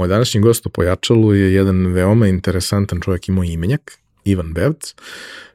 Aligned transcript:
Moj 0.00 0.08
današnji 0.08 0.40
gost 0.40 0.66
u 0.66 0.70
Pojačalu 0.70 1.34
je 1.34 1.54
jedan 1.54 1.86
veoma 1.86 2.26
interesantan 2.26 3.00
čovjek 3.00 3.28
imao 3.28 3.44
imenjak, 3.44 3.98
Ivan 4.24 4.52
Bevc, 4.52 4.94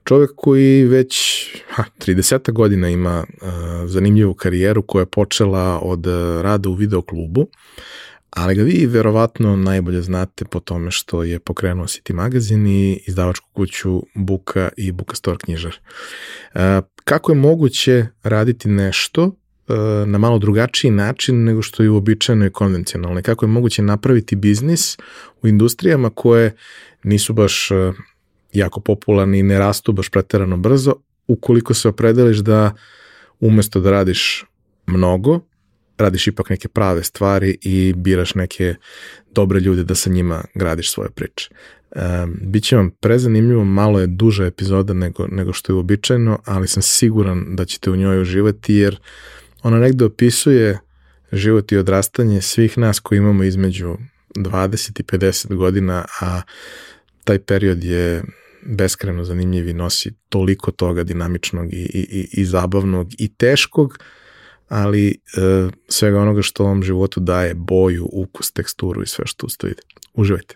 čovjek 0.03 0.31
koji 0.35 0.83
već 0.83 1.45
ha, 1.69 1.83
30 1.99 2.51
godina 2.51 2.89
ima 2.89 3.25
uh, 3.29 3.49
zanimljivu 3.85 4.33
karijeru 4.33 4.81
koja 4.81 5.01
je 5.01 5.05
počela 5.05 5.79
od 5.79 6.07
uh, 6.07 6.41
rada 6.41 6.69
u 6.69 6.73
videoklubu, 6.73 7.47
ali 8.29 8.55
ga 8.55 8.63
vi 8.63 8.85
verovatno 8.85 9.55
najbolje 9.55 10.01
znate 10.01 10.45
po 10.45 10.59
tome 10.59 10.91
što 10.91 11.23
je 11.23 11.39
pokrenuo 11.39 11.85
City 11.85 12.13
Magazine 12.13 12.69
i 12.69 13.03
izdavačku 13.07 13.49
kuću 13.53 14.03
Buka 14.15 14.69
i 14.77 14.91
Buka 14.91 15.15
Store 15.15 15.37
knjižar. 15.37 15.75
Uh, 16.55 16.61
kako 17.03 17.31
je 17.31 17.35
moguće 17.35 18.05
raditi 18.23 18.69
nešto 18.69 19.31
na 20.05 20.17
malo 20.17 20.39
drugačiji 20.39 20.91
način 20.91 21.43
nego 21.43 21.61
što 21.61 21.83
je 21.83 21.89
uobičajeno 21.89 22.45
i 22.45 22.49
konvencionalno. 22.49 23.21
Kako 23.21 23.45
je 23.45 23.49
moguće 23.49 23.81
napraviti 23.81 24.35
biznis 24.35 24.97
u 25.41 25.47
industrijama 25.47 26.09
koje 26.09 26.55
nisu 27.03 27.33
baš 27.33 27.69
jako 28.53 28.79
popularni 28.79 29.39
i 29.39 29.43
ne 29.43 29.59
rastu 29.59 29.91
baš 29.91 30.09
preterano 30.09 30.57
brzo, 30.57 30.95
ukoliko 31.27 31.73
se 31.73 31.87
opredeliš 31.87 32.37
da 32.37 32.71
umesto 33.39 33.79
da 33.79 33.91
radiš 33.91 34.45
mnogo, 34.87 35.39
radiš 35.97 36.27
ipak 36.27 36.49
neke 36.49 36.67
prave 36.67 37.03
stvari 37.03 37.57
i 37.61 37.93
biraš 37.97 38.35
neke 38.35 38.75
dobre 39.31 39.59
ljude 39.59 39.83
da 39.83 39.95
sa 39.95 40.09
njima 40.09 40.43
gradiš 40.55 40.91
svoje 40.91 41.09
priče. 41.09 41.49
E, 41.91 41.99
Biće 42.41 42.75
vam 42.75 42.91
prezanimljivo, 42.91 43.63
malo 43.63 43.99
je 43.99 44.07
duža 44.07 44.45
epizoda 44.45 44.93
nego, 44.93 45.27
nego 45.27 45.53
što 45.53 45.71
je 45.71 45.75
uobičajeno, 45.75 46.39
ali 46.45 46.67
sam 46.67 46.83
siguran 46.83 47.55
da 47.55 47.65
ćete 47.65 47.91
u 47.91 47.95
njoj 47.95 48.21
uživati 48.21 48.75
jer 48.75 48.99
ona 49.65 49.79
negde 49.79 50.05
opisuje 50.05 50.79
život 51.31 51.71
i 51.71 51.77
odrastanje 51.77 52.41
svih 52.41 52.77
nas 52.77 52.99
koji 52.99 53.17
imamo 53.17 53.43
između 53.43 53.97
20 54.35 54.99
i 54.99 55.03
50 55.03 55.55
godina, 55.55 56.05
a 56.21 56.41
taj 57.23 57.39
period 57.39 57.83
je 57.83 58.23
beskreno 58.65 59.23
zanimljiv 59.23 59.67
i 59.67 59.73
nosi 59.73 60.13
toliko 60.29 60.71
toga 60.71 61.03
dinamičnog 61.03 61.73
i, 61.73 61.89
i, 61.93 62.27
i 62.31 62.45
zabavnog 62.45 63.07
i 63.17 63.33
teškog, 63.33 63.99
ali 64.67 65.09
e, 65.09 65.15
svega 65.87 66.19
onoga 66.19 66.41
što 66.41 66.63
ovom 66.63 66.83
životu 66.83 67.19
daje 67.19 67.53
boju, 67.53 68.09
ukus, 68.11 68.51
teksturu 68.51 69.03
i 69.03 69.07
sve 69.07 69.25
što 69.27 69.45
usto 69.45 69.67
ide. 69.67 69.81
Uživajte. 70.13 70.55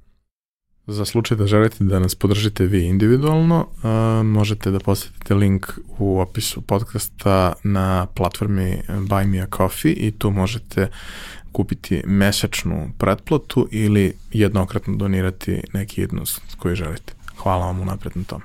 Za 0.87 1.05
slučaj 1.05 1.37
da 1.37 1.47
želite 1.47 1.83
da 1.83 1.99
nas 1.99 2.15
podržite 2.15 2.65
vi 2.65 2.85
individualno, 2.85 3.67
uh, 3.67 4.25
možete 4.25 4.71
da 4.71 4.79
posetite 4.79 5.33
link 5.33 5.67
u 5.97 6.19
opisu 6.19 6.61
podcasta 6.61 7.53
na 7.63 8.05
platformi 8.05 8.81
Buy 8.87 9.27
Me 9.27 9.39
a 9.39 9.47
Coffee 9.57 9.93
i 9.93 10.11
tu 10.11 10.31
možete 10.31 10.87
kupiti 11.51 12.01
mesečnu 12.05 12.89
pretplatu 12.97 13.67
ili 13.71 14.13
jednokratno 14.31 14.95
donirati 14.95 15.61
neki 15.73 16.01
jednost 16.01 16.41
koji 16.57 16.75
želite. 16.75 17.13
Hvala 17.37 17.65
vam 17.65 17.79
unapred 17.79 18.17
na 18.17 18.23
tom. 18.23 18.41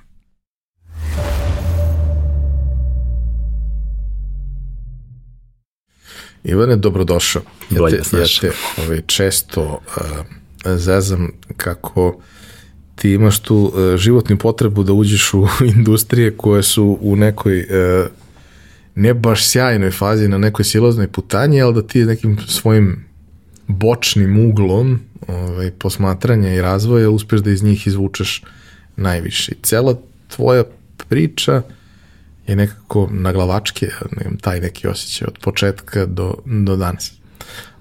Ivane, 6.45 6.77
dobrodošao. 6.77 7.43
Ja 7.71 7.89
te, 7.91 8.17
ja 8.17 8.25
te 8.41 8.53
ovaj, 8.83 9.03
često 9.07 9.63
uh, 9.63 10.46
zezam 10.77 11.33
kako 11.57 12.21
ti 12.95 13.13
imaš 13.13 13.39
tu 13.39 13.57
uh, 13.57 13.97
životnu 13.97 14.39
potrebu 14.39 14.83
da 14.83 14.93
uđeš 14.93 15.35
u 15.35 15.47
industrije 15.77 16.37
koje 16.37 16.63
su 16.63 16.99
u 17.01 17.17
nekoj 17.17 17.61
uh, 17.61 18.07
ne 18.95 19.15
baš 19.15 19.49
sjajnoj 19.49 19.91
fazi, 19.91 20.29
na 20.29 20.39
nekoj 20.39 20.65
silaznoj 20.65 21.09
putanji, 21.09 21.63
ali 21.63 21.75
da 21.75 21.83
ti 21.83 22.05
nekim 22.05 22.39
svojim 22.49 23.05
bočnim 23.67 24.49
uglom 24.49 25.01
ovaj, 25.29 25.71
posmatranja 25.71 26.55
i 26.55 26.63
razvoja 26.63 27.11
uspeš 27.11 27.41
da 27.41 27.51
iz 27.51 27.63
njih 27.63 27.87
izvučeš 27.87 28.43
najviše. 28.97 29.53
I 29.53 29.63
cela 29.63 29.99
tvoja 30.29 30.65
priča 31.09 31.63
je 32.47 32.57
nekako 32.57 33.09
na 33.13 33.33
glavačke, 33.33 33.89
nemam 34.17 34.39
taj 34.39 34.61
neki 34.61 34.89
osjećaj 34.89 35.27
od 35.27 35.39
početka 35.39 36.07
do, 36.07 36.35
do 36.45 36.77
danas. 36.77 37.13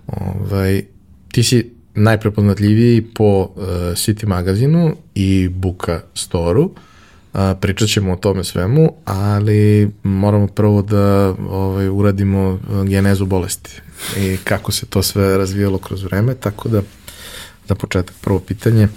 Ovaj, 0.08 0.84
ti 1.32 1.44
si 1.44 1.75
najprepoznatljiviji 1.96 3.02
po 3.02 3.42
uh, 3.42 3.66
City 3.96 4.28
magazinu 4.28 4.96
i 5.16 5.50
Buka 5.50 6.02
Storu. 6.14 6.64
Uh, 6.64 7.42
pričat 7.62 7.90
ćemo 7.90 8.14
o 8.14 8.16
tome 8.16 8.44
svemu, 8.44 8.94
ali 9.06 9.92
moramo 10.04 10.48
prvo 10.48 10.82
da 10.82 11.36
ovaj, 11.50 11.90
uradimo 11.90 12.60
genezu 12.88 13.26
bolesti 13.26 13.82
i 14.18 14.38
kako 14.44 14.72
se 14.72 14.86
to 14.86 15.04
sve 15.04 15.38
razvijalo 15.38 15.78
kroz 15.78 16.04
vreme, 16.04 16.36
tako 16.36 16.70
da 16.70 16.82
za 17.68 17.76
početak 17.76 18.16
prvo 18.22 18.40
pitanje, 18.40 18.88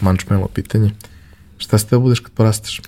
mančmelo 0.00 0.48
pitanje, 0.48 0.90
šta 1.58 1.78
ste 1.78 1.96
da 1.96 2.00
budeš 2.00 2.20
kad 2.20 2.32
porasteš? 2.32 2.80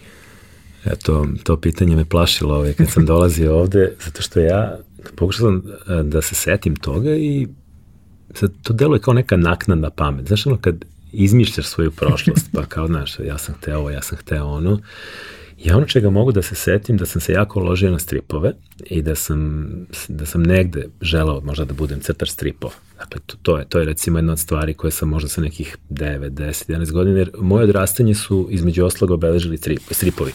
Eto, 0.85 1.27
to 1.43 1.57
pitanje 1.57 1.97
me 1.97 2.05
plašilo 2.05 2.55
ovaj, 2.55 2.73
kad 2.73 2.91
sam 2.91 3.07
dolazio 3.13 3.59
ovde, 3.59 3.97
zato 4.05 4.23
što 4.23 4.41
ja 4.41 4.79
pokušao 5.17 5.47
sam 5.47 5.63
e, 5.99 6.03
da 6.03 6.23
se 6.23 6.35
setim 6.35 6.77
toga 6.77 7.15
i 7.15 7.49
sad, 8.35 8.53
to 8.63 8.73
deluje 8.73 9.01
kao 9.01 9.15
neka 9.15 9.37
naknadna 9.37 9.91
pamet. 9.91 10.27
Znaš, 10.27 10.47
ono 10.47 10.57
kad 10.57 10.85
izmišljaš 11.13 11.67
svoju 11.67 11.91
prošlost, 11.91 12.49
pa 12.55 12.65
kao, 12.67 12.87
znaš, 12.87 13.19
ja 13.19 13.39
sam 13.39 13.55
hteo 13.55 13.79
ovo, 13.79 13.91
ja 13.91 14.03
sam 14.03 14.19
hteo 14.19 14.47
ono, 14.47 14.79
Ja 15.65 15.77
ono 15.77 15.87
čega 15.87 16.11
mogu 16.11 16.33
da 16.33 16.43
se 16.43 16.55
setim, 16.55 16.97
da 16.97 17.07
sam 17.07 17.21
se 17.21 17.33
jako 17.33 17.61
ložio 17.61 17.91
na 17.91 17.99
stripove 17.99 18.53
i 18.87 19.03
da 19.03 19.15
sam, 19.15 19.69
da 20.09 20.27
sam 20.27 20.43
negde 20.43 20.87
želao 21.01 21.41
možda 21.41 21.65
da 21.65 21.75
budem 21.75 22.01
crtar 22.01 22.29
stripova. 22.29 22.73
Dakle, 22.99 23.21
to, 23.27 23.37
to, 23.43 23.59
je, 23.59 23.65
to 23.65 23.79
je 23.79 23.85
recimo 23.85 24.19
jedna 24.19 24.33
od 24.33 24.39
stvari 24.39 24.75
koje 24.75 24.91
sam 24.91 25.09
možda 25.09 25.29
sa 25.29 25.41
nekih 25.41 25.77
9, 25.91 26.31
10, 26.31 26.71
11 26.71 26.93
godina, 26.93 27.19
jer 27.19 27.31
moje 27.39 27.65
odrastanje 27.65 28.15
su 28.15 28.49
između 28.51 28.85
osloga 28.85 29.15
obeležili 29.15 29.57
strip, 29.57 29.83
stripovi. 29.91 30.33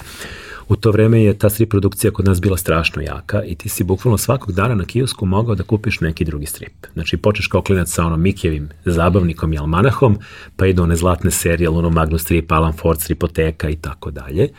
U 0.67 0.75
to 0.75 0.91
vreme 0.91 1.23
je 1.23 1.37
ta 1.37 1.49
strip 1.49 1.69
produkcija 1.69 2.11
kod 2.11 2.25
nas 2.25 2.41
bila 2.41 2.57
strašno 2.57 3.01
jaka 3.01 3.43
i 3.43 3.55
ti 3.55 3.69
si 3.69 3.83
bukvalno 3.83 4.17
svakog 4.17 4.51
dana 4.51 4.75
na 4.75 4.85
kiosku 4.85 5.25
mogao 5.25 5.55
da 5.55 5.63
kupiš 5.63 5.99
neki 5.99 6.25
drugi 6.25 6.45
strip. 6.45 6.85
Znači 6.93 7.17
počeš 7.17 7.47
kao 7.47 7.61
klinac 7.61 7.89
sa 7.89 8.05
onom 8.05 8.21
Mikijevim 8.21 8.69
zabavnikom 8.85 9.53
i 9.53 9.57
almanahom, 9.57 10.17
pa 10.55 10.65
idu 10.65 10.83
one 10.83 10.95
zlatne 10.95 11.31
serije, 11.31 11.69
Luno 11.69 11.89
Magnus 11.89 12.21
strip, 12.21 12.51
Alan 12.51 12.73
Ford 12.73 13.01
stripoteka 13.01 13.69
i 13.69 13.75
tako 13.75 14.11
dalje. 14.11 14.49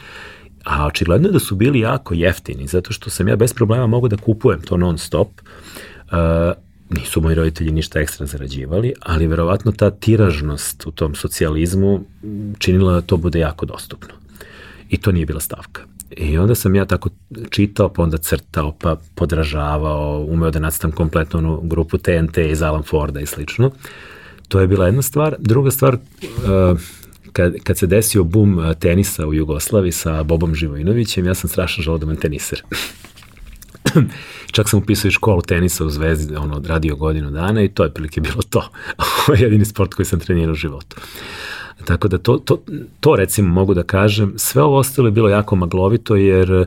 A 0.65 0.87
očigledno 0.87 1.29
je 1.29 1.33
da 1.33 1.39
su 1.39 1.55
bili 1.55 1.81
jako 1.81 2.15
jeftini, 2.15 2.67
zato 2.67 2.93
što 2.93 3.11
sam 3.11 3.29
ja 3.29 3.37
bez 3.37 3.55
problema 3.55 3.87
mogao 3.87 4.09
da 4.09 4.17
kupujem 4.17 4.61
to 4.61 4.77
non 4.77 4.99
stop. 4.99 5.29
Uh, 5.39 6.17
nisu 6.91 7.21
moji 7.21 7.35
roditelji 7.35 7.73
ništa 7.73 8.01
ekstra 8.01 8.27
zarađivali, 8.27 8.93
ali 9.01 9.27
verovatno 9.27 9.73
ta 9.73 9.91
tiražnost 9.91 10.87
u 10.87 10.91
tom 10.91 11.15
socijalizmu 11.15 12.05
činila 12.59 12.93
da 12.93 13.01
to 13.01 13.17
bude 13.17 13.39
jako 13.39 13.67
dostupno. 13.67 14.15
I 14.89 14.97
to 14.97 15.13
nije 15.13 15.27
bila 15.27 15.41
stavka. 15.41 15.96
I 16.11 16.39
onda 16.39 16.55
sam 16.55 16.75
ja 16.75 16.85
tako 16.85 17.09
čitao, 17.51 17.89
pa 17.89 18.03
onda 18.03 18.19
crtao, 18.19 18.73
pa 18.73 18.97
podražavao, 19.15 20.27
umeo 20.29 20.51
da 20.51 20.59
nadstam 20.59 20.93
kompletnu 20.93 21.39
onu 21.39 21.61
grupu 21.65 21.99
TNT 21.99 22.39
iz 22.39 22.63
Alan 22.63 22.83
Forda 22.83 23.21
i 23.21 23.27
slično. 23.27 23.71
To 24.49 24.61
je 24.61 24.67
bila 24.67 24.87
jedna 24.87 25.03
stvar. 25.03 25.37
Druga 25.39 25.71
stvar, 25.71 25.95
uh, 25.95 26.81
kad, 27.33 27.55
kad 27.65 27.79
se 27.79 27.87
desio 27.87 28.25
bum 28.25 28.59
uh, 28.59 28.75
tenisa 28.75 29.27
u 29.27 29.35
Jugoslaviji 29.35 29.93
sa 29.93 30.23
Bobom 30.23 30.55
Živojinovićem, 30.55 31.27
ja 31.27 31.35
sam 31.35 31.51
strašno 31.51 31.83
želao 31.83 31.99
da 31.99 32.07
budem 32.07 32.21
teniser. 32.21 32.63
Čak 34.53 34.69
sam 34.69 34.79
upisao 34.79 35.09
i 35.09 35.13
školu 35.13 35.43
tenisa 35.43 35.85
u 35.85 35.91
Zvezdi, 35.91 36.37
ono, 36.37 36.63
radio 36.67 36.97
godinu 36.97 37.31
dana 37.31 37.63
i 37.63 37.69
to 37.69 37.85
je 37.85 37.95
prilike 37.95 38.21
bilo 38.21 38.43
to. 38.51 38.71
Jedini 39.43 39.65
sport 39.65 39.95
koji 39.95 40.07
sam 40.07 40.21
trenirao 40.21 40.53
u 40.53 40.55
životu. 40.55 40.97
Tako 41.85 42.09
da 42.09 42.19
to, 42.19 42.39
to, 42.39 42.63
to 43.01 43.17
recimo 43.17 43.49
mogu 43.49 43.75
da 43.75 43.83
kažem, 43.83 44.33
sve 44.37 44.63
ovo 44.63 44.77
ostalo 44.79 45.09
je 45.09 45.13
bilo 45.13 45.29
jako 45.29 45.57
maglovito 45.57 46.17
jer 46.17 46.67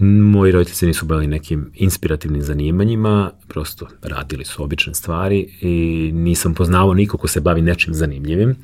Moji 0.00 0.52
roditelji 0.52 0.88
nisu 0.88 1.06
bavili 1.06 1.26
nekim 1.26 1.70
inspirativnim 1.74 2.42
zanimanjima, 2.42 3.30
prosto 3.48 3.86
radili 4.02 4.44
su 4.44 4.62
obične 4.62 4.94
stvari 4.94 5.48
i 5.60 6.10
nisam 6.14 6.54
poznavao 6.54 6.94
niko 6.94 7.18
ko 7.18 7.28
se 7.28 7.40
bavi 7.40 7.62
nečim 7.62 7.94
zanimljivim. 7.94 8.56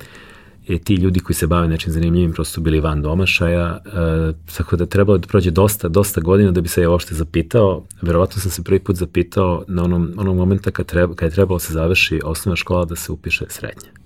I 0.68 0.78
ti 0.78 0.94
ljudi 0.94 1.20
koji 1.20 1.36
se 1.36 1.46
bave 1.46 1.68
nečim 1.68 1.92
zanimljivim 1.92 2.32
prosto 2.32 2.60
bili 2.60 2.80
van 2.80 3.02
domašaja, 3.02 3.80
e, 3.86 4.32
tako 4.56 4.76
da 4.76 4.86
trebalo 4.86 5.18
da 5.18 5.28
prođe 5.28 5.50
dosta, 5.50 5.88
dosta 5.88 6.20
godina 6.20 6.50
da 6.50 6.60
bi 6.60 6.68
se 6.68 6.82
ja 6.82 6.90
uopšte 6.90 7.14
zapitao. 7.14 7.84
Verovatno 8.02 8.40
sam 8.40 8.50
se 8.50 8.62
prvi 8.62 8.78
put 8.78 8.96
zapitao 8.96 9.64
na 9.68 9.84
onom, 9.84 10.12
onom 10.16 10.36
momenta 10.36 10.70
kad, 10.70 10.86
treba, 10.86 11.14
kad 11.14 11.30
je 11.30 11.34
trebalo 11.34 11.56
da 11.56 11.64
se 11.64 11.72
završi 11.72 12.20
osnovna 12.24 12.56
škola 12.56 12.84
da 12.84 12.96
se 12.96 13.12
upiše 13.12 13.44
srednje. 13.48 14.03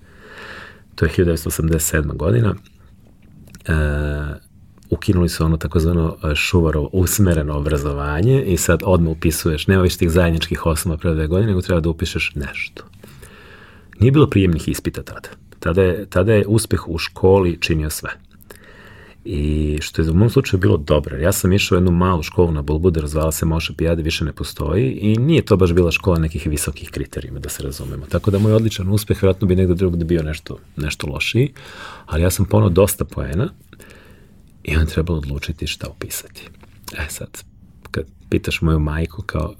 To 0.99 1.05
je 1.05 1.11
1987. 1.11 2.17
godina. 2.17 2.55
E, 3.65 3.73
ukinuli 4.89 5.29
su 5.29 5.45
ono 5.45 5.57
takozvano 5.57 6.17
e, 6.23 6.35
šuvarovo 6.35 6.89
usmereno 6.93 7.57
obrazovanje 7.57 8.43
i 8.43 8.57
sad 8.57 8.79
odmah 8.85 9.11
upisuješ, 9.11 9.67
nema 9.67 9.81
više 9.81 9.97
tih 9.97 10.11
zajedničkih 10.11 10.65
osnova 10.65 10.97
pre 10.97 11.13
dve 11.13 11.27
godine, 11.27 11.47
nego 11.47 11.61
treba 11.61 11.81
da 11.81 11.89
upišeš 11.89 12.31
nešto. 12.35 12.83
Nije 13.99 14.11
bilo 14.11 14.29
prijemnih 14.29 14.67
ispita 14.67 15.03
tada. 15.03 15.29
Tada 15.59 15.81
je, 15.81 16.05
tada 16.05 16.33
je 16.33 16.47
uspeh 16.47 16.87
u 16.87 16.97
školi 16.97 17.57
činio 17.61 17.89
sve. 17.89 18.09
I 19.25 19.77
što 19.81 20.01
je 20.01 20.11
u 20.11 20.13
mom 20.13 20.29
slučaju 20.29 20.59
bilo 20.59 20.77
dobro. 20.77 21.17
Ja 21.17 21.31
sam 21.31 21.53
išao 21.53 21.75
u 21.75 21.77
jednu 21.77 21.91
malu 21.91 22.23
školu 22.23 22.51
na 22.51 22.61
Bulbuder, 22.61 23.07
zvala 23.07 23.31
se 23.31 23.45
Moša 23.45 23.73
Pijade, 23.77 24.01
više 24.01 24.25
ne 24.25 24.33
postoji 24.33 24.91
i 24.91 25.15
nije 25.15 25.45
to 25.45 25.57
baš 25.57 25.73
bila 25.73 25.91
škola 25.91 26.19
nekih 26.19 26.47
visokih 26.47 26.89
kriterijima, 26.89 27.39
da 27.39 27.49
se 27.49 27.63
razumemo. 27.63 28.05
Tako 28.05 28.31
da 28.31 28.39
moj 28.39 28.53
odličan 28.53 28.89
uspeh 28.89 29.21
vjerojatno 29.21 29.47
bi 29.47 29.55
negde 29.55 29.73
drugde 29.73 30.05
bio 30.05 30.23
nešto, 30.23 30.57
nešto 30.77 31.07
lošiji, 31.07 31.53
ali 32.05 32.23
ja 32.23 32.29
sam 32.29 32.45
ponao 32.45 32.69
dosta 32.69 33.05
poena 33.05 33.49
I 34.63 34.75
on 34.75 34.85
trebalo 34.85 35.17
odlučiti 35.19 35.67
šta 35.67 35.89
upisati. 35.89 36.47
E 36.97 37.05
sad, 37.09 37.43
kad 37.91 38.05
pitaš 38.29 38.61
moju 38.61 38.79
majku 38.79 39.21
kao, 39.21 39.55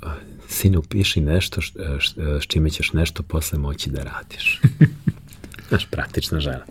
sine, 0.48 0.78
upiši 0.78 1.22
nešto 1.22 1.62
š, 1.62 1.74
š, 2.00 2.14
s 2.42 2.48
čime 2.48 2.70
ćeš 2.70 2.94
nešto 2.94 3.24
posle 3.24 3.60
moći 3.60 3.90
da 3.90 4.04
radiš. 4.04 4.62
Znaš, 5.70 5.86
praktična 5.86 6.40
žena. 6.40 6.66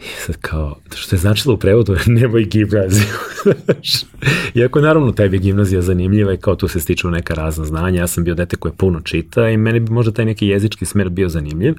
I 0.00 0.20
sad 0.26 0.36
kao, 0.36 0.76
što 0.94 1.16
je 1.16 1.20
značilo 1.20 1.54
u 1.54 1.58
prevodu, 1.58 1.96
nemoj 2.06 2.44
gimnaziju. 2.44 3.06
Iako 4.54 4.80
naravno 4.80 5.12
tebi 5.12 5.38
gimnazija 5.38 5.82
zanimljiva 5.82 6.32
i 6.32 6.36
kao 6.36 6.56
tu 6.56 6.68
se 6.68 6.80
stiču 6.80 7.10
neka 7.10 7.34
razna 7.34 7.64
znanja, 7.64 8.00
ja 8.00 8.06
sam 8.06 8.24
bio 8.24 8.34
dete 8.34 8.56
koje 8.56 8.72
puno 8.72 9.00
čita 9.00 9.48
i 9.48 9.56
meni 9.56 9.80
bi 9.80 9.92
možda 9.92 10.12
taj 10.12 10.24
neki 10.24 10.46
jezički 10.46 10.84
smer 10.84 11.08
bio 11.08 11.28
zanimljiv, 11.28 11.74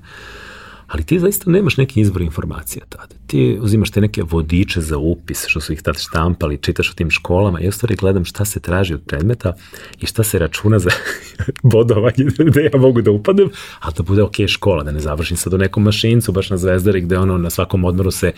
ali 0.90 1.04
ti 1.04 1.20
zaista 1.20 1.52
nemaš 1.52 1.78
neki 1.78 2.02
izvor 2.02 2.22
informacija 2.22 2.86
tada. 2.90 3.16
Ti 3.28 3.58
uzimaš 3.62 3.92
te 3.92 4.02
neke 4.02 4.24
vodiče 4.24 4.82
za 4.82 4.98
upis, 4.98 5.46
što 5.48 5.62
su 5.62 5.74
ih 5.74 5.82
tada 5.82 6.00
štampali, 6.00 6.58
čitaš 6.58 6.92
o 6.92 6.94
tim 6.94 7.10
školama 7.10 7.62
i 7.62 7.68
u 7.68 7.72
stvari 7.72 7.96
gledam 7.96 8.26
šta 8.26 8.46
se 8.46 8.60
traži 8.60 8.94
od 8.94 9.02
predmeta 9.08 9.54
i 10.02 10.06
šta 10.06 10.24
se 10.24 10.40
računa 10.40 10.80
za 10.80 10.90
bodovanje 11.74 12.26
da 12.54 12.62
ja 12.62 12.70
mogu 12.78 13.02
da 13.02 13.12
upadnem, 13.12 13.50
a 13.80 13.92
da 13.92 14.04
bude 14.04 14.24
ok 14.24 14.36
škola, 14.48 14.84
da 14.84 14.92
ne 14.92 15.00
završim 15.00 15.38
sad 15.38 15.54
u 15.54 15.58
nekom 15.58 15.84
mašincu, 15.84 16.32
baš 16.32 16.50
na 16.50 16.58
zvezdari 16.58 17.02
gde 17.02 17.18
ono 17.18 17.38
na 17.38 17.50
svakom 17.50 17.86
odmoru 17.86 18.12
se 18.12 18.32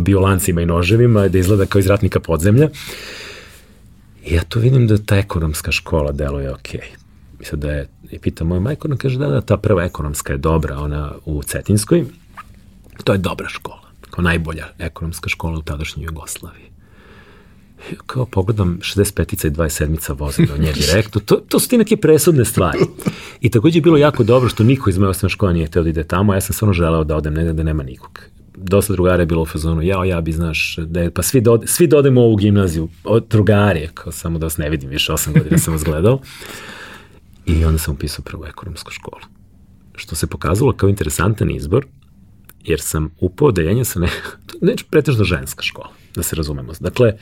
bio 0.00 0.20
lancima 0.20 0.60
i 0.60 0.66
noževima, 0.66 1.28
da 1.28 1.38
izgleda 1.38 1.66
kao 1.66 1.78
iz 1.78 1.86
ratnika 1.86 2.20
podzemlja. 2.20 2.68
I 4.24 4.34
ja 4.34 4.44
tu 4.44 4.60
vidim 4.60 4.86
da 4.86 4.98
ta 4.98 5.16
ekonomska 5.16 5.72
škola 5.72 6.12
deluje 6.12 6.52
ok. 6.52 6.97
Mislim 7.38 7.60
da 7.60 7.70
je 7.70 7.88
i 8.10 8.18
pita 8.18 8.44
moja 8.44 8.60
majka, 8.60 8.88
ona 8.88 8.96
kaže 8.96 9.18
da, 9.18 9.28
da, 9.28 9.40
ta 9.40 9.56
prva 9.56 9.84
ekonomska 9.84 10.32
je 10.32 10.38
dobra, 10.38 10.78
ona 10.78 11.12
u 11.24 11.42
Cetinskoj, 11.42 12.04
to 13.04 13.12
je 13.12 13.18
dobra 13.18 13.48
škola, 13.48 13.90
kao 14.10 14.22
najbolja 14.22 14.66
ekonomska 14.78 15.28
škola 15.28 15.58
u 15.58 15.62
tadašnjoj 15.62 16.04
Jugoslaviji. 16.04 16.68
Kao 18.06 18.26
pogledam 18.26 18.78
65-ica 18.82 19.46
i 19.46 19.50
27-ica 19.50 20.12
voze 20.12 20.46
do 20.46 20.56
nje 20.56 20.72
direktno, 20.72 21.20
to, 21.20 21.36
to 21.36 21.60
su 21.60 21.68
ti 21.68 21.78
neke 21.78 21.96
presudne 21.96 22.44
stvari. 22.44 22.78
I 23.40 23.50
takođe 23.50 23.78
je 23.78 23.82
bilo 23.82 23.96
jako 23.96 24.24
dobro 24.24 24.48
što 24.48 24.64
niko 24.64 24.90
iz 24.90 24.98
moje 24.98 25.10
osnovne 25.10 25.30
škole 25.30 25.52
nije 25.52 25.66
htio 25.66 25.82
da 25.82 25.88
ide 25.88 26.04
tamo, 26.04 26.34
ja 26.34 26.40
sam 26.40 26.54
stvarno 26.54 26.72
želeo 26.72 27.04
da 27.04 27.16
odem 27.16 27.34
negde 27.34 27.52
da 27.52 27.62
nema 27.62 27.82
nikog. 27.82 28.20
Dosta 28.56 28.92
drugara 28.92 29.22
je 29.22 29.26
bilo 29.26 29.42
u 29.42 29.46
fazonu, 29.46 29.82
ja, 29.82 30.04
ja 30.04 30.20
bi, 30.20 30.32
znaš, 30.32 30.76
da 30.78 31.00
je, 31.00 31.10
pa 31.10 31.22
svi 31.22 31.40
da, 31.40 31.58
svi 31.66 31.88
odemo 31.96 32.20
u 32.20 32.24
ovu 32.24 32.36
gimnaziju, 32.36 32.88
od 33.04 33.26
drugari, 33.30 33.88
kao 33.94 34.12
samo 34.12 34.38
da 34.38 34.46
vas 34.46 34.58
ne 34.58 34.70
vidim 34.70 34.90
više, 34.90 35.12
osam 35.12 35.32
godina 35.32 35.58
sam 35.58 35.72
vas 35.72 35.84
gledao. 35.84 36.20
I 37.48 37.64
onda 37.64 37.78
sam 37.78 37.94
upisao 37.94 38.24
prvu 38.24 38.44
ekonomsku 38.44 38.90
školu. 38.90 39.22
Što 39.94 40.16
se 40.16 40.26
pokazalo 40.26 40.72
kao 40.72 40.88
interesantan 40.88 41.50
izbor, 41.50 41.86
jer 42.64 42.80
sam 42.80 43.10
upao 43.20 43.48
odeljenje 43.48 43.84
sa 43.84 44.00
ne, 44.00 44.08
neću 44.60 44.84
pretežno 44.90 45.24
ženska 45.24 45.62
škola, 45.62 45.88
da 46.14 46.22
se 46.22 46.36
razumemo. 46.36 46.72
Dakle, 46.80 47.12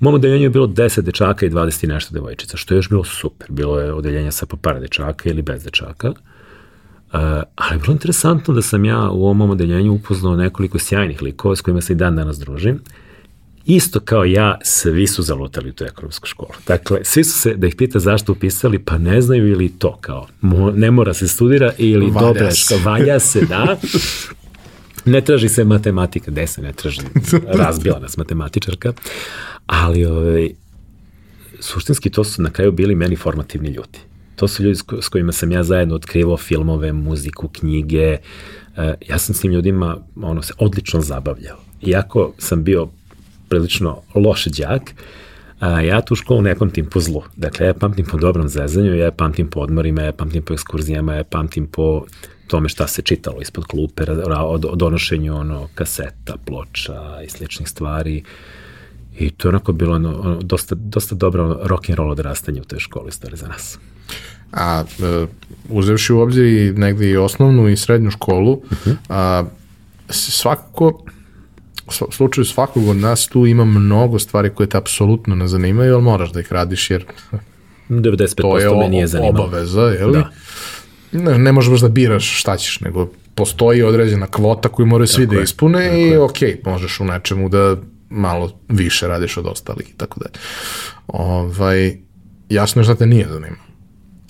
u 0.00 0.04
mom 0.04 0.14
odeljenju 0.14 0.42
je 0.42 0.50
bilo 0.50 0.66
10 0.66 1.00
dečaka 1.00 1.46
i 1.46 1.50
20 1.50 1.84
i 1.84 1.86
nešto 1.86 2.14
devojčica, 2.14 2.56
što 2.56 2.74
je 2.74 2.78
još 2.78 2.88
bilo 2.88 3.04
super. 3.04 3.46
Bilo 3.50 3.80
je 3.80 3.92
odeljenje 3.92 4.32
sa 4.32 4.46
po 4.46 4.56
par 4.56 4.80
dečaka 4.80 5.30
ili 5.30 5.42
bez 5.42 5.64
dečaka. 5.64 6.08
Uh, 6.08 6.14
ali 7.54 7.74
je 7.74 7.78
bilo 7.78 7.92
interesantno 7.92 8.54
da 8.54 8.62
sam 8.62 8.84
ja 8.84 9.10
u 9.10 9.24
ovom 9.24 9.50
odeljenju 9.50 9.92
upoznao 9.92 10.36
nekoliko 10.36 10.78
sjajnih 10.78 11.22
likova 11.22 11.56
s 11.56 11.60
kojima 11.60 11.80
se 11.80 11.92
i 11.92 11.96
dan 11.96 12.16
danas 12.16 12.38
družim 12.38 12.80
isto 13.68 14.00
kao 14.00 14.24
ja, 14.24 14.58
svi 14.62 15.06
su 15.06 15.22
zalutali 15.22 15.70
u 15.70 15.72
tu 15.72 15.84
ekonomsku 15.84 16.26
školu. 16.26 16.50
Dakle, 16.66 17.00
svi 17.04 17.24
su 17.24 17.38
se, 17.38 17.54
da 17.54 17.66
ih 17.66 17.74
pita 17.76 17.98
zašto 17.98 18.32
upisali, 18.32 18.78
pa 18.78 18.98
ne 18.98 19.20
znaju 19.20 19.48
ili 19.48 19.68
to 19.68 19.98
kao, 20.00 20.26
mo, 20.40 20.70
ne 20.70 20.90
mora 20.90 21.14
se 21.14 21.28
studira 21.28 21.72
ili 21.78 22.10
valja 22.10 22.26
dobra, 22.26 22.50
se. 22.50 22.78
valja 22.84 23.20
se, 23.20 23.40
da. 23.40 23.76
Ne 25.04 25.20
traži 25.20 25.48
se 25.48 25.64
matematika, 25.64 26.30
gde 26.30 26.46
se 26.46 26.62
ne 26.62 26.72
traži, 26.72 27.00
razbila 27.62 27.98
nas 27.98 28.16
matematičarka, 28.16 28.92
ali 29.66 30.04
ovaj, 30.04 30.50
suštinski 31.60 32.10
to 32.10 32.24
su 32.24 32.42
na 32.42 32.50
kraju 32.50 32.72
bili 32.72 32.94
meni 32.94 33.16
formativni 33.16 33.68
ljudi. 33.68 33.98
To 34.36 34.48
su 34.48 34.62
ljudi 34.62 34.78
s 35.00 35.08
kojima 35.08 35.32
sam 35.32 35.52
ja 35.52 35.62
zajedno 35.62 35.94
otkrivao 35.94 36.36
filmove, 36.36 36.92
muziku, 36.92 37.48
knjige. 37.48 38.16
E, 38.76 38.94
ja 39.08 39.18
sam 39.18 39.34
s 39.34 39.40
tim 39.40 39.52
ljudima 39.52 39.98
ono, 40.22 40.42
se 40.42 40.52
odlično 40.58 41.00
zabavljao. 41.00 41.56
Iako 41.82 42.32
sam 42.38 42.64
bio 42.64 42.88
prilično 43.48 44.02
loš 44.14 44.44
đak, 44.44 44.94
a 45.60 45.80
ja 45.80 46.00
tu 46.00 46.14
školu 46.14 46.42
ne 46.42 46.54
pamtim 46.54 46.86
po 46.86 47.00
zlu. 47.00 47.22
Dakle, 47.36 47.66
ja 47.66 47.74
pamtim 47.74 48.06
po 48.06 48.18
dobrom 48.18 48.48
zezanju, 48.48 48.94
ja 48.94 49.10
pamtim 49.10 49.50
po 49.50 49.60
odmorima, 49.60 50.02
ja 50.02 50.12
pamtim 50.12 50.42
po 50.42 50.54
ekskurzijama, 50.54 51.14
ja 51.14 51.24
pamtim 51.24 51.66
po 51.66 52.04
tome 52.46 52.68
šta 52.68 52.86
se 52.86 53.02
čitalo 53.02 53.40
ispod 53.40 53.64
klupe, 53.66 54.04
o 54.44 54.58
donošenju 54.58 55.36
ono, 55.36 55.68
kaseta, 55.74 56.36
ploča 56.46 57.22
i 57.24 57.28
sličnih 57.28 57.68
stvari. 57.68 58.22
I 59.18 59.30
to 59.30 59.48
je 59.48 59.50
onako 59.50 59.72
bilo 59.72 59.94
ono, 59.94 60.20
ono, 60.20 60.38
dosta, 60.42 60.74
dosta 60.74 61.14
dobro 61.14 61.60
rock 61.62 61.90
and 61.90 61.98
roll 61.98 62.10
odrastanje 62.10 62.60
u 62.60 62.64
toj 62.64 62.78
školi 62.78 63.12
stvari 63.12 63.36
za 63.36 63.48
nas. 63.48 63.78
A 64.52 64.84
e, 65.02 65.26
uzevši 65.68 66.12
u 66.12 66.20
obzir 66.20 66.44
i 66.44 66.72
negde 66.72 67.10
i 67.10 67.16
osnovnu 67.16 67.68
i 67.68 67.76
srednju 67.76 68.10
školu, 68.10 68.52
uh 68.52 68.72
mhm. 68.72 68.90
-huh. 68.90 68.96
a, 69.08 69.44
svakako 70.10 71.04
u 71.88 72.12
slučaju 72.12 72.44
svakog 72.44 72.88
od 72.88 72.96
nas 72.96 73.28
tu 73.28 73.46
ima 73.46 73.64
mnogo 73.64 74.18
stvari 74.18 74.50
koje 74.50 74.66
te 74.66 74.76
apsolutno 74.76 75.34
ne 75.34 75.48
zanimaju, 75.48 75.94
ali 75.94 76.02
moraš 76.02 76.32
da 76.32 76.40
ih 76.40 76.52
radiš 76.52 76.90
jer 76.90 77.04
95% 77.88 78.40
to 78.40 78.58
je 78.58 78.76
me 78.76 78.88
nije 78.88 79.06
zanimalo. 79.06 79.44
obaveza, 79.44 79.82
je 79.82 80.06
li? 80.06 80.12
Da. 80.12 80.30
Ne, 81.12 81.38
ne 81.38 81.52
možeš 81.52 81.70
baš 81.70 81.80
da 81.80 81.88
biraš 81.88 82.40
šta 82.40 82.56
ćeš, 82.56 82.80
nego 82.80 83.08
postoji 83.34 83.82
određena 83.82 84.26
kvota 84.26 84.68
koju 84.68 84.86
moraju 84.86 85.06
svi 85.06 85.26
da 85.26 85.40
ispune 85.40 86.02
i 86.02 86.06
je. 86.06 86.20
ok, 86.20 86.38
možeš 86.64 87.00
u 87.00 87.04
nečemu 87.04 87.48
da 87.48 87.76
malo 88.10 88.60
više 88.68 89.08
radiš 89.08 89.36
od 89.36 89.46
ostalih 89.46 89.90
i 89.90 89.96
tako 89.96 90.20
dalje. 90.20 90.34
Ovaj, 91.06 91.96
jasno 92.48 92.80
je 92.80 92.84
šta 92.84 92.94
te 92.94 93.06
nije 93.06 93.26
zanimalo. 93.28 93.68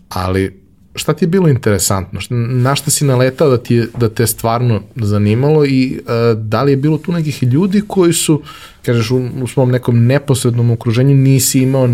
Ali 0.08 0.67
šta 0.94 1.12
ti 1.12 1.24
je 1.24 1.28
bilo 1.28 1.48
interesantno? 1.48 2.20
Na 2.30 2.74
šta 2.74 2.90
si 2.90 3.04
naletao 3.04 3.50
da, 3.50 3.58
ti 3.58 3.74
je, 3.74 3.86
da 3.96 4.08
te 4.08 4.26
stvarno 4.26 4.82
zanimalo 4.96 5.66
i 5.66 6.00
uh, 6.00 6.38
da 6.42 6.62
li 6.62 6.72
je 6.72 6.76
bilo 6.76 6.98
tu 6.98 7.12
nekih 7.12 7.42
ljudi 7.42 7.82
koji 7.88 8.12
su, 8.12 8.42
kažeš, 8.82 9.10
u, 9.10 9.28
u 9.42 9.46
svom 9.46 9.70
nekom 9.70 10.06
neposrednom 10.06 10.70
okruženju 10.70 11.14
nisi 11.14 11.60
imao 11.60 11.88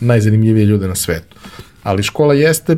najzanimljivije 0.00 0.66
ljude 0.66 0.88
na 0.88 0.94
svetu. 0.94 1.36
Ali 1.82 2.02
škola 2.02 2.34
jeste 2.34 2.76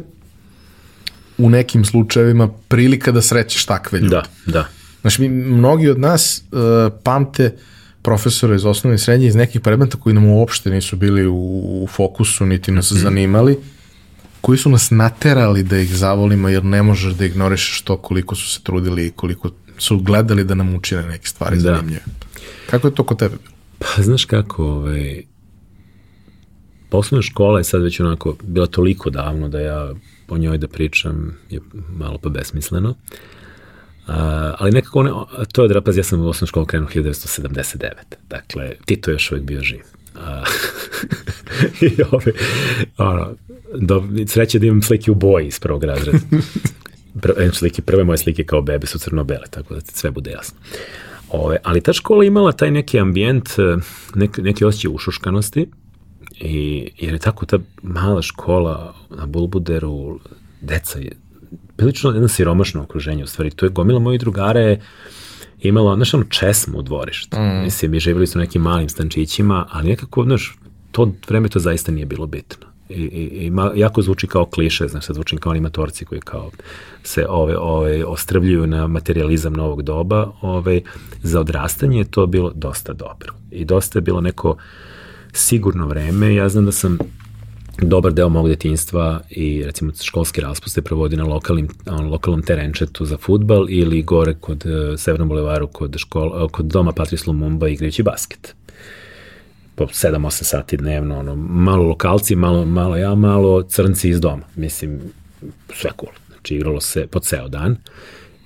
u 1.38 1.50
nekim 1.50 1.84
slučajevima 1.84 2.48
prilika 2.68 3.12
da 3.12 3.22
srećeš 3.22 3.66
takve 3.66 3.98
ljude. 3.98 4.16
Da, 4.16 4.22
da. 4.46 4.68
Znači, 5.00 5.22
mi, 5.22 5.28
mnogi 5.28 5.88
od 5.88 5.98
nas 5.98 6.42
uh, 6.52 6.58
pamte 7.02 7.56
profesora 8.02 8.54
iz 8.54 8.64
osnovne 8.64 8.94
i 8.94 8.98
srednje 8.98 9.26
iz 9.26 9.34
nekih 9.34 9.60
predmeta 9.60 9.96
koji 9.96 10.14
nam 10.14 10.26
uopšte 10.26 10.70
nisu 10.70 10.96
bili 10.96 11.26
u, 11.26 11.34
u 11.82 11.86
fokusu, 11.86 12.46
niti 12.46 12.72
nas 12.72 12.90
mm 12.90 12.94
-hmm. 12.94 13.02
zanimali 13.02 13.58
koji 14.40 14.58
su 14.58 14.70
nas 14.70 14.90
naterali 14.90 15.62
da 15.62 15.78
ih 15.78 15.96
zavolimo 15.96 16.48
jer 16.48 16.64
ne 16.64 16.82
možeš 16.82 17.12
da 17.12 17.24
ignorišeš 17.24 17.82
to 17.82 17.96
koliko 17.96 18.34
su 18.34 18.48
se 18.48 18.60
trudili 18.62 19.06
i 19.06 19.10
koliko 19.10 19.50
su 19.78 19.98
gledali 19.98 20.44
da 20.44 20.54
nam 20.54 20.74
učine 20.74 21.02
neke 21.02 21.26
stvari 21.26 21.56
da. 21.56 21.62
zanimljive. 21.62 22.04
Kako 22.70 22.88
je 22.88 22.94
to 22.94 23.04
kod 23.04 23.18
tebe 23.18 23.36
bilo? 23.36 23.54
Pa 23.78 24.02
znaš 24.02 24.24
kako, 24.24 24.64
ovaj, 24.64 25.22
poslovna 26.88 27.22
škola 27.22 27.58
je 27.58 27.64
sad 27.64 27.82
već 27.82 28.00
onako 28.00 28.36
bila 28.42 28.66
toliko 28.66 29.10
davno 29.10 29.48
da 29.48 29.60
ja 29.60 29.94
o 30.28 30.38
njoj 30.38 30.58
da 30.58 30.68
pričam 30.68 31.36
je 31.50 31.60
malo 31.88 32.18
pa 32.18 32.28
besmisleno. 32.28 32.90
Uh, 32.90 34.14
ali 34.58 34.70
nekako 34.70 34.98
one, 34.98 35.10
to 35.52 35.62
je 35.62 35.68
drapaz, 35.68 35.96
ja 35.96 36.02
sam 36.02 36.20
u 36.20 36.28
osnovnu 36.28 36.46
školu 36.46 36.66
krenuo 36.66 36.88
1979. 36.88 37.90
Dakle, 38.28 38.72
Tito 38.84 39.10
je 39.10 39.14
još 39.14 39.32
uvijek 39.32 39.46
bio 39.46 39.62
živ. 39.62 39.80
I 41.80 42.02
ove, 42.10 42.32
ono, 42.98 43.34
do, 43.74 44.04
sreće 44.26 44.58
da 44.58 44.66
imam 44.66 44.82
slike 44.82 45.10
u 45.10 45.14
boji 45.14 45.46
iz 45.46 45.60
prvog 45.60 45.84
razreda. 45.84 46.18
Prve, 47.22 47.52
slike, 47.52 47.82
prve 47.82 48.04
moje 48.04 48.18
slike 48.18 48.44
kao 48.44 48.62
bebe 48.62 48.86
su 48.86 48.98
crno-bele, 48.98 49.46
tako 49.50 49.74
da 49.74 49.80
sve 49.80 50.10
bude 50.10 50.30
jasno. 50.30 50.58
Ove, 51.28 51.58
ali 51.62 51.80
ta 51.80 51.92
škola 51.92 52.24
imala 52.24 52.52
taj 52.52 52.70
neki 52.70 52.98
ambijent, 53.00 53.48
e, 53.58 53.76
nek, 54.14 54.38
neki 54.38 54.64
osjećaj 54.64 54.90
ušuškanosti, 54.94 55.66
i, 56.40 56.90
jer 56.98 57.12
je 57.12 57.18
tako 57.18 57.46
ta 57.46 57.58
mala 57.82 58.22
škola 58.22 58.94
na 59.10 59.26
Bulbuderu, 59.26 60.20
deca 60.60 60.98
je 60.98 61.12
prilično 61.76 62.10
jedno 62.10 62.28
siromašno 62.28 62.82
okruženje, 62.82 63.24
u 63.24 63.26
stvari, 63.26 63.50
to 63.50 63.66
je 63.66 63.70
gomila 63.70 63.98
mojih 64.00 64.20
drugara 64.20 64.60
je 64.60 64.80
imala, 65.62 65.96
znaš, 65.96 66.14
ono 66.14 66.24
česmu 66.24 66.78
u 66.78 66.82
dvorištu. 66.82 67.36
Mm. 67.38 67.62
Mislim, 67.64 67.90
mi 67.90 68.00
živjeli 68.00 68.26
su 68.26 68.38
nekim 68.38 68.62
malim 68.62 68.88
stančićima, 68.88 69.66
ali 69.70 69.88
nekako, 69.88 70.24
znaš, 70.24 70.56
to 70.92 71.12
vreme 71.28 71.48
to 71.48 71.58
zaista 71.58 71.92
nije 71.92 72.06
bilo 72.06 72.26
bitno. 72.26 72.66
I, 72.88 73.02
i, 73.02 73.46
i 73.46 73.50
ma, 73.50 73.72
jako 73.74 74.02
zvuči 74.02 74.26
kao 74.26 74.46
kliše, 74.46 74.88
znaš, 74.88 75.04
sad 75.04 75.14
zvučim 75.14 75.38
kao 75.38 75.50
animatorci 75.50 76.04
koji 76.04 76.20
kao 76.20 76.50
se 77.02 77.26
ove, 77.28 77.56
ove, 77.56 78.04
ostrvljuju 78.04 78.66
na 78.66 78.86
materializam 78.86 79.52
novog 79.52 79.82
doba, 79.82 80.32
ove, 80.40 80.80
za 81.22 81.40
odrastanje 81.40 81.98
je 81.98 82.10
to 82.10 82.26
bilo 82.26 82.52
dosta 82.54 82.92
dobro. 82.92 83.34
I 83.50 83.64
dosta 83.64 83.98
je 83.98 84.02
bilo 84.02 84.20
neko 84.20 84.56
sigurno 85.32 85.86
vreme. 85.86 86.34
Ja 86.34 86.48
znam 86.48 86.64
da 86.64 86.72
sam 86.72 86.98
dobar 87.88 88.12
deo 88.12 88.28
mog 88.28 88.48
detinjstva 88.48 89.20
i 89.30 89.62
recimo 89.64 89.92
školske 90.02 90.40
raspuste 90.40 90.82
provodi 90.82 91.16
na 91.16 91.24
lokalnim, 91.24 91.68
lokalnom 92.10 92.42
terenčetu 92.42 93.04
za 93.04 93.16
futbal 93.16 93.66
ili 93.70 94.02
gore 94.02 94.34
kod 94.34 94.66
uh, 94.66 94.98
Severnom 94.98 95.28
bulevaru 95.28 95.66
kod, 95.66 95.96
škol, 95.98 96.42
uh, 96.44 96.50
kod 96.50 96.66
doma 96.66 96.92
Patrice 96.92 97.24
Lumumba 97.26 97.68
igrajući 97.68 98.02
basket. 98.02 98.54
Po 99.74 99.84
7-8 99.84 100.30
sati 100.30 100.76
dnevno, 100.76 101.18
ono, 101.18 101.36
malo 101.36 101.82
lokalci, 101.84 102.36
malo, 102.36 102.64
malo 102.64 102.96
ja, 102.96 103.14
malo 103.14 103.62
crnci 103.62 104.08
iz 104.08 104.20
doma. 104.20 104.42
Mislim, 104.56 105.00
sve 105.74 105.90
cool. 106.00 106.12
Znači, 106.28 106.54
igralo 106.54 106.80
se 106.80 107.06
po 107.06 107.20
ceo 107.20 107.48
dan 107.48 107.76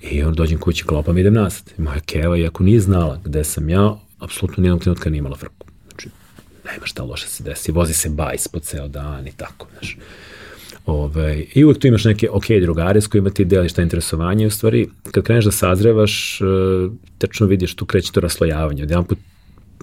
i 0.01 0.23
on 0.23 0.33
dođem 0.33 0.59
kući, 0.59 0.83
klopam, 0.83 1.17
idem 1.17 1.33
nazad. 1.33 1.73
Moja 1.77 1.99
keva, 1.99 2.37
iako 2.37 2.63
nije 2.63 2.79
znala 2.79 3.19
gde 3.23 3.43
sam 3.43 3.69
ja, 3.69 3.95
apsolutno 4.19 4.61
nijednog 4.61 4.81
trenutka 4.81 5.09
nije 5.09 5.19
imala 5.19 5.35
frku 5.35 5.64
nema 6.65 6.85
šta 6.85 7.03
loše 7.03 7.27
se 7.27 7.43
desi, 7.43 7.71
vozi 7.71 7.93
se 7.93 8.09
bajs 8.09 8.47
po 8.47 8.59
ceo 8.59 8.87
dan 8.87 9.27
i 9.27 9.31
tako, 9.31 9.67
znaš. 9.71 9.97
Ove, 10.85 11.21
ovaj, 11.21 11.45
I 11.53 11.63
uvek 11.63 11.79
tu 11.79 11.87
imaš 11.87 12.05
neke 12.05 12.29
ok 12.29 12.45
drugare 12.61 13.01
s 13.01 13.07
kojima 13.07 13.29
ti 13.29 13.45
deliš 13.45 13.73
ta 13.73 13.81
interesovanje 13.81 14.43
i 14.43 14.47
u 14.47 14.51
stvari 14.51 14.89
kad 15.11 15.23
kreneš 15.23 15.45
da 15.45 15.51
sazrevaš, 15.51 16.41
e, 16.41 16.45
tečno 17.17 17.47
vidiš 17.47 17.75
tu 17.75 17.85
kreće 17.85 18.11
to 18.11 18.19
raslojavanje. 18.19 18.83
Od 18.83 18.89
jedan 18.89 19.05
put 19.05 19.17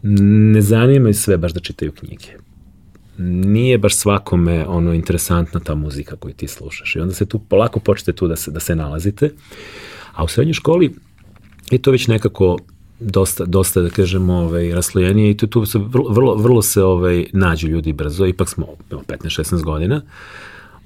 ne 0.03 0.63
zanima 0.63 1.09
i 1.09 1.15
sve 1.15 1.37
baš 1.37 1.53
da 1.53 1.61
čitaju 1.61 1.93
knjige. 1.93 2.27
Nije 3.19 3.79
baš 3.79 3.97
svakome 3.97 4.67
ono 4.67 4.93
interesantna 4.95 5.61
ta 5.61 5.75
muzika 5.75 6.17
koju 6.17 6.35
ti 6.35 6.49
slušaš 6.49 6.97
i 6.97 7.01
onda 7.01 7.15
se 7.15 7.27
tu 7.27 7.39
polako 7.39 7.81
počete 7.81 8.13
tu 8.13 8.29
da 8.29 8.37
se, 8.37 8.51
da 8.51 8.61
se 8.61 8.77
nalazite. 8.77 9.31
A 10.15 10.25
u 10.25 10.29
srednjoj 10.29 10.55
školi 10.55 10.95
je 11.71 11.79
to 11.79 11.91
već 11.91 12.07
nekako 12.07 12.59
dosta, 13.05 13.45
dosta 13.45 13.83
da 13.83 13.91
kažemo, 13.91 14.35
ovaj, 14.35 14.75
raslojenije 14.75 15.31
i 15.31 15.37
tu, 15.37 15.47
tu 15.47 15.67
se 15.67 15.79
vrlo, 15.79 16.35
vrlo, 16.35 16.63
se 16.63 16.83
ovaj, 16.83 17.27
nađu 17.33 17.69
ljudi 17.69 17.93
brzo, 17.93 18.27
ipak 18.27 18.49
smo 18.49 18.67
15-16 18.91 19.63
godina, 19.63 20.03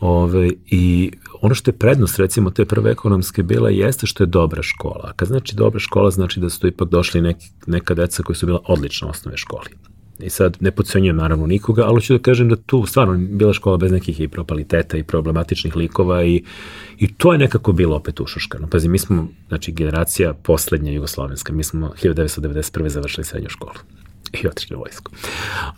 Ove, 0.01 0.51
I 0.67 1.13
ono 1.41 1.55
što 1.55 1.71
je 1.71 1.79
prednost 1.79 2.19
recimo 2.19 2.51
te 2.51 2.65
prve 2.65 2.91
ekonomske 2.91 3.43
bila 3.43 3.71
jeste 3.71 4.07
što 4.07 4.23
je 4.23 4.27
dobra 4.27 4.63
škola. 4.63 5.05
A 5.05 5.13
kad 5.13 5.29
znači 5.29 5.57
dobra 5.57 5.81
škola 5.81 6.11
znači 6.11 6.41
da 6.41 6.51
su 6.51 6.61
tu 6.61 6.67
ipak 6.67 6.89
došli 6.89 7.21
neki, 7.21 7.47
neka 7.67 7.95
deca 7.95 8.23
koji 8.23 8.37
su 8.37 8.47
bila 8.47 8.61
odlična 8.69 9.09
osnove 9.09 9.37
školi. 9.37 9.69
I 10.19 10.31
sad 10.31 10.57
ne 10.61 10.71
podcenjujem 10.71 11.17
naravno 11.17 11.47
nikoga, 11.47 11.83
ali 11.85 12.03
ću 12.03 12.13
da 12.13 12.19
kažem 12.19 12.49
da 12.49 12.57
tu 12.57 12.87
stvarno 12.87 13.19
bila 13.19 13.53
škola 13.53 13.77
bez 13.77 13.93
nekih 13.93 14.21
i 14.21 14.29
propaliteta 14.29 14.97
i 14.97 15.03
problematičnih 15.03 15.77
likova 15.77 16.25
i, 16.25 16.45
i 16.99 17.15
to 17.15 17.33
je 17.33 17.39
nekako 17.39 17.73
bilo 17.73 17.97
opet 17.97 18.21
ušuškano. 18.21 18.67
Pazi, 18.67 18.89
mi 18.89 18.99
smo, 18.99 19.29
znači, 19.49 19.73
generacija 19.73 20.35
poslednja 20.35 20.93
jugoslovenska, 20.93 21.53
mi 21.53 21.65
smo 21.65 21.93
1991. 22.03 22.89
završili 22.89 23.25
srednju 23.25 23.49
školu 23.49 23.73
i 24.43 24.49
otišli 24.49 24.77
u 24.77 24.79
vojsku. 24.79 25.13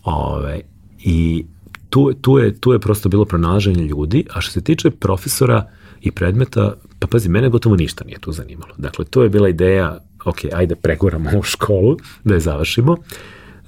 Ove, 0.04 0.60
I 1.04 1.44
tu, 1.90 2.12
tu, 2.20 2.38
je, 2.38 2.60
tu 2.60 2.72
je 2.72 2.78
prosto 2.78 3.08
bilo 3.08 3.24
pronalaženje 3.24 3.84
ljudi, 3.84 4.24
a 4.32 4.40
što 4.40 4.52
se 4.52 4.60
tiče 4.60 4.90
profesora 4.90 5.70
i 6.00 6.10
predmeta, 6.10 6.74
pa 6.98 7.06
pazi, 7.06 7.28
mene 7.28 7.48
gotovo 7.48 7.76
ništa 7.76 8.04
nije 8.04 8.18
tu 8.18 8.32
zanimalo. 8.32 8.74
Dakle, 8.76 9.04
to 9.04 9.22
je 9.22 9.28
bila 9.28 9.48
ideja, 9.48 9.98
ok, 10.24 10.38
ajde 10.52 10.76
preguramo 10.76 11.30
u 11.38 11.42
školu, 11.42 11.96
da 12.24 12.34
je 12.34 12.40
završimo, 12.40 12.96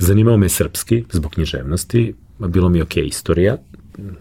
Zanimao 0.00 0.36
me 0.36 0.48
srpski 0.48 1.04
zbog 1.12 1.32
književnosti, 1.32 2.14
bilo 2.38 2.68
mi 2.68 2.82
ok 2.82 2.96
istorija, 2.96 3.56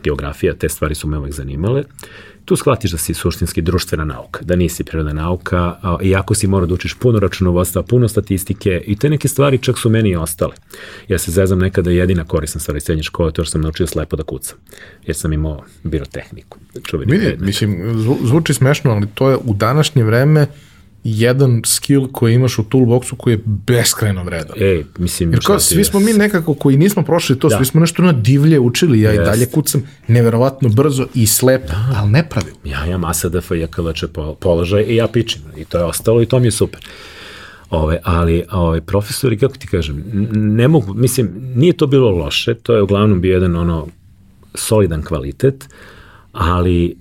geografija, 0.03 0.53
te 0.53 0.69
stvari 0.69 0.95
su 0.95 1.07
me 1.07 1.17
uvek 1.17 1.33
zanimale. 1.33 1.83
Tu 2.45 2.55
shvatiš 2.55 2.91
da 2.91 2.97
si 2.97 3.13
suštinski 3.13 3.61
društvena 3.61 4.05
nauka, 4.05 4.39
da 4.43 4.55
nisi 4.55 4.83
prirodna 4.83 5.13
nauka, 5.13 5.79
iako 6.01 6.35
si 6.35 6.47
mora 6.47 6.65
da 6.65 6.73
učiš 6.73 6.93
puno 6.93 7.19
računovodstva, 7.19 7.83
puno 7.83 8.07
statistike 8.07 8.81
i 8.87 8.95
te 8.95 9.09
neke 9.09 9.27
stvari 9.27 9.57
čak 9.57 9.77
su 9.77 9.89
meni 9.89 10.09
i 10.09 10.15
ostale. 10.15 10.55
Ja 11.07 11.17
se 11.17 11.31
zezam 11.31 11.59
nekada 11.59 11.91
jedina 11.91 12.23
korisna 12.23 12.61
stvar 12.61 12.77
iz 12.77 12.83
srednje 12.83 13.03
škole, 13.03 13.31
to 13.31 13.43
što 13.43 13.51
sam 13.51 13.61
naučio 13.61 13.87
slepo 13.87 14.15
da 14.15 14.23
kucam, 14.23 14.57
jer 15.05 15.15
sam 15.15 15.33
imao 15.33 15.63
birotehniku. 15.83 16.57
Vidi, 17.05 17.37
mislim, 17.39 17.93
zvuči 18.23 18.53
smešno, 18.53 18.91
ali 18.91 19.07
to 19.13 19.29
je 19.29 19.37
u 19.37 19.53
današnje 19.53 20.03
vreme 20.03 20.47
jedan 21.03 21.61
skill 21.65 22.07
koji 22.11 22.33
imaš 22.35 22.59
u 22.59 22.63
toolboxu 22.63 23.15
koji 23.17 23.33
je 23.33 23.41
beskrajno 23.45 24.23
vredan. 24.23 24.57
Ej, 24.61 24.83
mislim, 24.97 25.31
Jer 25.31 25.45
kao, 25.45 25.59
svi 25.59 25.83
smo 25.83 25.99
mi 25.99 26.13
nekako 26.13 26.53
koji 26.53 26.77
nismo 26.77 27.03
prošli 27.03 27.39
to, 27.39 27.49
da. 27.49 27.57
svi 27.57 27.65
smo 27.65 27.81
nešto 27.81 28.01
na 28.03 28.11
divlje 28.11 28.59
učili, 28.59 29.01
ja 29.01 29.11
yes. 29.11 29.21
i 29.21 29.25
dalje 29.25 29.45
kucam 29.45 29.83
neverovatno 30.07 30.69
brzo 30.69 31.07
i 31.13 31.27
slepo, 31.27 31.67
da. 31.67 31.95
ali 31.95 32.11
nepravilno. 32.11 32.59
Ja 32.63 32.85
imam 32.85 33.03
ASDF 33.05 33.51
i 33.51 33.59
JKVČ 33.59 34.03
položaj 34.39 34.83
i 34.83 34.95
ja 34.95 35.07
pičim 35.07 35.41
i 35.57 35.65
to 35.65 35.77
je 35.77 35.83
ostalo 35.83 36.21
i 36.21 36.25
to 36.25 36.39
mi 36.39 36.47
je 36.47 36.51
super. 36.51 36.85
Ove, 37.69 37.99
ali 38.03 38.43
ove, 38.51 38.81
profesori, 38.81 39.37
kako 39.37 39.57
ti 39.57 39.67
kažem, 39.67 40.03
ne 40.31 40.67
mogu, 40.67 40.93
mislim, 40.93 41.29
nije 41.55 41.77
to 41.77 41.87
bilo 41.87 42.09
loše, 42.11 42.53
to 42.53 42.75
je 42.75 42.81
uglavnom 42.81 43.21
bio 43.21 43.33
jedan 43.33 43.55
ono 43.55 43.87
solidan 44.55 45.03
kvalitet, 45.03 45.69
ali 46.31 46.97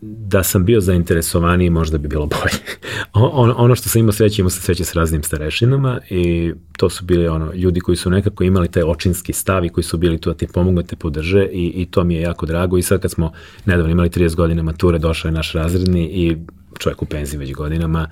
da 0.00 0.42
sam 0.42 0.64
bio 0.64 0.80
zainteresovaniji 0.80 1.70
možda 1.70 1.98
bi 1.98 2.08
bilo 2.08 2.26
bolje. 2.26 2.78
On, 3.12 3.52
ono 3.56 3.74
što 3.74 3.88
sam 3.88 4.00
imao 4.00 4.12
sreće, 4.12 4.42
imao 4.42 4.50
sam 4.50 4.62
sreće 4.62 4.84
s 4.84 4.94
raznim 4.94 5.22
starešinama 5.22 6.00
i 6.10 6.52
to 6.78 6.90
su 6.90 7.04
bili 7.04 7.28
ono, 7.28 7.52
ljudi 7.52 7.80
koji 7.80 7.96
su 7.96 8.10
nekako 8.10 8.44
imali 8.44 8.70
taj 8.70 8.82
očinski 8.82 9.32
stav 9.32 9.64
i 9.64 9.68
koji 9.68 9.84
su 9.84 9.98
bili 9.98 10.20
tu 10.20 10.30
da 10.30 10.36
ti 10.36 10.46
pomogu, 10.46 10.82
da 10.82 10.88
te 10.88 10.96
podrže 10.96 11.46
i, 11.52 11.72
i 11.76 11.86
to 11.86 12.04
mi 12.04 12.14
je 12.14 12.20
jako 12.20 12.46
drago 12.46 12.78
i 12.78 12.82
sad 12.82 13.00
kad 13.00 13.10
smo 13.10 13.32
nedavno 13.64 13.92
imali 13.92 14.08
30 14.08 14.34
godina 14.34 14.62
mature, 14.62 14.98
došao 14.98 15.28
je 15.28 15.32
naš 15.32 15.52
razredni 15.52 16.04
i 16.04 16.36
čovjek 16.78 17.02
u 17.02 17.06
penziji 17.06 17.38
već 17.38 17.52
godinama 17.52 18.08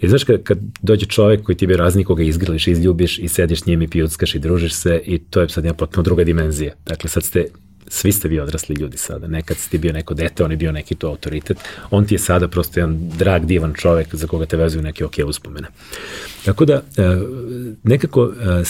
I 0.00 0.08
znaš 0.08 0.24
kad, 0.24 0.42
kad 0.42 0.58
dođe 0.82 1.06
čovjek 1.06 1.42
koji 1.42 1.56
ti 1.56 1.66
bi 1.66 1.76
razni 1.76 2.04
koga 2.04 2.22
izgrliš, 2.22 2.66
izljubiš 2.66 3.18
i 3.18 3.28
sediš 3.28 3.62
s 3.62 3.66
njim 3.66 3.82
i 3.82 3.88
pijuckaš 3.88 4.34
i 4.34 4.38
družiš 4.38 4.72
se 4.72 5.02
i 5.04 5.18
to 5.18 5.40
je 5.40 5.48
sad 5.48 5.64
jedna 5.64 5.76
potpuno 5.76 6.02
druga 6.02 6.24
dimenzija. 6.24 6.74
Dakle, 6.86 7.10
sad 7.10 7.24
ste 7.24 7.44
svi 7.88 8.12
ste 8.12 8.28
vi 8.28 8.40
odrasli 8.40 8.76
ljudi 8.76 8.96
sada. 8.96 9.26
Nekad 9.26 9.56
si 9.56 9.70
ti 9.70 9.78
bio 9.78 9.92
neko 9.92 10.14
dete, 10.14 10.44
on 10.44 10.50
je 10.50 10.56
bio 10.56 10.72
neki 10.72 10.94
to 10.94 11.08
autoritet. 11.08 11.58
On 11.90 12.06
ti 12.06 12.14
je 12.14 12.18
sada 12.18 12.48
prosto 12.48 12.80
jedan 12.80 13.08
drag, 13.18 13.44
divan 13.44 13.74
čovek 13.74 14.14
za 14.14 14.26
koga 14.26 14.46
te 14.46 14.56
vezuju 14.56 14.82
neke 14.82 15.04
ok 15.04 15.14
uspomene. 15.26 15.68
Tako 16.44 16.64
da, 16.64 16.74
e, 16.74 16.82
nekako, 17.82 18.32
e, 18.40 18.62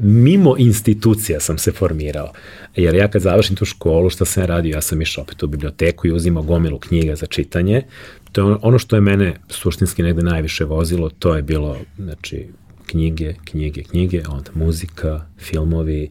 mimo 0.00 0.54
institucija 0.58 1.40
sam 1.40 1.58
se 1.58 1.72
formirao. 1.72 2.32
Jer 2.76 2.94
ja 2.94 3.08
kad 3.08 3.22
završim 3.22 3.56
tu 3.56 3.64
školu, 3.64 4.10
šta 4.10 4.24
sam 4.24 4.44
radio, 4.44 4.70
ja 4.70 4.80
sam 4.80 5.02
išao 5.02 5.22
opet 5.22 5.42
u 5.42 5.46
biblioteku 5.46 6.06
i 6.06 6.12
uzimao 6.12 6.42
gomilu 6.42 6.78
knjiga 6.78 7.16
za 7.16 7.26
čitanje. 7.26 7.82
To 8.32 8.50
je 8.50 8.56
ono 8.62 8.78
što 8.78 8.96
je 8.96 9.00
mene 9.00 9.36
suštinski 9.48 10.02
negde 10.02 10.22
najviše 10.22 10.64
vozilo, 10.64 11.10
to 11.10 11.36
je 11.36 11.42
bilo, 11.42 11.76
znači, 11.98 12.46
knjige, 12.86 13.34
knjige, 13.44 13.82
knjige, 13.82 14.22
onda 14.28 14.50
muzika, 14.54 15.26
filmovi, 15.38 16.10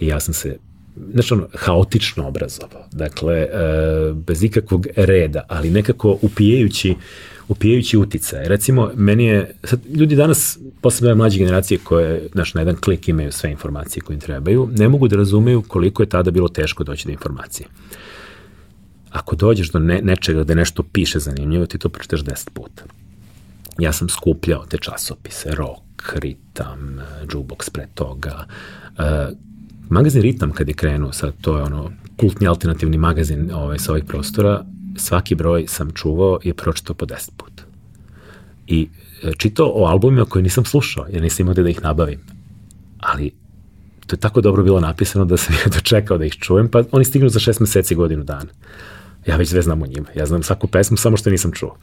i 0.00 0.06
ja 0.06 0.20
sam 0.20 0.34
se 0.34 0.56
znači 1.12 1.34
ono, 1.34 1.48
haotično 1.54 2.28
obrazovao. 2.28 2.84
Dakle, 2.92 3.34
e, 3.34 3.48
bez 4.14 4.42
ikakvog 4.42 4.86
reda, 4.96 5.44
ali 5.48 5.70
nekako 5.70 6.18
upijajući 6.22 6.94
upijajući 7.48 7.98
uticaj. 7.98 8.48
Recimo, 8.48 8.90
meni 8.94 9.24
je, 9.24 9.54
sad, 9.64 9.80
ljudi 9.86 10.16
danas, 10.16 10.58
posebno 10.80 11.14
mlađe 11.14 11.38
generacije 11.38 11.78
koje, 11.84 12.28
znaš, 12.32 12.54
na 12.54 12.60
jedan 12.60 12.76
klik 12.76 13.08
imaju 13.08 13.32
sve 13.32 13.50
informacije 13.50 14.02
koje 14.02 14.14
im 14.14 14.20
trebaju, 14.20 14.68
ne 14.72 14.88
mogu 14.88 15.08
da 15.08 15.16
razumeju 15.16 15.62
koliko 15.62 16.02
je 16.02 16.08
tada 16.08 16.30
bilo 16.30 16.48
teško 16.48 16.84
doći 16.84 17.06
do 17.06 17.12
informacije. 17.12 17.66
Ako 19.10 19.36
dođeš 19.36 19.70
do 19.70 19.78
ne, 19.78 20.00
nečega 20.02 20.44
da 20.44 20.54
nešto 20.54 20.82
piše 20.82 21.18
zanimljivo, 21.18 21.66
ti 21.66 21.78
to 21.78 21.88
pročitaš 21.88 22.20
10 22.20 22.50
puta. 22.50 22.84
Ja 23.78 23.92
sam 23.92 24.08
skupljao 24.08 24.66
te 24.66 24.78
časopise, 24.78 25.50
rock, 25.50 26.14
ritam, 26.14 27.00
jukebox 27.28 27.70
pre 27.70 27.86
toga, 27.94 28.46
uh, 28.98 29.36
Magazin 29.88 30.22
Ritam 30.22 30.52
kad 30.52 30.68
je 30.68 30.74
krenuo, 30.74 31.12
sad 31.12 31.34
to 31.40 31.56
je 31.56 31.62
ono 31.62 31.90
kultni 32.16 32.46
alternativni 32.46 32.98
magazin 32.98 33.50
ovaj, 33.52 33.78
sa 33.78 33.92
ovih 33.92 34.04
prostora, 34.04 34.64
svaki 34.96 35.34
broj 35.34 35.64
sam 35.68 35.90
čuvao 35.90 36.38
i 36.42 36.52
pročitao 36.52 36.94
po 36.94 37.06
10 37.06 37.30
puta. 37.36 37.62
I 38.66 38.88
e, 39.22 39.32
čitao 39.38 39.72
o 39.74 39.86
albumima 39.86 40.24
koje 40.24 40.42
nisam 40.42 40.64
slušao, 40.64 41.06
jer 41.10 41.22
nisam 41.22 41.44
imao 41.44 41.54
da 41.54 41.68
ih 41.68 41.82
nabavim. 41.82 42.20
Ali 42.98 43.30
to 44.06 44.16
je 44.16 44.20
tako 44.20 44.40
dobro 44.40 44.62
bilo 44.62 44.80
napisano 44.80 45.24
da 45.24 45.36
sam 45.36 45.54
ja 45.64 45.70
dočekao 45.74 46.18
da 46.18 46.24
ih 46.24 46.34
čujem, 46.34 46.68
pa 46.68 46.82
oni 46.92 47.04
stignu 47.04 47.28
za 47.28 47.38
šest 47.38 47.60
meseci 47.60 47.94
godinu 47.94 48.24
dana. 48.24 48.50
Ja 49.26 49.36
već 49.36 49.48
sve 49.48 49.62
znam 49.62 49.82
o 49.82 49.86
njima. 49.86 50.06
Ja 50.16 50.26
znam 50.26 50.42
svaku 50.42 50.66
pesmu, 50.66 50.96
samo 50.96 51.16
što 51.16 51.30
nisam 51.30 51.52
čuo. 51.52 51.76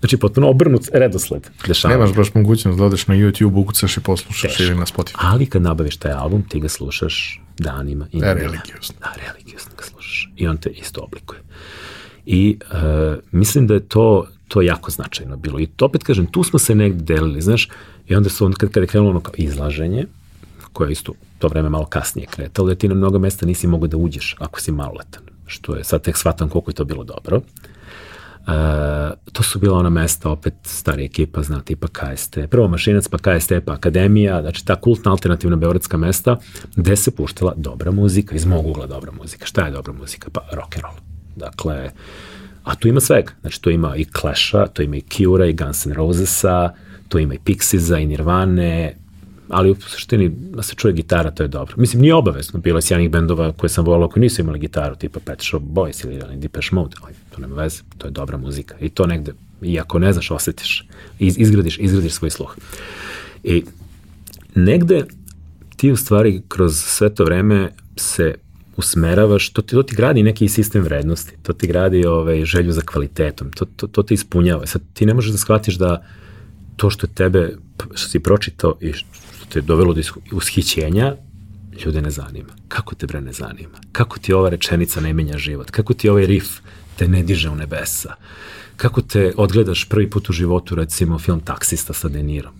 Znači, 0.00 0.16
potpuno 0.16 0.48
obrnut 0.48 0.88
redosled. 0.92 1.46
Dešava. 1.66 1.94
Nemaš 1.94 2.12
baš 2.12 2.34
mogućnost 2.34 2.78
da 2.78 2.84
odeš 2.84 3.06
na 3.06 3.14
YouTube, 3.14 3.60
ukucaš 3.60 3.96
i 3.96 4.00
poslušaš 4.00 4.42
Teško. 4.42 4.62
ili 4.62 4.74
na 4.74 4.86
Spotify. 4.86 5.14
Ali 5.14 5.46
kad 5.46 5.62
nabaviš 5.62 5.96
taj 5.96 6.12
album, 6.12 6.42
ti 6.48 6.60
ga 6.60 6.68
slušaš 6.68 7.42
danima. 7.58 8.06
I 8.12 8.18
e, 8.18 8.34
religiozno. 8.34 8.94
Da, 9.00 9.12
religiozno 9.26 9.72
ga 9.76 9.82
slušaš. 9.82 10.32
I 10.36 10.48
on 10.48 10.56
te 10.56 10.70
isto 10.70 11.00
oblikuje. 11.00 11.40
I 12.26 12.58
uh, 12.60 13.18
mislim 13.32 13.66
da 13.66 13.74
je 13.74 13.88
to, 13.88 14.26
to 14.48 14.62
jako 14.62 14.90
značajno 14.90 15.36
bilo. 15.36 15.60
I 15.60 15.66
to 15.66 15.84
opet 15.84 16.02
kažem, 16.02 16.26
tu 16.26 16.42
smo 16.42 16.58
se 16.58 16.74
negde 16.74 17.14
delili, 17.14 17.42
znaš, 17.42 17.68
i 18.06 18.14
onda 18.14 18.30
su, 18.30 18.52
kad, 18.58 18.70
kad 18.70 18.82
je 18.82 18.86
krenulo 18.86 19.10
ono 19.10 19.20
kao 19.20 19.34
izlaženje, 19.36 20.06
koje 20.72 20.92
isto 20.92 21.12
to 21.38 21.48
vreme 21.48 21.68
malo 21.68 21.86
kasnije 21.86 22.26
kretalo, 22.26 22.68
da 22.68 22.74
ti 22.74 22.88
na 22.88 22.94
mnogo 22.94 23.18
mesta 23.18 23.46
nisi 23.46 23.66
mogao 23.66 23.88
da 23.88 23.96
uđeš 23.96 24.36
ako 24.38 24.60
si 24.60 24.72
maloletan 24.72 25.35
što 25.46 25.76
je 25.76 25.84
sad 25.84 26.02
tek 26.02 26.16
shvatam 26.16 26.48
koliko 26.48 26.70
je 26.70 26.74
to 26.74 26.84
bilo 26.84 27.04
dobro. 27.04 27.36
Uh, 27.36 28.52
to 29.32 29.42
su 29.42 29.58
bila 29.58 29.78
ona 29.78 29.90
mesta, 29.90 30.30
opet 30.30 30.54
stara 30.62 31.02
ekipa, 31.02 31.42
zna, 31.42 31.60
tipa 31.60 31.88
KST, 31.88 32.38
prvo 32.50 32.68
Mašinac, 32.68 33.08
pa 33.08 33.18
KST, 33.18 33.52
pa 33.64 33.72
Akademija, 33.72 34.42
znači 34.42 34.66
ta 34.66 34.76
kultna 34.80 35.10
alternativna 35.10 35.56
beogradska 35.56 35.96
mesta, 35.96 36.36
gde 36.76 36.96
se 36.96 37.10
puštala 37.10 37.54
dobra 37.56 37.90
muzika, 37.90 38.34
iz 38.34 38.44
mog 38.44 38.66
ugla 38.66 38.86
dobra 38.86 39.12
muzika. 39.12 39.46
Šta 39.46 39.64
je 39.64 39.70
dobra 39.70 39.92
muzika? 39.92 40.30
Pa 40.32 40.40
rock 40.52 40.76
and 40.76 40.82
roll. 40.82 40.94
Dakle, 41.36 41.90
a 42.64 42.74
tu 42.74 42.88
ima 42.88 43.00
svega. 43.00 43.32
Znači, 43.40 43.62
to 43.62 43.70
ima 43.70 43.96
i 43.96 44.04
Clash-a, 44.20 44.66
to 44.66 44.82
ima 44.82 44.96
i 44.96 45.00
Cure-a, 45.00 45.46
i 45.46 45.52
Guns 45.52 45.86
N' 45.86 45.92
Roses-a, 45.92 46.70
to 47.08 47.18
ima 47.18 47.34
i 47.34 47.38
Pixies-a, 47.38 47.98
i 47.98 48.06
Nirvane, 48.06 48.96
ali 49.48 49.70
u 49.70 49.74
suštini 49.74 50.28
da 50.28 50.62
se 50.62 50.74
čuje 50.74 50.92
gitara, 50.92 51.30
to 51.30 51.42
je 51.42 51.48
dobro. 51.48 51.74
Mislim, 51.78 52.02
nije 52.02 52.14
obavezno, 52.14 52.60
bilo 52.60 52.78
je 52.78 52.82
sjajnih 52.82 53.10
bendova 53.10 53.52
koje 53.52 53.70
sam 53.70 53.84
volao 53.84 54.08
koji 54.08 54.20
nisu 54.20 54.40
imali 54.40 54.58
gitaru, 54.58 54.96
tipa 54.96 55.20
Pet 55.20 55.42
Shop 55.42 55.62
Boys 55.62 56.04
ili, 56.06 56.36
Depeche 56.36 56.68
Mode, 56.72 56.96
ali 57.02 57.14
to 57.34 57.40
nema 57.40 57.56
veze, 57.56 57.82
to 57.98 58.06
je 58.06 58.10
dobra 58.10 58.36
muzika. 58.36 58.74
I 58.80 58.88
to 58.88 59.06
negde, 59.06 59.32
iako 59.62 59.98
ne 59.98 60.12
znaš, 60.12 60.30
osetiš, 60.30 60.84
iz, 61.18 61.38
izgradiš, 61.38 61.78
izgradiš 61.78 62.12
svoj 62.12 62.30
sluh. 62.30 62.56
I 63.44 63.64
negde 64.54 65.04
ti 65.76 65.92
u 65.92 65.96
stvari 65.96 66.42
kroz 66.48 66.76
sve 66.76 67.14
to 67.14 67.24
vreme 67.24 67.72
se 67.96 68.34
usmeravaš, 68.76 69.50
to 69.50 69.62
ti, 69.62 69.74
to 69.74 69.82
ti 69.82 69.96
gradi 69.96 70.22
neki 70.22 70.48
sistem 70.48 70.82
vrednosti, 70.82 71.36
to 71.42 71.52
ti 71.52 71.66
gradi 71.66 72.06
ovaj, 72.06 72.44
želju 72.44 72.72
za 72.72 72.80
kvalitetom, 72.80 73.52
to, 73.52 73.64
to, 73.64 73.86
to 73.86 74.02
te 74.02 74.14
ispunjava. 74.14 74.66
Sad 74.66 74.82
ti 74.94 75.06
ne 75.06 75.14
možeš 75.14 75.32
da 75.32 75.38
shvatiš 75.38 75.74
da 75.74 76.04
to 76.76 76.90
što 76.90 77.06
tebe, 77.06 77.56
što 77.94 78.08
si 78.08 78.20
pročitao 78.20 78.76
i 78.80 78.92
te 79.48 79.60
dovelo 79.60 79.94
do 79.94 80.02
ushićenja, 80.32 81.14
ljude 81.84 82.02
ne 82.02 82.10
zanima. 82.10 82.48
Kako 82.68 82.94
te 82.94 83.06
bre 83.06 83.20
ne 83.20 83.32
zanima? 83.32 83.78
Kako 83.92 84.18
ti 84.18 84.32
ova 84.32 84.48
rečenica 84.48 85.00
ne 85.00 85.12
menja 85.12 85.38
život? 85.38 85.70
Kako 85.70 85.94
ti 85.94 86.08
ovaj 86.08 86.26
rif 86.26 86.48
te 86.96 87.08
ne 87.08 87.22
diže 87.22 87.50
u 87.50 87.54
nebesa? 87.54 88.14
Kako 88.76 89.02
te 89.02 89.32
odgledaš 89.36 89.88
prvi 89.88 90.10
put 90.10 90.30
u 90.30 90.32
životu, 90.32 90.74
recimo, 90.74 91.18
film 91.18 91.40
Taksista 91.40 91.92
sa 91.92 92.08
Denirom? 92.08 92.54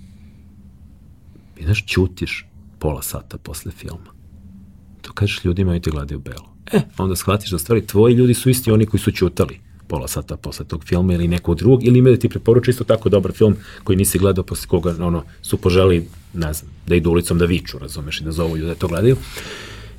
I 1.57 1.64
znaš, 1.64 1.87
ćutiš 1.87 2.47
pola 2.78 3.02
sata 3.02 3.38
posle 3.38 3.73
filma. 3.73 4.12
To 5.02 5.12
kažeš 5.12 5.45
ljudima 5.45 5.76
i 5.76 5.81
ti 5.81 5.90
gledaju 5.90 6.21
belo. 6.21 6.57
E, 6.73 6.81
onda 6.99 7.16
shvatiš 7.16 7.50
da 7.50 7.59
stvari 7.59 7.87
tvoji 7.87 8.14
ljudi 8.14 8.35
su 8.35 8.50
isti 8.50 8.71
oni 8.71 8.87
koji 8.87 9.00
su 9.00 9.11
ćutali 9.11 9.65
pola 9.88 10.09
sata 10.09 10.37
posle 10.37 10.64
tog 10.64 10.85
filma 10.85 11.14
ili 11.14 11.28
nekog 11.28 11.59
drugog, 11.59 11.85
ili 11.85 11.99
ima 11.99 12.11
da 12.11 12.16
ti 12.16 12.28
preporuča 12.28 12.71
isto 12.71 12.85
tako 12.85 13.09
dobar 13.09 13.33
film 13.33 13.57
koji 13.85 13.97
nisi 13.97 14.19
gledao 14.19 14.45
posle 14.45 14.69
koga 14.69 14.95
ono, 15.00 15.25
su 15.43 15.57
poželi, 15.57 16.09
ne 16.35 16.52
znam, 16.52 16.71
da 16.87 16.95
idu 16.95 17.11
ulicom 17.11 17.38
da 17.38 17.45
viču, 17.45 17.78
razumeš, 17.78 18.21
i 18.21 18.25
da 18.25 18.33
zovu 18.33 18.57
ljude 18.57 18.69
da 18.69 18.75
to 18.75 18.88
gledaju. 18.88 19.16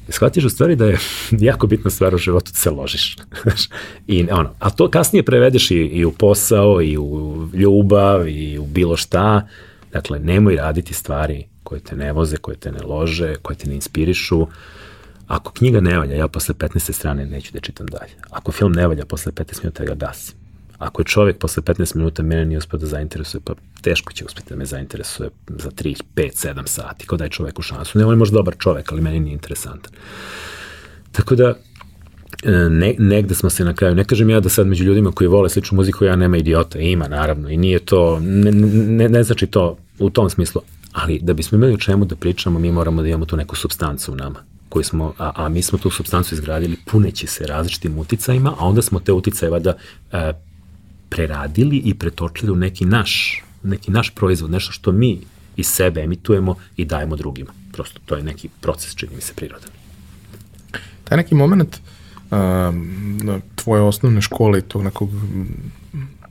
Shvatiš 0.10 0.44
u 0.44 0.50
stvari 0.50 0.76
da 0.76 0.86
je 0.86 0.98
jako 1.50 1.68
bitna 1.68 1.92
stvar 1.92 2.16
u 2.16 2.18
životu 2.18 2.52
da 2.52 2.58
se 2.58 2.70
ložiš. 2.70 3.18
I 4.08 4.28
ono, 4.32 4.54
a 4.60 4.70
to 4.70 4.90
kasnije 4.90 5.24
prevedeš 5.24 5.72
i, 5.72 5.76
i 5.76 6.06
u 6.06 6.12
posao, 6.12 6.82
i 6.82 6.98
u 6.98 7.38
ljubav, 7.54 8.28
i 8.28 8.58
u 8.58 8.66
bilo 8.66 8.98
šta. 8.98 9.48
Dakle, 9.92 10.20
nemoj 10.20 10.56
raditi 10.56 10.94
stvari 10.94 11.46
koje 11.64 11.82
te 11.82 11.96
ne 11.96 12.14
voze, 12.14 12.38
koje 12.38 12.58
te 12.58 12.72
ne 12.72 12.84
lože, 12.84 13.36
koje 13.36 13.58
te 13.58 13.70
ne 13.70 13.76
inspirišu. 13.76 14.48
Ako 15.28 15.52
knjiga 15.52 15.82
ne 15.82 15.98
valja, 15.98 16.16
ja 16.16 16.28
posle 16.28 16.56
15. 16.56 16.92
strane 16.92 17.26
neću 17.26 17.54
da 17.54 17.60
čitam 17.60 17.88
dalje. 17.88 18.12
Ako 18.30 18.52
film 18.52 18.72
ne 18.72 18.88
valja, 18.88 19.06
posle 19.06 19.32
15 19.32 19.64
minuta 19.64 19.86
ga 19.86 19.94
gasim. 19.94 20.36
Ako 20.78 21.02
je 21.02 21.06
čovek 21.06 21.38
posle 21.38 21.64
15 21.64 21.96
minuta 21.96 22.24
mene 22.24 22.46
nije 22.46 22.58
uspio 22.58 22.80
da 22.80 22.86
zainteresuje, 22.86 23.42
pa 23.46 23.54
teško 23.82 24.14
će 24.14 24.26
uspeti 24.26 24.50
da 24.50 24.56
me 24.56 24.66
zainteresuje 24.66 25.30
za 25.48 25.70
3, 25.70 26.04
5, 26.16 26.48
7 26.48 26.68
sati. 26.68 27.08
Ko 27.08 27.18
daje 27.18 27.30
čoveku 27.30 27.62
šansu? 27.62 28.00
Ne, 28.00 28.06
on 28.06 28.12
je 28.12 28.18
možda 28.18 28.36
dobar 28.36 28.56
čovek, 28.60 28.92
ali 28.92 29.02
meni 29.02 29.20
nije 29.20 29.34
interesantan. 29.34 29.94
Tako 31.12 31.36
da, 31.36 31.56
e, 32.44 32.52
ne, 32.52 32.96
negde 33.00 33.36
smo 33.36 33.50
se 33.50 33.66
na 33.66 33.74
kraju, 33.74 33.96
ne 33.96 34.04
kažem 34.04 34.30
ja 34.30 34.40
da 34.40 34.50
sad 34.50 34.68
među 34.68 34.84
ljudima 34.84 35.12
koji 35.12 35.28
vole 35.28 35.50
sličnu 35.50 35.76
muziku 35.76 36.06
ja 36.06 36.16
nema 36.16 36.38
idiota, 36.38 36.80
ima 36.80 37.08
naravno 37.08 37.50
i 37.50 37.58
nije 37.58 37.80
to, 37.80 38.20
ne, 38.20 38.52
ne, 38.52 39.10
ne 39.10 39.24
znači 39.24 39.48
to 39.48 39.78
u 40.00 40.10
tom 40.10 40.30
smislu, 40.30 40.62
ali 40.92 41.20
da 41.20 41.34
bismo 41.34 41.56
imali 41.56 41.74
o 41.74 41.78
čemu 41.78 42.06
da 42.06 42.16
pričamo 42.16 42.60
mi 42.60 42.72
moramo 42.72 43.02
da 43.02 43.08
imamo 43.08 43.26
tu 43.26 43.38
neku 43.38 43.56
substancu 43.56 44.12
u 44.12 44.16
nama 44.16 44.57
koji 44.78 44.86
smo, 44.86 45.14
a, 45.18 45.32
a 45.36 45.50
mi 45.50 45.62
smo 45.62 45.78
tu 45.78 45.90
substancu 45.90 46.36
izgradili 46.36 46.78
puneći 46.86 47.28
se 47.28 47.48
različitim 47.48 47.98
uticajima, 47.98 48.54
a 48.60 48.66
onda 48.66 48.82
smo 48.82 49.00
te 49.00 49.12
uticaje 49.12 49.50
vada 49.50 49.74
e, 50.12 50.34
preradili 51.10 51.78
i 51.78 51.94
pretočili 51.94 52.52
u 52.52 52.56
neki 52.56 52.86
naš, 52.86 53.44
neki 53.64 53.92
naš 53.92 54.10
proizvod, 54.10 54.52
nešto 54.52 54.72
što 54.72 54.92
mi 54.92 55.20
iz 55.56 55.68
sebe 55.68 56.02
emitujemo 56.02 56.56
i 56.76 56.86
dajemo 56.86 57.16
drugima. 57.16 57.52
Prosto 57.72 58.00
to 58.06 58.16
je 58.16 58.24
neki 58.24 58.50
proces, 58.62 58.96
čini 58.96 59.16
mi 59.16 59.22
se, 59.22 59.34
prirodan. 59.34 59.70
Taj 61.04 61.18
neki 61.18 61.36
moment 61.36 61.78
uh, 61.78 62.38
tvoje 63.56 63.82
osnovne 63.82 64.22
škole 64.22 64.60
i 64.60 64.62
tog 64.62 64.84
nekog 64.84 65.10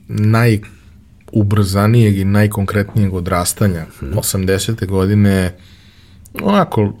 najubrzanijeg 0.07 2.17
i 2.17 2.25
najkonkretnijeg 2.25 3.13
odrastanja, 3.13 3.85
hmm. 3.99 4.13
80. 4.13 4.87
godine, 4.87 5.55
onako 6.41 6.93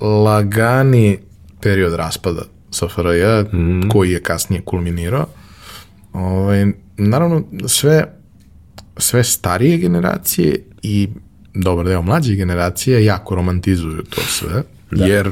lagani 0.00 1.18
period 1.60 1.94
raspada 1.94 2.42
SFRJ, 2.70 3.56
mm. 3.56 3.88
koji 3.88 4.10
je 4.10 4.22
kasnije 4.22 4.62
kulminirao. 4.64 5.26
Ovaj, 6.12 6.66
naravno, 6.96 7.42
sve, 7.66 8.04
sve 8.96 9.24
starije 9.24 9.78
generacije 9.78 10.64
i 10.82 11.08
dobar 11.54 11.86
deo 11.86 12.02
mlađe 12.02 12.34
generacije 12.34 13.04
jako 13.04 13.34
romantizuju 13.34 14.02
to 14.02 14.20
sve, 14.20 14.62
da. 14.90 15.06
jer 15.06 15.30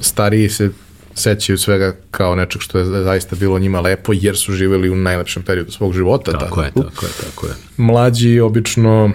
stariji 0.00 0.48
se 0.48 0.70
sećaju 1.14 1.58
svega 1.58 1.94
kao 2.10 2.34
nečeg 2.34 2.62
što 2.62 2.78
je 2.78 2.84
zaista 2.84 3.36
bilo 3.36 3.58
njima 3.58 3.80
lepo, 3.80 4.12
jer 4.14 4.36
su 4.36 4.52
živeli 4.52 4.90
u 4.90 4.96
najlepšem 4.96 5.42
periodu 5.42 5.72
svog 5.72 5.92
života. 5.92 6.32
Tako 6.32 6.62
je, 6.62 6.70
tako 6.70 7.06
je, 7.06 7.12
tako 7.24 7.46
je. 7.46 7.52
Mlađi 7.76 8.40
obično 8.40 9.12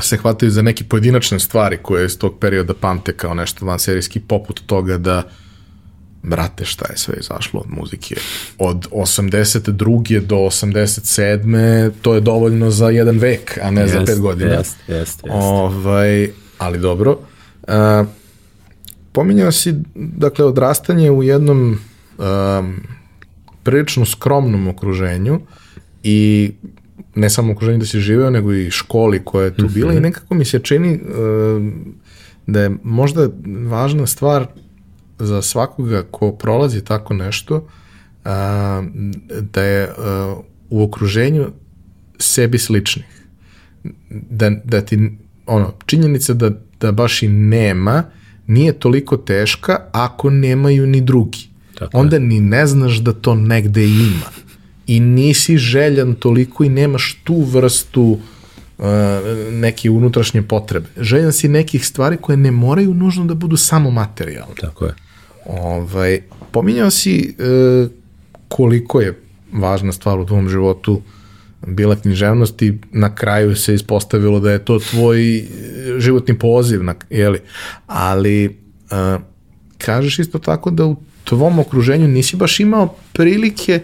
se 0.00 0.16
hvataju 0.16 0.50
za 0.50 0.62
neke 0.62 0.84
pojedinačne 0.84 1.40
stvari 1.40 1.78
koje 1.82 2.06
iz 2.06 2.18
tog 2.18 2.38
perioda 2.40 2.74
pamte 2.74 3.12
kao 3.12 3.34
nešto 3.34 3.66
van 3.66 3.78
serijski, 3.78 4.20
poput 4.20 4.60
toga 4.66 4.98
da 4.98 5.22
brate, 6.22 6.64
šta 6.64 6.86
je 6.90 6.98
sve 6.98 7.14
izašlo 7.20 7.60
od 7.60 7.70
muzike. 7.70 8.14
Od 8.58 8.88
82. 8.90 10.20
do 10.20 10.36
87. 10.36 11.90
to 12.02 12.14
je 12.14 12.20
dovoljno 12.20 12.70
za 12.70 12.90
jedan 12.90 13.18
vek, 13.18 13.58
a 13.62 13.70
ne 13.70 13.80
jest, 13.80 13.92
za 13.92 14.04
pet 14.04 14.20
godina. 14.20 14.50
Jest, 14.50 14.76
jest, 14.88 14.98
jest. 14.98 15.20
Ovaj, 15.30 16.30
ali 16.58 16.78
dobro. 16.78 17.18
Uh, 17.68 18.06
pominjao 19.12 19.52
si, 19.52 19.74
dakle, 19.94 20.44
odrastanje 20.44 21.10
u 21.10 21.22
jednom 21.22 21.78
um, 22.18 22.82
prilično 23.62 24.06
skromnom 24.06 24.68
okruženju 24.68 25.40
i 26.02 26.52
ne 27.16 27.30
samo 27.30 27.52
okruženju 27.52 27.78
da 27.78 27.86
si 27.86 28.00
živeo, 28.00 28.30
nego 28.30 28.52
i 28.52 28.70
školi 28.70 29.20
koja 29.24 29.44
je 29.44 29.54
tu 29.54 29.64
mm 29.64 29.68
-hmm. 29.68 29.74
bila 29.74 29.92
i 29.92 30.00
nekako 30.00 30.34
mi 30.34 30.44
se 30.44 30.58
čini 30.58 30.94
uh, 30.94 31.72
da 32.46 32.60
je 32.60 32.70
možda 32.82 33.28
važna 33.68 34.06
stvar 34.06 34.46
za 35.18 35.42
svakoga 35.42 36.02
ko 36.10 36.32
prolazi 36.32 36.84
tako 36.84 37.14
nešto, 37.14 37.56
uh, 37.56 38.30
da 39.40 39.62
je 39.62 39.88
uh, 39.88 40.38
u 40.70 40.82
okruženju 40.82 41.46
sebi 42.18 42.58
sličnih. 42.58 43.04
Da, 44.10 44.50
da 44.64 44.80
ti, 44.80 45.10
ono, 45.46 45.74
činjenica 45.86 46.34
da, 46.34 46.50
da 46.80 46.92
baš 46.92 47.22
i 47.22 47.28
nema, 47.28 48.02
nije 48.46 48.72
toliko 48.72 49.16
teška 49.16 49.78
ako 49.92 50.30
nemaju 50.30 50.86
ni 50.86 51.00
drugi. 51.00 51.48
Tako 51.78 51.98
Onda 51.98 52.16
je. 52.16 52.20
ni 52.20 52.40
ne 52.40 52.66
znaš 52.66 52.96
da 52.96 53.12
to 53.12 53.34
negde 53.34 53.84
ima 53.84 54.45
i 54.86 55.00
nisi 55.00 55.58
željan 55.58 56.14
toliko 56.14 56.64
i 56.64 56.68
nemaš 56.68 57.20
tu 57.24 57.42
vrstu 57.42 58.02
uh, 58.02 58.84
neke 59.52 59.90
unutrašnje 59.90 60.42
potrebe. 60.42 60.86
Željan 60.96 61.32
si 61.32 61.48
nekih 61.48 61.86
stvari 61.86 62.16
koje 62.16 62.36
ne 62.36 62.50
moraju 62.50 62.94
nužno 62.94 63.24
da 63.24 63.34
budu 63.34 63.56
samo 63.56 63.90
materijalne. 63.90 64.54
Tako 64.60 64.84
je. 64.84 64.94
Ovaj, 65.46 66.20
pominjao 66.50 66.90
si 66.90 67.34
uh, 67.38 67.90
koliko 68.48 69.00
je 69.00 69.20
važna 69.52 69.92
stvar 69.92 70.18
u 70.18 70.26
tvom 70.26 70.48
životu 70.48 71.02
bila 71.66 71.96
književnost 71.96 72.62
i 72.62 72.78
na 72.92 73.14
kraju 73.14 73.56
se 73.56 73.74
ispostavilo 73.74 74.40
da 74.40 74.52
je 74.52 74.64
to 74.64 74.78
tvoj 74.78 75.38
e, 75.38 75.44
životni 75.98 76.38
poziv, 76.38 76.84
na, 76.84 76.94
jeli? 77.10 77.40
ali 77.86 78.58
uh, 78.90 79.22
kažeš 79.78 80.18
isto 80.18 80.38
tako 80.38 80.70
da 80.70 80.84
u 80.84 80.96
tvom 81.24 81.58
okruženju 81.58 82.08
nisi 82.08 82.36
baš 82.36 82.60
imao 82.60 82.94
prilike 83.12 83.80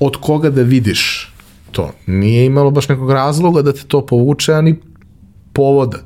od 0.00 0.16
koga 0.20 0.50
da 0.50 0.62
vidiš 0.62 1.32
to. 1.72 1.92
Nije 2.06 2.46
imalo 2.46 2.70
baš 2.70 2.88
nekog 2.88 3.10
razloga 3.10 3.62
da 3.62 3.72
te 3.72 3.82
to 3.88 4.06
povuče, 4.06 4.52
ani 4.52 4.76
povoda. 5.52 5.98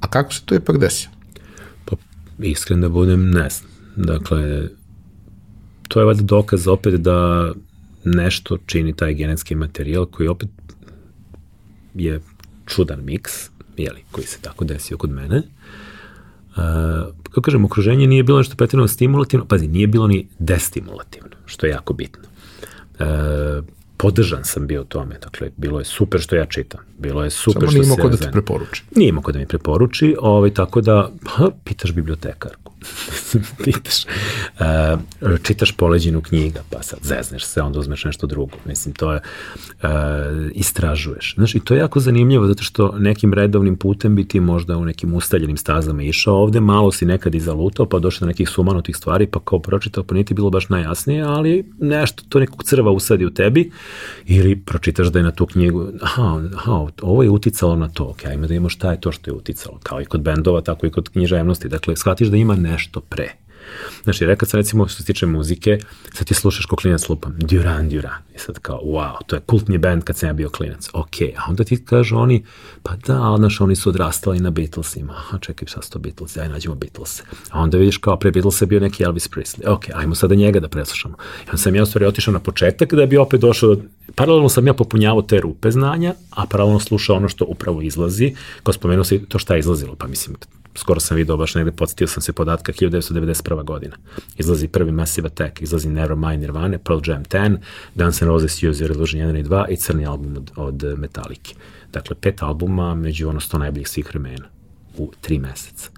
A 0.00 0.06
kako 0.06 0.34
se 0.34 0.42
to 0.44 0.54
ipak 0.54 0.78
desilo? 0.78 1.14
Pa, 1.84 1.96
iskren 2.38 2.80
da 2.80 2.88
budem, 2.88 3.30
ne 3.30 3.48
znam. 3.50 3.70
Dakle, 3.96 4.68
to 5.88 6.00
je 6.00 6.06
valjda 6.06 6.22
dokaz 6.22 6.68
opet 6.68 6.94
da 6.94 7.52
nešto 8.04 8.58
čini 8.66 8.96
taj 8.96 9.14
genetski 9.14 9.54
materijal 9.54 10.06
koji 10.06 10.28
opet 10.28 10.48
je 11.94 12.20
čudan 12.66 13.04
miks, 13.04 13.50
jeli, 13.76 14.04
koji 14.10 14.26
se 14.26 14.38
tako 14.40 14.64
desio 14.64 14.96
kod 14.96 15.10
mene. 15.10 15.42
Uh, 16.56 16.62
kako 17.22 17.40
kažem, 17.40 17.64
okruženje 17.64 18.06
nije 18.06 18.22
bilo 18.22 18.38
nešto 18.38 18.56
pretredno 18.56 18.88
stimulativno, 18.88 19.46
pazi, 19.46 19.68
nije 19.68 19.86
bilo 19.86 20.06
ni 20.06 20.28
destimulativno, 20.38 21.30
što 21.46 21.66
je 21.66 21.70
jako 21.70 21.92
bitno. 21.92 22.22
Podržan 23.96 24.44
sam 24.44 24.66
bio 24.66 24.84
tome, 24.84 25.18
dakle, 25.18 25.50
bilo 25.56 25.78
je 25.78 25.84
super 25.84 26.20
što 26.20 26.36
ja 26.36 26.46
čitam, 26.46 26.80
bilo 26.98 27.24
je 27.24 27.30
super 27.30 27.60
Samo 27.60 27.70
što 27.70 27.78
nije 27.78 27.84
se... 27.84 27.92
imao 27.94 28.04
ko 28.04 28.08
da 28.08 28.16
ti 28.16 28.32
preporuči. 28.32 28.84
Nije 28.96 29.08
imao 29.08 29.22
ko 29.22 29.32
da 29.32 29.38
mi 29.38 29.46
preporuči, 29.46 30.16
ovaj, 30.20 30.54
tako 30.54 30.80
da, 30.80 31.10
ha, 31.26 31.50
pitaš 31.64 31.92
bibliotekarku, 31.92 32.65
pitaš, 33.64 34.04
uh, 34.04 35.00
čitaš 35.42 35.72
poleđinu 35.72 36.20
knjiga, 36.20 36.60
pa 36.70 36.82
sad 36.82 36.98
zezneš 37.02 37.44
se, 37.44 37.62
onda 37.62 37.78
uzmeš 37.78 38.04
nešto 38.04 38.26
drugo, 38.26 38.56
mislim, 38.64 38.94
to 38.94 39.12
je, 39.12 39.20
uh, 39.82 39.88
istražuješ. 40.54 41.34
Znaš, 41.34 41.54
i 41.54 41.60
to 41.60 41.74
je 41.74 41.78
jako 41.78 42.00
zanimljivo, 42.00 42.46
zato 42.46 42.62
što 42.62 42.94
nekim 42.98 43.34
redovnim 43.34 43.76
putem 43.76 44.16
bi 44.16 44.28
ti 44.28 44.40
možda 44.40 44.76
u 44.76 44.84
nekim 44.84 45.14
ustaljenim 45.14 45.56
stazama 45.56 46.02
išao. 46.02 46.34
Ovde, 46.34 46.60
malo 46.60 46.92
si 46.92 47.06
nekad 47.06 47.34
i 47.34 47.40
zalutao, 47.40 47.86
pa 47.86 47.98
došao 47.98 48.20
do 48.20 48.26
nekih 48.26 48.48
sumanutih 48.48 48.96
stvari, 48.96 49.26
pa 49.26 49.40
kao 49.40 49.58
pročitao, 49.58 50.04
pa 50.04 50.14
niti 50.14 50.34
bilo 50.34 50.50
baš 50.50 50.68
najjasnije, 50.68 51.22
ali 51.22 51.72
nešto, 51.78 52.22
to 52.28 52.38
nekog 52.38 52.64
crva 52.64 52.90
usadi 52.90 53.26
u 53.26 53.30
tebi, 53.30 53.70
ili 54.26 54.56
pročitaš 54.56 55.06
da 55.06 55.18
je 55.18 55.22
na 55.22 55.30
tu 55.30 55.46
knjigu, 55.46 55.88
aha, 56.02 56.40
aha 56.56 56.86
ovo 57.02 57.22
je 57.22 57.30
uticalo 57.30 57.76
na 57.76 57.88
to, 57.88 58.04
ok, 58.04 58.24
ajme 58.24 58.46
da 58.46 58.54
imamo 58.54 58.68
šta 58.68 58.90
je 58.90 59.00
to 59.00 59.12
što 59.12 59.30
je 59.30 59.34
uticalo, 59.34 59.78
kao 59.82 60.00
i 60.00 60.04
kod 60.04 60.20
bendova, 60.20 60.60
tako 60.60 60.86
i 60.86 60.90
kod 60.90 61.08
književnosti, 61.08 61.68
dakle, 61.68 61.96
shvatiš 61.96 62.28
da 62.28 62.36
ima 62.36 62.56
nešto 62.66 63.00
pre. 63.00 63.46
Znači, 64.04 64.26
rekao 64.26 64.48
sam 64.48 64.58
recimo 64.58 64.88
što 64.88 64.98
se 64.98 65.04
tiče 65.04 65.26
muzike, 65.26 65.78
sad 66.12 66.26
ti 66.26 66.34
slušaš 66.34 66.66
ko 66.66 66.76
klinac 66.76 67.08
lupam, 67.08 67.36
Duran 67.38 67.88
Duran, 67.88 68.22
i 68.34 68.38
sad 68.38 68.58
kao, 68.58 68.80
wow, 68.84 69.16
to 69.26 69.36
je 69.36 69.40
kultni 69.46 69.78
band 69.78 70.04
kad 70.04 70.16
sam 70.16 70.28
ja 70.28 70.32
bio 70.32 70.48
klinac, 70.48 70.88
ok, 70.92 71.20
a 71.36 71.42
onda 71.48 71.64
ti 71.64 71.84
kažu 71.84 72.16
oni, 72.16 72.44
pa 72.82 72.96
da, 72.96 73.34
znaš, 73.38 73.60
oni 73.60 73.76
su 73.76 73.88
odrastali 73.88 74.40
na 74.40 74.50
Beatlesima, 74.50 75.12
aha, 75.12 75.38
čekaj, 75.38 75.68
su 75.68 75.90
to 75.90 75.98
Beatles, 75.98 76.36
aj 76.36 76.48
nađemo 76.48 76.74
Beatles. 76.74 77.22
A 77.50 77.60
onda 77.60 77.78
vidiš 77.78 77.96
kao 77.96 78.16
pre 78.16 78.30
Beatlesa 78.30 78.64
je 78.64 78.66
bio 78.66 78.80
neki 78.80 79.02
Elvis 79.02 79.30
Presley, 79.30 79.68
ok, 79.68 79.84
ajmo 79.94 80.14
sada 80.14 80.34
njega 80.34 80.60
da 80.60 80.68
preslušamo. 80.68 81.16
I 81.46 81.48
onda 81.48 81.56
sam 81.56 81.74
ja 81.74 81.82
u 81.82 81.86
stvari 81.86 82.06
otišao 82.06 82.32
na 82.32 82.40
početak 82.40 82.94
da 82.94 83.06
bi 83.06 83.16
opet 83.16 83.40
došao, 83.40 83.76
paralelno 84.14 84.48
sam 84.48 84.66
ja 84.66 84.74
popunjavao 84.74 85.22
te 85.22 85.40
rupe 85.40 85.70
znanja, 85.70 86.14
a 86.30 86.46
paralelno 86.46 86.80
slušao 86.80 87.16
ono 87.16 87.28
što 87.28 87.44
upravo 87.44 87.82
izlazi, 87.82 88.34
kao 88.62 88.72
spomenuo 88.72 89.04
si 89.04 89.24
to 89.28 89.38
šta 89.38 89.54
je 89.54 89.60
izlazilo, 89.60 89.94
pa 89.94 90.06
mislim, 90.06 90.36
skoro 90.76 91.00
sam 91.00 91.16
video 91.16 91.36
baš 91.36 91.54
negde, 91.54 91.72
podsjetio 91.72 92.06
sam 92.06 92.22
se 92.22 92.32
podatka 92.32 92.72
1991. 92.72 93.64
godina. 93.64 93.96
Izlazi 94.36 94.68
prvi 94.68 94.92
Massive 94.92 95.26
Attack, 95.26 95.62
izlazi 95.62 95.88
Nevermind 95.88 96.40
Nirvana, 96.40 96.78
Pearl 96.78 97.00
Jam 97.06 97.24
10, 97.24 97.56
Guns 97.94 98.22
N' 98.22 98.28
Roses 98.28 98.62
Use 98.62 98.84
Your 98.84 98.94
Illusion 98.94 99.22
1 99.22 99.40
i 99.40 99.44
2 99.44 99.68
i 99.68 99.76
crni 99.76 100.06
album 100.06 100.36
od, 100.36 100.50
od 100.56 100.98
Metallica. 100.98 101.54
Dakle, 101.92 102.16
pet 102.20 102.42
albuma 102.42 102.94
među 102.94 103.28
ono 103.28 103.40
sto 103.40 103.58
najboljih 103.58 103.88
svih 103.88 104.06
vremena 104.08 104.46
u 104.96 105.12
tri 105.20 105.38
meseca. 105.38 105.90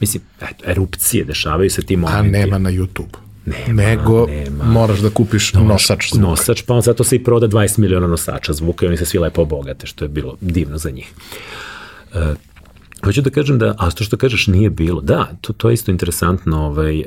Mislim, 0.00 0.22
eto, 0.40 0.64
erupcije 0.70 1.24
dešavaju 1.24 1.70
se 1.70 1.82
ti 1.82 1.96
momenti. 1.96 2.18
A 2.18 2.40
nema 2.40 2.58
na 2.58 2.70
YouTube. 2.70 3.16
Nema, 3.46 3.82
Nego 3.82 4.26
nema. 4.26 4.64
moraš 4.64 4.98
da 4.98 5.10
kupiš 5.10 5.52
nosač 5.52 6.10
zvuka. 6.10 6.26
Nosač, 6.28 6.62
pa 6.62 6.74
on 6.74 6.82
zato 6.82 7.04
se 7.04 7.16
i 7.16 7.24
proda 7.24 7.48
20 7.48 7.78
miliona 7.78 8.06
nosača 8.06 8.52
zvuka 8.52 8.86
i 8.86 8.88
oni 8.88 8.96
se 8.96 9.04
svi 9.06 9.18
lepo 9.18 9.42
obogate, 9.42 9.86
što 9.86 10.04
je 10.04 10.08
bilo 10.08 10.36
divno 10.40 10.78
za 10.78 10.90
njih. 10.90 11.12
Uh, 12.14 12.20
Hoću 13.04 13.22
da 13.22 13.30
kažem 13.30 13.58
da, 13.58 13.74
a 13.78 13.90
to 13.90 14.04
što 14.04 14.16
kažeš 14.16 14.46
nije 14.46 14.70
bilo, 14.70 15.00
da, 15.00 15.30
to, 15.40 15.52
to 15.52 15.70
je 15.70 15.74
isto 15.74 15.90
interesantno, 15.90 16.66
ovaj, 16.66 17.00
e, 17.00 17.04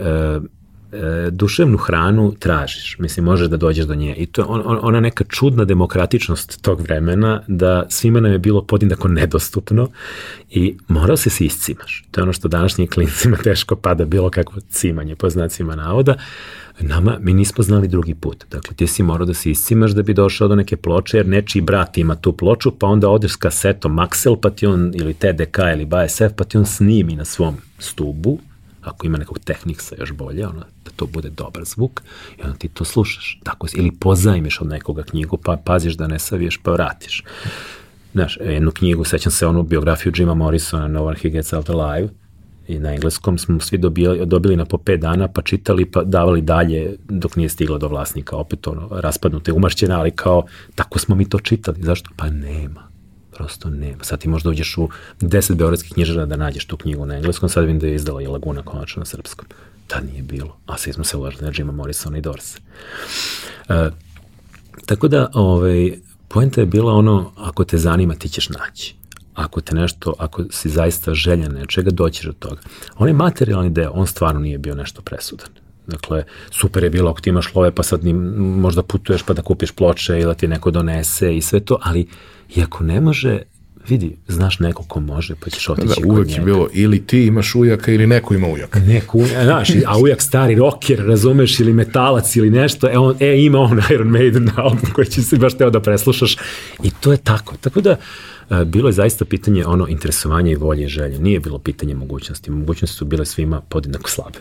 e, 0.92 1.30
duševnu 1.32 1.78
hranu 1.78 2.36
tražiš, 2.40 2.96
mislim, 3.00 3.26
možeš 3.26 3.48
da 3.48 3.58
dođeš 3.58 3.86
do 3.86 3.96
nje 3.96 4.16
i 4.16 4.26
to 4.26 4.42
je 4.42 4.46
on, 4.46 4.62
on, 4.66 4.80
ona 4.82 5.00
neka 5.00 5.24
čudna 5.24 5.66
demokratičnost 5.66 6.62
tog 6.62 6.82
vremena 6.82 7.42
da 7.48 7.86
svima 7.90 8.20
nam 8.20 8.32
je 8.32 8.40
bilo 8.40 8.64
podjednako 8.64 9.08
nedostupno 9.08 9.90
i 10.50 10.78
morao 10.88 11.18
se 11.18 11.30
se 11.30 11.46
iscimaš. 11.46 12.06
To 12.12 12.22
je 12.22 12.24
ono 12.24 12.34
što 12.34 12.48
današnjim 12.48 12.88
klincima 12.88 13.38
teško 13.44 13.76
pada 13.76 14.06
bilo 14.06 14.30
kakvo 14.30 14.62
cimanje 14.70 15.16
po 15.16 15.30
znacima 15.30 15.76
navoda. 15.76 16.16
Nama, 16.82 17.18
mi 17.22 17.34
nismo 17.34 17.64
znali 17.64 17.88
drugi 17.88 18.16
put. 18.16 18.46
Dakle, 18.52 18.76
ti 18.76 18.88
si 18.88 19.04
morao 19.04 19.26
da 19.26 19.34
se 19.34 19.52
iscimaš 19.52 19.92
da 19.92 20.04
bi 20.04 20.14
došao 20.14 20.48
do 20.48 20.56
neke 20.56 20.78
ploče, 20.78 21.18
jer 21.18 21.28
nečiji 21.28 21.62
brat 21.62 21.98
ima 21.98 22.16
tu 22.16 22.34
ploču, 22.34 22.72
pa 22.72 22.88
onda 22.88 23.10
odeš 23.10 23.32
s 23.32 23.36
kasetom 23.36 23.96
Maxel, 23.96 24.36
pa 24.42 24.50
ti 24.50 24.66
on, 24.66 24.92
ili 24.96 25.14
TDK 25.14 25.58
ili 25.74 25.86
BASF, 25.86 26.34
pa 26.36 26.44
ti 26.44 26.58
on 26.58 26.66
snimi 26.66 27.16
na 27.16 27.26
svom 27.26 27.58
stubu, 27.80 28.40
ako 28.82 29.08
ima 29.08 29.18
nekog 29.18 29.40
tehniksa 29.40 29.96
još 30.00 30.12
bolje, 30.12 30.48
ono, 30.48 30.60
da 30.60 30.92
to 30.96 31.06
bude 31.06 31.30
dobar 31.30 31.64
zvuk, 31.66 32.02
i 32.38 32.42
onda 32.44 32.58
ti 32.58 32.68
to 32.68 32.86
slušaš. 32.86 33.40
Tako, 33.44 33.68
ili 33.74 33.92
pozajmiš 33.92 34.62
od 34.62 34.68
nekoga 34.68 35.04
knjigu, 35.04 35.38
pa 35.38 35.58
paziš 35.66 35.94
da 35.94 36.08
ne 36.08 36.20
saviješ, 36.20 36.58
pa 36.64 36.72
vratiš. 36.72 37.24
Znaš, 38.14 38.38
jednu 38.42 38.72
knjigu, 38.72 39.04
sećam 39.04 39.32
se 39.32 39.48
onu 39.48 39.64
biografiju 39.64 40.14
Jima 40.16 40.34
Morrisona, 40.34 40.88
No 40.88 41.06
One 41.06 41.18
He 41.20 41.30
Gets 41.30 41.54
Out 41.54 41.70
Alive, 41.70 42.10
i 42.70 42.80
na 42.80 42.94
engleskom 42.94 43.38
smo 43.38 43.60
svi 43.60 43.78
dobili, 43.78 44.26
dobili 44.26 44.56
na 44.56 44.66
po 44.66 44.78
5 44.78 44.98
dana, 44.98 45.28
pa 45.28 45.42
čitali, 45.42 45.86
pa 45.86 46.04
davali 46.04 46.42
dalje 46.42 46.96
dok 47.08 47.36
nije 47.36 47.50
stigla 47.50 47.78
do 47.78 47.88
vlasnika, 47.88 48.36
opet 48.36 48.68
ono, 48.68 48.88
raspadnute, 48.92 49.54
umašćene, 49.54 49.96
ali 49.96 50.12
kao, 50.12 50.44
tako 50.76 51.00
smo 51.00 51.16
mi 51.16 51.30
to 51.30 51.40
čitali, 51.40 51.78
zašto? 51.82 52.10
Pa 52.16 52.30
nema, 52.30 52.88
prosto 53.32 53.70
nema. 53.70 54.04
Sad 54.04 54.20
ti 54.20 54.30
možda 54.30 54.50
uđeš 54.50 54.78
u 54.78 54.90
10 55.22 55.56
beogradskih 55.56 55.94
knjižara 55.94 56.26
da 56.26 56.36
nađeš 56.36 56.66
tu 56.66 56.78
knjigu 56.78 57.06
na 57.06 57.16
engleskom, 57.16 57.50
sad 57.50 57.64
vidim 57.64 57.80
da 57.80 57.88
je 57.88 57.96
izdala 57.96 58.22
i 58.22 58.28
Laguna 58.28 58.62
konačno 58.62 59.00
na 59.00 59.06
srpskom. 59.06 59.46
Tad 59.88 60.06
nije 60.06 60.24
bilo, 60.24 60.58
a 60.66 60.78
svi 60.78 60.94
smo 60.94 61.04
se 61.04 61.18
uložili 61.18 61.44
na 61.44 61.52
Jima 61.58 61.72
Morrisona 61.72 62.18
i 62.18 62.22
Dorse. 62.22 62.60
Uh, 63.70 63.76
tako 64.86 65.08
da, 65.08 65.30
ovaj, 65.34 65.94
poenta 66.28 66.62
je 66.62 66.66
bila 66.68 66.94
ono, 66.94 67.32
ako 67.38 67.64
te 67.64 67.78
zanima, 67.78 68.16
ti 68.16 68.30
ćeš 68.30 68.50
naći 68.50 68.99
ako 69.40 69.62
te 69.62 69.76
nešto, 69.76 70.14
ako 70.18 70.44
si 70.50 70.70
zaista 70.70 71.14
željan 71.14 71.52
nečega, 71.52 71.92
doćeš 71.92 72.26
do 72.26 72.34
toga. 72.34 72.62
Onaj 72.98 73.14
materijalni 73.14 73.70
deo, 73.70 73.92
on 73.94 74.08
stvarno 74.08 74.42
nije 74.42 74.58
bio 74.58 74.76
nešto 74.76 75.02
presudan. 75.02 75.48
Dakle, 75.88 76.24
super 76.52 76.84
je 76.84 76.90
bilo 76.90 77.12
ako 77.12 77.22
ti 77.22 77.30
imaš 77.30 77.56
love, 77.56 77.72
pa 77.72 77.84
sad 77.84 78.04
ni, 78.04 78.14
možda 78.14 78.84
putuješ 78.84 79.24
pa 79.24 79.34
da 79.34 79.42
kupiš 79.42 79.72
ploče 79.72 80.14
ili 80.14 80.26
da 80.26 80.34
ti 80.34 80.48
neko 80.48 80.72
donese 80.72 81.36
i 81.36 81.42
sve 81.42 81.60
to, 81.60 81.78
ali 81.82 82.08
i 82.56 82.64
ako 82.64 82.84
ne 82.84 83.02
može, 83.02 83.42
vidi, 83.90 84.16
znaš 84.28 84.60
neko 84.60 84.84
ko 84.84 85.00
može, 85.00 85.36
pa 85.36 85.50
ćeš 85.50 85.70
otići 85.70 85.88
Da, 85.88 85.94
kod 85.96 86.06
uvek 86.06 86.28
njega. 86.28 86.40
je 86.40 86.46
bilo 86.46 86.68
ili 86.74 87.08
ti 87.08 87.26
imaš 87.26 87.56
ujaka 87.56 87.92
ili 87.92 88.08
neko 88.08 88.34
ima 88.34 88.48
ujaka. 88.48 88.80
Neko, 88.80 89.20
znaš, 89.44 89.70
a 89.86 90.00
ujak 90.00 90.22
stari 90.22 90.56
rocker, 90.56 91.06
razumeš, 91.06 91.60
ili 91.60 91.74
metalac 91.74 92.36
ili 92.36 92.50
nešto, 92.50 92.90
e, 92.90 92.98
on, 92.98 93.16
e 93.20 93.42
ima 93.44 93.60
on 93.60 93.82
Iron 93.94 94.08
Maiden 94.08 94.50
album 94.56 94.92
koji 94.94 95.08
će 95.08 95.24
se 95.24 95.38
baš 95.38 95.58
teo 95.58 95.70
da 95.70 95.82
preslušaš 95.82 96.38
i 96.84 96.92
to 97.00 97.12
je 97.12 97.18
tako. 97.18 97.58
Tako 97.58 97.82
da, 97.82 97.98
e, 98.50 98.66
bilo 98.66 98.90
je 98.90 98.94
zaista 98.94 99.26
pitanje 99.26 99.66
ono 99.66 99.88
interesovanja 99.88 100.52
i 100.52 100.56
volje 100.56 100.84
i 100.84 100.88
želje. 100.88 101.20
Nije 101.20 101.40
bilo 101.40 101.60
pitanje 101.60 101.96
mogućnosti. 101.96 102.52
Mogućnosti 102.52 102.98
su 102.98 103.06
bile 103.06 103.26
svima 103.26 103.62
podjednako 103.62 104.10
slabe. 104.10 104.40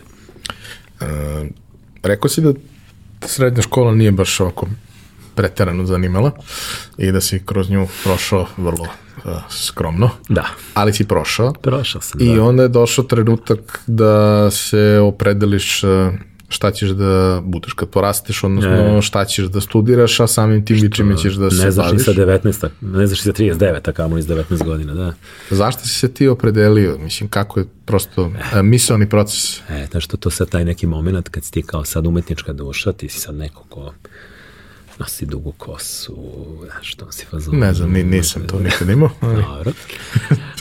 Rekao 2.03 2.29
si 2.29 2.41
da 2.41 2.53
srednja 3.21 3.61
škola 3.61 3.95
nije 3.95 4.11
baš 4.11 4.39
ovako 4.39 4.67
preterano 5.35 5.85
zanimala 5.85 6.31
i 6.97 7.11
da 7.11 7.21
si 7.21 7.41
kroz 7.45 7.69
nju 7.69 7.87
prošao 8.03 8.47
vrlo 8.57 8.87
skromno, 9.49 10.09
Da, 10.29 10.45
ali 10.73 10.93
si 10.93 11.05
prošao. 11.05 11.53
prošao 11.53 12.01
sam. 12.01 12.21
I 12.21 12.35
da. 12.35 12.43
onda 12.43 12.63
je 12.63 12.69
došao 12.69 13.05
trenutak 13.05 13.81
da 13.87 14.51
se 14.51 14.99
opredeliš 14.99 15.83
uh, 15.83 15.89
šta 16.49 16.71
ćeš 16.71 16.89
da 16.89 17.41
budeš 17.43 17.73
kad 17.73 17.89
porasteš, 17.89 18.43
odnosno 18.43 18.69
Ne. 18.71 19.01
šta 19.01 19.25
ćeš 19.25 19.45
da 19.45 19.61
studiraš, 19.61 20.19
a 20.19 20.27
samim 20.27 20.65
tim 20.65 20.77
i 20.77 20.91
čime 20.91 21.17
ćeš 21.17 21.33
da 21.33 21.51
se 21.51 21.63
ne 21.65 21.71
znaš 21.71 21.85
ni 21.85 21.91
baviš. 21.91 22.05
sa 22.05 22.11
19, 22.13 22.69
ne 22.81 23.07
znaš 23.07 23.19
ni 23.19 23.23
sa 23.23 23.43
39, 23.55 23.89
a 23.89 23.93
kamo 23.93 24.15
ni 24.15 24.23
sa 24.23 24.33
19 24.35 24.63
godina, 24.63 24.93
da. 24.93 25.13
Zašto 25.49 25.81
si 25.81 25.89
se 25.89 26.07
ti 26.09 26.27
opredelio? 26.27 26.97
Mislim, 26.97 27.29
kako 27.29 27.59
je 27.59 27.65
prosto 27.85 28.23
uh, 28.23 28.31
misalni 28.63 29.09
proces? 29.09 29.59
E, 29.59 29.87
znaš 29.91 30.05
što 30.05 30.17
to 30.17 30.29
sad 30.29 30.49
taj 30.49 30.65
neki 30.65 30.87
moment 30.87 31.29
kad 31.29 31.43
si 31.43 31.51
ti 31.51 31.63
kao 31.63 31.85
sad 31.85 32.07
umetnička 32.07 32.53
duša, 32.53 32.93
ti 32.93 33.09
si 33.09 33.19
sad 33.19 33.35
neko 33.35 33.63
ko 33.63 33.93
nosi 34.99 35.25
dugu 35.25 35.51
kosu, 35.51 36.17
znaš, 36.65 36.91
što 36.91 37.11
si 37.11 37.25
fazon. 37.25 37.55
Ne 37.55 37.73
znam, 37.73 37.91
ni, 37.91 38.03
nisam 38.03 38.47
to 38.47 38.59
nikad 38.59 38.89
imao. 38.97 39.09
ali- 39.21 39.43
Dobro. 39.43 39.71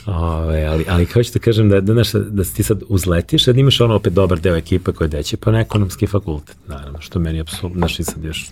Ove, 0.06 0.64
ali, 0.64 0.84
ali 0.88 1.04
hoću 1.04 1.32
da 1.32 1.38
kažem 1.38 1.68
da, 1.68 1.80
da, 1.80 1.92
znaš, 1.92 2.12
da 2.12 2.44
ti 2.44 2.62
sad 2.62 2.82
uzletiš, 2.88 3.44
sad 3.44 3.58
imaš 3.58 3.80
ono 3.80 3.94
opet 3.94 4.12
dobar 4.12 4.40
deo 4.40 4.56
ekipe 4.56 4.92
koji 4.92 5.08
deće, 5.10 5.36
pa 5.36 5.50
na 5.50 5.60
ekonomski 5.60 6.06
fakultet, 6.06 6.56
naravno, 6.66 7.00
što 7.00 7.18
meni 7.18 7.38
je 7.38 7.42
apsolutno, 7.42 7.78
znaš, 7.78 8.00
i 8.00 8.04
sad 8.04 8.24
još 8.24 8.46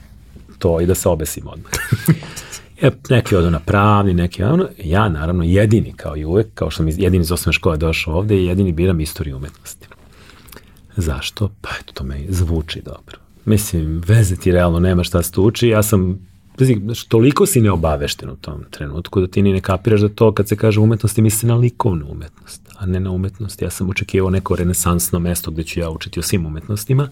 to 0.59 0.81
i 0.81 0.87
da 0.87 0.95
se 0.95 1.09
obesim 1.09 1.47
odmah. 1.47 1.73
E, 2.81 2.91
neki 3.11 3.37
odu 3.37 3.51
na 3.51 3.61
pravni, 3.61 4.15
neki 4.15 4.43
ono, 4.43 4.69
ja 4.79 5.09
naravno 5.09 5.45
jedini 5.45 5.93
kao 5.93 6.17
i 6.17 6.25
uvek, 6.25 6.47
kao 6.55 6.71
što 6.71 6.83
mi 6.83 6.95
jedini 6.97 7.23
iz 7.23 7.33
osnovne 7.33 7.53
škole 7.53 7.77
došao 7.77 8.15
ovde, 8.15 8.37
jedini 8.37 8.73
biram 8.73 9.01
istoriju 9.01 9.37
umetnosti. 9.37 9.87
Zašto? 10.97 11.51
Pa 11.61 11.69
eto, 11.81 11.93
to 11.93 12.05
me 12.05 12.21
zvuči 12.29 12.83
dobro. 12.83 13.17
Mislim, 13.47 14.03
veze 14.07 14.37
ti 14.37 14.53
realno 14.53 14.81
nema 14.81 15.05
šta 15.05 15.23
se 15.23 15.33
tu 15.33 15.43
uči, 15.43 15.69
ja 15.69 15.83
sam 15.83 16.19
znači, 16.85 17.09
toliko 17.09 17.47
si 17.47 17.61
neobavešten 17.61 18.31
u 18.31 18.37
tom 18.37 18.65
trenutku 18.71 19.21
da 19.21 19.27
ti 19.27 19.43
ni 19.43 19.53
ne 19.53 19.61
kapiraš 19.61 20.01
da 20.01 20.09
to 20.09 20.33
kad 20.33 20.49
se 20.49 20.57
kaže 20.57 20.81
umetnosti 20.81 21.23
misli 21.23 21.49
na 21.49 21.55
likovnu 21.55 22.07
umetnost, 22.11 22.63
a 22.79 22.87
ne 22.87 23.01
na 23.01 23.11
umetnost. 23.11 23.63
Ja 23.63 23.71
sam 23.71 23.91
očekivao 23.91 24.31
neko 24.31 24.57
renesansno 24.57 25.19
mesto 25.19 25.51
gde 25.51 25.63
ću 25.63 25.81
ja 25.81 25.91
učiti 25.91 26.21
o 26.21 26.23
svim 26.23 26.47
umetnostima, 26.47 27.09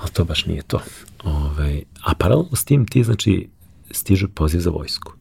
ali 0.00 0.10
to 0.12 0.24
baš 0.24 0.46
nije 0.46 0.62
to. 0.62 0.80
Ove, 1.24 1.36
ovaj, 1.36 1.82
a 2.02 2.14
paralelno 2.14 2.56
s 2.56 2.64
tim 2.64 2.86
ti, 2.86 3.04
znači, 3.04 3.48
stiže 3.90 4.28
poziv 4.28 4.60
za 4.60 4.70
vojsku. 4.70 5.12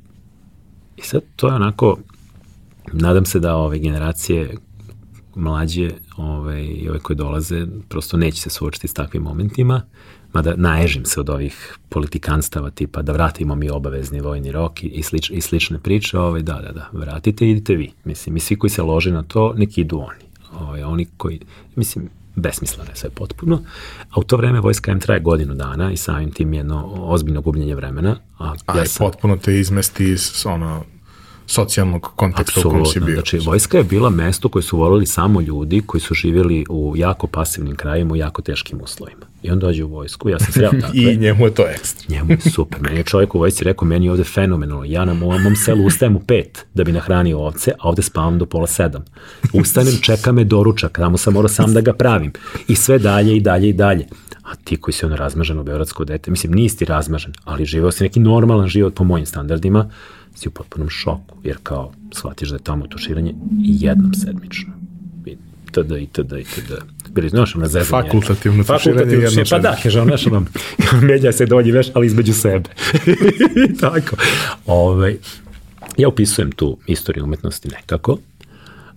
I 0.97 1.01
sad 1.01 1.21
to 1.35 1.47
je 1.47 1.53
onako, 1.53 1.97
nadam 2.93 3.25
se 3.25 3.39
da 3.39 3.55
ove 3.55 3.79
generacije 3.79 4.55
mlađe 5.39 5.91
ove, 6.17 6.65
i 6.65 6.89
ove 6.89 6.99
koje 6.99 7.15
dolaze 7.15 7.67
prosto 7.89 8.17
neće 8.17 8.41
se 8.41 8.49
suočiti 8.49 8.87
s 8.87 8.93
takvim 8.93 9.23
momentima, 9.23 9.81
mada 10.33 10.53
naježim 10.57 11.05
se 11.05 11.19
od 11.19 11.29
ovih 11.29 11.77
politikanstava 11.89 12.69
tipa 12.69 13.01
da 13.01 13.11
vratimo 13.11 13.55
mi 13.55 13.69
obavezni 13.69 14.21
vojni 14.21 14.51
rok 14.51 14.83
i, 14.83 15.03
slič, 15.03 15.29
i 15.29 15.41
slične 15.41 15.79
priče, 15.79 16.19
ovaj, 16.19 16.41
da, 16.41 16.53
da, 16.53 16.71
da, 16.71 16.89
vratite 16.91 17.47
i 17.47 17.51
idite 17.51 17.75
vi. 17.75 17.91
Mislim, 18.03 18.37
i 18.37 18.39
svi 18.39 18.55
koji 18.55 18.69
se 18.69 18.81
lože 18.81 19.11
na 19.11 19.23
to, 19.23 19.53
neki 19.57 19.81
idu 19.81 19.97
oni. 19.97 20.29
Ovaj, 20.59 20.83
oni 20.83 21.07
koji, 21.17 21.39
mislim, 21.75 22.09
besmisleno 22.35 22.89
je 22.89 22.95
sve 22.95 23.09
potpuno, 23.09 23.61
a 24.09 24.19
u 24.19 24.23
to 24.23 24.37
vreme 24.37 24.59
vojska 24.59 24.91
M 24.91 24.99
traje 24.99 25.19
godinu 25.19 25.55
dana 25.55 25.91
i 25.91 25.97
samim 25.97 26.31
tim 26.31 26.53
jedno 26.53 26.85
ozbiljno 26.95 27.41
gubljenje 27.41 27.75
vremena. 27.75 28.17
A, 28.37 28.53
a 28.65 28.77
ja 28.77 28.85
sam, 28.85 29.05
potpuno 29.05 29.37
te 29.37 29.59
izmesti 29.59 30.11
iz 30.11 30.45
ono, 30.45 30.83
socijalnog 31.49 32.11
konteksta 32.15 32.59
u 32.59 32.71
kom 32.71 32.85
si 32.85 32.99
bio. 32.99 33.15
Znači, 33.15 33.37
vojska 33.37 33.77
je 33.77 33.83
bila 33.83 34.09
mesto 34.09 34.49
koje 34.49 34.63
su 34.63 34.77
volili 34.77 35.05
samo 35.05 35.41
ljudi 35.41 35.81
koji 35.85 36.01
su 36.01 36.13
živjeli 36.13 36.65
u 36.69 36.93
jako 36.97 37.27
pasivnim 37.27 37.75
krajima, 37.75 38.13
u 38.13 38.15
jako 38.15 38.41
teškim 38.41 38.81
uslovima. 38.81 39.25
I 39.43 39.51
on 39.51 39.59
dođe 39.59 39.83
u 39.83 39.87
vojsku, 39.87 40.29
ja 40.29 40.39
sam 40.39 40.53
sreo 40.53 40.71
tako. 40.81 40.93
I 40.93 41.17
njemu 41.17 41.45
je 41.45 41.53
to 41.53 41.67
ekstra. 41.67 42.05
Njemu 42.09 42.31
je 42.31 42.37
super. 42.41 42.81
Meni 42.81 42.97
je 42.97 43.03
čovjek 43.03 43.35
u 43.35 43.39
vojsci 43.39 43.63
rekao, 43.63 43.87
meni 43.87 44.05
je 44.05 44.11
ovde 44.11 44.23
fenomenalno. 44.23 44.85
Ja 44.85 45.05
na 45.05 45.13
mom, 45.13 45.41
mom 45.41 45.55
selu 45.55 45.85
ustajem 45.85 46.15
u 46.15 46.19
pet 46.19 46.65
da 46.73 46.83
bi 46.83 46.91
nahranio 46.91 47.39
ovce, 47.39 47.71
a 47.79 47.89
ovde 47.89 48.01
spavam 48.01 48.39
do 48.39 48.45
pola 48.45 48.67
sedam. 48.67 49.05
Ustanem, 49.53 49.97
čeka 50.01 50.31
me 50.31 50.43
doručak, 50.43 50.97
tamo 50.97 51.17
sam 51.17 51.33
morao 51.33 51.49
sam 51.49 51.73
da 51.73 51.81
ga 51.81 51.93
pravim. 51.93 52.31
I 52.67 52.75
sve 52.75 52.99
dalje 52.99 53.37
i 53.37 53.39
dalje 53.39 53.69
i 53.69 53.73
dalje. 53.73 54.07
A 54.43 54.55
ti 54.55 54.77
koji 54.77 54.93
si 54.93 55.05
ono 55.05 55.15
razmažen 55.15 55.59
u 55.59 55.63
Beogradsko 55.63 56.05
dete, 56.05 56.31
mislim, 56.31 56.53
nisi 56.53 56.77
ti 56.77 56.85
razmažen, 56.85 57.33
ali 57.43 57.65
živeo 57.65 57.91
si 57.91 58.03
neki 58.03 58.19
normalan 58.19 58.67
život 58.67 58.95
po 58.95 59.03
mojim 59.03 59.25
standardima, 59.25 59.89
si 60.35 60.47
u 60.47 60.51
potpunom 60.51 60.89
šoku, 60.89 61.37
jer 61.43 61.57
kao 61.63 61.91
shvatiš 62.13 62.49
da 62.49 62.55
je 62.55 62.63
tamo 62.63 62.87
tuširanje 62.87 63.33
jednom 63.59 64.13
sedmično. 64.13 64.73
I 65.25 65.35
td. 65.71 65.91
i 65.91 66.07
td. 66.07 66.33
i 66.33 66.43
td. 66.43 66.73
Bili, 67.09 67.29
znaš, 67.29 67.55
ono 67.55 67.67
zezanje. 67.67 67.85
Fakultativno 67.85 68.63
tuširanje 68.63 69.15
jednom 69.15 69.45
Pa 69.49 69.59
da, 69.59 69.77
kaže, 69.83 70.01
znaš, 70.03 70.27
ono, 70.27 70.45
menja 71.07 71.31
se 71.31 71.45
dolji 71.45 71.71
veš, 71.71 71.87
ali 71.93 72.07
između 72.07 72.33
sebe. 72.33 72.69
Tako. 73.81 74.15
Ove, 74.65 74.95
ovaj, 74.95 75.17
ja 75.97 76.07
upisujem 76.07 76.51
tu 76.51 76.77
istoriju 76.87 77.23
umetnosti 77.23 77.69
nekako, 77.69 78.17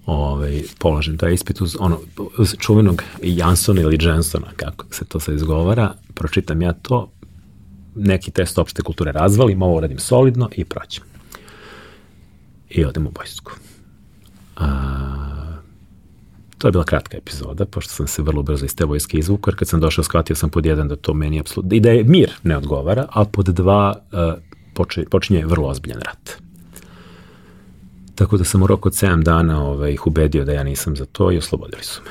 ovaj, 0.07 0.63
polažem 0.79 1.19
taj 1.19 1.35
ispit 1.35 1.61
uz, 1.61 1.77
ono, 1.81 2.01
uz 2.39 2.55
čuvenog 2.59 3.03
Jansona 3.23 3.81
ili 3.81 3.99
Jensona, 4.01 4.47
kako 4.57 4.87
se 4.91 5.05
to 5.05 5.21
sad 5.21 5.35
izgovara, 5.35 5.95
pročitam 6.15 6.63
ja 6.63 6.73
to, 6.73 7.13
neki 7.95 8.31
test 8.31 8.59
opšte 8.59 8.83
kulture 8.83 9.13
razvalim, 9.13 9.63
ovo 9.63 9.81
radim 9.81 9.99
solidno 9.99 10.49
i 10.57 10.65
proćem 10.65 11.12
i 12.75 12.85
odem 12.85 13.07
u 13.07 13.11
vojsku. 13.19 13.53
A, 14.57 14.69
to 16.59 16.69
je 16.69 16.73
bila 16.73 16.85
kratka 16.85 17.17
epizoda, 17.17 17.65
pošto 17.65 17.93
sam 17.93 18.07
se 18.07 18.23
vrlo 18.23 18.43
brzo 18.43 18.65
iz 18.65 18.75
te 18.75 18.85
vojske 18.85 19.19
izvukao, 19.19 19.51
jer 19.51 19.59
kad 19.59 19.69
sam 19.69 19.81
došao, 19.81 20.05
shvatio 20.05 20.37
sam 20.37 20.51
pod 20.51 20.67
jedan 20.67 20.89
da 20.89 20.97
to 20.97 21.15
meni 21.15 21.41
apsolutno, 21.41 21.77
i 21.77 21.81
da 21.81 21.91
je 21.91 22.05
mir 22.05 22.31
ne 22.43 22.57
odgovara, 22.57 23.07
a 23.11 23.25
pod 23.25 23.47
dva 23.47 23.95
uh, 24.13 24.43
poče, 24.75 25.05
počinje 25.11 25.47
vrlo 25.47 25.69
ozbiljan 25.69 26.01
rat. 26.01 26.43
Tako 28.15 28.37
da 28.37 28.45
sam 28.45 28.63
u 28.63 28.67
roku 28.67 28.89
od 28.89 28.93
7 28.93 29.23
dana 29.23 29.65
ovaj, 29.65 29.93
ih 29.93 30.07
ubedio 30.07 30.45
da 30.45 30.53
ja 30.53 30.63
nisam 30.63 30.97
za 30.97 31.05
to 31.05 31.33
i 31.33 31.39
oslobodili 31.39 31.83
su 31.83 32.01
me. 32.05 32.11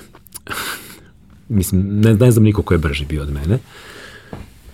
Mislim, 1.57 1.99
ne, 1.99 2.13
ne 2.13 2.31
znam 2.31 2.43
niko 2.43 2.61
ko 2.61 2.73
je 2.73 2.77
brži 2.77 3.05
bio 3.05 3.21
od 3.21 3.33
mene. 3.33 3.59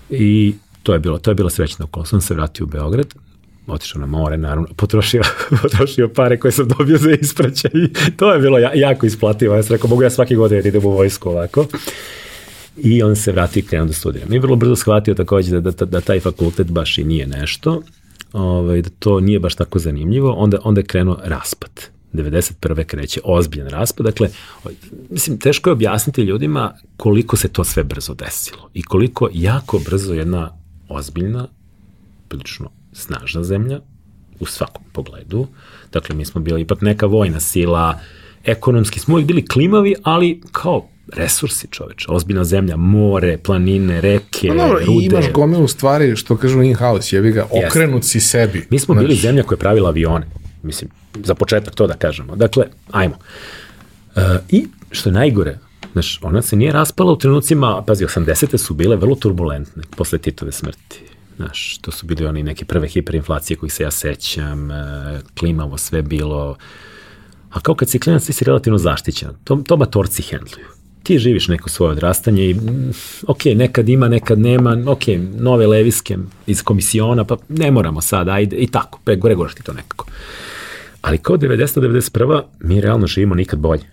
I 0.09 0.55
to 0.83 0.93
je 0.93 0.99
bilo, 0.99 1.19
to 1.19 1.31
je 1.31 1.35
bila 1.35 1.49
srećna 1.49 1.85
okolnost. 1.85 2.09
Sam 2.09 2.21
se 2.21 2.33
vratio 2.33 2.63
u 2.63 2.67
Beograd, 2.67 3.13
otišao 3.67 3.99
na 3.99 4.05
more, 4.05 4.37
naravno, 4.37 4.67
potrošio, 4.75 5.21
potrošio 5.61 6.09
pare 6.09 6.39
koje 6.39 6.51
sam 6.51 6.67
dobio 6.67 6.97
za 6.97 7.11
ispraćaj 7.11 7.71
to 8.17 8.33
je 8.33 8.39
bilo 8.39 8.57
jako 8.59 9.05
isplativo. 9.05 9.55
Ja 9.55 9.63
sam 9.63 9.75
rekao, 9.75 9.89
mogu 9.89 10.03
ja 10.03 10.09
svaki 10.09 10.35
godin 10.35 10.61
da 10.61 10.67
idem 10.67 10.85
u 10.85 10.91
vojsku 10.91 11.29
ovako. 11.29 11.65
I 12.77 13.03
on 13.03 13.15
se 13.15 13.31
vratio 13.31 13.59
i 13.59 13.63
krenuo 13.63 13.87
da 13.87 13.93
studira. 13.93 14.25
Mi 14.29 14.35
je 14.35 14.39
vrlo 14.39 14.55
brzo 14.55 14.75
shvatio 14.75 15.13
takođe 15.13 15.59
da, 15.59 15.71
da, 15.71 15.85
da 15.85 16.01
taj 16.01 16.19
fakultet 16.19 16.71
baš 16.71 16.97
i 16.97 17.03
nije 17.03 17.27
nešto, 17.27 17.81
ovaj, 18.33 18.81
da 18.81 18.89
to 18.99 19.19
nije 19.19 19.39
baš 19.39 19.55
tako 19.55 19.79
zanimljivo, 19.79 20.31
onda, 20.31 20.57
onda 20.63 20.81
je 20.81 20.85
krenuo 20.85 21.17
raspad. 21.23 21.71
91. 22.13 22.83
kreće 22.83 23.21
ozbiljan 23.23 23.69
raspad. 23.69 24.05
Dakle, 24.05 24.29
mislim, 25.09 25.39
teško 25.39 25.69
je 25.69 25.73
objasniti 25.73 26.21
ljudima 26.21 26.73
koliko 26.97 27.37
se 27.37 27.47
to 27.47 27.63
sve 27.63 27.83
brzo 27.83 28.13
desilo 28.13 28.69
i 28.73 28.83
koliko 28.83 29.29
jako 29.33 29.79
brzo 29.79 30.13
jedna 30.13 30.57
ozbiljna, 30.89 31.47
prilično 32.27 32.76
snažna 32.97 33.43
zemlja 33.43 33.79
u 34.39 34.45
svakom 34.45 34.83
pogledu. 34.93 35.47
Dakle, 35.91 36.15
mi 36.15 36.25
smo 36.25 36.41
bili 36.41 36.61
ipak 36.61 36.81
neka 36.81 37.05
vojna 37.05 37.39
sila, 37.39 37.99
ekonomski 38.45 38.99
smo 38.99 39.15
uvijek 39.15 39.27
bili 39.27 39.45
klimavi, 39.45 39.95
ali 40.03 40.41
kao 40.51 40.87
resursi 41.13 41.67
čoveč, 41.71 42.05
ozbiljna 42.09 42.43
zemlja, 42.43 42.75
more, 42.77 43.37
planine, 43.37 44.01
reke, 44.01 44.47
no, 44.47 44.55
dobro, 44.55 44.79
rude. 44.79 45.03
I 45.03 45.05
imaš 45.05 45.31
gomilu 45.31 45.67
stvari, 45.67 46.15
što 46.15 46.37
kažu 46.37 46.61
in-house, 46.61 47.15
jebi 47.15 47.31
ga, 47.31 47.47
okrenut 47.67 48.03
si 48.05 48.19
sebi. 48.19 48.67
Mi 48.69 48.79
smo 48.79 48.93
znači... 48.93 49.07
bili 49.07 49.19
zemlja 49.19 49.43
koja 49.43 49.55
je 49.55 49.59
pravila 49.59 49.89
avione, 49.89 50.27
mislim, 50.63 50.89
za 51.23 51.35
početak 51.35 51.75
to 51.75 51.87
da 51.87 51.93
kažemo. 51.93 52.35
Dakle, 52.35 52.65
ajmo. 52.91 53.15
Uh, 54.15 54.21
I 54.49 54.67
što 54.91 55.09
je 55.09 55.13
najgore, 55.13 55.57
znaš, 55.91 56.19
ona 56.21 56.41
se 56.41 56.55
nije 56.55 56.71
raspala 56.71 57.11
u 57.11 57.17
trenucima, 57.17 57.83
pazi, 57.87 58.05
80. 58.05 58.57
su 58.57 58.73
bile 58.73 58.95
vrlo 58.95 59.15
turbulentne 59.15 59.83
posle 59.97 60.19
Titove 60.19 60.51
smrti. 60.51 61.06
Znaš, 61.37 61.77
to 61.77 61.91
su 61.91 62.05
bili 62.05 62.25
oni 62.25 62.43
neke 62.43 62.65
prve 62.65 62.87
hiperinflacije 62.87 63.57
kojih 63.57 63.73
se 63.73 63.83
ja 63.83 63.91
sećam, 63.91 64.71
e, 64.71 64.75
klimavo 65.39 65.77
sve 65.77 66.01
bilo. 66.01 66.57
A 67.49 67.59
kao 67.59 67.75
kad 67.75 67.89
si 67.89 67.99
klinac, 67.99 68.25
ti 68.25 68.33
si 68.33 68.45
relativno 68.45 68.77
zaštićen. 68.77 69.29
To, 69.43 69.55
to 69.55 69.77
matorci 69.77 70.21
hendluju. 70.21 70.65
Ti 71.03 71.19
živiš 71.19 71.47
neko 71.47 71.69
svoje 71.69 71.91
odrastanje 71.91 72.49
i, 72.49 72.53
mm, 72.53 72.91
ok, 73.27 73.45
nekad 73.45 73.89
ima, 73.89 74.07
nekad 74.07 74.39
nema, 74.39 74.77
ok, 74.87 75.03
nove 75.39 75.67
leviske 75.67 76.17
iz 76.47 76.63
komisiona, 76.63 77.23
pa 77.23 77.37
ne 77.49 77.71
moramo 77.71 78.01
sad, 78.01 78.29
ajde, 78.29 78.55
i 78.55 78.67
tako, 78.67 78.99
pregoraš 79.03 79.55
ti 79.55 79.63
to 79.63 79.73
nekako. 79.73 80.05
Ali 81.01 81.17
kao 81.17 81.37
90-91. 81.37 82.41
mi 82.59 82.81
realno 82.81 83.07
živimo 83.07 83.35
nikad 83.35 83.59
bolje. 83.59 83.83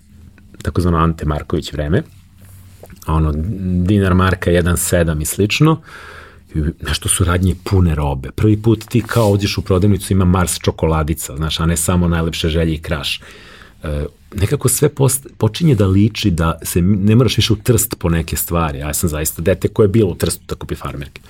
Takozvano 0.62 0.98
Ante 0.98 1.26
Marković 1.26 1.72
vreme. 1.72 2.02
Ono, 3.06 3.32
dinar 3.84 4.14
marka 4.14 4.50
1.7 4.50 5.22
i 5.22 5.24
slično. 5.24 5.72
Uh, 5.72 5.78
nešto 6.82 7.08
su 7.08 7.24
radnje 7.24 7.54
pune 7.64 7.94
robe. 7.94 8.30
Prvi 8.30 8.56
put 8.62 8.84
ti 8.88 9.02
kao 9.06 9.32
ođeš 9.32 9.58
u 9.58 9.62
prodavnicu 9.62 10.12
ima 10.12 10.24
Mars 10.24 10.58
čokoladica, 10.58 11.36
znaš, 11.36 11.60
a 11.60 11.66
ne 11.66 11.76
samo 11.76 12.08
najlepše 12.08 12.48
želje 12.48 12.74
i 12.74 12.82
kraš. 12.82 13.20
E, 13.82 14.06
nekako 14.34 14.68
sve 14.68 14.88
post, 14.88 15.26
počinje 15.38 15.74
da 15.74 15.86
liči 15.86 16.30
da 16.30 16.58
se 16.62 16.82
ne 16.82 17.16
moraš 17.16 17.36
više 17.36 17.52
u 17.52 17.56
trst 17.56 17.94
po 17.98 18.08
neke 18.08 18.36
stvari. 18.36 18.78
Ja 18.78 18.94
sam 18.94 19.08
zaista 19.08 19.42
dete 19.42 19.68
koje 19.68 19.84
je 19.84 19.88
bilo 19.88 20.10
u 20.10 20.14
trstu 20.14 20.44
da 20.48 20.54
kupi 20.54 20.74
farmerke. 20.74 21.20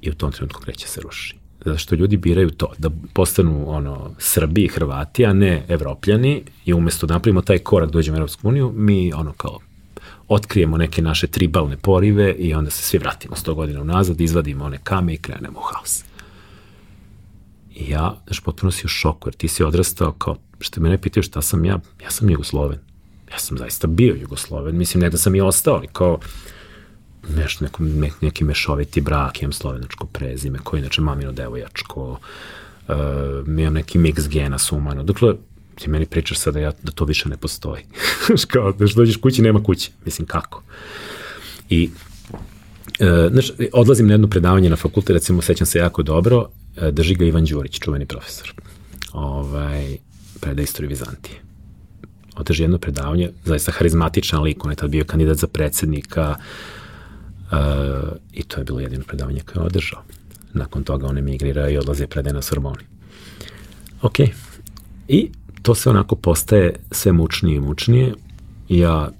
I 0.00 0.10
u 0.10 0.14
tom 0.14 0.32
trenutku 0.32 0.60
kreće 0.60 0.88
se 0.88 1.00
ruši. 1.00 1.36
Zato 1.64 1.78
što 1.78 1.94
ljudi 1.94 2.16
biraju 2.16 2.50
to, 2.50 2.72
da 2.78 2.90
postanu 3.12 3.70
ono, 3.70 4.14
Srbi 4.18 4.64
i 4.64 4.68
Hrvati, 4.68 5.26
a 5.26 5.32
ne 5.32 5.64
Evropljani 5.68 6.42
i 6.64 6.72
umesto 6.72 7.06
da 7.06 7.14
napravimo 7.14 7.42
taj 7.42 7.58
korak 7.58 7.90
dođemo 7.90 8.16
u 8.16 8.18
Evropsku 8.18 8.48
uniju, 8.48 8.72
mi 8.76 9.12
ono 9.12 9.32
kao 9.32 9.58
otkrijemo 10.28 10.76
neke 10.76 11.02
naše 11.02 11.26
tribalne 11.26 11.76
porive 11.76 12.32
i 12.32 12.54
onda 12.54 12.70
se 12.70 12.82
svi 12.82 12.98
vratimo 12.98 13.36
100 13.36 13.54
godina 13.54 13.80
unazad, 13.80 14.20
izvadimo 14.20 14.64
one 14.64 14.78
kame 14.84 15.14
i 15.14 15.18
krenemo 15.18 15.58
u 15.58 15.62
haos. 15.62 16.04
I 17.74 17.90
ja, 17.90 18.16
znaš, 18.26 18.40
potpuno 18.40 18.72
si 18.72 18.86
u 18.86 18.88
šoku, 18.88 19.28
jer 19.28 19.34
ti 19.34 19.48
si 19.48 19.62
odrastao 19.62 20.12
kao, 20.12 20.36
što 20.60 20.80
mene 20.80 20.98
pitaju 20.98 21.22
šta 21.22 21.42
sam 21.42 21.64
ja, 21.64 21.78
ja 22.02 22.10
sam 22.10 22.30
Jugosloven. 22.30 22.78
Ja 23.32 23.38
sam 23.38 23.58
zaista 23.58 23.86
bio 23.86 24.14
Jugosloven, 24.14 24.76
mislim, 24.76 25.00
ne 25.00 25.10
da 25.10 25.18
sam 25.18 25.34
i 25.34 25.40
ostao, 25.40 25.74
ali 25.74 25.86
kao, 25.92 26.18
neš, 27.36 27.60
neko, 27.60 27.82
ne, 27.82 28.10
neki 28.20 28.44
mešoviti 28.44 29.00
brak, 29.00 29.42
imam 29.42 29.52
slovenačko 29.52 30.06
prezime, 30.06 30.58
koji 30.64 30.80
inače 30.80 31.00
mamino 31.00 31.32
devojačko, 31.32 32.10
uh, 32.10 32.94
imam 33.58 33.74
neki 33.74 33.98
mix 33.98 34.28
gena 34.28 34.58
sumano. 34.58 35.02
Dakle, 35.02 35.34
ti 35.78 35.90
meni 35.90 36.06
pričaš 36.06 36.38
sada 36.38 36.60
ja, 36.60 36.72
da 36.82 36.92
to 36.92 37.04
više 37.04 37.28
ne 37.28 37.36
postoji. 37.36 37.82
kao, 38.52 38.72
da 38.72 38.86
dođeš 38.96 39.16
kući, 39.16 39.42
nema 39.42 39.62
kuće. 39.62 39.90
Mislim, 40.04 40.26
kako? 40.26 40.62
I 41.70 41.90
E, 42.98 43.28
znaš, 43.32 43.52
odlazim 43.72 44.06
na 44.06 44.14
jedno 44.14 44.28
predavanje 44.28 44.70
na 44.70 44.76
fakultet, 44.76 45.14
recimo, 45.14 45.42
sećam 45.42 45.66
se 45.66 45.78
jako 45.78 46.02
dobro, 46.02 46.48
e, 46.76 46.90
drži 46.90 47.14
ga 47.14 47.24
Ivan 47.24 47.44
Đurić, 47.44 47.78
čuveni 47.78 48.06
profesor. 48.06 48.52
Ovaj, 49.12 49.96
preda 50.40 50.62
istoriju 50.62 50.88
Vizantije. 50.88 51.40
Održi 52.36 52.62
jedno 52.62 52.78
predavanje, 52.78 53.30
zaista 53.44 53.72
harizmatičan 53.72 54.42
lik, 54.42 54.64
on 54.64 54.72
je 54.72 54.76
tad 54.76 54.90
bio 54.90 55.04
kandidat 55.04 55.36
za 55.36 55.46
predsednika 55.46 56.36
e, 56.36 57.56
i 58.32 58.42
to 58.42 58.60
je 58.60 58.64
bilo 58.64 58.80
jedino 58.80 59.04
predavanje 59.04 59.40
koje 59.40 59.62
je 59.62 59.66
održao. 59.66 60.02
Nakon 60.52 60.84
toga 60.84 61.06
on 61.06 61.18
emigrira 61.18 61.68
i 61.70 61.78
odlazi 61.78 62.06
predaje 62.06 62.34
na 62.34 62.42
Sorboni. 62.42 62.84
Ok. 64.02 64.18
I 65.08 65.30
to 65.68 65.74
se 65.74 65.90
onako 65.90 66.16
postaje 66.16 66.74
sve 66.90 67.12
mučnije 67.12 67.56
i 67.56 67.60
mučnije. 67.60 68.14
Ja 68.68 69.10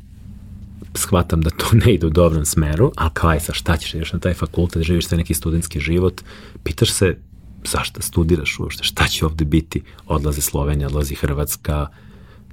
shvatam 0.94 1.40
da 1.40 1.50
to 1.50 1.66
ne 1.84 1.94
ide 1.94 2.06
u 2.06 2.10
dobrom 2.10 2.44
smeru, 2.44 2.92
ali 2.96 3.10
kao 3.14 3.30
aj 3.30 3.40
sa 3.40 3.52
šta 3.52 3.76
ćeš, 3.76 3.94
ideš 3.94 4.12
na 4.12 4.18
taj 4.18 4.34
fakultet, 4.34 4.82
živiš 4.82 5.06
sve 5.06 5.18
neki 5.18 5.34
studentski 5.34 5.80
život, 5.80 6.22
pitaš 6.64 6.92
se 6.92 7.16
zašto 7.64 8.02
studiraš 8.02 8.58
uopšte, 8.58 8.84
šta 8.84 9.06
će 9.08 9.26
ovde 9.26 9.44
biti, 9.44 9.82
odlaze 10.06 10.40
Slovenija, 10.40 10.88
odlazi 10.88 11.14
Hrvatska, 11.14 11.86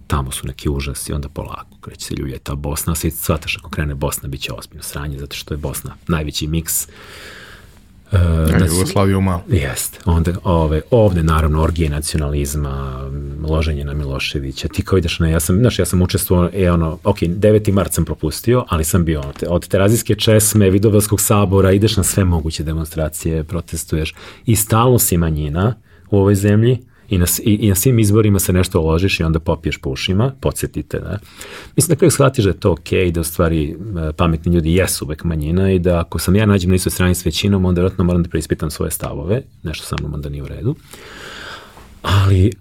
tamo 0.08 0.32
su 0.32 0.48
neki 0.48 0.70
užasi, 0.70 1.14
onda 1.14 1.30
polako 1.30 1.78
kreće 1.82 2.06
se 2.06 2.16
ljuljeta 2.16 2.56
Bosna, 2.56 2.96
sve 2.96 3.12
shvataš 3.12 3.58
ako 3.58 3.70
krene 3.70 3.96
Bosna, 3.96 4.30
bit 4.30 4.42
će 4.42 4.54
ozbiljno 4.54 4.84
sranje, 4.84 5.20
zato 5.20 5.36
što 5.36 5.54
je 5.54 5.58
Bosna 5.58 5.96
najveći 6.08 6.48
miks 6.48 6.88
Uh, 6.88 7.45
da 8.12 8.66
Jugoslaviju 8.66 9.22
malo. 9.22 9.44
Jeste. 9.48 10.00
Onda 10.06 10.32
ove, 10.44 10.82
ovde 10.92 11.24
naravno 11.24 11.62
orgije 11.62 11.90
nacionalizma, 11.90 13.02
loženje 13.50 13.84
na 13.84 13.94
Miloševića. 13.94 14.68
Ti 14.68 14.82
kao 14.82 14.98
ideš 14.98 15.20
na, 15.20 15.30
ja 15.30 15.40
sam, 15.40 15.58
znaš, 15.58 15.80
ja 15.80 15.86
sam 15.86 16.02
učestvovao, 16.02 16.50
e, 16.54 16.72
ono, 16.72 17.00
ok, 17.04 17.18
9. 17.18 17.72
mart 17.72 17.94
sam 17.94 18.06
propustio, 18.06 18.66
ali 18.70 18.84
sam 18.84 19.06
bio 19.06 19.20
ono, 19.20 19.34
od 19.48 19.68
Terazijske 19.68 20.16
česme, 20.16 20.70
Vidovskog 20.70 21.22
sabora, 21.22 21.72
ideš 21.72 21.98
na 21.98 22.04
sve 22.04 22.24
moguće 22.24 22.64
demonstracije, 22.64 23.44
protestuješ 23.44 24.14
i 24.46 24.56
stalno 24.56 25.00
si 25.00 25.18
manjina 25.18 25.76
u 26.10 26.18
ovoj 26.18 26.36
zemlji 26.36 26.80
i 27.10 27.18
na, 27.18 27.26
i, 27.44 27.54
i 27.54 27.70
na 27.70 27.76
svim 27.76 28.00
izborima 28.00 28.40
se 28.40 28.54
nešto 28.54 28.82
uložiš 28.82 29.20
i 29.20 29.24
onda 29.24 29.40
popiješ 29.40 29.78
po 29.78 29.90
ušima, 29.90 30.32
podsjetite, 30.42 31.00
da. 31.00 31.20
Mislim 31.76 31.96
da 31.96 32.00
kraju 32.00 32.12
shvatiš 32.12 32.44
da 32.44 32.50
je 32.50 32.60
to 32.60 32.72
okej, 32.72 33.00
okay, 33.00 33.12
da 33.12 33.22
u 33.22 33.24
stvari 33.24 33.70
e, 33.70 34.14
pametni 34.14 34.54
ljudi 34.54 34.74
jesu 34.74 35.06
uvek 35.06 35.24
manjina 35.24 35.72
i 35.72 35.80
da 35.80 36.00
ako 36.00 36.20
sam 36.20 36.36
ja 36.36 36.46
nađem 36.46 36.70
na 36.70 36.76
istoj 36.76 36.92
strani 36.92 37.16
s 37.16 37.26
većinom, 37.26 37.66
onda 37.66 37.82
vjerojatno 37.82 38.04
moram 38.04 38.24
da 38.24 38.30
preispitam 38.30 38.72
svoje 38.72 38.92
stavove, 38.92 39.42
nešto 39.64 39.86
sa 39.86 39.96
mnom 40.00 40.14
onda 40.14 40.30
nije 40.30 40.44
u 40.44 40.48
redu. 40.48 40.76
Ali 42.02 42.48
e, 42.48 42.52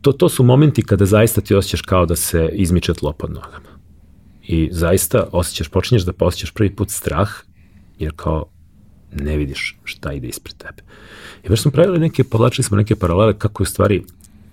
to, 0.00 0.12
to 0.12 0.28
su 0.28 0.44
momenti 0.44 0.82
kada 0.82 1.06
zaista 1.06 1.40
ti 1.40 1.54
osjećaš 1.54 1.82
kao 1.82 2.06
da 2.06 2.16
se 2.16 2.50
izmiče 2.52 2.94
tlo 2.94 3.12
pod 3.12 3.30
nogama. 3.30 3.68
I 4.46 4.68
zaista 4.72 5.26
osjećaš, 5.32 5.68
počinješ 5.68 6.02
da 6.02 6.12
posjećaš 6.12 6.50
prvi 6.50 6.76
put 6.76 6.90
strah, 6.90 7.30
jer 7.98 8.12
kao 8.16 8.44
ne 9.12 9.36
vidiš 9.36 9.78
šta 9.84 10.12
ide 10.12 10.28
ispred 10.28 10.56
tebe. 10.56 10.82
I 11.44 11.48
već 11.48 11.60
smo 11.60 11.70
pravili 11.70 11.98
neke, 11.98 12.24
povlačili 12.24 12.64
smo 12.64 12.76
neke 12.76 12.96
paralele 12.96 13.38
kako 13.38 13.62
je 13.62 13.64
u 13.64 13.66
stvari 13.66 14.04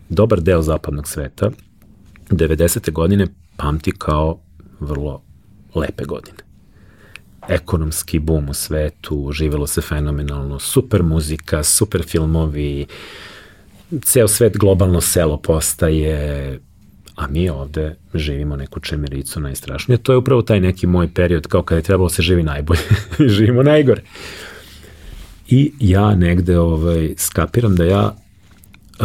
dobar 0.10 0.42
deo 0.42 0.62
zapadnog 0.62 1.08
sveta 1.08 1.52
90. 2.30 2.92
godine 2.92 3.28
pamti 3.58 3.92
kao 3.92 4.40
vrlo 4.80 5.22
lepe 5.76 6.04
godine. 6.06 6.38
Ekonomski 7.50 8.20
boom 8.20 8.50
u 8.50 8.54
svetu, 8.54 9.32
živelo 9.32 9.68
se 9.68 9.82
fenomenalno, 9.82 10.60
super 10.60 11.04
muzika, 11.04 11.64
super 11.64 12.04
filmovi, 12.04 12.86
ceo 14.02 14.28
svet 14.28 14.58
globalno 14.58 15.02
selo 15.02 15.38
postaje, 15.38 16.60
a 17.16 17.28
mi 17.28 17.50
ovde 17.50 17.96
živimo 18.14 18.56
neku 18.56 18.80
čemiricu 18.80 19.40
najstrašnije. 19.40 19.98
To 19.98 20.12
je 20.12 20.18
upravo 20.18 20.42
taj 20.42 20.60
neki 20.60 20.88
moj 20.88 21.14
period 21.14 21.48
kao 21.48 21.64
kada 21.64 21.80
je 21.80 21.84
trebalo 21.84 22.10
se 22.10 22.22
živi 22.22 22.44
najbolje. 22.44 22.82
živimo 23.36 23.64
najgore. 23.64 24.02
I 25.48 25.72
ja 25.80 26.16
negde 26.16 26.60
ovaj, 26.60 27.14
skapiram 27.18 27.76
da 27.76 27.86
ja 27.86 28.16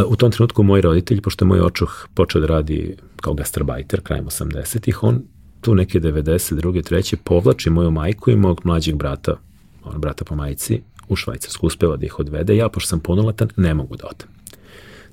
u 0.06 0.16
tom 0.16 0.30
trenutku 0.30 0.62
moj 0.62 0.80
roditelj, 0.80 1.20
pošto 1.20 1.44
je 1.44 1.48
moj 1.48 1.60
očuh 1.60 2.08
počeo 2.14 2.40
da 2.40 2.46
radi 2.46 2.96
kao 3.16 3.34
gastarbajter 3.34 4.00
krajem 4.00 4.26
80-ih, 4.26 5.02
on 5.02 5.22
tu 5.60 5.74
neke 5.74 6.00
92. 6.00 6.84
treće 6.84 7.16
povlači 7.16 7.70
moju 7.70 7.90
majku 7.90 8.30
i 8.30 8.36
mog 8.36 8.60
mlađeg 8.64 8.96
brata, 8.96 9.36
on 9.84 10.00
brata 10.00 10.24
po 10.24 10.34
majici, 10.34 10.82
u 11.08 11.16
Švajcarsku, 11.16 11.66
uspeva 11.66 11.96
da 11.96 12.06
ih 12.06 12.18
odvede. 12.18 12.56
Ja, 12.56 12.68
pošto 12.68 12.88
sam 12.88 13.00
punoletan, 13.00 13.48
ne 13.56 13.74
mogu 13.74 13.96
da 13.96 14.06
odem. 14.06 14.28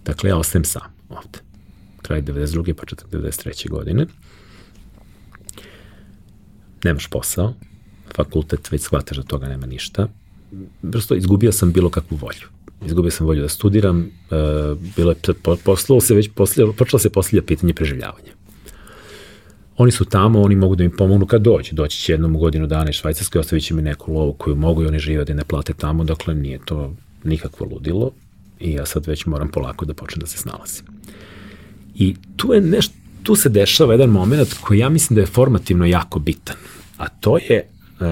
Dakle, 0.05 0.29
ja 0.29 0.37
ostajem 0.37 0.65
sam 0.65 0.81
ovde. 1.09 1.46
Kraj 2.07 2.21
92. 2.21 2.73
pa 2.73 2.83
93. 3.17 3.69
godine. 3.69 4.05
Nemaš 6.83 7.07
posao, 7.07 7.53
fakultet, 8.15 8.71
već 8.71 8.81
shvataš 8.81 9.17
da 9.17 9.23
toga 9.23 9.47
nema 9.47 9.65
ništa 9.65 10.07
prosto 10.91 11.15
izgubio 11.15 11.51
sam 11.51 11.71
bilo 11.71 11.89
kakvu 11.89 12.15
volju. 12.15 12.47
Izgubio 12.85 13.11
sam 13.11 13.27
volju 13.27 13.41
da 13.41 13.49
studiram, 13.49 13.99
uh, 13.99 14.77
bilo 14.95 15.11
je, 15.11 15.17
poslalo 15.63 16.01
se 16.01 16.15
već, 16.15 16.29
poslije, 16.35 16.73
počelo 16.73 16.99
se 16.99 17.09
poslije 17.09 17.41
pitanje 17.41 17.73
preživljavanja. 17.73 18.31
Oni 19.77 19.91
su 19.91 20.05
tamo, 20.05 20.41
oni 20.41 20.55
mogu 20.55 20.75
da 20.75 20.83
mi 20.83 20.89
pomognu 20.89 21.25
kad 21.25 21.41
dođe. 21.41 21.73
Doći 21.73 22.01
će 22.01 22.13
jednom 22.13 22.35
u 22.35 22.39
godinu 22.39 22.67
dana 22.67 22.89
iz 22.89 22.95
Švajcarske, 22.95 23.39
ostavit 23.39 23.63
će 23.63 23.73
mi 23.73 23.81
neku 23.81 24.13
lovu 24.13 24.33
koju 24.33 24.55
mogu 24.55 24.83
i 24.83 24.87
oni 24.87 24.99
žive 24.99 25.25
da 25.25 25.33
ne 25.33 25.43
plate 25.43 25.73
tamo, 25.73 26.03
dakle 26.03 26.35
nije 26.35 26.59
to 26.65 26.93
nikakvo 27.23 27.67
ludilo 27.71 28.11
i 28.59 28.71
ja 28.71 28.85
sad 28.85 29.07
već 29.07 29.25
moram 29.25 29.51
polako 29.51 29.85
da 29.85 29.93
počnem 29.93 30.19
da 30.19 30.27
se 30.27 30.37
snalazim. 30.37 30.85
I 31.97 32.15
tu 32.35 32.53
je 32.53 32.61
nešto, 32.61 32.93
tu 33.23 33.35
se 33.35 33.49
dešava 33.49 33.93
jedan 33.93 34.09
moment 34.09 34.53
koji 34.61 34.79
ja 34.79 34.89
mislim 34.89 35.15
da 35.15 35.21
je 35.21 35.27
formativno 35.27 35.85
jako 35.85 36.19
bitan, 36.19 36.55
a 36.97 37.09
to 37.09 37.37
je 37.37 37.67
uh, 37.99 38.07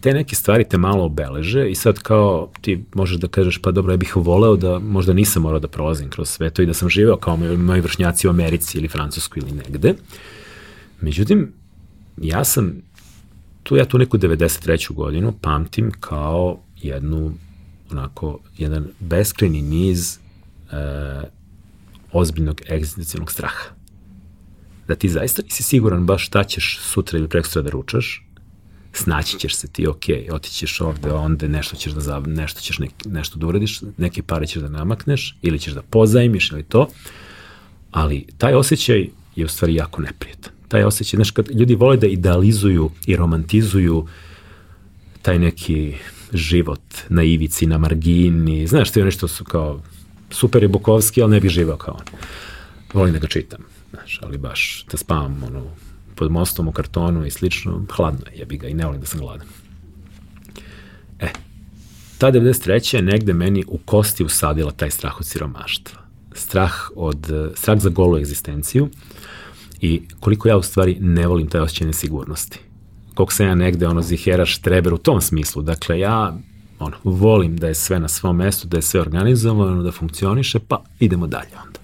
te 0.00 0.14
neke 0.14 0.34
stvari 0.34 0.64
te 0.64 0.78
malo 0.78 1.04
obeleže 1.04 1.70
i 1.70 1.74
sad 1.74 1.98
kao 1.98 2.50
ti 2.60 2.84
možeš 2.94 3.16
da 3.16 3.28
kažeš 3.28 3.58
pa 3.58 3.70
dobro 3.70 3.92
ja 3.92 3.96
bih 3.96 4.16
voleo 4.16 4.56
da 4.56 4.78
možda 4.78 5.12
nisam 5.12 5.42
morao 5.42 5.60
da 5.60 5.68
prolazim 5.68 6.10
kroz 6.10 6.28
sve 6.28 6.50
to 6.50 6.62
i 6.62 6.66
da 6.66 6.74
sam 6.74 6.88
živeo 6.88 7.16
kao 7.16 7.36
moji 7.36 7.80
vršnjaci 7.80 8.26
u 8.26 8.30
Americi 8.30 8.78
ili 8.78 8.88
Francuskoj 8.88 9.42
ili 9.42 9.52
negde. 9.52 9.94
Međutim, 11.00 11.52
ja 12.16 12.44
sam 12.44 12.72
tu 13.62 13.76
ja 13.76 13.84
tu 13.84 13.98
neku 13.98 14.18
93. 14.18 14.92
godinu 14.92 15.32
pamtim 15.40 15.90
kao 16.00 16.60
jednu 16.82 17.32
onako 17.90 18.38
jedan 18.58 18.86
beskreni 19.00 19.62
niz 19.62 20.18
e, 20.72 21.22
ozbiljnog 22.12 22.60
egzistencijalnog 22.70 23.32
straha. 23.32 23.64
Da 24.88 24.94
ti 24.94 25.08
zaista 25.08 25.42
nisi 25.42 25.62
siguran 25.62 26.06
baš 26.06 26.26
šta 26.26 26.44
ćeš 26.44 26.78
sutra 26.82 27.18
ili 27.18 27.28
prekstra 27.28 27.62
da 27.62 27.70
ručaš, 27.70 28.26
snaći 28.92 29.38
ćeš 29.38 29.54
se 29.54 29.68
ti, 29.68 29.86
ok, 29.86 30.04
otićeš 30.32 30.80
ovde, 30.80 31.12
onda 31.12 31.48
nešto 31.48 31.76
ćeš 31.76 31.92
da, 31.92 32.00
zav, 32.00 32.28
nešto 32.28 32.60
ćeš 32.60 32.78
nek, 32.78 32.90
nešto 33.04 33.38
da 33.38 33.46
uradiš, 33.46 33.80
neke 33.96 34.22
pare 34.22 34.46
ćeš 34.46 34.62
da 34.62 34.68
namakneš, 34.68 35.36
ili 35.42 35.58
ćeš 35.58 35.72
da 35.72 35.82
pozajmiš 35.82 36.50
ili 36.52 36.62
to, 36.62 36.88
ali 37.90 38.26
taj 38.38 38.54
osjećaj 38.54 39.08
je 39.36 39.44
u 39.44 39.48
stvari 39.48 39.74
jako 39.74 40.02
neprijetan. 40.02 40.52
Taj 40.68 40.84
osjećaj, 40.84 41.16
znaš, 41.16 41.30
kad 41.30 41.50
ljudi 41.50 41.74
vole 41.74 41.96
da 41.96 42.06
idealizuju 42.06 42.90
i 43.06 43.16
romantizuju 43.16 44.06
taj 45.22 45.38
neki 45.38 45.94
život 46.32 46.82
na 47.08 47.22
ivici, 47.22 47.66
na 47.66 47.78
margini, 47.78 48.66
znaš, 48.66 48.90
to 48.90 49.00
je 49.00 49.04
nešto 49.04 49.28
su 49.28 49.44
kao 49.44 49.82
super 50.30 50.62
je 50.62 50.68
Bukovski, 50.68 51.22
ali 51.22 51.30
ne 51.30 51.40
bih 51.40 51.50
živao 51.50 51.76
kao 51.76 51.94
on. 51.94 52.18
Volim 52.92 53.12
da 53.12 53.18
ga 53.18 53.26
čitam, 53.26 53.60
znaš, 53.90 54.18
ali 54.22 54.38
baš 54.38 54.84
da 54.90 54.96
spavam 54.96 55.42
ono, 55.46 55.62
pod 56.14 56.30
mostom 56.30 56.68
u 56.68 56.72
kartonu 56.72 57.26
i 57.26 57.30
slično, 57.30 57.84
hladno 57.96 58.26
je, 58.26 58.38
jebi 58.38 58.56
ga 58.56 58.68
i 58.68 58.74
ne 58.74 58.86
volim 58.86 59.00
da 59.00 59.06
sam 59.06 59.20
gladan. 59.20 59.46
E, 61.18 61.28
ta 62.18 62.32
93. 62.32 62.94
je 62.94 63.02
negde 63.02 63.32
meni 63.32 63.64
u 63.68 63.78
kosti 63.78 64.24
usadila 64.24 64.70
taj 64.70 64.90
strah 64.90 65.20
od 65.20 65.26
siromaštva. 65.26 66.00
Strah, 66.34 66.72
od, 66.94 67.30
strah 67.54 67.78
za 67.78 67.88
golu 67.88 68.18
egzistenciju 68.18 68.88
i 69.80 70.02
koliko 70.20 70.48
ja 70.48 70.56
u 70.56 70.62
stvari 70.62 70.96
ne 71.00 71.26
volim 71.26 71.48
taj 71.48 71.60
osjećaj 71.60 71.86
nesigurnosti. 71.86 72.58
Koliko 73.14 73.32
sam 73.32 73.46
ja 73.46 73.54
negde 73.54 73.86
ono 73.86 74.02
ziheraš 74.02 74.58
treber 74.58 74.94
u 74.94 74.98
tom 74.98 75.20
smislu. 75.20 75.62
Dakle, 75.62 75.98
ja 75.98 76.38
ono, 76.80 76.96
volim 77.04 77.56
da 77.56 77.68
je 77.68 77.74
sve 77.74 78.00
na 78.00 78.08
svom 78.08 78.36
mestu, 78.36 78.68
da 78.68 78.78
je 78.78 78.82
sve 78.82 79.00
organizovano, 79.00 79.82
da 79.82 79.92
funkcioniše, 79.92 80.58
pa 80.58 80.82
idemo 80.98 81.26
dalje 81.26 81.50
onda. 81.66 81.80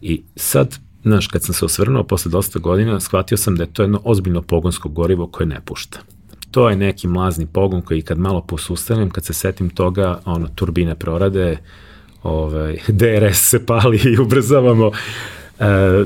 I 0.00 0.22
sad 0.36 0.78
Znaš, 1.06 1.26
kad 1.26 1.42
sam 1.42 1.54
se 1.54 1.64
osvrnuo 1.64 2.02
posle 2.02 2.30
dosta 2.30 2.58
godina, 2.58 3.00
shvatio 3.00 3.36
sam 3.36 3.56
da 3.56 3.62
je 3.62 3.72
to 3.72 3.82
jedno 3.82 4.00
ozbiljno 4.04 4.42
pogonsko 4.42 4.88
gorivo 4.88 5.26
koje 5.26 5.46
ne 5.46 5.60
pušta. 5.64 5.98
To 6.50 6.70
je 6.70 6.76
neki 6.76 7.08
mlazni 7.08 7.46
pogon 7.46 7.82
koji 7.82 8.02
kad 8.02 8.18
malo 8.18 8.40
posustanem, 8.40 9.10
kad 9.10 9.24
se 9.24 9.32
setim 9.32 9.70
toga, 9.70 10.20
ono, 10.24 10.48
turbine 10.54 10.94
prorade, 10.94 11.58
ovaj, 12.22 12.78
DRS 13.00 13.38
se 13.38 13.66
pali 13.66 14.00
i 14.04 14.18
ubrzavamo. 14.18 14.90
E, 15.60 16.04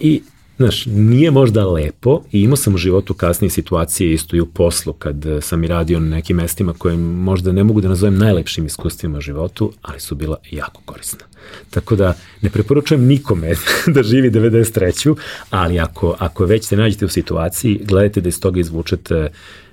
I 0.00 0.22
Znaš, 0.60 0.86
nije 0.86 1.30
možda 1.30 1.66
lepo 1.66 2.22
i 2.32 2.42
imao 2.42 2.56
sam 2.56 2.74
u 2.74 2.78
životu 2.78 3.14
kasnije 3.14 3.50
situacije 3.50 4.12
isto 4.12 4.36
i 4.36 4.40
u 4.40 4.46
poslu 4.46 4.92
kad 4.92 5.26
eh, 5.26 5.40
sam 5.40 5.64
i 5.64 5.66
radio 5.66 6.00
na 6.00 6.08
nekim 6.08 6.36
mestima 6.36 6.72
koje 6.72 6.96
možda 6.96 7.52
ne 7.52 7.64
mogu 7.64 7.80
da 7.80 7.88
nazovem 7.88 8.18
najlepšim 8.18 8.66
iskustvima 8.66 9.18
u 9.18 9.20
životu, 9.20 9.72
ali 9.82 10.00
su 10.00 10.14
bila 10.14 10.36
jako 10.50 10.82
korisna. 10.84 11.24
Tako 11.70 11.96
da 11.96 12.14
ne 12.40 12.50
preporučujem 12.50 13.04
nikome 13.04 13.54
da 13.94 14.02
živi 14.02 14.30
93. 14.30 15.16
ali 15.50 15.80
ako, 15.80 16.16
ako 16.18 16.44
već 16.44 16.64
se 16.64 16.76
nađete 16.76 17.04
u 17.04 17.08
situaciji, 17.08 17.80
gledajte 17.84 18.20
da 18.20 18.28
iz 18.28 18.40
toga 18.40 18.60
izvučete 18.60 19.28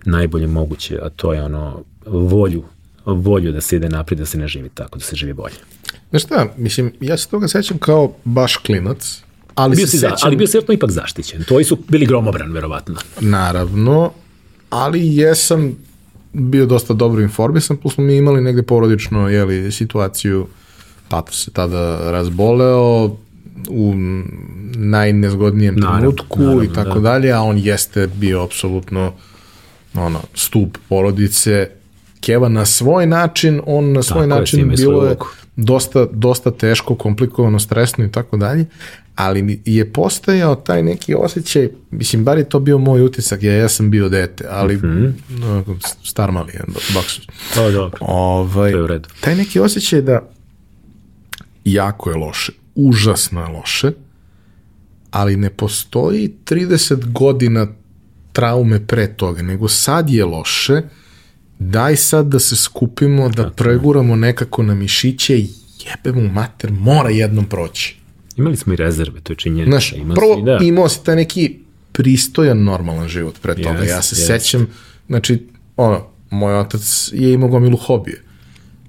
najbolje 0.05 0.47
moguće, 0.47 0.99
a 1.01 1.09
to 1.09 1.33
je 1.33 1.43
ono 1.43 1.83
volju, 2.05 2.63
volju 3.05 3.51
da 3.51 3.61
se 3.61 3.75
ide 3.75 3.89
naprijed, 3.89 4.19
da 4.19 4.25
se 4.25 4.37
ne 4.37 4.47
živi 4.47 4.69
tako, 4.69 4.99
da 4.99 5.05
se 5.05 5.15
živi 5.15 5.33
bolje. 5.33 5.55
Znaš 6.09 6.23
šta, 6.23 6.53
mislim, 6.57 6.93
ja 7.01 7.17
se 7.17 7.29
toga 7.29 7.47
sećam 7.47 7.77
kao 7.77 8.13
baš 8.23 8.57
klinac, 8.57 9.26
ali 9.57 9.75
bio 9.75 9.85
se 9.85 9.91
si, 9.91 9.97
sećam... 9.97 10.17
za, 10.17 10.25
ali 10.25 10.35
bio 10.35 10.47
si 10.47 10.57
ipak 10.73 10.91
zaštićen. 10.91 11.43
Tvoji 11.43 11.65
su 11.65 11.77
bili 11.87 12.05
gromobran, 12.05 12.51
verovatno. 12.51 12.95
Naravno, 13.21 14.11
ali 14.69 15.15
jesam 15.15 15.75
bio 16.33 16.65
dosta 16.65 16.93
dobro 16.93 17.21
informisan, 17.21 17.77
plus 17.77 17.93
smo 17.93 18.03
mi 18.03 18.17
imali 18.17 18.41
negde 18.41 18.63
porodično 18.63 19.29
jeli, 19.29 19.71
situaciju, 19.71 20.47
tata 21.07 21.31
se 21.31 21.51
tada 21.51 22.11
razboleo, 22.11 23.17
u 23.69 23.93
najnezgodnijem 24.75 25.75
Naravno, 25.75 25.99
trenutku 25.99 26.39
naravno, 26.39 26.63
i 26.63 26.73
tako 26.73 26.99
da. 26.99 27.09
dalje, 27.09 27.31
a 27.31 27.41
on 27.41 27.57
jeste 27.57 28.07
bio 28.07 28.43
apsolutno 28.43 29.13
ono, 29.93 30.19
stup 30.33 30.77
porodice, 30.89 31.69
Keva 32.19 32.49
na 32.49 32.65
svoj 32.65 33.05
način, 33.05 33.61
on 33.65 33.91
na 33.91 34.03
svoj 34.03 34.27
Tako 34.27 34.33
je, 34.33 34.39
način 34.39 34.59
svoju 34.59 34.91
bilo 34.91 35.05
je 35.05 35.15
dosta, 35.55 36.05
dosta 36.11 36.51
teško, 36.51 36.95
komplikovano, 36.95 37.59
stresno 37.59 38.05
i 38.05 38.11
tako 38.11 38.37
dalje, 38.37 38.65
ali 39.17 39.61
je 39.65 39.93
postojao 39.93 40.55
taj 40.55 40.83
neki 40.83 41.15
osjećaj, 41.15 41.69
mislim, 41.91 42.23
bar 42.23 42.37
je 42.37 42.49
to 42.49 42.59
bio 42.59 42.77
moj 42.77 43.01
utisak, 43.01 43.43
ja, 43.43 43.53
ja 43.53 43.69
sam 43.69 43.89
bio 43.91 44.09
dete, 44.09 44.45
ali 44.49 44.75
mm. 44.77 45.15
-hmm. 45.29 45.95
star 46.03 46.31
mali, 46.31 46.53
baksus. 46.93 47.27
O, 47.59 47.71
dobro. 47.71 47.97
Ovaj, 48.01 48.71
To 48.71 48.77
je 48.77 48.83
u 48.83 48.87
redu. 48.87 49.09
taj 49.21 49.35
neki 49.35 49.59
osjećaj 49.59 50.01
da 50.01 50.29
jako 51.63 52.09
je 52.09 52.15
loše, 52.15 52.51
užasno 52.75 53.41
je 53.41 53.47
loše, 53.47 53.91
ali 55.11 55.37
ne 55.37 55.49
postoji 55.49 56.33
30 56.45 57.11
godina 57.11 57.67
traume 58.33 58.87
pre 58.87 59.07
toga, 59.07 59.41
nego 59.41 59.67
sad 59.67 60.09
je 60.09 60.25
loše, 60.25 60.81
daj 61.59 61.95
sad 61.95 62.27
da 62.27 62.39
se 62.39 62.55
skupimo, 62.55 63.29
da 63.29 63.49
preguramo 63.49 64.15
nekako 64.15 64.63
na 64.63 64.75
mišiće 64.75 65.37
i 65.37 65.49
jebe 65.85 66.21
mu 66.21 66.29
mater, 66.29 66.71
mora 66.71 67.09
jednom 67.09 67.45
proći. 67.45 67.96
Imali 68.37 68.55
smo 68.57 68.73
i 68.73 68.77
rezerve, 68.77 69.19
to 69.21 69.33
je 69.33 69.37
činjenica. 69.37 69.69
Znaš, 69.71 69.93
Ima 69.93 70.13
prvo 70.13 70.35
si, 70.35 70.41
da. 70.41 70.57
imao 70.61 70.89
si 70.89 71.03
taj 71.03 71.15
neki 71.15 71.55
pristojan 71.91 72.63
normalan 72.63 73.07
život 73.07 73.35
pre 73.41 73.55
toga. 73.55 73.69
Jest, 73.71 73.89
ja 73.89 74.01
se 74.01 74.15
jest. 74.15 74.27
sećam, 74.27 74.67
znači, 75.07 75.47
ono, 75.77 76.01
moj 76.29 76.55
otac 76.55 76.81
je 77.13 77.33
imao 77.33 77.49
gomilu 77.49 77.77
hobije. 77.77 78.23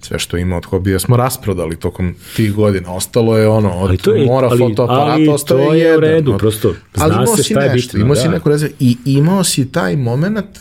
Sve 0.01 0.19
što 0.19 0.37
ima 0.37 0.57
od 0.57 0.65
hobija 0.65 0.99
smo 0.99 1.17
rasprodali 1.17 1.77
tokom 1.77 2.15
tih 2.37 2.53
godina. 2.53 2.93
Ostalo 2.93 3.39
je 3.39 3.49
ono, 3.49 3.71
od 3.71 3.89
Ali 3.89 3.97
to 3.99 4.15
je- 4.15 4.27
mora 4.27 4.49
ali- 4.49 4.59
fotoaparata, 4.61 5.13
ali 5.13 5.29
ostao 5.29 5.59
to 5.59 5.75
je 5.75 5.81
je 5.81 5.97
u 5.97 6.01
redu, 6.01 6.33
od- 6.33 6.39
prosto 6.39 6.69
ali 6.95 7.13
zna 7.13 7.23
imao 7.23 7.37
se 7.37 7.43
si 7.43 7.53
šta 7.53 7.61
je 7.61 7.73
nešto, 7.73 7.89
bitno, 7.89 8.01
imao 8.01 8.17
si 8.17 8.25
da. 8.25 8.31
neku 8.31 8.49
rezervu 8.49 8.75
i 8.81 8.97
imao 9.07 9.45
si 9.45 9.67
taj 9.67 9.97
moment 9.97 10.59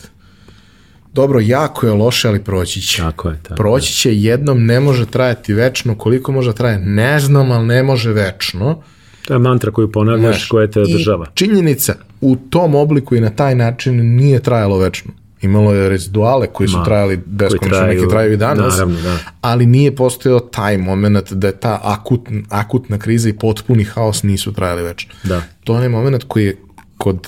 dobro, 1.18 1.40
jako 1.40 1.88
je 1.88 1.94
loše, 1.94 2.28
ali 2.28 2.40
proći 2.42 2.82
će. 2.82 2.98
Tako 2.98 3.30
je, 3.30 3.40
tako 3.44 3.56
Proći 3.56 3.94
će 3.94 4.16
jednom, 4.16 4.66
ne 4.66 4.80
može 4.80 5.06
trajati 5.06 5.54
večno, 5.54 5.96
koliko 5.96 6.32
može 6.32 6.54
traje, 6.54 6.80
ne 6.80 7.20
znam, 7.20 7.52
ali 7.52 7.66
ne 7.66 7.84
može 7.84 8.12
večno. 8.14 8.82
To 9.28 9.34
je 9.34 9.40
mantra 9.40 9.72
koju 9.72 9.92
ponavljaš, 9.92 10.36
Znaš, 10.36 10.48
koja 10.48 10.68
te 10.68 10.80
I 10.80 10.84
održava. 10.84 11.26
činjenica, 11.34 11.96
u 12.22 12.36
tom 12.50 12.76
obliku 12.76 13.16
i 13.16 13.22
na 13.22 13.30
taj 13.30 13.56
način 13.56 14.16
nije 14.16 14.40
trajalo 14.40 14.78
večno. 14.78 15.12
Imalo 15.42 15.74
je 15.74 15.90
reziduale 15.90 16.48
koji 16.48 16.68
su 16.70 16.78
Ma, 16.78 16.84
trajali 16.84 17.18
beskonačno, 17.18 17.78
traju- 17.78 17.96
neki 17.96 18.10
traju 18.10 18.34
i 18.34 18.38
danas, 18.38 18.74
naravno, 18.74 19.02
da. 19.02 19.18
ali 19.42 19.66
nije 19.66 19.96
postojao 19.96 20.40
taj 20.40 20.78
moment 20.78 21.34
da 21.34 21.48
je 21.48 21.60
ta 21.60 21.80
akut, 21.84 22.22
akutna 22.50 22.98
kriza 22.98 23.30
i 23.30 23.34
potpuni 23.34 23.84
haos 23.84 24.24
nisu 24.24 24.54
trajali 24.54 24.84
večno. 24.84 25.14
Da. 25.24 25.42
To 25.64 25.74
je 25.74 25.78
onaj 25.78 25.90
moment 25.90 26.24
koji 26.24 26.46
je 26.46 26.58
kod, 26.98 27.28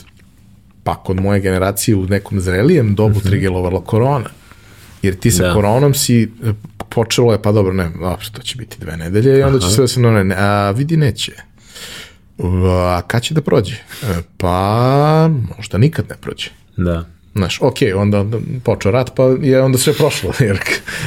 pa 0.89 0.95
kod 0.95 1.21
moje 1.21 1.39
generacije 1.39 1.95
u 1.95 2.05
nekom 2.05 2.39
zrelijem 2.39 2.95
dobu 2.95 3.19
trigelovala 3.19 3.81
korona. 3.81 4.29
Jer 5.01 5.15
ti 5.15 5.31
sa. 5.31 5.47
Da. 5.47 5.53
koronom 5.53 5.93
si, 5.93 6.23
e, 6.23 6.53
počelo 6.89 7.31
je, 7.31 7.41
pa 7.41 7.51
dobro, 7.51 7.73
ne, 7.73 7.89
dobro, 7.89 8.25
to 8.31 8.41
će 8.41 8.55
biti 8.57 8.77
dve 8.79 8.97
nedelje 8.97 9.39
i 9.39 9.43
onda 9.43 9.59
će 9.59 9.67
sve 9.67 9.83
da 9.83 9.87
se 9.87 9.99
ne, 9.99 10.35
a 10.37 10.71
vidi 10.71 10.97
neće. 10.97 11.31
A 12.63 13.01
kad 13.07 13.21
će 13.21 13.33
da 13.33 13.41
prođe? 13.41 13.75
E, 14.03 14.15
Pa, 14.37 15.29
možda 15.57 15.77
nikad 15.77 16.05
ne 16.09 16.15
prođe. 16.21 16.49
Da. 16.77 17.05
Znaš, 17.35 17.61
ok, 17.61 17.77
onda, 17.95 18.25
počeo 18.63 18.91
rat, 18.91 19.11
pa 19.15 19.23
je 19.23 19.61
onda 19.61 19.77
sve 19.77 19.93
prošlo, 19.93 20.31
jer 20.47 20.59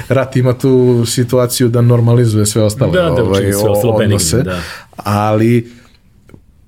rat 0.09 0.37
ima 0.37 0.59
tu 0.59 1.05
situaciju 1.07 1.69
da 1.69 1.81
normalizuje 1.81 2.47
sve 2.47 2.63
ostale 2.63 2.93
Da, 2.93 3.11
da, 3.11 3.25
učini 3.25 3.53
sve 3.53 3.71
ostalo 3.71 3.99
benigno, 3.99 4.17
odnose, 4.17 4.43
da. 4.43 4.61
ali 4.97 5.82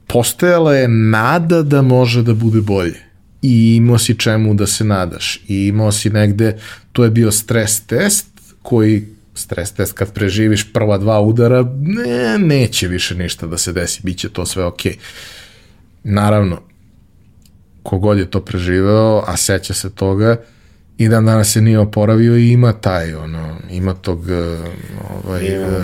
postojala 0.06 0.74
je 0.74 0.88
nada 0.88 1.62
da 1.62 1.82
može 1.82 2.22
da 2.22 2.34
bude 2.34 2.60
bolje 2.60 3.00
i 3.42 3.76
imao 3.76 3.98
si 3.98 4.18
čemu 4.18 4.54
da 4.54 4.66
se 4.66 4.84
nadaš 4.84 5.36
i 5.48 5.66
imao 5.66 5.92
si 5.92 6.10
negde, 6.10 6.58
to 6.92 7.04
je 7.04 7.10
bio 7.10 7.32
stres 7.32 7.80
test 7.80 8.26
koji 8.62 9.06
stres 9.34 9.72
test 9.72 9.92
kad 9.92 10.12
preživiš 10.12 10.72
prva 10.72 10.98
dva 10.98 11.20
udara, 11.20 11.66
ne, 11.80 12.38
neće 12.38 12.88
više 12.88 13.14
ništa 13.14 13.46
da 13.46 13.58
se 13.58 13.72
desi, 13.72 14.00
bit 14.02 14.18
će 14.18 14.28
to 14.28 14.46
sve 14.46 14.64
okej. 14.64 14.96
Naravno, 16.04 16.62
kogod 17.82 18.18
je 18.18 18.30
to 18.30 18.40
preživeo, 18.40 19.24
a 19.26 19.36
seća 19.36 19.74
se 19.74 19.90
toga, 19.90 20.36
i 20.98 21.08
dan 21.08 21.26
danas 21.26 21.52
se 21.52 21.60
nije 21.60 21.78
oporavio 21.78 22.36
i 22.36 22.50
ima 22.50 22.72
taj, 22.72 23.14
ono, 23.14 23.56
ima 23.70 23.94
tog 23.94 24.30
eh, 24.30 24.58
ovaj, 25.24 25.42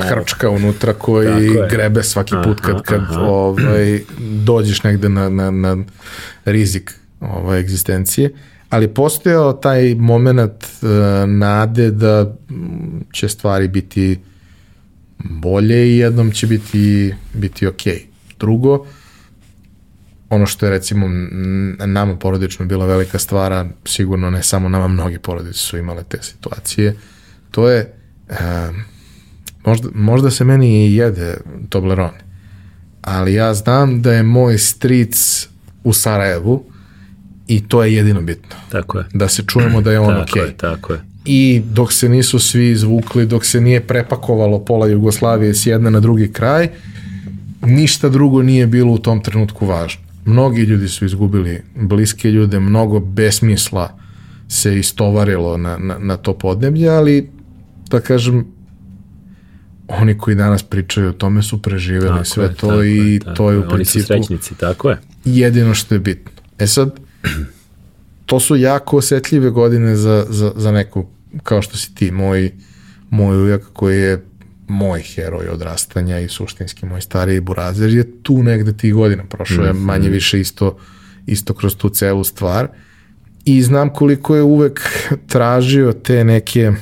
hrčka 0.09 0.51
unutra 0.51 0.93
koji 0.93 1.51
grebe 1.71 2.03
svaki 2.03 2.35
put 2.45 2.61
kad, 2.61 2.75
Aha, 2.75 2.83
kad 2.83 3.01
aha. 3.01 3.21
ovaj, 3.21 4.01
dođeš 4.45 4.83
negde 4.83 5.09
na, 5.09 5.29
na, 5.29 5.51
na 5.51 5.77
rizik 6.45 6.95
ovaj, 7.21 7.61
egzistencije, 7.61 8.31
ali 8.69 8.95
postojao 8.95 9.53
taj 9.53 9.95
moment 9.95 10.65
uh, 10.83 10.89
nade 11.29 11.91
da 11.91 12.35
će 13.13 13.29
stvari 13.29 13.69
biti 13.69 14.19
bolje 15.19 15.87
i 15.87 15.99
jednom 15.99 16.31
će 16.31 16.47
biti, 16.47 17.15
biti 17.35 17.67
okej. 17.67 18.07
Drugo, 18.39 18.87
ono 20.31 20.47
što 20.47 20.67
je 20.67 20.71
recimo 20.71 21.07
nama 21.87 22.17
porodično 22.17 22.67
bila 22.67 22.87
velika 22.87 23.19
stvara, 23.19 23.67
sigurno 23.85 24.31
ne 24.31 24.43
samo 24.43 24.69
nama, 24.69 24.89
mnogi 24.89 25.19
porodice 25.19 25.59
su 25.59 25.79
imale 25.79 26.05
te 26.09 26.19
situacije, 26.23 26.97
to 27.51 27.69
je 27.69 27.93
e, 28.29 28.35
možda, 29.65 29.89
možda 29.95 30.31
se 30.31 30.45
meni 30.45 30.87
i 30.87 30.97
jede 30.97 31.37
Toblerone, 31.69 32.19
ali 33.03 33.35
ja 33.35 33.55
znam 33.55 34.03
da 34.03 34.13
je 34.13 34.23
moj 34.23 34.59
stric 34.59 35.49
u 35.85 35.93
Sarajevu 35.93 36.65
i 37.47 37.69
to 37.69 37.85
je 37.85 37.95
jedino 37.95 38.21
bitno. 38.21 38.57
Tako 38.69 38.99
je. 38.99 39.05
Da 39.13 39.29
se 39.29 39.43
čujemo 39.47 39.81
da 39.81 39.93
je 39.93 40.01
on 40.01 40.09
Tako 40.09 40.23
okej. 40.23 40.43
je, 40.43 40.57
tako 40.57 40.93
je. 40.93 41.01
I 41.25 41.63
dok 41.65 41.93
se 41.93 42.09
nisu 42.09 42.39
svi 42.39 42.71
izvukli, 42.71 43.27
dok 43.27 43.45
se 43.45 43.61
nije 43.61 43.81
prepakovalo 43.81 44.65
pola 44.65 44.87
Jugoslavije 44.87 45.55
s 45.55 45.67
jedne 45.67 45.91
na 45.91 46.01
drugi 46.01 46.33
kraj, 46.33 46.69
ništa 47.63 48.09
drugo 48.09 48.43
nije 48.43 48.67
bilo 48.67 48.93
u 48.93 48.99
tom 48.99 49.23
trenutku 49.23 49.67
važno. 49.67 50.10
Mnogi 50.31 50.63
ljudi 50.63 50.89
su 50.89 51.05
izgubili 51.05 51.63
bliske 51.75 52.31
ljude, 52.31 52.61
mnogo 52.61 53.01
besmisla 53.01 53.99
se 54.49 54.79
istovarilo 54.79 55.57
na, 55.57 55.79
na, 55.79 55.99
na 55.99 56.17
to 56.17 56.39
podneblje, 56.39 56.89
ali 56.89 57.31
da 57.91 58.01
kažem, 58.01 58.47
oni 59.89 60.19
koji 60.19 60.37
danas 60.37 60.63
pričaju 60.63 61.09
o 61.09 61.13
tome 61.13 61.43
su 61.43 61.63
preživeli 61.63 62.09
Tako 62.09 62.25
sve 62.25 62.45
je, 62.45 62.55
to 62.55 62.67
tako 62.67 62.83
i 62.83 62.97
je, 62.97 63.19
tako 63.21 63.37
to 63.37 63.51
je 63.51 63.59
u 63.59 63.61
Oni 63.61 63.69
su 63.69 63.75
principu 63.75 64.07
srećnici, 64.07 64.55
tako 64.55 64.91
je. 64.91 64.99
jedino 65.25 65.75
što 65.75 65.95
je 65.95 65.99
bitno. 65.99 66.31
E 66.59 66.67
sad, 66.67 67.01
to 68.27 68.41
su 68.41 68.57
jako 68.57 68.97
osetljive 68.97 69.51
godine 69.51 69.97
za, 69.97 70.27
za, 70.29 70.53
za 70.57 70.73
neku, 70.73 71.07
kao 71.43 71.63
što 71.63 71.77
si 71.77 71.95
ti, 71.95 72.11
moj, 72.11 72.53
moj 73.11 73.43
ujak 73.43 73.63
koji 73.73 74.01
je 74.01 74.25
moj 74.71 75.03
heroj 75.03 75.49
odrastanja 75.49 76.19
i 76.19 76.29
suštinski 76.29 76.87
moj 76.87 77.01
stariji 77.01 77.41
burazer 77.41 77.91
je 77.91 78.23
tu 78.23 78.43
negde 78.43 78.77
tih 78.77 78.95
godina, 78.95 79.25
prošao. 79.25 79.65
Je 79.65 79.73
manje 79.73 80.09
više 80.09 80.41
isto, 80.41 80.79
isto 81.27 81.55
kroz 81.55 81.77
tu 81.77 81.89
celu 81.89 82.25
stvar. 82.25 82.69
I 83.45 83.63
znam 83.63 83.93
koliko 83.93 84.37
je 84.37 84.43
uvek 84.43 84.81
tražio 85.33 85.93
te 85.93 86.25
neke 86.25 86.73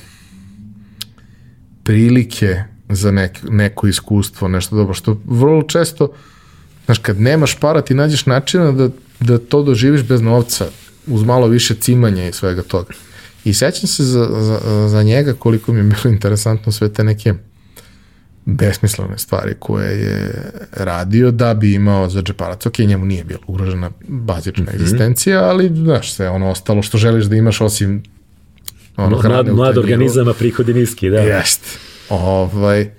prilike 1.83 2.63
za 2.89 3.11
nek, 3.11 3.39
neko 3.49 3.87
iskustvo, 3.87 4.49
nešto 4.49 4.77
dobro, 4.77 4.95
što 4.95 5.21
vrlo 5.25 5.63
često 5.63 6.13
Znaš, 6.89 6.99
kad 6.99 7.21
nemaš 7.21 7.55
para, 7.55 7.83
ti 7.83 7.95
nađeš 7.95 8.27
načina 8.27 8.73
da, 8.73 8.89
da 9.21 9.39
to 9.39 9.63
doživiš 9.63 10.03
bez 10.03 10.21
novca, 10.21 10.67
uz 11.07 11.25
malo 11.25 11.47
više 11.47 11.75
cimanja 11.75 12.29
i 12.29 12.33
svega 12.33 12.63
toga. 12.63 12.95
I 13.45 13.55
sećam 13.55 13.89
se 13.89 14.05
za, 14.05 14.29
za, 14.41 14.89
za 14.89 15.03
njega 15.03 15.35
koliko 15.35 15.73
mi 15.73 15.79
je 15.79 15.83
bilo 15.83 16.15
interesantno 16.15 16.73
sve 16.73 16.93
te 16.93 17.05
neke 17.05 17.35
besmislene 18.51 19.19
stvari 19.19 19.55
koje 19.59 20.01
je 20.01 20.33
radio 20.73 21.31
da 21.31 21.55
bi 21.55 21.75
imao 21.75 22.09
za 22.09 22.23
džeparac. 22.23 22.67
Ok, 22.67 22.79
njemu 22.79 23.07
nije 23.07 23.25
bila 23.25 23.41
ugrožena 23.47 23.91
bazična 24.09 24.65
mm 24.65 24.67
-hmm. 24.67 24.75
egzistencija, 24.75 25.45
ali 25.45 25.69
znaš 25.75 26.13
sve 26.13 26.29
ono 26.29 26.51
ostalo 26.51 26.83
što 26.83 26.99
želiš 26.99 27.25
da 27.25 27.37
imaš 27.37 27.61
osim 27.61 28.03
ono 28.97 29.19
hrane 29.19 29.35
mlad, 29.35 29.57
mlad 29.57 29.79
organizama, 29.79 30.33
prihodi 30.33 30.75
niski, 30.75 31.11
da. 31.11 31.19
Jeste. 31.19 31.69
Ovaj, 32.09 32.91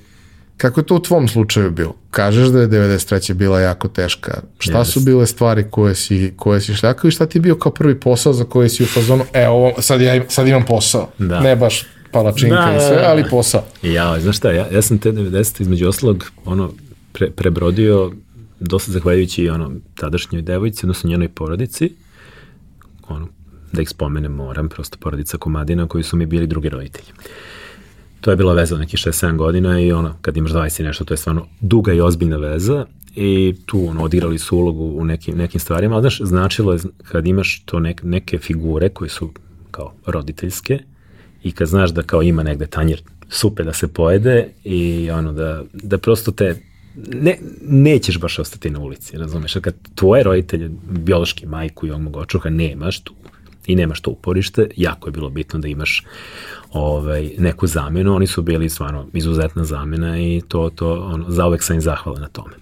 kako 0.57 0.79
je 0.79 0.85
to 0.85 0.95
u 0.95 0.99
tvom 0.99 1.27
slučaju 1.27 1.71
bilo? 1.71 1.95
Kažeš 2.11 2.47
da 2.47 2.59
je 2.59 2.67
93. 2.67 3.33
bila 3.33 3.59
jako 3.59 3.87
teška. 3.87 4.41
Šta 4.59 4.79
yes. 4.79 4.85
su 4.85 4.99
bile 4.99 5.25
stvari 5.25 5.65
koje 5.71 5.95
si, 5.95 6.33
koje 6.37 6.61
si 6.61 6.73
šljakao 6.73 7.07
i 7.07 7.11
šta 7.11 7.25
ti 7.25 7.37
je 7.37 7.41
bio 7.41 7.55
kao 7.55 7.71
prvi 7.71 7.99
posao 7.99 8.33
za 8.33 8.43
koji 8.43 8.69
si 8.69 8.83
u 8.83 8.85
fazonu, 8.85 9.25
e, 9.33 9.47
ovo, 9.47 9.81
sad, 9.81 10.01
ja, 10.01 10.21
sad 10.27 10.47
imam 10.47 10.65
posao. 10.65 11.09
Da. 11.17 11.39
Ne 11.39 11.55
baš 11.55 11.85
palačinka 12.11 12.55
da, 12.55 12.77
i 12.77 12.79
sve, 12.79 12.95
da, 12.95 13.01
da. 13.01 13.09
ali 13.09 13.23
posao. 13.29 13.63
Ja, 13.81 14.19
znaš 14.19 14.37
šta, 14.37 14.51
ja, 14.51 14.67
ja 14.71 14.81
sam 14.81 14.97
te 14.97 15.11
90. 15.11 15.61
između 15.61 15.87
ostalog 15.87 16.31
ono, 16.45 16.71
pre, 17.13 17.31
prebrodio 17.31 18.11
dosta 18.59 18.91
zahvaljujući 18.91 19.49
ono, 19.49 19.71
tadašnjoj 19.95 20.41
devojci, 20.41 20.85
odnosno 20.85 21.09
njenoj 21.09 21.29
porodici, 21.29 21.93
ono, 23.07 23.27
da 23.71 23.81
ih 23.81 23.89
spomenem 23.89 24.31
moram, 24.31 24.69
prosto 24.69 24.97
porodica 24.99 25.37
Komadina 25.37 25.87
koji 25.87 26.03
su 26.03 26.17
mi 26.17 26.25
bili 26.25 26.47
drugi 26.47 26.69
roditelji. 26.69 27.07
To 28.21 28.31
je 28.31 28.37
bila 28.37 28.53
veza 28.53 28.75
od 28.75 28.81
nekih 28.81 28.99
6-7 28.99 29.35
godina 29.35 29.79
i 29.79 29.91
ono, 29.91 30.15
kad 30.21 30.37
imaš 30.37 30.51
20 30.51 30.81
i 30.81 30.83
nešto, 30.83 31.05
to 31.05 31.13
je 31.13 31.17
stvarno 31.17 31.47
duga 31.61 31.93
i 31.93 32.01
ozbiljna 32.01 32.37
veza 32.37 32.85
i 33.15 33.55
tu 33.65 33.87
ono, 33.89 34.03
odigrali 34.03 34.39
su 34.39 34.57
ulogu 34.57 34.83
u 34.83 35.05
nekim, 35.05 35.37
nekim 35.37 35.59
stvarima, 35.59 35.95
ali 35.95 36.01
znaš, 36.01 36.21
značilo 36.23 36.73
je 36.73 36.79
kad 37.03 37.27
imaš 37.27 37.63
to 37.65 37.79
nek, 37.79 38.03
neke 38.03 38.37
figure 38.37 38.89
koje 38.89 39.09
su 39.09 39.31
kao 39.71 39.93
roditeljske, 40.05 40.79
i 41.43 41.51
kad 41.51 41.67
znaš 41.67 41.89
da 41.89 42.01
kao 42.01 42.21
ima 42.21 42.43
negde 42.43 42.67
tanjir 42.67 43.01
supe 43.29 43.63
da 43.63 43.73
se 43.73 43.87
pojede 43.87 44.49
i 44.63 45.11
ono 45.11 45.33
da, 45.33 45.63
da 45.73 45.97
prosto 45.97 46.31
te 46.31 46.55
ne, 47.07 47.37
nećeš 47.61 48.19
baš 48.19 48.39
ostati 48.39 48.69
na 48.69 48.79
ulici, 48.79 49.17
razumeš? 49.17 49.53
Kad 49.61 49.75
tvoje 49.95 50.23
roditelje, 50.23 50.69
biološki 50.89 51.45
majku 51.45 51.87
i 51.87 51.91
onog 51.91 52.17
očuha 52.17 52.49
nemaš 52.49 52.99
tu 52.99 53.13
i 53.67 53.75
nemaš 53.75 54.01
to 54.01 54.11
uporište, 54.11 54.69
jako 54.77 55.07
je 55.07 55.11
bilo 55.11 55.29
bitno 55.29 55.59
da 55.59 55.67
imaš 55.67 56.03
ovaj, 56.71 57.31
neku 57.37 57.67
zamenu, 57.67 58.15
oni 58.15 58.27
su 58.27 58.41
bili 58.41 58.69
stvarno 58.69 59.07
izuzetna 59.13 59.63
zamena 59.63 60.19
i 60.19 60.41
to, 60.47 60.69
to 60.75 60.93
ono, 60.93 61.25
zauvek 61.29 61.63
sam 61.63 61.75
im 61.75 61.81
zahvala 61.81 62.19
na 62.19 62.27
tome. 62.27 62.53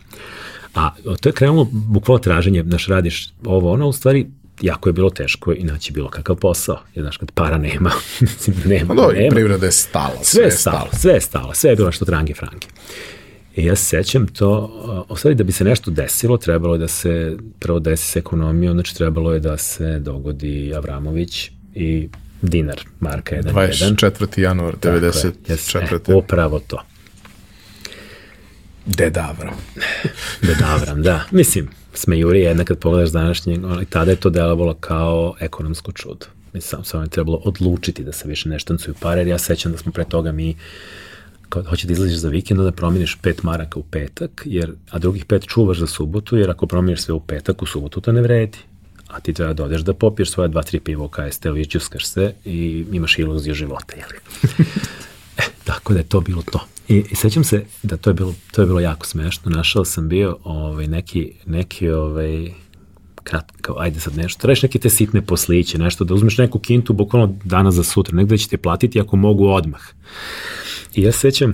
A 0.76 0.90
to 1.22 1.30
je 1.30 1.34
krenulo 1.34 1.68
bukvalno 1.72 2.20
traženje, 2.20 2.64
znaš, 2.64 2.88
radiš 2.88 3.30
ovo, 3.46 3.72
ono, 3.72 3.88
u 3.88 3.94
stvari 3.94 4.28
jako 4.62 4.90
je 4.90 4.94
bilo 4.94 5.10
teško 5.10 5.54
i 5.54 5.64
naći 5.64 5.94
bilo 5.94 6.10
kakav 6.10 6.36
posao. 6.36 6.80
Jer, 6.96 7.04
znaš, 7.04 7.18
kad 7.18 7.32
para 7.32 7.58
nema, 7.58 7.92
mislim, 8.22 8.56
nema, 8.66 8.94
no, 8.94 9.08
nema. 9.08 9.36
privreda 9.36 9.66
je 9.66 9.72
stala. 9.72 10.24
Sve, 10.24 10.44
je 10.44 10.52
stalo, 10.52 10.90
sve 10.94 11.14
je 11.14 11.22
stalo, 11.22 11.54
sve 11.54 11.70
je 11.70 11.76
bilo 11.76 11.92
što 11.92 12.06
trange 12.06 12.34
franke. 12.34 12.68
I 13.56 13.66
ja 13.66 13.76
se 13.76 13.86
sećam 13.86 14.28
to, 14.28 15.06
ostali 15.10 15.36
da 15.36 15.44
bi 15.44 15.52
se 15.52 15.64
nešto 15.64 15.92
desilo, 15.92 16.38
trebalo 16.38 16.76
je 16.76 16.80
da 16.80 16.88
se 16.88 17.38
prvo 17.60 17.80
desi 17.80 18.12
s 18.12 18.16
ekonomijom, 18.16 18.74
znači 18.74 18.96
trebalo 18.96 19.34
je 19.34 19.40
da 19.40 19.58
se 19.58 20.00
dogodi 20.00 20.74
Avramović 20.76 21.52
i 21.76 22.10
dinar 22.42 22.82
marka 23.00 23.36
1.1. 23.36 23.96
24. 23.96 24.40
januar 24.40 24.76
94. 24.76 26.12
E, 26.12 26.14
upravo 26.14 26.60
to. 26.60 26.84
Dedavram. 28.86 29.56
Dedavram, 30.42 31.04
da. 31.04 31.24
Mislim, 31.32 31.70
smejuri 31.98 32.40
jedna 32.40 32.64
kad 32.64 32.80
pogledaš 32.80 33.10
današnje, 33.10 33.54
ono, 33.54 33.86
tada 33.90 34.12
je 34.12 34.18
to 34.18 34.30
delovalo 34.30 34.74
kao 34.74 35.36
ekonomsko 35.40 35.92
čudo. 35.92 36.26
Mislim, 36.54 36.84
samo 36.84 37.04
je 37.04 37.10
trebalo 37.10 37.42
odlučiti 37.44 38.04
da 38.04 38.12
se 38.12 38.28
više 38.28 38.50
ne 38.50 38.60
štancuju 38.60 38.96
pare, 39.00 39.22
jer 39.22 39.28
ja 39.28 39.38
sećam 39.38 39.72
da 39.72 39.78
smo 39.78 39.92
pre 39.92 40.04
toga 40.04 40.32
mi 40.32 40.56
kao 41.50 41.64
hoće 41.64 41.88
da 41.88 41.94
izlaziš 41.94 42.18
za 42.18 42.30
vikend, 42.30 42.62
da 42.62 42.72
promeniš 42.72 43.18
pet 43.22 43.44
maraka 43.44 43.80
u 43.80 43.84
petak, 43.84 44.42
jer, 44.46 44.72
a 44.90 45.00
drugih 45.00 45.26
pet 45.26 45.48
čuvaš 45.48 45.80
za 45.80 45.88
subotu, 45.88 46.38
jer 46.38 46.50
ako 46.50 46.66
promeniš 46.66 47.02
sve 47.02 47.14
u 47.14 47.20
petak, 47.20 47.62
u 47.62 47.66
subotu 47.66 48.02
to 48.02 48.12
ne 48.12 48.22
vredi. 48.22 48.58
A 49.08 49.20
ti 49.20 49.34
treba 49.34 49.54
da 49.54 49.64
odeš 49.64 49.82
da 49.82 49.94
popiješ 49.94 50.32
svoje 50.32 50.50
dva, 50.50 50.64
tri 50.64 50.80
piva 50.80 51.06
u 51.06 51.10
KST-u 51.10 51.58
i 51.58 51.66
čuskaš 51.66 52.06
se 52.06 52.34
i 52.46 52.86
imaš 52.92 53.20
iluziju 53.20 53.54
života, 53.54 53.96
jel? 53.96 54.10
E, 55.38 55.44
tako 55.64 55.94
da 55.94 56.00
je 56.00 56.08
to 56.08 56.22
bilo 56.22 56.42
to. 56.42 56.60
I, 56.88 57.04
I 57.12 57.16
sećam 57.16 57.44
se 57.44 57.66
da 57.84 57.98
to 57.98 58.10
je 58.10 58.14
bilo, 58.14 58.34
to 58.52 58.62
je 58.62 58.66
bilo 58.66 58.80
jako 58.80 59.06
smešno. 59.06 59.52
Našao 59.52 59.86
sam 59.86 60.10
bio 60.10 60.38
ovaj, 60.44 60.88
neki, 60.88 61.32
neki 61.46 61.90
ovaj, 61.90 62.52
krat, 63.24 63.52
kao, 63.62 63.76
ajde 63.80 64.00
sad 64.00 64.18
nešto, 64.18 64.42
trebaš 64.42 64.62
neke 64.62 64.80
te 64.80 64.90
sitne 64.90 65.22
posliće, 65.22 65.78
nešto, 65.78 66.04
da 66.04 66.14
uzmeš 66.14 66.38
neku 66.38 66.60
kintu 66.60 66.94
bukvalno 66.94 67.36
danas 67.44 67.76
za 67.76 67.84
sutra, 67.84 68.16
negde 68.16 68.38
će 68.38 68.48
te 68.48 68.58
platiti 68.58 69.00
ako 69.00 69.16
mogu 69.16 69.48
odmah. 69.48 69.82
I 70.96 71.02
ja 71.02 71.12
sećam, 71.12 71.54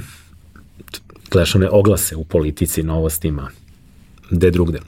gledaš 1.31 1.55
one 1.55 1.69
oglase 1.69 2.15
u 2.15 2.23
politici, 2.23 2.84
novostima, 2.84 3.49
gde 4.29 4.51
drugde. 4.51 4.79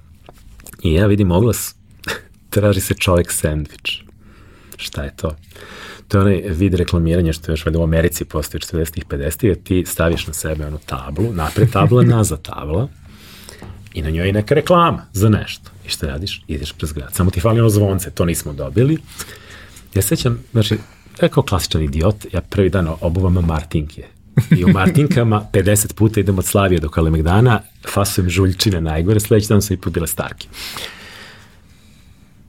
I 0.83 0.93
ja 0.93 1.07
vidim 1.07 1.31
oglas, 1.31 1.75
traži 2.49 2.81
se 2.81 2.93
čovjek 2.93 3.31
sandvič. 3.31 4.04
Šta 4.77 5.03
je 5.03 5.15
to? 5.15 5.35
to 6.07 6.17
je 6.17 6.21
onaj 6.21 6.41
vid 6.45 6.73
reklamiranja 6.73 7.33
što 7.33 7.51
još 7.51 7.65
u 7.65 7.83
Americi 7.83 8.25
postoje 8.25 8.61
40-ih, 8.61 9.05
50-ih, 9.05 9.57
ti 9.63 9.83
staviš 9.85 10.27
na 10.27 10.33
sebe 10.33 10.65
onu 10.65 10.79
tablu, 10.85 11.33
napred 11.33 11.71
tabla, 11.71 12.03
nazad 12.15 12.41
tabla 12.41 12.87
i 13.93 14.01
na 14.01 14.09
njoj 14.09 14.27
je 14.27 14.33
neka 14.33 14.55
reklama 14.55 15.05
za 15.13 15.29
nešto. 15.29 15.71
I 15.85 15.89
šta 15.89 16.07
radiš? 16.07 16.43
Ideš 16.47 16.73
prez 16.73 16.93
grad. 16.93 17.13
Samo 17.13 17.31
ti 17.31 17.39
fali 17.39 17.59
ono 17.59 17.69
zvonce, 17.69 18.11
to 18.11 18.25
nismo 18.25 18.53
dobili. 18.53 18.97
Ja 19.93 20.01
sećam, 20.01 20.43
znači, 20.51 20.77
ja 21.21 21.27
kao 21.27 21.43
klasičan 21.43 21.81
idiot, 21.81 22.15
ja 22.33 22.41
prvi 22.41 22.69
dan 22.69 22.89
obuvam 23.01 23.33
Martinke. 23.33 24.03
I 24.57 24.65
u 24.65 24.67
Martinkama 24.67 25.47
50 25.53 25.93
puta 25.93 26.19
idem 26.19 26.39
od 26.39 26.45
Slavije 26.45 26.79
do 26.79 26.89
Kalemegdana, 26.89 27.61
fasujem 27.93 28.29
žuljčine 28.29 28.81
najgore, 28.81 29.19
sledeći 29.19 29.49
dan 29.49 29.61
sam 29.61 29.73
i 29.73 29.77
put 29.77 29.97
starki. 30.05 30.47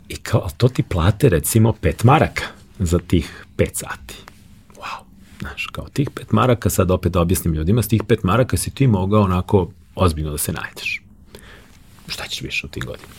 I 0.09 0.17
kao, 0.17 0.49
to 0.57 0.69
ti 0.69 0.83
plate 0.83 1.29
recimo 1.29 1.75
5 1.83 2.05
maraka 2.05 2.45
za 2.79 2.99
tih 2.99 3.45
5 3.57 3.69
sati. 3.73 4.15
Wow. 4.77 5.05
Znaš, 5.41 5.67
kao 5.67 5.89
tih 5.89 6.09
5 6.11 6.23
maraka, 6.31 6.71
sad 6.71 6.91
opet 6.91 7.13
da 7.13 7.21
objasnim 7.21 7.55
ljudima, 7.55 7.83
s 7.83 7.89
tih 7.89 8.03
5 8.03 8.19
maraka 8.23 8.57
si 8.57 8.71
ti 8.71 8.87
mogao 8.87 9.23
onako 9.23 9.71
ozbiljno 9.95 10.31
da 10.31 10.39
se 10.39 10.53
najdeš. 10.53 11.03
Šta 12.09 12.27
ćeš 12.29 12.43
više 12.43 12.67
u 12.67 12.69
tim 12.69 12.83
godinama? 12.87 13.15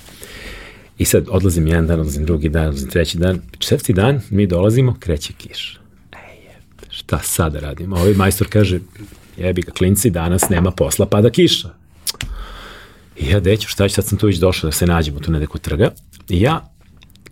I 0.98 1.06
sad 1.06 1.26
odlazim 1.30 1.68
jedan 1.68 1.88
dan, 1.88 2.00
odlazim 2.00 2.26
drugi 2.26 2.50
dan, 2.50 2.68
odlazim 2.68 2.90
treći 2.90 3.18
dan. 3.18 3.42
Četvrti 3.60 3.94
dan 3.94 4.22
mi 4.30 4.48
dolazimo, 4.48 4.96
kreće 5.00 5.34
kiš. 5.34 5.80
Ej, 6.12 6.50
šta 6.90 7.20
sad 7.20 7.54
da 7.54 7.60
radimo? 7.60 7.96
Ovaj 7.96 8.14
majstor 8.14 8.48
kaže, 8.50 8.80
jebi 9.38 9.62
ga, 9.62 9.72
klinci, 9.72 10.10
danas 10.10 10.50
nema 10.50 10.72
posla, 10.72 11.06
pada 11.06 11.30
kiša. 11.30 11.70
I 13.18 13.30
ja, 13.30 13.40
deću, 13.40 13.68
šta 13.68 13.90
ću, 13.90 13.96
sad 13.96 14.06
sam 14.06 14.18
tu 14.18 14.28
već 14.28 14.38
došao 14.38 14.68
da 14.68 14.72
se 14.72 14.86
nađemo 14.86 15.20
tu 15.20 15.32
nedeko 15.32 15.58
trga. 15.58 15.92
I 16.30 16.42
ja 16.42 16.77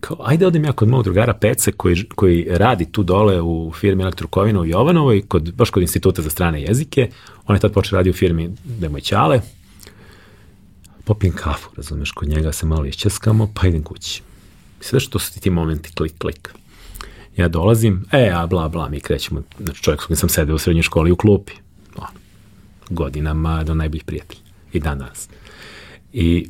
kao, 0.08 0.18
ajde 0.24 0.48
odem 0.48 0.66
ja 0.66 0.72
kod 0.72 0.88
mog 0.88 1.04
drugara 1.04 1.34
Pece 1.34 1.72
koji, 1.72 2.04
koji 2.16 2.48
radi 2.50 2.86
tu 2.92 3.04
dole 3.04 3.42
u 3.42 3.72
firmi 3.80 4.04
Elektrokovina 4.04 4.60
u 4.60 4.66
Jovanovoj, 4.66 5.22
kod, 5.28 5.54
baš 5.54 5.70
kod 5.70 5.82
instituta 5.82 6.22
za 6.22 6.30
strane 6.30 6.62
jezike. 6.62 7.10
On 7.46 7.56
je 7.56 7.60
tad 7.60 7.74
počeo 7.74 7.98
radi 7.98 8.10
u 8.10 8.14
firmi 8.14 8.52
Demoj 8.64 9.02
Ćale. 9.02 9.42
Popijem 11.04 11.36
kafu, 11.36 11.70
razumeš, 11.78 12.12
kod 12.12 12.28
njega 12.28 12.52
se 12.52 12.66
malo 12.66 12.86
išćeskamo, 12.86 13.50
pa 13.54 13.68
idem 13.68 13.84
kući. 13.84 14.22
Sve 14.80 15.00
što 15.00 15.20
su 15.20 15.34
ti 15.34 15.40
ti 15.40 15.50
momenti, 15.50 15.94
klik, 15.94 16.14
klik. 16.18 16.54
Ja 17.38 17.48
dolazim, 17.48 18.06
e, 18.12 18.32
a 18.36 18.48
bla, 18.48 18.70
bla, 18.70 18.90
mi 18.90 19.00
krećemo, 19.00 19.42
znači 19.60 19.84
čovjek 19.84 20.02
s 20.02 20.06
kojim 20.06 20.18
sam 20.18 20.30
sedeo 20.30 20.56
u 20.56 20.60
srednjoj 20.60 20.84
školi 20.84 21.12
u 21.12 21.16
klupi. 21.16 21.54
On, 21.96 22.08
godinama 22.90 23.64
do 23.64 23.74
najboljih 23.74 24.04
prijatelja. 24.04 24.42
I 24.74 24.80
dan 24.80 25.00
danas. 25.00 25.30
I 26.14 26.50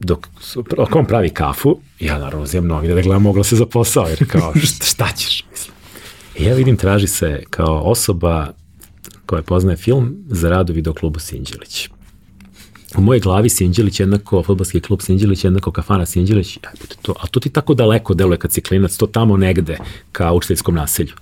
dok, 0.00 0.28
dok 0.76 0.96
on 0.96 1.06
pravi 1.06 1.30
kafu, 1.30 1.80
ja 2.00 2.18
naravno 2.18 2.44
uzimam 2.44 2.68
novine 2.68 2.94
da 2.94 3.02
gledam 3.02 3.22
mogla 3.22 3.44
se 3.44 3.56
za 3.56 3.66
posao, 3.66 4.06
jer 4.08 4.26
kao 4.28 4.52
šta, 4.90 5.08
ćeš, 5.16 5.44
mislim. 5.50 5.76
I 6.38 6.44
ja 6.44 6.54
vidim, 6.54 6.76
traži 6.76 7.06
se 7.06 7.42
kao 7.50 7.80
osoba 7.80 8.52
koja 9.26 9.42
poznaje 9.42 9.76
film 9.76 10.16
za 10.28 10.48
rad 10.48 10.70
u 10.70 10.72
videoklubu 10.72 11.18
Sinđelić. 11.18 11.88
U 12.96 13.00
mojej 13.00 13.20
glavi 13.20 13.48
Sinđelić 13.48 14.00
jednako, 14.00 14.42
fotbalski 14.42 14.80
klub 14.80 15.00
Sinđelić 15.02 15.44
jednako 15.44 15.72
kafana 15.72 16.06
Sinđelić, 16.06 16.56
ja, 16.56 16.70
to, 17.02 17.14
a 17.20 17.26
to 17.26 17.40
ti 17.40 17.50
tako 17.50 17.74
daleko 17.74 18.14
deluje 18.14 18.38
kad 18.38 18.52
si 18.52 18.60
klinac, 18.60 18.96
to 18.96 19.06
tamo 19.06 19.36
negde, 19.36 19.78
ka 20.12 20.32
učiteljskom 20.32 20.74
naselju. 20.74 21.12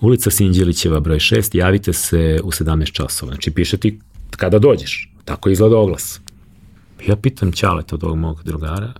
Ulica 0.00 0.30
Sinđelićeva, 0.30 1.00
broj 1.00 1.18
6, 1.18 1.56
javite 1.56 1.92
se 1.92 2.40
u 2.44 2.50
17 2.50 2.92
časova. 2.92 3.32
Znači, 3.32 3.50
piše 3.50 3.76
ti 3.76 3.98
kada 4.30 4.58
dođeš. 4.58 5.10
Tako 5.24 5.50
izgleda 5.50 5.76
oglas. 5.76 6.20
Ja 7.06 7.16
pitam 7.16 7.52
Ćaleta 7.52 7.94
od 7.94 8.04
ovog 8.04 8.18
mog 8.18 8.42
drugara, 8.44 8.92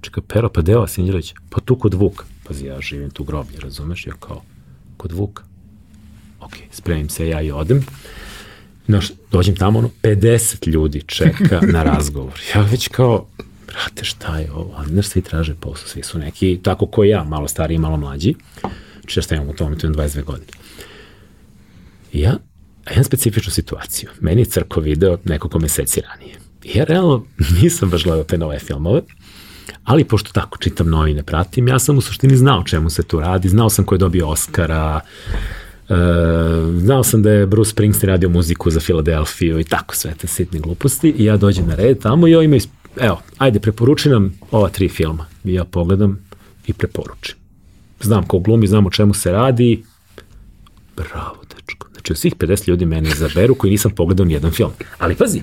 čekaj, 0.00 0.22
Pero, 0.28 0.48
pa 0.48 0.62
deo 0.62 0.86
Sinđelić, 0.86 1.34
pa 1.50 1.60
tu 1.60 1.76
kod 1.76 1.94
Vuka. 1.94 2.24
Pazi, 2.44 2.66
ja 2.66 2.80
živim 2.80 3.10
tu 3.10 3.24
groblje, 3.24 3.60
razumeš? 3.60 4.06
Ja 4.06 4.12
kao, 4.20 4.42
kod 4.96 5.12
Vuka. 5.12 5.42
Ok, 6.40 6.52
spremim 6.70 7.08
se 7.08 7.28
ja 7.28 7.42
i 7.42 7.50
odem. 7.50 7.86
No, 8.86 9.00
dođem 9.30 9.56
tamo, 9.56 9.78
ono, 9.78 9.90
50 10.02 10.68
ljudi 10.68 11.02
čeka 11.02 11.60
na 11.60 11.82
razgovor. 11.92 12.40
Ja 12.54 12.60
već 12.62 12.88
kao, 12.88 13.26
brate, 13.66 14.04
šta 14.04 14.38
je 14.38 14.52
ovo? 14.52 14.84
Znaš, 14.86 15.06
svi 15.06 15.22
traže 15.22 15.54
posao, 15.54 15.88
svi 15.88 16.02
su 16.02 16.18
neki, 16.18 16.60
tako 16.62 16.86
ko 16.86 17.04
ja, 17.04 17.24
malo 17.24 17.48
stariji, 17.48 17.78
malo 17.78 17.96
mlađi. 17.96 18.34
Znači, 19.00 19.18
ja 19.18 19.22
šta 19.22 19.34
imam 19.34 19.48
u 19.48 19.54
tome, 19.54 19.78
tu 19.78 19.86
imam 19.86 19.98
22 19.98 20.24
godine. 20.24 20.52
I 22.12 22.20
ja 22.20 22.38
A 22.86 22.92
imam 22.92 23.04
specifičnu 23.04 23.52
situaciju. 23.52 24.10
Meni 24.20 24.40
je 24.40 24.44
crko 24.44 24.80
video 24.80 25.18
nekoliko 25.24 25.58
meseci 25.58 26.00
ranije. 26.00 26.45
Ja 26.74 26.84
realno 26.84 27.24
nisam 27.62 27.90
baš 27.90 28.04
gledao 28.04 28.24
te 28.24 28.38
nove 28.38 28.58
filmove, 28.58 29.00
ali 29.84 30.04
pošto 30.04 30.32
tako 30.32 30.58
čitam 30.58 30.88
novine, 30.88 31.22
pratim, 31.22 31.68
ja 31.68 31.78
sam 31.78 31.98
u 31.98 32.00
suštini 32.00 32.36
znao 32.36 32.64
čemu 32.64 32.90
se 32.90 33.02
tu 33.02 33.20
radi, 33.20 33.48
znao 33.48 33.70
sam 33.70 33.84
ko 33.84 33.94
je 33.94 33.98
dobio 33.98 34.28
Oscara, 34.28 35.00
e, 35.88 35.94
znao 36.78 37.04
sam 37.04 37.22
da 37.22 37.30
je 37.30 37.46
Bruce 37.46 37.70
Springsteen 37.70 38.10
radio 38.10 38.28
muziku 38.28 38.70
za 38.70 38.80
Filadelfiju 38.80 39.60
i 39.60 39.64
tako 39.64 39.96
sve 39.96 40.14
te 40.14 40.26
sitne 40.26 40.60
gluposti 40.60 41.14
i 41.18 41.24
ja 41.24 41.36
dođem 41.36 41.66
na 41.66 41.74
red 41.74 41.98
tamo 41.98 42.28
i 42.28 42.34
ovo 42.34 42.42
ima, 42.42 42.56
evo, 43.00 43.22
ajde, 43.38 43.60
preporuči 43.60 44.08
nam 44.08 44.32
ova 44.50 44.68
tri 44.68 44.88
filma. 44.88 45.26
I 45.44 45.54
ja 45.54 45.64
pogledam 45.64 46.18
i 46.66 46.72
preporučim. 46.72 47.36
Znam 48.00 48.26
ko 48.26 48.38
glumi, 48.38 48.66
znam 48.66 48.86
o 48.86 48.90
čemu 48.90 49.14
se 49.14 49.32
radi, 49.32 49.82
bravo, 50.96 51.36
dečko. 51.54 51.88
Znači, 51.92 52.12
od 52.12 52.18
svih 52.18 52.34
50 52.36 52.68
ljudi 52.68 52.86
mene 52.86 53.08
izaberu 53.08 53.54
koji 53.54 53.70
nisam 53.70 53.90
pogledao 53.90 54.26
nijedan 54.26 54.50
film. 54.50 54.70
Ali 54.98 55.14
pazi, 55.14 55.42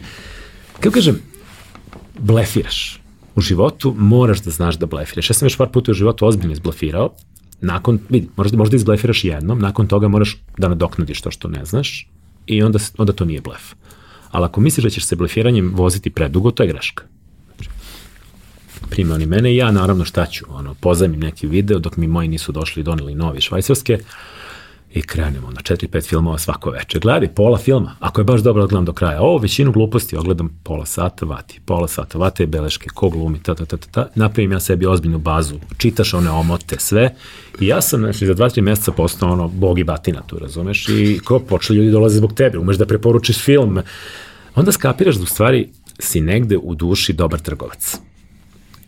kako 0.83 0.93
kažem, 0.93 1.19
blefiraš. 2.19 2.99
U 3.35 3.41
životu 3.41 3.95
moraš 3.97 4.41
da 4.41 4.51
znaš 4.51 4.75
da 4.75 4.85
blefiraš. 4.85 5.29
Ja 5.29 5.33
sam 5.33 5.45
još 5.45 5.57
par 5.57 5.69
puta 5.69 5.91
u 5.91 5.93
životu 5.93 6.25
ozbiljno 6.25 6.53
izblefirao. 6.53 7.09
Nakon, 7.61 7.99
vidi, 8.09 8.27
možda, 8.35 8.57
možda 8.57 8.75
izblefiraš 8.75 9.23
jednom, 9.23 9.59
nakon 9.59 9.87
toga 9.87 10.07
moraš 10.07 10.37
da 10.57 10.67
nadoknadiš 10.67 11.21
to 11.21 11.31
što 11.31 11.47
ne 11.47 11.65
znaš 11.65 12.07
i 12.45 12.63
onda, 12.63 12.79
onda 12.97 13.13
to 13.13 13.25
nije 13.25 13.41
blef. 13.41 13.73
Ali 14.31 14.45
ako 14.45 14.61
misliš 14.61 14.83
da 14.83 14.89
ćeš 14.89 15.05
se 15.05 15.15
blefiranjem 15.15 15.71
voziti 15.75 16.09
predugo, 16.09 16.51
to 16.51 16.63
je 16.63 16.69
greška. 16.69 17.03
Znači, 17.55 17.69
prime 18.89 19.13
oni 19.13 19.25
mene 19.25 19.53
i 19.53 19.57
ja 19.57 19.71
naravno 19.71 20.05
šta 20.05 20.25
ću, 20.25 20.45
ono, 20.49 20.73
pozajmim 20.73 21.19
neki 21.19 21.47
video 21.47 21.79
dok 21.79 21.97
mi 21.97 22.07
moji 22.07 22.27
nisu 22.27 22.51
došli 22.51 22.79
i 22.79 22.83
doneli 22.83 23.15
novi 23.15 23.41
švajcarske, 23.41 23.99
i 24.93 25.01
krenemo 25.01 25.51
na 25.51 25.61
4-5 25.61 26.09
filmova 26.09 26.37
svako 26.37 26.69
veče. 26.69 26.99
Gledaj, 26.99 27.27
pola 27.27 27.57
filma, 27.57 27.95
ako 27.99 28.21
je 28.21 28.25
baš 28.25 28.41
dobro 28.41 28.63
odgledam 28.63 28.85
do 28.85 28.93
kraja. 28.93 29.21
Ovo, 29.21 29.37
većinu 29.37 29.71
gluposti 29.71 30.15
ogledam 30.15 30.59
pola 30.63 30.85
sata, 30.85 31.25
vati, 31.25 31.59
pola 31.65 31.87
sata, 31.87 32.17
vate 32.17 32.45
beleške, 32.45 32.89
ko 32.93 33.09
glumi, 33.09 33.43
ta, 33.43 33.55
ta, 33.55 33.65
ta, 33.65 33.77
ta, 33.77 33.87
ta. 33.91 34.07
Napravim 34.15 34.51
ja 34.51 34.59
sebi 34.59 34.85
ozbiljnu 34.85 35.17
bazu, 35.17 35.55
čitaš 35.77 36.13
one 36.13 36.29
omote, 36.29 36.75
sve. 36.79 37.15
I 37.59 37.67
ja 37.67 37.81
sam, 37.81 37.99
znači, 37.99 38.25
za 38.25 38.35
2-3 38.35 38.61
meseca 38.61 38.91
postao 38.91 39.31
ono, 39.31 39.47
bog 39.47 39.79
i 39.79 39.83
batina 39.83 40.21
tu, 40.27 40.39
razumeš? 40.39 40.89
I 40.89 41.19
ko 41.25 41.39
počeli 41.39 41.79
ljudi 41.79 41.91
dolaze 41.91 42.17
zbog 42.17 42.33
tebe, 42.33 42.57
umeš 42.57 42.77
da 42.77 42.85
preporučiš 42.85 43.43
film. 43.43 43.79
Onda 44.55 44.71
skapiraš 44.71 45.15
da 45.15 45.23
u 45.23 45.25
stvari 45.25 45.69
si 45.99 46.21
negde 46.21 46.57
u 46.57 46.75
duši 46.75 47.13
dobar 47.13 47.39
trgovac. 47.39 47.97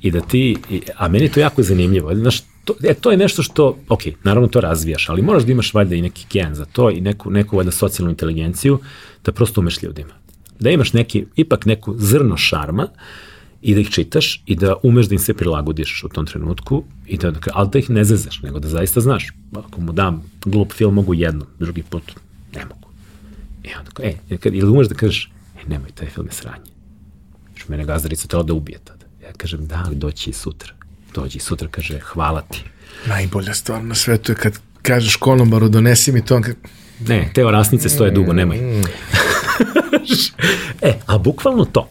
I 0.01 0.11
da 0.11 0.21
ti, 0.21 0.57
a 0.97 1.07
meni 1.07 1.25
je 1.25 1.31
to 1.31 1.39
jako 1.39 1.63
zanimljivo, 1.63 2.15
znaš, 2.15 2.41
to, 2.65 2.75
e, 2.83 2.93
to 2.93 3.11
je 3.11 3.17
nešto 3.17 3.43
što, 3.43 3.77
ok, 3.89 4.01
naravno 4.23 4.47
to 4.47 4.61
razvijaš, 4.61 5.09
ali 5.09 5.21
moraš 5.21 5.43
da 5.43 5.51
imaš 5.51 5.73
valjda 5.73 5.95
i 5.95 6.01
neki 6.01 6.25
gen 6.31 6.55
za 6.55 6.65
to 6.65 6.89
i 6.89 7.01
neku, 7.01 7.31
neku 7.31 7.57
valjda 7.57 7.71
socijalnu 7.71 8.11
inteligenciju 8.11 8.79
da 9.25 9.31
prosto 9.31 9.61
umeš 9.61 9.83
ljudima. 9.83 10.13
Da 10.59 10.69
imaš 10.69 10.93
neki, 10.93 11.25
ipak 11.35 11.65
neku 11.65 11.95
zrno 11.97 12.37
šarma 12.37 12.87
i 13.61 13.73
da 13.73 13.79
ih 13.79 13.89
čitaš 13.89 14.43
i 14.45 14.55
da 14.55 14.75
umeš 14.83 15.07
da 15.07 15.15
im 15.15 15.19
se 15.19 15.33
prilagodiš 15.33 16.03
u 16.03 16.09
tom 16.09 16.25
trenutku, 16.25 16.83
i 17.07 17.17
da, 17.17 17.33
ali 17.53 17.69
da 17.69 17.79
ih 17.79 17.89
ne 17.89 18.03
zezaš, 18.03 18.41
nego 18.41 18.59
da 18.59 18.67
zaista 18.67 19.01
znaš. 19.01 19.33
Ako 19.55 19.81
mu 19.81 19.93
dam 19.93 20.23
glup 20.45 20.73
film, 20.73 20.93
mogu 20.93 21.13
jednom, 21.13 21.47
drugi 21.59 21.83
put 21.83 22.03
ne 22.55 22.65
mogu. 22.65 22.89
I 23.63 23.69
onda, 23.79 23.91
e, 24.29 24.37
kad, 24.37 24.55
ili 24.55 24.69
umeš 24.69 24.87
da 24.87 24.95
kažeš, 24.95 25.31
e, 25.61 25.69
nemoj, 25.69 25.91
taj 25.91 26.09
film 26.09 26.27
je 26.27 26.33
sranje. 26.33 26.71
Što 27.55 27.71
mene 27.71 27.85
gazdarica 27.85 28.27
tela 28.27 28.43
da 28.43 28.53
ubije 28.53 28.79
tada. 28.83 29.05
Ja 29.23 29.33
kažem, 29.33 29.67
da, 29.67 29.83
ali 29.85 29.95
doći 29.95 30.29
i 30.29 30.33
sutra 30.33 30.84
dođi 31.15 31.39
sutra, 31.39 31.67
kaže, 31.67 31.99
hvala 31.99 32.41
ti. 32.41 32.63
Najbolja 33.07 33.53
stvar 33.53 33.83
na 33.83 33.95
svetu 33.95 34.31
je 34.31 34.35
kad 34.35 34.59
kažeš 34.81 35.15
konobaru, 35.15 35.69
donesi 35.69 36.11
mi 36.11 36.25
to. 36.25 36.41
Ne, 37.07 37.31
te 37.33 37.45
orasnice 37.45 37.89
stoje 37.89 38.11
dugo, 38.11 38.33
nemoj. 38.33 38.57
Mm. 38.57 38.83
e, 40.87 40.93
a 41.05 41.17
bukvalno 41.17 41.65
to. 41.65 41.89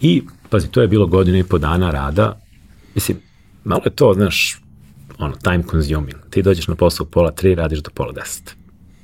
I, 0.00 0.22
pazi, 0.50 0.68
to 0.68 0.82
je 0.82 0.88
bilo 0.88 1.06
godinu 1.06 1.38
i 1.38 1.44
po 1.44 1.58
dana 1.58 1.90
rada. 1.90 2.40
Mislim, 2.94 3.18
malo 3.64 3.82
je 3.84 3.90
to, 3.90 4.12
znaš, 4.14 4.60
ono, 5.18 5.36
time 5.36 5.62
consuming. 5.70 6.18
Ti 6.30 6.42
dođeš 6.42 6.68
na 6.68 6.74
posao 6.74 7.06
pola 7.06 7.30
tri, 7.30 7.54
radiš 7.54 7.78
do 7.78 7.90
pola 7.94 8.12
deset. 8.12 8.54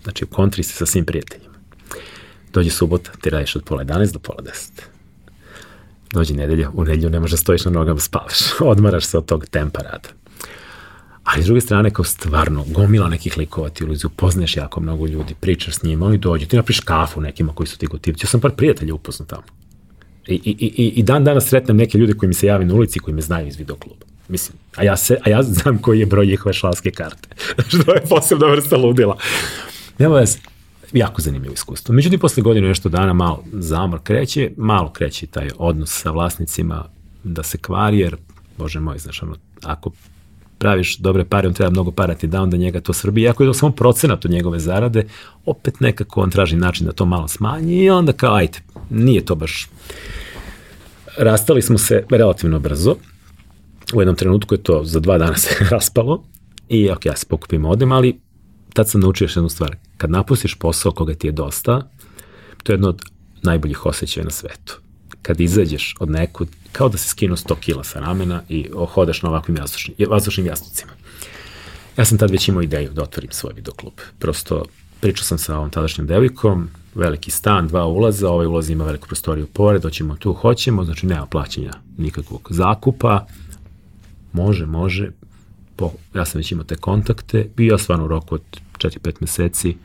Znači, 0.02 0.24
u 0.24 0.28
kontri 0.28 0.62
si 0.62 0.72
sa 0.72 0.86
svim 0.86 1.04
prijateljima. 1.04 1.54
Dođe 2.52 2.70
subota, 2.70 3.10
ti 3.20 3.30
radiš 3.30 3.56
od 3.56 3.64
pola 3.64 3.84
11 3.84 4.12
do 4.12 4.18
pola 4.18 4.42
deset 4.42 4.90
dođe 6.12 6.34
nedelja, 6.34 6.70
u 6.74 6.84
nedelju 6.84 7.10
ne 7.10 7.20
možeš 7.20 7.30
da 7.30 7.36
stojiš 7.36 7.64
na 7.64 7.70
nogama, 7.70 8.00
spavaš, 8.00 8.38
odmaraš 8.60 9.04
se 9.04 9.18
od 9.18 9.24
tog 9.24 9.46
tempa 9.46 9.82
rada. 9.82 10.08
Ali 11.24 11.42
s 11.42 11.46
druge 11.46 11.60
strane, 11.60 11.90
kao 11.90 12.04
stvarno, 12.04 12.64
gomila 12.68 13.08
nekih 13.08 13.38
likova 13.38 13.68
ti 13.68 13.84
ulazi, 13.84 14.06
upoznaješ 14.06 14.56
jako 14.56 14.80
mnogo 14.80 15.06
ljudi, 15.06 15.34
pričaš 15.40 15.74
s 15.74 15.82
njima, 15.82 16.06
oni 16.06 16.18
dođu, 16.18 16.46
ti 16.46 16.56
napriš 16.56 16.80
kafu 16.80 17.20
nekima 17.20 17.52
koji 17.52 17.66
su 17.66 17.78
ti 17.78 17.86
gotivci. 17.86 18.24
Ja 18.24 18.28
sam 18.28 18.40
par 18.40 18.50
prijatelja 18.50 18.94
upoznao 18.94 19.26
tamo. 19.26 19.42
I, 20.26 20.34
i, 20.34 20.56
i, 20.60 20.92
I 20.96 21.02
dan 21.02 21.24
danas 21.24 21.48
sretnem 21.48 21.76
neke 21.76 21.98
ljude 21.98 22.12
koji 22.12 22.28
mi 22.28 22.34
se 22.34 22.46
javi 22.46 22.64
na 22.64 22.74
ulici 22.74 22.98
koji 22.98 23.14
me 23.14 23.22
znaju 23.22 23.46
iz 23.48 23.56
videokluba. 23.56 24.06
Mislim, 24.28 24.58
a 24.76 24.84
ja, 24.84 24.96
se, 24.96 25.16
a 25.24 25.30
ja 25.30 25.42
znam 25.42 25.78
koji 25.78 26.00
je 26.00 26.06
broj 26.06 26.26
njihove 26.26 26.52
šalske 26.52 26.90
karte. 26.90 27.28
Što 27.68 27.94
je 27.94 28.02
posebna 28.08 28.46
vrsta 28.46 28.76
ludila. 28.76 29.16
Nema 29.98 30.14
veze 30.14 30.38
jako 30.92 31.22
zanimljivo 31.22 31.54
iskustvo. 31.54 31.94
Međutim, 31.94 32.20
posle 32.20 32.42
godinu 32.42 32.68
nešto 32.68 32.88
dana 32.88 33.12
malo 33.12 33.44
zamor 33.52 34.00
kreće, 34.02 34.50
malo 34.56 34.92
kreće 34.92 35.26
taj 35.26 35.48
odnos 35.58 36.02
sa 36.02 36.10
vlasnicima 36.10 36.84
da 37.24 37.42
se 37.42 37.58
kvari, 37.58 37.98
jer, 37.98 38.16
bože 38.58 38.80
moj, 38.80 38.98
znaš, 38.98 39.22
ono, 39.22 39.36
ako 39.62 39.90
praviš 40.58 40.96
dobre 40.96 41.24
pare, 41.24 41.48
on 41.48 41.54
treba 41.54 41.70
mnogo 41.70 41.90
para 41.90 42.14
ti 42.14 42.26
da, 42.26 42.42
onda 42.42 42.56
njega 42.56 42.80
to 42.80 42.92
srbi. 42.92 43.22
Iako 43.22 43.42
je 43.42 43.48
to 43.48 43.54
samo 43.54 43.72
procenat 43.72 44.24
od 44.24 44.30
njegove 44.30 44.58
zarade, 44.58 45.06
opet 45.46 45.80
nekako 45.80 46.20
on 46.20 46.30
traži 46.30 46.56
način 46.56 46.86
da 46.86 46.92
to 46.92 47.06
malo 47.06 47.28
smanji 47.28 47.84
i 47.84 47.90
onda 47.90 48.12
kao, 48.12 48.34
ajde, 48.34 48.58
nije 48.90 49.24
to 49.24 49.34
baš... 49.34 49.68
Rastali 51.16 51.62
smo 51.62 51.78
se 51.78 52.04
relativno 52.10 52.58
brzo. 52.58 52.96
U 53.94 54.00
jednom 54.00 54.16
trenutku 54.16 54.54
je 54.54 54.62
to 54.62 54.84
za 54.84 55.00
dva 55.00 55.18
dana 55.18 55.36
se 55.44 55.66
raspalo 55.70 56.22
i 56.68 56.90
ok, 56.90 57.06
ja 57.06 57.16
se 57.16 57.26
pokupim 57.26 57.64
odem, 57.64 57.92
ali 57.92 58.20
tad 58.74 58.88
sam 58.88 59.00
naučio 59.00 59.24
još 59.24 59.36
jednu 59.36 59.48
stvar. 59.48 59.76
Kad 59.96 60.10
napustiš 60.10 60.54
posao 60.54 60.92
koga 60.92 61.14
ti 61.14 61.26
je 61.26 61.32
dosta, 61.32 61.88
to 62.62 62.72
je 62.72 62.74
jedno 62.74 62.88
od 62.88 63.02
najboljih 63.42 63.86
osjećaja 63.86 64.24
na 64.24 64.30
svetu. 64.30 64.78
Kad 65.22 65.40
izađeš 65.40 65.94
od 66.00 66.10
nekud, 66.10 66.48
kao 66.72 66.88
da 66.88 66.98
se 66.98 67.08
skinu 67.08 67.36
100 67.36 67.54
kila 67.60 67.84
sa 67.84 68.00
ramena 68.00 68.42
i 68.48 68.70
hodaš 68.94 69.22
na 69.22 69.28
ovakvim 69.28 69.56
vazdušnim, 69.56 69.96
vazdušnim 70.08 70.46
jastucima. 70.46 70.92
Ja 71.96 72.04
sam 72.04 72.18
tad 72.18 72.30
već 72.30 72.48
imao 72.48 72.62
ideju 72.62 72.92
da 72.92 73.02
otvorim 73.02 73.30
svoj 73.32 73.52
videoklub. 73.52 73.92
Prosto 74.18 74.64
pričao 75.00 75.24
sam 75.24 75.38
sa 75.38 75.56
ovom 75.56 75.70
tadašnjom 75.70 76.06
devojkom, 76.06 76.68
veliki 76.94 77.30
stan, 77.30 77.68
dva 77.68 77.86
ulaza, 77.86 78.28
ovaj 78.30 78.46
ulaz 78.46 78.70
ima 78.70 78.84
veliku 78.84 79.08
prostoriju 79.08 79.46
pored, 79.46 79.82
doćemo 79.82 80.16
tu, 80.16 80.32
hoćemo, 80.32 80.84
znači 80.84 81.06
nema 81.06 81.26
plaćanja 81.26 81.72
nikakvog 81.98 82.48
zakupa, 82.50 83.26
može, 84.32 84.66
može, 84.66 85.10
po, 85.80 85.92
ja 86.14 86.24
sam 86.24 86.38
već 86.38 86.52
imao 86.52 86.64
te 86.64 86.76
kontakte, 86.76 87.48
bio 87.56 87.78
stvarno 87.78 88.04
u 88.04 88.08
roku 88.08 88.34
od 88.34 88.42
4-5 88.78 89.12
meseci, 89.20 89.76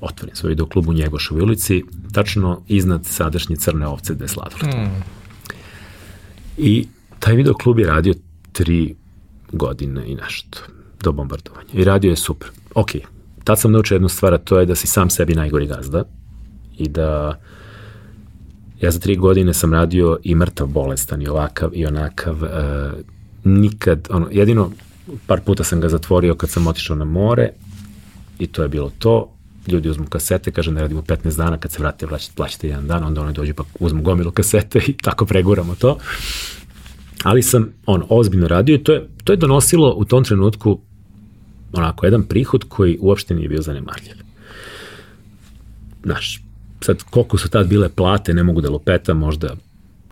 otvorim 0.00 0.36
svoj 0.36 0.48
video 0.48 0.66
klub 0.66 0.88
u 0.88 0.92
Njegošovoj 0.92 1.42
ulici, 1.42 1.84
tačno 2.12 2.62
iznad 2.68 3.06
sadašnje 3.06 3.56
crne 3.56 3.86
ovce 3.86 4.14
gde 4.14 4.24
je 4.24 4.28
sladoled. 4.28 4.74
Mm. 4.74 5.02
I 6.56 6.86
taj 7.18 7.34
video 7.34 7.54
klub 7.54 7.78
je 7.78 7.86
radio 7.86 8.14
tri 8.52 8.94
godine 9.52 10.06
i 10.06 10.14
nešto 10.14 10.58
do 11.02 11.12
bombardovanja. 11.12 11.68
I 11.72 11.84
radio 11.84 12.10
je 12.10 12.16
super. 12.16 12.50
Ok, 12.74 12.90
tad 13.44 13.60
sam 13.60 13.72
naučio 13.72 13.94
jednu 13.94 14.08
stvar, 14.08 14.34
a 14.34 14.38
to 14.38 14.58
je 14.58 14.66
da 14.66 14.74
si 14.74 14.86
sam 14.86 15.10
sebi 15.10 15.34
najgori 15.34 15.66
gazda 15.66 16.04
i 16.78 16.88
da 16.88 17.40
ja 18.80 18.90
za 18.90 19.00
tri 19.00 19.16
godine 19.16 19.54
sam 19.54 19.74
radio 19.74 20.18
i 20.22 20.34
mrtav 20.34 20.66
bolestan 20.66 21.22
i 21.22 21.28
ovakav 21.28 21.70
i 21.74 21.86
onakav. 21.86 22.42
Uh, 22.42 23.11
nikad, 23.44 24.08
ono, 24.10 24.28
jedino 24.30 24.70
par 25.26 25.40
puta 25.40 25.64
sam 25.64 25.80
ga 25.80 25.88
zatvorio 25.88 26.34
kad 26.34 26.50
sam 26.50 26.66
otišao 26.66 26.96
na 26.96 27.04
more 27.04 27.50
i 28.38 28.46
to 28.46 28.62
je 28.62 28.68
bilo 28.68 28.92
to. 28.98 29.28
Ljudi 29.68 29.88
uzmu 29.88 30.06
kasete, 30.06 30.50
kaže 30.50 30.72
ne 30.72 30.80
radimo 30.80 31.02
15 31.02 31.36
dana, 31.36 31.58
kad 31.58 31.72
se 31.72 31.78
vrate 31.78 32.06
plaćate, 32.34 32.68
jedan 32.68 32.86
dan, 32.86 33.04
onda 33.04 33.20
oni 33.20 33.32
dođu 33.32 33.54
pa 33.54 33.64
uzmu 33.80 34.02
gomilu 34.02 34.30
kasete 34.30 34.80
i 34.86 34.92
tako 34.92 35.26
preguramo 35.26 35.74
to. 35.74 35.98
Ali 37.22 37.42
sam 37.42 37.68
on 37.86 38.02
ozbiljno 38.08 38.48
radio 38.48 38.74
i 38.74 38.84
to 38.84 38.92
je, 38.92 39.08
to 39.24 39.32
je 39.32 39.36
donosilo 39.36 39.94
u 39.96 40.04
tom 40.04 40.24
trenutku 40.24 40.80
onako 41.72 42.06
jedan 42.06 42.22
prihod 42.22 42.64
koji 42.68 42.98
uopšte 43.00 43.34
nije 43.34 43.48
bio 43.48 43.62
zanemarljiv. 43.62 44.14
Znaš, 46.04 46.42
sad 46.80 47.02
koliko 47.02 47.38
su 47.38 47.48
tad 47.48 47.68
bile 47.68 47.88
plate, 47.88 48.34
ne 48.34 48.42
mogu 48.42 48.60
da 48.60 48.70
lupetam, 48.70 49.18
možda 49.18 49.56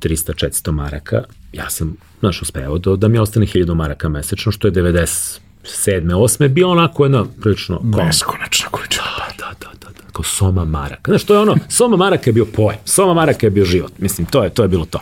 300-400 0.00 0.70
maraka, 0.70 1.22
ja 1.52 1.70
sam, 1.70 1.96
znaš, 2.20 2.42
uspeo 2.42 2.78
do, 2.78 2.96
da 2.96 3.08
mi 3.08 3.18
ostane 3.18 3.46
1000 3.46 3.74
maraka 3.74 4.08
mesečno, 4.08 4.52
što 4.52 4.68
je 4.68 4.72
97. 4.72 5.40
8. 5.64 6.48
bio 6.48 6.68
onako 6.68 7.04
jedna 7.04 7.24
prilično... 7.40 7.80
Beskonačna 7.82 8.68
količina. 8.70 9.04
Da, 9.18 9.34
da, 9.38 9.52
da, 9.60 9.70
da, 9.80 9.92
da, 9.92 10.12
kao 10.12 10.24
Soma 10.24 10.64
Maraka. 10.64 11.10
Znaš, 11.10 11.24
to 11.24 11.34
je 11.34 11.40
ono, 11.40 11.56
Soma 11.68 11.96
Maraka 11.96 12.30
je 12.30 12.34
bio 12.34 12.44
pojem, 12.44 12.78
Soma 12.84 13.14
Maraka 13.14 13.46
je 13.46 13.50
bio 13.50 13.64
život, 13.64 13.92
mislim, 13.98 14.26
to 14.26 14.44
je, 14.44 14.50
to 14.50 14.62
je 14.62 14.68
bilo 14.68 14.84
to. 14.84 15.00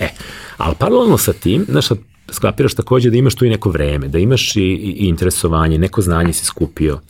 E, 0.00 0.08
ali 0.56 0.74
paralelno 0.78 1.18
sa 1.18 1.32
tim, 1.32 1.66
znaš, 1.68 1.86
sklapiraš 2.30 2.74
takođe 2.74 3.10
da 3.10 3.16
imaš 3.16 3.34
tu 3.34 3.44
i 3.44 3.50
neko 3.50 3.70
vreme, 3.70 4.08
da 4.08 4.18
imaš 4.18 4.56
i, 4.56 4.60
i 4.62 5.08
interesovanje, 5.08 5.78
neko 5.78 6.02
znanje 6.02 6.32
si 6.32 6.44
skupio. 6.44 7.00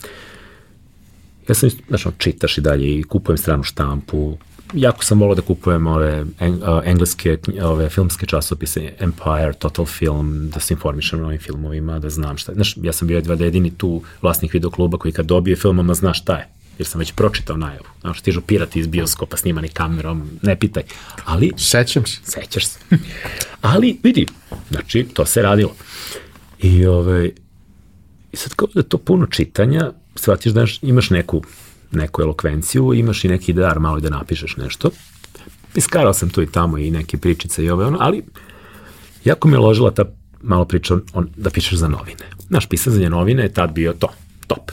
ja 1.48 1.54
sam, 1.54 1.70
znaš, 1.88 2.04
čitaš 2.18 2.58
i 2.58 2.60
dalje 2.60 2.98
i 2.98 3.02
kupujem 3.02 3.38
stranu 3.38 3.62
štampu, 3.62 4.38
jako 4.72 5.04
sam 5.04 5.20
volao 5.20 5.34
da 5.34 5.42
kupujem 5.42 5.86
ove 5.86 6.24
eng, 6.40 6.62
engleske 6.84 7.38
ove 7.62 7.88
filmske 7.88 8.26
časopise 8.26 8.92
Empire, 8.98 9.52
Total 9.58 9.86
Film, 9.86 10.50
da 10.50 10.60
se 10.60 10.74
informišem 10.74 11.20
o 11.20 11.26
ovim 11.26 11.38
filmovima, 11.38 11.98
da 11.98 12.10
znam 12.10 12.38
šta 12.38 12.52
je. 12.52 12.54
Znaš, 12.54 12.76
ja 12.82 12.92
sam 12.92 13.08
bio 13.08 13.16
jedva 13.16 13.34
jedini 13.34 13.70
tu 13.70 14.02
vlasnik 14.22 14.52
videokluba 14.52 14.98
koji 14.98 15.12
kad 15.12 15.26
dobije 15.26 15.56
film, 15.56 15.78
ama 15.78 15.94
zna 15.94 16.14
šta 16.14 16.36
je 16.36 16.48
jer 16.80 16.86
sam 16.86 16.98
već 16.98 17.12
pročitao 17.12 17.56
najavu. 17.56 17.84
Znaš, 18.00 18.20
stižu 18.20 18.40
pirati 18.40 18.80
iz 18.80 18.86
bioskopa 18.86 19.36
snimani 19.36 19.68
kamerom, 19.68 20.30
ne 20.42 20.56
pitaj. 20.58 20.82
Ali... 21.24 21.52
Sećam 21.56 22.06
se. 22.06 22.20
Sećaš 22.24 22.66
se. 22.66 22.78
Ali, 23.60 23.98
vidi, 24.02 24.26
znači, 24.70 25.06
to 25.14 25.26
se 25.26 25.42
radilo. 25.42 25.74
I, 26.58 26.86
ovaj, 26.86 27.30
i 28.32 28.36
sad 28.36 28.54
kao 28.54 28.68
da 28.74 28.82
to 28.82 28.98
puno 28.98 29.26
čitanja, 29.26 29.92
shvatiš 30.16 30.52
da 30.52 30.64
imaš 30.82 31.10
neku, 31.10 31.42
neku 31.92 32.22
elokvenciju, 32.22 32.94
imaš 32.94 33.24
i 33.24 33.28
neki 33.28 33.52
dar 33.52 33.80
malo 33.80 34.00
da 34.00 34.10
napišeš 34.10 34.56
nešto. 34.56 34.90
Iskarao 35.74 36.12
sam 36.12 36.30
tu 36.30 36.42
i 36.42 36.46
tamo 36.46 36.78
i 36.78 36.90
neke 36.90 37.16
pričice 37.16 37.64
i 37.64 37.70
ove 37.70 37.84
ono, 37.84 37.98
ali 38.00 38.22
jako 39.24 39.48
me 39.48 39.54
je 39.54 39.60
ložila 39.60 39.90
ta 39.90 40.04
malo 40.42 40.64
priča 40.64 40.98
on, 41.12 41.28
da 41.36 41.50
pišeš 41.50 41.78
za 41.78 41.88
novine. 41.88 42.24
Naš 42.48 42.66
pisanje 42.66 43.10
novine 43.10 43.42
je 43.42 43.52
tad 43.52 43.72
bio 43.72 43.92
to, 43.92 44.08
top. 44.46 44.70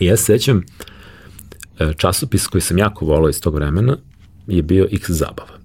I 0.00 0.06
ja 0.06 0.16
se 0.16 0.24
sećam, 0.24 0.62
E, 1.80 1.92
časopis 1.96 2.46
koji 2.46 2.60
sam 2.60 2.78
jako 2.78 3.04
volao 3.04 3.28
iz 3.28 3.40
tog 3.40 3.54
vremena 3.54 3.96
je 4.46 4.62
bio 4.62 4.88
X 4.92 5.10
zabava. 5.10 5.58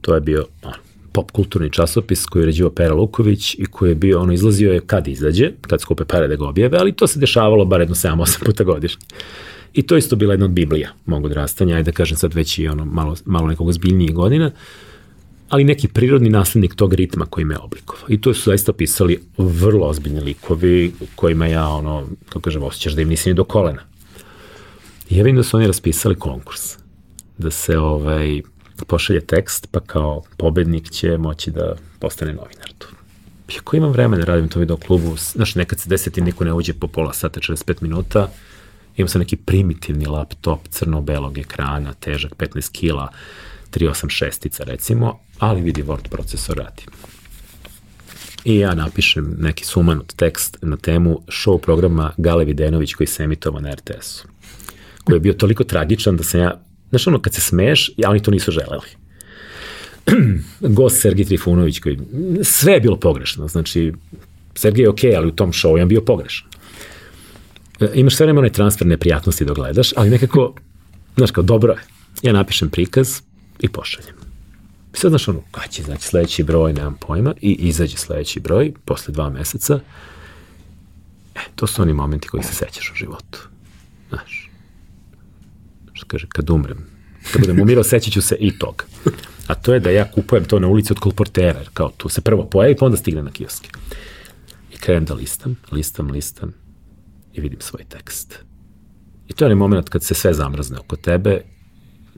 To 0.00 0.14
je 0.14 0.20
bio 0.20 0.46
on, 0.62 0.72
pop 1.12 1.30
kulturni 1.30 1.70
časopis 1.70 2.26
koji 2.26 2.42
je 2.42 2.46
ređivo 2.46 2.70
Pera 2.70 2.94
Luković 2.94 3.54
i 3.54 3.66
koji 3.66 3.90
je 3.90 3.94
bio, 3.94 4.20
ono, 4.20 4.32
izlazio 4.32 4.72
je 4.72 4.80
kad 4.80 5.08
izađe, 5.08 5.52
kad 5.60 5.80
skupe 5.80 6.04
pare 6.04 6.28
da 6.28 6.36
ga 6.36 6.44
objave, 6.44 6.78
ali 6.78 6.92
to 6.92 7.06
se 7.06 7.18
dešavalo 7.18 7.64
bar 7.64 7.80
jedno 7.80 7.94
7-8 7.94 8.44
puta 8.44 8.64
godišnje. 8.64 9.06
I 9.74 9.82
to 9.82 9.96
isto 9.96 10.16
bila 10.16 10.32
jedna 10.32 10.46
od 10.46 10.52
Biblija 10.52 10.90
mog 11.06 11.24
odrastanja, 11.24 11.76
ajde 11.76 11.90
da 11.90 11.96
kažem 11.96 12.16
sad 12.16 12.34
već 12.34 12.58
i 12.58 12.68
ono 12.68 12.84
malo, 12.84 13.16
malo 13.24 13.46
nekog 13.46 13.72
zbiljnijih 13.72 14.14
godina, 14.14 14.50
ali 15.48 15.64
neki 15.64 15.88
prirodni 15.88 16.30
naslednik 16.30 16.74
tog 16.74 16.94
ritma 16.94 17.26
koji 17.26 17.44
me 17.44 17.58
oblikovao. 17.58 18.06
I 18.08 18.20
to 18.20 18.34
su 18.34 18.50
zaista 18.50 18.72
pisali 18.72 19.20
vrlo 19.38 19.86
ozbiljni 19.86 20.20
likovi 20.20 20.92
kojima 21.14 21.46
ja, 21.46 21.68
ono, 21.68 22.06
kako 22.28 22.40
kažem, 22.40 22.62
osjećaš 22.62 22.92
da 22.92 23.02
im 23.02 23.08
nisi 23.08 23.28
ni 23.28 23.34
do 23.34 23.44
kolena. 23.44 23.82
I 25.10 25.16
ja 25.16 25.24
vidim 25.24 25.36
da 25.36 25.42
su 25.42 25.56
oni 25.56 25.66
raspisali 25.66 26.14
konkurs, 26.14 26.76
da 27.38 27.50
se 27.50 27.78
ovaj, 27.78 28.42
pošalje 28.86 29.20
tekst, 29.20 29.68
pa 29.70 29.80
kao 29.80 30.22
pobednik 30.36 30.90
će 30.90 31.18
moći 31.18 31.50
da 31.50 31.74
postane 31.98 32.32
novinar 32.32 32.72
tu. 32.78 32.88
Iako 33.54 33.76
imam 33.76 33.92
vremena 33.92 34.24
da 34.24 34.32
radim 34.32 34.48
to 34.48 34.60
video 34.60 34.76
klubu, 34.76 35.16
znaš, 35.16 35.54
nekad 35.54 35.80
se 35.80 35.88
deseti 35.88 36.20
niko 36.20 36.44
ne 36.44 36.52
uđe 36.52 36.72
po 36.72 36.86
pola 36.86 37.12
sata, 37.12 37.40
45 37.40 37.82
minuta, 37.82 38.30
imam 38.96 39.08
sam 39.08 39.20
neki 39.20 39.36
primitivni 39.36 40.06
laptop 40.06 40.68
crno-belog 40.68 41.38
ekrana, 41.38 41.92
težak 41.92 42.34
15 42.36 42.72
kila, 42.72 43.08
386-ica 43.70 44.64
recimo, 44.64 45.18
ali 45.38 45.62
vidi 45.62 45.82
Word 45.82 46.08
procesor 46.10 46.56
radi. 46.56 46.82
I 48.44 48.56
ja 48.56 48.74
napišem 48.74 49.36
neki 49.38 49.64
sumanut 49.64 50.12
tekst 50.16 50.58
na 50.62 50.76
temu 50.76 51.20
show 51.26 51.58
programa 51.58 52.12
Gale 52.16 52.44
Videnović 52.44 52.94
koji 52.94 53.06
se 53.06 53.24
emitovao 53.24 53.60
na 53.60 53.70
RTS-u 53.70 54.32
koji 55.04 55.16
je 55.16 55.20
bio 55.20 55.32
toliko 55.32 55.64
tragičan 55.64 56.16
da 56.16 56.22
sam 56.22 56.40
ja, 56.40 56.60
znaš 56.90 57.06
ono, 57.06 57.22
kad 57.22 57.34
se 57.34 57.40
smeješ, 57.40 57.90
ja 57.96 58.10
oni 58.10 58.22
to 58.22 58.30
nisu 58.30 58.50
želeli. 58.50 58.86
Gost 60.76 61.00
Sergij 61.00 61.24
Trifunović 61.24 61.80
koji, 61.80 61.98
sve 62.42 62.72
je 62.72 62.80
bilo 62.80 62.96
pogrešno, 62.96 63.48
znači, 63.48 63.92
Sergij 64.54 64.82
je 64.82 64.88
okej, 64.88 65.10
okay, 65.10 65.16
ali 65.16 65.28
u 65.28 65.36
tom 65.36 65.52
showu 65.52 65.78
je 65.78 65.86
bio 65.86 66.00
pogrešan. 66.00 66.48
E, 67.82 67.90
imaš 67.94 68.16
sve 68.16 68.26
vreme 68.26 68.38
one 68.38 68.52
transfer 68.52 68.86
neprijatnosti 68.86 69.44
da 69.44 69.52
gledaš, 69.52 69.92
ali 69.96 70.10
nekako, 70.10 70.54
znaš 71.16 71.30
kao, 71.30 71.44
dobro 71.44 71.72
je. 71.72 71.78
Ja 72.22 72.32
napišem 72.32 72.70
prikaz 72.70 73.20
i 73.60 73.68
pošaljem. 73.68 74.14
I 74.94 74.96
sad, 74.96 75.10
znaš, 75.10 75.28
ono, 75.28 75.42
kada 75.50 75.66
će, 75.66 75.82
znači, 75.82 76.02
sledeći 76.02 76.42
broj, 76.42 76.72
nemam 76.72 76.96
pojma, 77.00 77.34
i 77.40 77.52
izađe 77.52 77.96
sledeći 77.96 78.40
broj, 78.40 78.72
posle 78.84 79.14
dva 79.14 79.30
meseca, 79.30 79.80
e, 81.34 81.40
to 81.56 81.66
su 81.66 81.82
oni 81.82 81.92
momenti 81.92 82.28
koji 82.28 82.42
se 82.42 82.54
sećaš 82.54 82.90
u 82.92 82.94
životu. 82.94 83.48
Znaš, 84.08 84.50
što 85.92 86.06
kaže, 86.06 86.26
kad 86.28 86.50
umrem, 86.50 86.86
kad 87.32 87.40
budem 87.40 87.60
umirao, 87.60 87.84
sećat 87.84 88.12
ću 88.12 88.22
se 88.22 88.36
i 88.40 88.58
tog. 88.58 88.84
A 89.46 89.54
to 89.54 89.74
je 89.74 89.80
da 89.80 89.90
ja 89.90 90.10
kupujem 90.10 90.44
to 90.44 90.58
na 90.58 90.68
ulici 90.68 90.92
od 90.92 90.98
kolportera, 90.98 91.60
kao 91.74 91.90
tu 91.96 92.08
se 92.08 92.20
prvo 92.20 92.44
pojavi, 92.44 92.76
pa 92.76 92.86
onda 92.86 92.96
stigne 92.96 93.22
na 93.22 93.30
kioske. 93.30 93.68
I 94.74 94.76
krenem 94.76 95.04
da 95.04 95.14
listam, 95.14 95.56
listam, 95.72 96.10
listam 96.10 96.61
i 97.34 97.40
vidim 97.40 97.60
svoj 97.60 97.84
tekst. 97.84 98.44
I 99.28 99.32
to 99.32 99.44
je 99.44 99.46
onaj 99.46 99.58
moment 99.58 99.88
kad 99.88 100.02
se 100.02 100.14
sve 100.14 100.34
zamrzne 100.34 100.78
oko 100.78 100.96
tebe, 100.96 101.40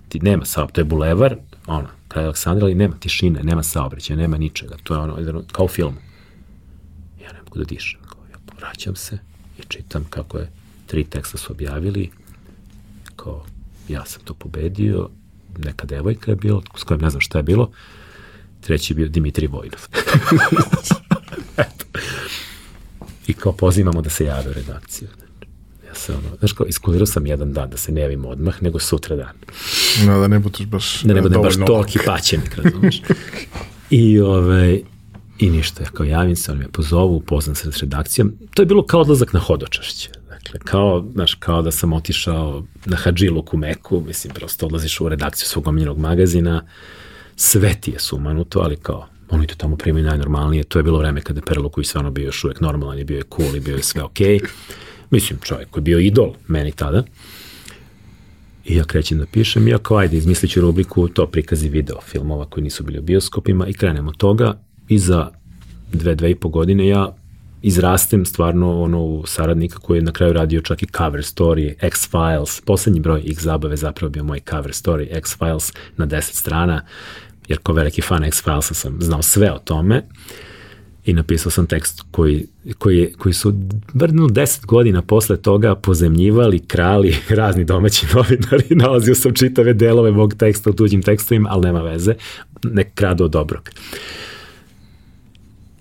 ti 0.09 0.19
nema 0.21 0.45
saobraćaja, 0.45 0.75
to 0.75 0.81
je 0.81 0.85
bulevar, 0.85 1.37
ono, 1.67 1.89
kraj 2.09 2.25
Aleksandra, 2.25 2.65
ali 2.65 2.75
nema 2.75 2.97
tišine, 3.01 3.43
nema 3.43 3.63
saobraćaja, 3.63 4.17
nema 4.17 4.37
ničega, 4.39 4.77
to 4.83 4.95
je 4.95 5.01
ono, 5.01 5.43
kao 5.53 5.65
u 5.65 5.69
filmu. 5.69 5.97
Ja 7.23 7.33
ne 7.33 7.39
mogu 7.43 7.59
da 7.59 7.65
dišem, 7.65 8.01
kao, 8.01 8.23
ja 8.33 8.39
povraćam 8.47 8.97
se 8.97 9.19
i 9.59 9.63
čitam 9.69 10.05
kako 10.11 10.39
je, 10.39 10.51
tri 10.87 11.05
teksta 11.05 11.39
su 11.39 11.53
objavili, 11.53 12.11
kao, 13.17 13.45
ja 13.89 14.05
sam 14.05 14.23
to 14.25 14.35
pobedio, 14.35 15.09
neka 15.59 15.87
devojka 15.87 16.31
je 16.31 16.37
bilo, 16.37 16.63
s 16.77 16.85
kojom 16.85 17.01
ne 17.01 17.11
znam 17.11 17.21
šta 17.21 17.39
je 17.39 17.43
bilo, 17.43 17.71
treći 18.61 18.93
je 18.93 18.97
bio 18.97 19.09
Dimitri 19.09 19.47
Vojnov. 19.47 19.81
I 23.27 23.33
kao 23.33 23.53
pozivamo 23.53 24.03
da 24.03 24.11
se 24.11 24.25
jave 24.25 24.51
u 24.51 24.53
redakciju. 24.53 25.09
Ja 25.87 25.95
se 25.95 26.13
ono, 26.13 26.37
znaš 26.39 26.53
kao, 26.53 26.67
iskulirao 26.67 27.07
sam 27.07 27.27
jedan 27.27 27.53
dan 27.53 27.71
da 27.71 27.77
se 27.77 27.93
ne 27.93 28.01
javim 28.01 28.25
odmah, 28.25 28.63
nego 28.63 28.79
sutra 28.79 29.17
dan. 29.17 29.35
No, 30.07 30.21
da 30.21 30.29
ne 30.29 30.39
budeš 30.39 30.67
baš 30.67 31.03
Da 31.03 31.15
ne 31.15 31.23
budem 31.23 31.43
baš 31.43 31.55
toliki 31.67 31.99
paćenik, 32.07 32.57
razumiješ. 32.57 33.03
I, 33.91 34.21
ove, 34.21 34.39
ovaj, 34.39 34.83
I 35.39 35.51
ništa, 35.51 35.83
ja 35.83 35.91
kao 35.91 36.07
javim 36.07 36.37
se, 36.37 36.53
on 36.53 36.59
me 36.59 36.69
pozovu, 36.69 37.17
upoznam 37.17 37.55
se 37.55 37.73
s 37.73 37.79
redakcijom. 37.79 38.33
To 38.55 38.63
je 38.63 38.67
bilo 38.67 38.87
kao 38.87 39.01
odlazak 39.01 39.33
na 39.33 39.41
hodočašće. 39.41 40.11
Dakle, 40.29 40.61
kao, 40.61 41.05
znaš, 41.13 41.35
kao 41.35 41.63
da 41.63 41.71
sam 41.71 41.93
otišao 41.93 42.65
na 42.85 42.97
Hadžiluk 42.97 43.55
u 43.55 43.57
Meku, 43.57 44.01
mislim, 44.07 44.35
prosto 44.35 44.67
odlaziš 44.67 45.01
u 45.01 45.09
redakciju 45.09 45.47
svog 45.47 45.67
omiljenog 45.67 45.99
magazina, 45.99 46.67
sve 47.37 47.75
ti 47.81 47.91
je 47.91 47.99
sumanuto, 47.99 48.61
ali 48.61 48.77
kao, 48.77 49.09
oni 49.31 49.47
to 49.47 49.55
tamo 49.55 49.77
primaju 49.77 50.05
najnormalnije, 50.05 50.65
to 50.65 50.79
je 50.79 50.83
bilo 50.83 50.99
vreme 50.99 51.21
kada 51.21 51.39
je 51.39 51.45
Perluković 51.45 51.89
stvarno 51.89 52.11
bio 52.11 52.25
još 52.25 52.45
uvek 52.45 52.61
normalan 52.61 52.99
i 52.99 53.05
bio 53.05 53.17
je 53.17 53.25
cool 53.37 53.57
i 53.57 53.61
bio 53.61 53.77
je 53.77 53.83
sve 53.83 54.03
okej. 54.03 54.39
Okay. 54.39 54.49
Mislim, 55.11 55.39
čovjek 55.43 55.71
koji 55.71 55.81
je 55.81 55.85
bio 55.85 55.99
idol 55.99 56.35
meni 56.49 56.73
tada. 56.73 57.05
I 58.65 58.77
ja 58.77 58.85
krećem 58.85 59.19
da 59.19 59.27
pišem, 59.27 59.69
ja 59.69 59.79
kao 59.79 59.97
ajde, 59.97 60.17
izmislit 60.17 60.51
ću 60.51 60.61
rubriku 60.61 61.09
to 61.09 61.27
prikazi 61.27 61.69
video 61.69 62.01
filmova 62.01 62.47
koji 62.47 62.65
nisu 62.65 62.85
bili 62.85 62.99
u 62.99 63.03
bioskopima 63.03 63.67
i 63.67 63.73
krenemo 63.73 64.11
od 64.11 64.17
toga 64.17 64.61
i 64.89 64.99
za 64.99 65.31
dve, 65.93 66.15
dve 66.15 66.31
i 66.31 66.35
po 66.35 66.49
godine 66.49 66.89
ja 66.89 67.17
izrastem 67.63 68.25
stvarno 68.25 68.83
ono 68.83 69.23
saradnika 69.27 69.79
koji 69.79 69.99
je 69.99 70.03
na 70.03 70.13
kraju 70.13 70.33
radio 70.33 70.61
čak 70.61 70.83
i 70.83 70.87
cover 70.87 71.21
story, 71.21 71.75
X-Files, 71.81 72.61
poslednji 72.65 73.01
broj 73.01 73.23
X 73.27 73.43
zabave 73.43 73.77
zapravo 73.77 74.11
bio 74.11 74.25
moj 74.25 74.41
cover 74.51 74.73
story, 74.73 75.07
X-Files 75.11 75.73
na 75.97 76.07
10 76.07 76.21
strana, 76.21 76.83
jer 77.49 77.59
ko 77.59 77.73
veliki 77.73 78.03
fan 78.03 78.25
X-Filesa 78.25 78.75
sam 78.75 78.97
znao 79.01 79.23
sve 79.23 79.53
o 79.53 79.59
tome 79.59 80.03
i 81.05 81.13
napisao 81.13 81.51
sam 81.51 81.67
tekst 81.67 82.03
koji, 82.11 82.47
koji, 82.79 83.13
koji 83.19 83.33
su 83.33 83.55
vrnu 83.95 84.29
10 84.29 84.67
godina 84.67 85.03
posle 85.03 85.37
toga 85.37 85.75
pozemljivali, 85.75 86.59
krali 86.59 87.17
razni 87.39 87.65
domaći 87.65 88.07
novinari, 88.15 88.75
nalazio 88.83 89.15
sam 89.15 89.35
čitave 89.35 89.73
delove 89.73 90.11
mog 90.11 90.35
teksta 90.35 90.71
u 90.71 90.73
tuđim 90.73 91.03
tekstovima, 91.03 91.49
ali 91.53 91.63
nema 91.63 91.83
veze, 91.83 92.15
nek 92.65 92.95
kradu 92.95 93.25
od 93.25 93.31
dobrog. 93.31 93.71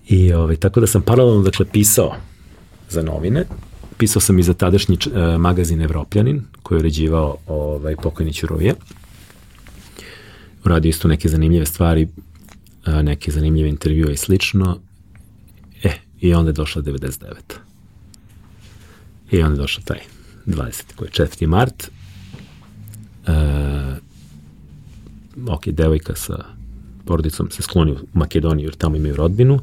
I 0.08 0.32
ovaj, 0.32 0.56
tako 0.56 0.80
da 0.80 0.86
sam 0.86 1.02
paralelno 1.02 1.42
dakle 1.42 1.66
pisao 1.72 2.14
za 2.88 3.02
novine, 3.02 3.44
pisao 3.98 4.20
sam 4.20 4.38
i 4.38 4.42
za 4.42 4.54
tadašnji 4.54 4.98
uh, 5.06 5.40
magazin 5.40 5.80
Evropljanin 5.80 6.42
koji 6.62 6.76
je 6.76 6.80
uređivao 6.80 7.36
ovaj, 7.46 7.96
pokojni 7.96 8.32
Ćuruvija. 8.32 8.74
Uradio 10.64 10.88
isto 10.88 11.08
neke 11.08 11.28
zanimljive 11.28 11.66
stvari, 11.66 12.08
uh, 12.86 12.94
neke 13.02 13.30
zanimljive 13.30 13.68
intervjue 13.68 14.12
i 14.12 14.16
slično. 14.16 14.78
E, 15.82 15.92
i 16.20 16.34
onda 16.34 16.48
je 16.48 16.52
došla 16.52 16.82
99. 16.82 17.34
I 19.30 19.42
onda 19.42 19.54
je 19.54 19.62
došla 19.62 19.82
taj 19.84 20.00
20. 20.46 20.82
koji 20.96 21.08
je 21.08 21.26
4. 21.26 21.46
mart. 21.46 21.90
Uh, 23.26 23.32
ok, 25.48 25.66
devojka 25.66 26.14
sa 26.14 26.44
porodicom 27.04 27.50
se 27.50 27.62
skloni 27.62 27.92
u 27.92 27.96
Makedoniju 28.12 28.66
jer 28.66 28.74
tamo 28.74 28.96
imaju 28.96 29.16
rodbinu 29.16 29.60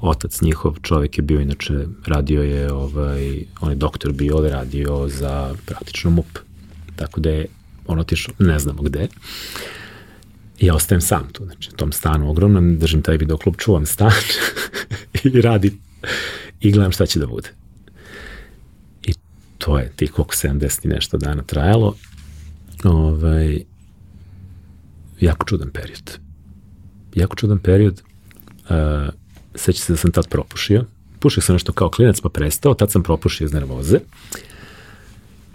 otac 0.00 0.40
njihov 0.40 0.76
čovjek 0.82 1.18
je 1.18 1.22
bio 1.22 1.40
inače 1.40 1.86
radio 2.06 2.42
je 2.42 2.72
ovaj 2.72 3.44
on 3.60 3.70
je 3.70 3.76
doktor 3.76 4.12
bio 4.12 4.36
ovde 4.36 4.50
radio 4.50 5.08
za 5.08 5.54
praktično 5.66 6.10
MUP 6.10 6.38
tako 6.96 7.20
da 7.20 7.30
je 7.30 7.46
on 7.86 7.98
otišao 7.98 8.34
ne 8.38 8.58
znamo 8.58 8.82
gde 8.82 9.08
i 10.58 10.66
ja 10.66 10.74
ostajem 10.74 11.00
sam 11.00 11.28
tu 11.32 11.44
znači 11.44 11.70
u 11.72 11.76
tom 11.76 11.92
stanu 11.92 12.30
ogromnom 12.30 12.78
držim 12.78 13.02
taj 13.02 13.16
videoklub 13.16 13.56
čuvam 13.56 13.86
stan 13.86 14.12
i 15.24 15.40
radi 15.40 15.78
i 16.60 16.72
gledam 16.72 16.92
šta 16.92 17.06
će 17.06 17.18
da 17.18 17.26
bude 17.26 17.48
i 19.02 19.14
to 19.58 19.78
je 19.78 19.92
tih 19.96 20.12
koliko 20.12 20.34
70 20.34 20.84
i 20.84 20.88
nešto 20.88 21.16
dana 21.16 21.42
trajalo. 21.42 21.94
Ovaj, 22.84 23.64
jako 25.20 25.46
čudan 25.46 25.70
period. 25.70 26.18
Jako 27.14 27.36
čudan 27.36 27.58
period. 27.58 28.02
Uh, 28.68 29.14
seća 29.54 29.78
se 29.80 29.92
da 29.92 29.96
sam 29.96 30.12
tad 30.12 30.28
propušio. 30.28 30.84
Pušio 31.18 31.42
sam 31.42 31.54
nešto 31.54 31.72
kao 31.72 31.90
klinac 31.90 32.20
pa 32.20 32.28
prestao, 32.28 32.74
tad 32.74 32.90
sam 32.90 33.02
propušio 33.02 33.44
iz 33.44 33.52
nervoze. 33.52 33.98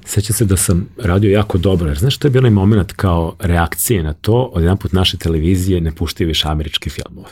Sećam 0.09 0.35
se 0.35 0.45
da 0.45 0.57
sam 0.57 0.87
radio 0.97 1.31
jako 1.31 1.57
dobro, 1.57 1.87
jer 1.87 1.97
znaš 1.97 2.15
što 2.15 2.27
je 2.27 2.31
bio 2.31 2.39
onaj 2.39 2.51
moment 2.51 2.91
kao 2.91 3.35
reakcije 3.39 4.03
na 4.03 4.13
to, 4.13 4.51
od 4.53 4.61
jedan 4.61 4.77
put 4.77 4.93
naše 4.93 5.17
televizije 5.17 5.81
ne 5.81 5.91
puštaju 5.91 6.27
više 6.27 6.47
američke 6.47 6.89
filmove. 6.89 7.29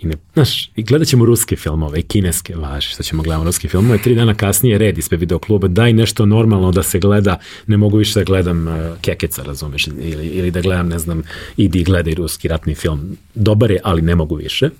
I, 0.00 0.06
ne, 0.06 0.14
znaš, 0.34 0.70
i 0.76 0.82
gledat 0.82 1.08
ćemo 1.08 1.24
ruske 1.24 1.56
filmove 1.56 2.00
i 2.00 2.02
kineske, 2.02 2.56
važi, 2.56 2.88
što 2.88 3.02
ćemo 3.02 3.22
gledamo 3.22 3.44
ruske 3.44 3.68
filmove, 3.68 3.98
tri 3.98 4.14
dana 4.14 4.34
kasnije 4.34 4.78
red 4.78 4.98
ispred 4.98 5.20
videokluba, 5.20 5.68
daj 5.68 5.92
nešto 5.92 6.26
normalno 6.26 6.72
da 6.72 6.82
se 6.82 6.98
gleda, 6.98 7.38
ne 7.66 7.76
mogu 7.76 7.96
više 7.96 8.18
da 8.18 8.24
gledam 8.24 8.68
uh, 8.68 8.74
Kekeca, 9.00 9.42
razumeš, 9.42 9.86
ili, 9.86 10.26
ili 10.26 10.50
da 10.50 10.60
gledam, 10.60 10.88
ne 10.88 10.98
znam, 10.98 11.22
idi 11.56 11.84
gledaj 11.84 12.14
ruski 12.14 12.48
ratni 12.48 12.74
film. 12.74 13.16
Dobar 13.34 13.70
je, 13.70 13.80
ali 13.84 14.02
ne 14.02 14.14
mogu 14.14 14.34
više. 14.34 14.70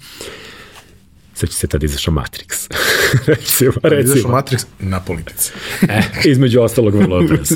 Sad 1.42 1.50
će 1.50 1.56
se 1.56 1.66
tad 1.66 1.82
izašao 1.82 2.14
Matrix. 2.14 2.70
recimo, 3.26 3.72
recimo. 3.82 4.14
Izašao 4.14 4.30
Matrix 4.30 4.64
na 4.78 5.00
politici. 5.00 5.52
e, 5.88 6.02
između 6.24 6.60
ostalog 6.60 6.94
vrlo 6.94 7.22
brzo. 7.22 7.54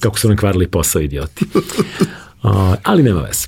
Kako 0.00 0.18
su 0.18 0.28
nam 0.28 0.36
kvarili 0.36 0.68
posao 0.68 1.02
idioti. 1.02 1.44
Uh, 1.54 2.74
ali 2.82 3.02
nema 3.02 3.20
veze. 3.20 3.46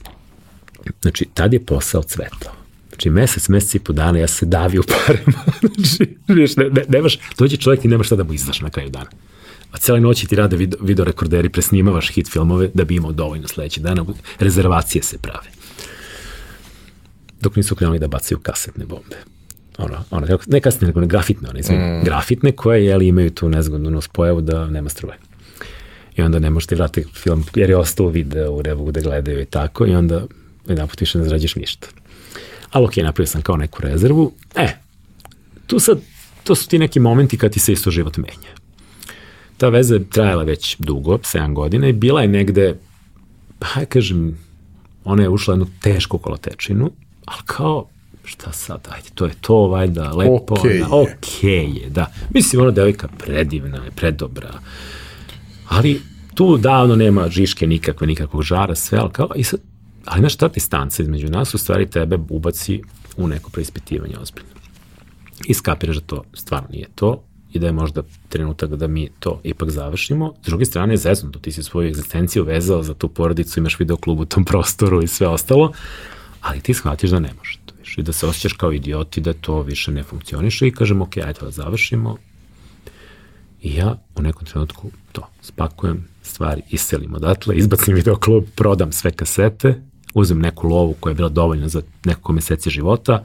Znači, 1.02 1.26
tad 1.34 1.52
je 1.52 1.64
posao 1.64 2.02
cvetao. 2.02 2.52
Znači, 2.88 3.10
mesec, 3.10 3.48
mesec 3.48 3.74
i 3.74 3.78
po 3.78 3.92
dana 3.92 4.18
ja 4.18 4.28
se 4.28 4.46
davio 4.46 4.82
parama. 4.82 5.44
znači, 5.74 6.16
viš, 6.28 6.56
ne, 6.56 6.70
ne, 6.70 6.84
nemaš, 6.88 7.18
dođe 7.38 7.56
čovjek 7.56 7.84
i 7.84 7.88
nema 7.88 8.04
šta 8.04 8.16
da 8.16 8.24
mu 8.24 8.32
izdaš 8.32 8.60
na 8.60 8.70
kraju 8.70 8.90
dana. 8.90 9.10
A 9.70 9.78
cijele 9.78 10.00
noći 10.00 10.26
ti 10.26 10.36
rade 10.36 10.56
video, 10.56 10.80
video 10.82 11.04
rekorderi, 11.04 11.48
presnimavaš 11.48 12.08
hit 12.08 12.30
filmove 12.30 12.70
da 12.74 12.84
bi 12.84 12.96
imao 12.96 13.12
dovoljno 13.12 13.48
sledećeg 13.48 13.82
dana. 13.82 14.04
Rezervacije 14.38 15.02
se 15.02 15.18
prave. 15.18 15.50
Dok 17.40 17.56
nisu 17.56 17.74
krenuli 17.74 17.98
da 17.98 18.08
bacaju 18.08 18.38
kasetne 18.38 18.84
bombe 18.84 19.35
ono, 19.78 20.04
ono, 20.10 20.38
ne 20.46 20.60
kasnije, 20.60 20.86
nego 20.86 21.06
grafitne, 21.06 21.48
one, 21.48 21.60
mm. 21.60 22.04
grafitne 22.04 22.52
koje, 22.52 22.84
jeli, 22.84 23.08
imaju 23.08 23.30
tu 23.30 23.48
nezgodnu 23.48 23.90
nuspojavu 23.90 24.40
da 24.40 24.66
nema 24.66 24.88
struje. 24.88 25.16
I 26.16 26.22
onda 26.22 26.38
ne 26.38 26.50
možete 26.50 26.74
vratiti 26.74 27.12
film, 27.14 27.44
jer 27.54 27.70
je 27.70 27.76
ostao 27.76 28.08
video 28.08 28.52
u 28.52 28.62
revu 28.62 28.92
da 28.92 29.00
gledaju 29.00 29.40
i 29.40 29.44
tako, 29.44 29.86
i 29.86 29.94
onda 29.94 30.26
jedan 30.68 30.88
put 30.88 31.00
više 31.00 31.18
ne 31.18 31.24
zrađeš 31.24 31.56
ništa. 31.56 31.88
Ali 32.70 32.84
ok, 32.84 32.96
napravio 32.96 33.26
sam 33.26 33.42
kao 33.42 33.56
neku 33.56 33.82
rezervu. 33.82 34.32
E, 34.54 34.68
tu 35.66 35.78
sad, 35.78 35.98
to 36.44 36.54
su 36.54 36.68
ti 36.68 36.78
neki 36.78 37.00
momenti 37.00 37.38
kad 37.38 37.52
ti 37.52 37.60
se 37.60 37.72
isto 37.72 37.90
život 37.90 38.16
menja. 38.16 38.56
Ta 39.56 39.68
veza 39.68 39.94
je 39.94 40.04
trajala 40.10 40.42
već 40.42 40.76
dugo, 40.78 41.18
7 41.18 41.54
godina 41.54 41.88
i 41.88 41.92
bila 41.92 42.22
je 42.22 42.28
negde, 42.28 42.78
pa 43.58 43.84
kažem, 43.84 44.38
ona 45.04 45.22
je 45.22 45.28
ušla 45.28 45.54
jednu 45.54 45.66
tešku 45.82 46.18
kolotečinu, 46.18 46.90
ali 47.24 47.42
kao 47.46 47.88
šta 48.26 48.52
sad, 48.52 48.88
ajde, 48.90 49.08
to 49.14 49.26
je 49.26 49.32
to, 49.40 49.56
valjda, 49.56 50.12
lepo, 50.12 50.54
okay 50.54 50.78
da, 50.78 50.86
okay 50.86 51.82
je, 51.82 51.90
da. 51.90 52.12
Mislim, 52.34 52.62
ona 52.62 52.70
devojka 52.70 53.08
predivna 53.08 53.84
je, 53.84 53.90
predobra, 53.90 54.52
ali 55.68 56.00
tu 56.34 56.56
davno 56.56 56.96
nema 56.96 57.28
žiške 57.28 57.66
nikakve, 57.66 58.06
nikakvog 58.06 58.42
žara, 58.42 58.74
sve, 58.74 58.98
ali 58.98 59.10
kao, 59.10 59.28
i 59.34 59.44
sad, 59.44 59.60
ali 60.04 60.20
znaš, 60.20 60.36
ta 60.36 60.48
distanca 60.48 61.02
između 61.02 61.28
nas 61.28 61.54
u 61.54 61.58
stvari 61.58 61.90
tebe 61.90 62.18
ubaci 62.28 62.82
u 63.16 63.28
neko 63.28 63.50
preispitivanje 63.50 64.14
ozbiljno. 64.20 64.50
I 65.46 65.54
skapiraš 65.54 65.96
da 65.96 66.02
to 66.02 66.24
stvarno 66.34 66.68
nije 66.70 66.88
to 66.94 67.22
i 67.52 67.58
da 67.58 67.66
je 67.66 67.72
možda 67.72 68.02
trenutak 68.28 68.70
da 68.70 68.86
mi 68.86 69.10
to 69.18 69.40
ipak 69.44 69.70
završimo. 69.70 70.34
S 70.42 70.46
druge 70.46 70.64
strane, 70.64 70.96
zeznuto, 70.96 71.38
ti 71.38 71.52
si 71.52 71.62
svoju 71.62 71.88
egzistenciju 71.88 72.44
vezao 72.44 72.82
za 72.82 72.94
tu 72.94 73.08
porodicu, 73.08 73.60
imaš 73.60 73.78
video 73.78 73.96
klub 73.96 74.20
u 74.20 74.24
tom 74.24 74.44
prostoru 74.44 75.02
i 75.02 75.06
sve 75.06 75.28
ostalo, 75.28 75.72
ali 76.40 76.60
ti 76.60 76.74
shvatiš 76.74 77.10
da 77.10 77.18
ne 77.18 77.30
može 77.38 77.55
i 77.96 78.02
da 78.02 78.12
se 78.12 78.26
osjećaš 78.26 78.52
kao 78.52 78.72
idioti 78.72 79.20
da 79.20 79.32
to 79.32 79.62
više 79.62 79.92
ne 79.92 80.02
funkcioniše 80.02 80.66
i 80.66 80.72
kažem 80.72 81.02
ok, 81.02 81.16
ajde 81.16 81.40
da 81.40 81.50
završimo. 81.50 82.16
I 83.62 83.74
ja 83.74 83.98
u 84.14 84.22
nekom 84.22 84.46
trenutku 84.46 84.90
to, 85.12 85.28
spakujem 85.42 86.08
stvari, 86.22 86.62
iselim 86.70 87.14
odatle, 87.14 87.56
izbacim 87.56 87.94
video 87.94 88.16
klub, 88.16 88.44
prodam 88.54 88.92
sve 88.92 89.10
kasete, 89.10 89.82
uzem 90.14 90.38
neku 90.38 90.68
lovu 90.68 90.94
koja 91.00 91.10
je 91.10 91.14
bila 91.14 91.28
dovoljna 91.28 91.68
za 91.68 91.82
nekoliko 92.04 92.32
meseci 92.32 92.70
života. 92.70 93.24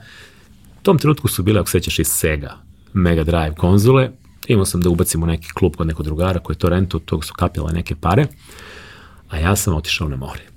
U 0.80 0.84
tom 0.84 0.98
trenutku 0.98 1.28
su 1.28 1.44
bile, 1.44 1.60
ako 1.60 1.70
sećaš, 1.70 2.00
iz 2.00 2.08
Sega 2.08 2.58
Mega 2.94 3.24
Drive 3.24 3.56
konzole. 3.56 4.12
Imao 4.48 4.66
sam 4.66 4.82
da 4.82 4.90
ubacim 4.90 5.24
u 5.24 5.26
neki 5.26 5.48
klub 5.54 5.76
kod 5.76 5.88
nekog 5.88 6.06
drugara 6.06 6.40
koji 6.40 6.56
je 6.56 6.60
to 6.60 6.70
rentu, 6.70 7.00
tog 7.00 7.26
su 7.26 7.34
kapile 7.34 7.74
neke 7.74 7.96
pare, 7.96 8.28
a 9.30 9.38
ja 9.38 9.56
sam 9.56 9.76
otišao 9.76 10.08
na 10.08 10.16
more 10.16 10.51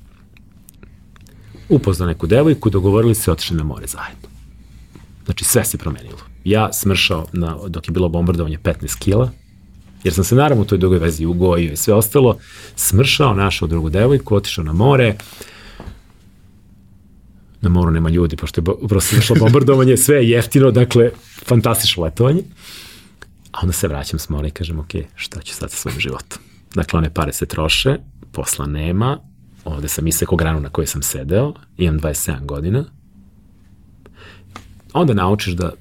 upoznao 1.69 2.09
neku 2.09 2.27
devojku, 2.27 2.71
dogovorili 2.71 3.15
se, 3.15 3.33
otišli 3.33 3.57
na 3.57 3.65
more 3.65 3.87
zajedno. 3.87 4.29
Znači, 5.25 5.45
sve 5.45 5.65
se 5.65 5.79
promenilo. 5.79 6.19
Ja 6.45 6.73
smršao, 6.73 7.27
na, 7.33 7.59
dok 7.69 7.89
je 7.89 7.93
bilo 7.93 8.09
bombardovanje, 8.09 8.59
15 8.59 8.99
kila, 8.99 9.31
jer 10.05 10.15
sam 10.15 10.25
se 10.25 10.35
naravno 10.35 10.63
u 10.63 10.67
toj 10.67 10.79
dugoj 10.79 10.99
vezi 10.99 11.27
ugojio 11.27 11.73
i 11.73 11.77
sve 11.77 11.95
ostalo, 11.95 12.39
smršao, 12.77 13.35
našao 13.35 13.69
drugu 13.69 13.91
devojku, 13.91 14.37
otišao 14.37 14.65
na 14.65 14.73
more, 14.73 15.17
na 17.61 17.69
moru 17.69 17.91
nema 17.91 18.09
ljudi, 18.09 18.37
pošto 18.37 18.61
je 18.61 18.65
upravo 18.81 19.01
se 19.01 19.17
zašlo 19.17 19.37
bombardovanje, 19.37 19.97
sve 19.97 20.17
je 20.17 20.31
jeftino, 20.31 20.71
dakle, 20.71 21.11
fantastično 21.47 22.03
letovanje. 22.03 22.43
A 23.53 23.59
onda 23.63 23.73
se 23.73 23.89
vraćam 23.89 24.19
s 24.19 24.29
mora 24.29 24.49
i 24.49 24.51
kažem, 24.51 24.79
ok, 24.79 24.91
šta 25.15 25.41
ću 25.41 25.55
sad 25.55 25.71
sa 25.71 25.77
svojim 25.77 26.01
životom? 26.01 26.39
Dakle, 26.75 26.99
one 26.99 27.15
pare 27.15 27.33
se 27.33 27.47
troše, 27.47 27.97
posla 28.33 28.67
nema, 28.67 29.19
ovde 29.65 29.89
sam 29.89 30.07
isekao 30.07 30.37
granu 30.37 30.61
na 30.61 30.69
kojoj 30.69 30.87
sam 30.87 31.03
sedeo, 31.03 31.55
imam 31.77 32.01
27 32.01 32.45
godina, 32.45 32.85
onda 34.93 35.15
naučiš 35.15 35.55
da 35.55 35.73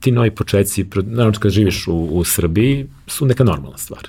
ti 0.00 0.12
novi 0.12 0.30
početci, 0.34 0.86
naravno 0.94 1.40
kad 1.40 1.50
živiš 1.50 1.86
u, 1.88 1.94
u 1.94 2.24
Srbiji, 2.24 2.86
su 3.06 3.26
neka 3.26 3.44
normalna 3.44 3.78
stvar. 3.78 4.08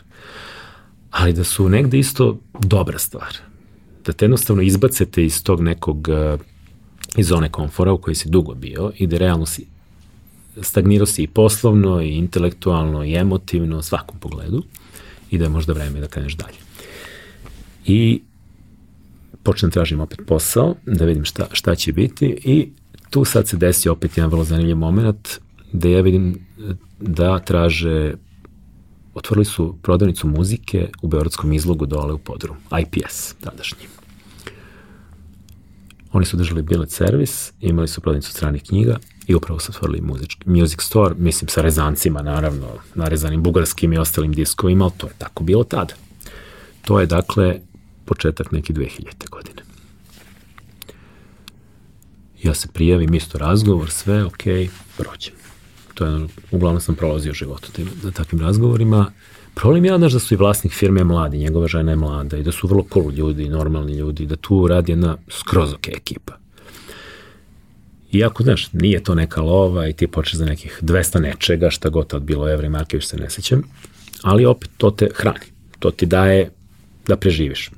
Ali 1.11 1.33
da 1.33 1.43
su 1.43 1.69
negde 1.69 1.99
isto 1.99 2.39
dobra 2.59 2.99
stvar. 2.99 3.37
Da 4.05 4.13
te 4.13 4.25
jednostavno 4.25 4.61
izbacete 4.61 5.25
iz 5.25 5.43
tog 5.43 5.61
nekog, 5.61 6.09
eh, 6.09 6.37
iz 7.17 7.27
zone 7.27 7.49
komfora 7.49 7.93
u 7.93 7.97
kojoj 7.97 8.15
si 8.15 8.29
dugo 8.29 8.53
bio 8.53 8.91
i 8.97 9.07
da 9.07 9.17
realno 9.17 9.45
si 9.45 9.65
stagnirao 10.61 11.05
si 11.05 11.23
i 11.23 11.27
poslovno, 11.27 12.01
i 12.01 12.09
intelektualno, 12.09 13.03
i 13.03 13.15
emotivno, 13.15 13.81
svakom 13.81 14.19
pogledu 14.19 14.63
i 15.31 15.37
da 15.37 15.43
je 15.43 15.49
možda 15.49 15.73
vreme 15.73 15.99
da 15.99 16.07
kreneš 16.07 16.33
dalje. 16.33 16.57
I 17.85 18.21
počnem 19.43 19.71
tražim 19.71 19.99
opet 19.99 20.19
posao, 20.27 20.75
da 20.85 21.05
vidim 21.05 21.25
šta, 21.25 21.47
šta 21.51 21.75
će 21.75 21.93
biti 21.93 22.25
i 22.43 22.69
tu 23.09 23.25
sad 23.25 23.47
se 23.47 23.57
desi 23.57 23.89
opet 23.89 24.17
jedan 24.17 24.31
vrlo 24.31 24.43
zanimljiv 24.43 24.77
moment 24.77 25.29
da 25.73 25.89
ja 25.89 26.01
vidim 26.01 26.47
da 26.99 27.39
traže 27.39 28.13
otvorili 29.13 29.45
su 29.45 29.75
prodavnicu 29.81 30.27
muzike 30.27 30.89
u 31.01 31.07
Beogradskom 31.07 31.53
izlogu 31.53 31.85
dole 31.85 32.13
u 32.13 32.17
podrum, 32.17 32.57
IPS 32.81 33.33
tadašnji. 33.33 33.87
Oni 36.11 36.25
su 36.25 36.37
držali 36.37 36.61
bilet 36.61 36.91
servis, 36.91 37.53
imali 37.61 37.87
su 37.87 38.01
prodavnicu 38.01 38.31
stranih 38.31 38.63
knjiga 38.63 38.97
i 39.27 39.35
upravo 39.35 39.59
su 39.59 39.71
otvorili 39.71 40.01
muzički, 40.01 40.49
music 40.49 40.81
store, 40.81 41.15
mislim 41.17 41.49
sa 41.49 41.61
rezancima 41.61 42.21
naravno, 42.21 42.67
narezanim 42.95 43.43
bugarskim 43.43 43.93
i 43.93 43.97
ostalim 43.97 44.33
diskovima, 44.33 44.85
ali 44.85 44.93
to 44.97 45.07
je 45.07 45.13
tako 45.17 45.43
bilo 45.43 45.63
tada. 45.63 45.93
To 46.81 46.99
je 46.99 47.05
dakle 47.05 47.59
početak 48.09 48.51
neke 48.51 48.73
2000. 48.73 49.29
godine. 49.29 49.61
Ja 52.43 52.53
se 52.53 52.67
prijavim, 52.73 53.13
isto 53.13 53.37
razgovor, 53.37 53.89
sve, 53.89 54.23
ok, 54.23 54.43
prođem. 54.97 55.33
To 55.93 56.05
je, 56.05 56.27
uglavnom 56.51 56.81
sam 56.81 56.95
prolazio 56.95 57.33
život 57.33 57.67
na 58.03 58.11
takvim 58.11 58.41
razgovorima. 58.41 59.11
Problem 59.55 59.85
je, 59.85 59.97
znaš, 59.97 60.13
da 60.13 60.19
su 60.19 60.33
i 60.33 60.37
vlasnik 60.37 60.73
firme 60.73 61.03
mladi, 61.03 61.37
njegova 61.37 61.67
žena 61.67 61.91
je 61.91 61.95
mlada 61.95 62.37
i 62.37 62.43
da 62.43 62.51
su 62.51 62.67
vrlo 62.67 62.85
cool 62.93 63.11
ljudi, 63.11 63.49
normalni 63.49 63.93
ljudi, 63.93 64.25
da 64.25 64.35
tu 64.35 64.67
radi 64.67 64.91
jedna 64.91 65.17
skroz 65.29 65.73
ok 65.73 65.87
ekipa. 65.87 66.37
Iako, 68.11 68.43
znaš, 68.43 68.71
nije 68.73 69.03
to 69.03 69.15
neka 69.15 69.41
lova 69.41 69.87
i 69.87 69.93
ti 69.93 70.07
počeš 70.07 70.35
za 70.35 70.45
nekih 70.45 70.79
200 70.81 71.19
nečega, 71.19 71.69
šta 71.69 71.89
god 71.89 72.07
tad 72.07 72.21
bilo 72.21 72.49
evra 72.49 72.67
i 72.67 72.69
marke, 72.69 72.97
više 72.97 73.07
se 73.07 73.17
ne 73.17 73.29
sećam, 73.29 73.63
ali 74.23 74.45
opet 74.45 74.69
to 74.77 74.91
te 74.91 75.09
hrani. 75.15 75.45
To 75.79 75.91
ti 75.91 76.05
daje 76.05 76.49
da 77.07 77.17
preživiš. 77.17 77.69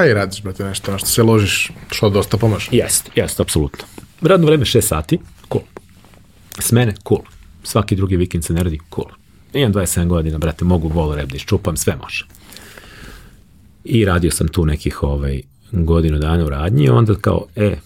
A 0.00 0.06
i 0.06 0.14
radiš, 0.14 0.42
brate, 0.42 0.64
nešto, 0.64 0.98
što 0.98 1.06
se 1.06 1.22
ložiš, 1.22 1.70
što 1.90 2.10
dosta 2.10 2.36
pomaže. 2.36 2.68
Jeste, 2.72 3.10
jeste, 3.14 3.42
apsolutno. 3.42 3.84
Radno 4.22 4.46
vreme 4.46 4.64
6 4.64 4.80
sati, 4.80 5.18
cool. 5.52 5.64
Smene, 6.58 6.94
cool. 7.08 7.20
Svaki 7.62 7.96
drugi 7.96 8.16
vikend 8.16 8.44
se 8.44 8.52
ne 8.52 8.62
radi, 8.62 8.78
cool. 8.94 9.08
Imam 9.52 9.72
27 9.72 10.06
godina, 10.06 10.38
brate, 10.38 10.64
mogu 10.64 10.88
vol 10.88 11.14
rep 11.14 11.28
da 11.28 11.36
iščupam, 11.36 11.76
sve 11.76 11.96
može. 11.96 12.26
I 13.84 14.04
radio 14.04 14.30
sam 14.30 14.48
tu 14.48 14.64
nekih 14.66 15.02
ovaj, 15.02 15.42
godinu 15.72 16.18
dana 16.18 16.44
u 16.44 16.48
radnji, 16.48 16.88
onda 16.88 17.14
kao, 17.14 17.46
e, 17.56 17.76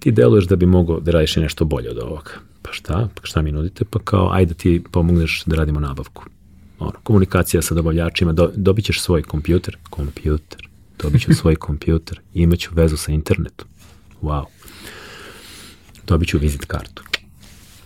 ti 0.00 0.10
deluješ 0.10 0.46
da 0.46 0.56
bi 0.56 0.66
mogao 0.66 1.00
da 1.00 1.10
radiš 1.10 1.36
nešto 1.36 1.64
bolje 1.64 1.90
od 1.90 1.98
ovoga. 1.98 2.30
Pa 2.62 2.72
šta? 2.72 3.08
Pa 3.14 3.26
šta 3.26 3.42
mi 3.42 3.52
nudite? 3.52 3.84
Pa 3.84 3.98
kao, 3.98 4.30
ajde 4.32 4.54
ti 4.54 4.82
pomogneš 4.92 5.42
da 5.46 5.56
radimo 5.56 5.80
nabavku. 5.80 6.24
ono, 6.78 6.92
komunikacija 7.02 7.62
sa 7.62 7.74
dobavljačima, 7.74 8.32
do, 8.32 8.50
dobit 8.54 8.84
ćeš 8.84 9.00
svoj 9.00 9.22
kompjuter, 9.22 9.76
kompjuter, 9.90 10.68
dobit 11.02 11.22
ću 11.22 11.34
svoj 11.34 11.56
kompjuter, 11.56 12.20
imaću 12.34 12.70
vezu 12.74 12.96
sa 12.96 13.12
internetom, 13.12 13.68
wow. 14.22 14.44
Dobit 16.06 16.28
ću 16.28 16.38
vizit 16.38 16.64
kartu, 16.64 17.02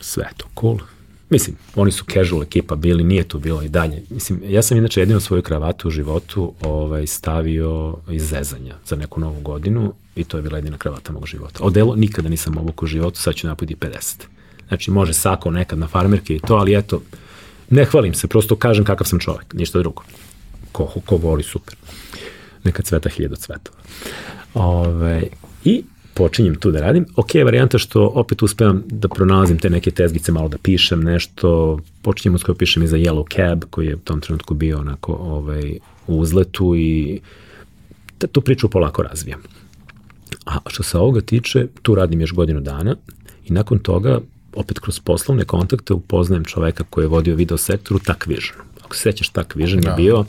sve 0.01 0.31
to 0.37 0.47
cool. 0.61 0.79
Mislim, 1.31 1.57
oni 1.75 1.93
su 1.93 2.05
casual 2.05 2.43
ekipa 2.43 2.77
bili, 2.77 3.05
nije 3.05 3.25
to 3.25 3.39
bilo 3.39 3.63
i 3.63 3.69
dalje. 3.69 4.03
Mislim, 4.11 4.43
ja 4.45 4.63
sam 4.63 4.79
inače 4.79 5.01
jedinu 5.01 5.21
svoju 5.21 5.43
kravatu 5.43 5.89
u 5.89 5.91
životu 5.91 6.55
ovaj, 6.61 7.07
stavio 7.07 7.97
iz 8.11 8.29
zezanja 8.29 8.75
za 8.87 8.97
neku 8.97 9.21
novu 9.21 9.41
godinu 9.41 9.93
i 10.17 10.25
to 10.25 10.37
je 10.37 10.43
bila 10.43 10.59
jedina 10.59 10.79
kravata 10.79 11.13
mog 11.13 11.27
života. 11.27 11.65
Odelo 11.65 11.97
nikada 11.97 12.29
nisam 12.29 12.59
obuk 12.59 12.83
u 12.83 12.87
životu, 12.87 13.21
sad 13.21 13.35
ću 13.35 13.47
napudi 13.47 13.75
50. 13.75 14.23
Znači, 14.69 14.91
može 14.91 15.13
sako 15.13 15.51
nekad 15.51 15.79
na 15.79 15.87
farmerke 15.87 16.35
i 16.35 16.41
to, 16.41 16.55
ali 16.55 16.77
eto, 16.77 17.03
ne 17.71 17.85
hvalim 17.85 18.15
se, 18.15 18.27
prosto 18.27 18.57
kažem 18.57 18.85
kakav 18.85 19.07
sam 19.07 19.19
čovek, 19.19 19.55
ništa 19.55 19.79
drugo. 19.79 20.03
Ko, 20.73 20.93
ko 21.07 21.17
voli, 21.17 21.43
super. 21.43 21.77
Neka 22.65 22.83
cveta 22.83 23.09
hiljadu 23.09 23.37
cvetova. 23.37 23.79
Ove, 24.55 25.23
I 25.65 25.83
počinjem 26.15 26.55
tu 26.55 26.71
da 26.71 26.81
radim. 26.81 27.07
Ok, 27.17 27.35
varijanta 27.45 27.79
što 27.79 28.13
opet 28.15 28.43
uspevam 28.43 28.83
da 28.87 29.09
pronalazim 29.09 29.59
te 29.59 29.71
neke 29.71 29.91
tezgice, 29.91 30.33
malo 30.33 30.49
da 30.49 30.59
pišem 30.59 31.01
nešto, 31.01 31.79
počinjem 32.03 32.35
uskoro 32.35 32.55
pišem 32.55 32.83
i 32.83 32.87
za 32.87 32.97
Yellow 32.97 33.25
Cab, 33.37 33.65
koji 33.71 33.87
je 33.87 33.97
u 33.97 33.99
tom 33.99 34.21
trenutku 34.21 34.55
bio 34.55 34.79
onako 34.79 35.13
ovaj, 35.13 35.79
u 36.07 36.19
uzletu 36.19 36.77
i 36.77 37.21
tu 38.33 38.41
priču 38.41 38.69
polako 38.69 39.03
razvijam. 39.03 39.41
A 40.47 40.59
što 40.67 40.83
se 40.83 40.99
ovoga 40.99 41.21
tiče, 41.21 41.67
tu 41.83 41.95
radim 41.95 42.21
još 42.21 42.33
godinu 42.33 42.61
dana 42.61 42.97
i 43.47 43.53
nakon 43.53 43.79
toga 43.79 44.21
opet 44.55 44.79
kroz 44.79 45.01
poslovne 45.01 45.45
kontakte 45.45 45.95
upoznajem 45.95 46.45
čoveka 46.45 46.85
koji 46.91 47.05
je 47.05 47.09
vodio 47.09 47.35
video 47.35 47.59
sektoru 47.59 48.01
Takvision. 48.01 48.59
Ako 48.85 48.97
se 48.97 49.03
sećaš, 49.03 49.29
Takvision 49.29 49.81
da. 49.81 49.91
je 49.91 49.97
bio 49.97 50.25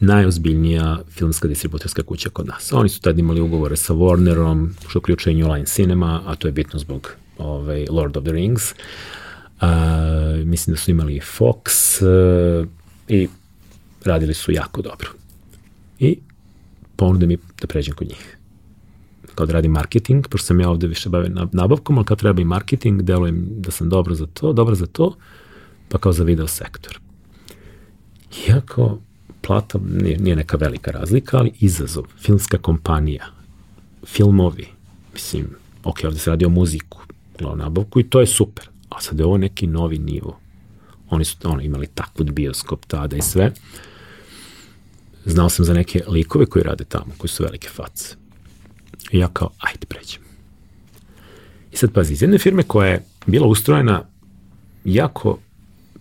najozbiljnija 0.00 0.98
filmska 1.10 1.48
distributorska 1.48 2.02
kuća 2.02 2.30
kod 2.30 2.46
nas. 2.46 2.72
Oni 2.72 2.88
su 2.88 3.00
tad 3.00 3.18
imali 3.18 3.40
ugovore 3.40 3.76
sa 3.76 3.94
Warnerom, 3.94 4.70
što 4.88 4.98
uključuje 4.98 5.34
New 5.34 5.52
Line 5.52 5.66
Cinema, 5.66 6.22
a 6.26 6.34
to 6.34 6.48
je 6.48 6.52
bitno 6.52 6.78
zbog 6.78 7.12
ovaj, 7.38 7.86
Lord 7.90 8.16
of 8.16 8.24
the 8.24 8.32
Rings. 8.32 8.74
Uh, 9.60 9.68
mislim 10.44 10.74
da 10.74 10.80
su 10.80 10.90
imali 10.90 11.20
Fox 11.38 12.02
uh, 12.02 12.68
i 13.08 13.28
radili 14.04 14.34
su 14.34 14.52
jako 14.52 14.82
dobro. 14.82 15.08
I 15.98 16.18
ponude 16.96 17.26
mi 17.26 17.38
da 17.60 17.66
pređem 17.66 17.94
kod 17.94 18.08
njih 18.08 18.36
kao 19.36 19.46
da 19.46 19.52
radim 19.52 19.72
marketing, 19.72 20.26
pošto 20.28 20.46
sam 20.46 20.60
ja 20.60 20.70
ovde 20.70 20.86
više 20.86 21.08
bavim 21.08 21.38
nabavkom, 21.52 21.98
ali 21.98 22.04
kad 22.04 22.18
treba 22.18 22.42
i 22.42 22.44
marketing, 22.44 23.02
delujem 23.02 23.46
da 23.48 23.70
sam 23.70 23.88
dobro 23.88 24.14
za 24.14 24.26
to, 24.26 24.52
dobro 24.52 24.74
za 24.74 24.86
to, 24.86 25.16
pa 25.88 25.98
kao 25.98 26.12
za 26.12 26.24
video 26.24 26.46
sektor. 26.46 27.00
Iako 28.48 28.98
plata 29.46 29.78
nije, 29.88 30.18
nije 30.18 30.36
neka 30.36 30.56
velika 30.56 30.90
razlika, 30.90 31.38
ali 31.38 31.52
izazov, 31.60 32.04
filmska 32.18 32.58
kompanija, 32.58 33.26
filmovi, 34.06 34.68
mislim, 35.12 35.46
ok, 35.84 35.98
ovde 36.04 36.18
se 36.18 36.30
radi 36.30 36.44
o 36.44 36.48
muziku, 36.48 36.98
o 37.44 37.56
nabavku 37.56 38.00
i 38.00 38.08
to 38.10 38.20
je 38.20 38.26
super, 38.26 38.68
a 38.88 39.00
sad 39.00 39.18
je 39.18 39.24
ovo 39.24 39.38
neki 39.38 39.66
novi 39.66 39.98
nivo. 39.98 40.38
Oni 41.10 41.24
su 41.24 41.36
ono, 41.44 41.60
imali 41.60 41.86
takvud 41.86 42.32
bioskop 42.32 42.86
tada 42.86 43.16
i 43.16 43.22
sve. 43.22 43.52
Znao 45.24 45.48
sam 45.48 45.64
za 45.64 45.74
neke 45.74 46.02
likove 46.08 46.46
koji 46.46 46.62
rade 46.62 46.84
tamo, 46.84 47.12
koji 47.18 47.28
su 47.28 47.42
velike 47.42 47.68
face. 47.68 48.16
I 49.12 49.18
ja 49.18 49.28
kao, 49.28 49.50
ajde 49.58 49.86
pređem. 49.88 50.22
I 51.72 51.76
sad 51.76 51.92
pazi, 51.92 52.12
iz 52.12 52.22
jedne 52.22 52.38
firme 52.38 52.62
koja 52.62 52.88
je 52.88 53.04
bila 53.26 53.46
ustrojena 53.46 54.02
jako, 54.84 55.38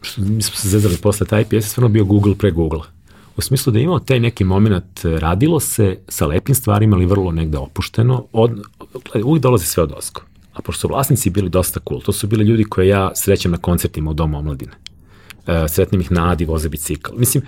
što 0.01 0.21
smo 0.21 0.41
se 0.41 0.69
zezali 0.69 0.97
posle 0.97 1.27
taj 1.27 1.41
IPS, 1.41 1.53
je 1.53 1.61
stvarno 1.61 1.89
bio 1.89 2.05
Google 2.05 2.35
pre 2.35 2.51
Google. 2.51 2.94
U 3.37 3.41
smislu 3.41 3.73
da 3.73 3.79
je 3.79 3.83
imao 3.83 3.99
taj 3.99 4.19
neki 4.19 4.43
moment, 4.43 5.05
radilo 5.05 5.59
se 5.59 5.97
sa 6.07 6.25
lepim 6.25 6.55
stvarima, 6.55 6.95
ali 6.95 7.05
vrlo 7.05 7.31
negde 7.31 7.57
opušteno, 7.57 8.25
od, 8.31 8.61
uvijek 9.23 9.43
dolazi 9.43 9.65
sve 9.65 9.83
od 9.83 9.91
osko. 9.97 10.21
A 10.53 10.61
pošto 10.61 10.79
su 10.79 10.87
vlasnici 10.87 11.29
bili 11.29 11.49
dosta 11.49 11.79
cool, 11.87 12.01
to 12.01 12.11
su 12.11 12.27
bili 12.27 12.45
ljudi 12.45 12.63
koje 12.63 12.87
ja 12.87 13.11
srećem 13.15 13.51
na 13.51 13.57
koncertima 13.57 14.11
u 14.11 14.13
Domu 14.13 14.37
omladine. 14.37 14.71
E, 15.47 15.65
sretnim 15.67 16.01
ih 16.01 16.11
na 16.11 16.31
Adi, 16.31 16.45
voze 16.45 16.69
bicikl. 16.69 17.11
Mislim, 17.17 17.43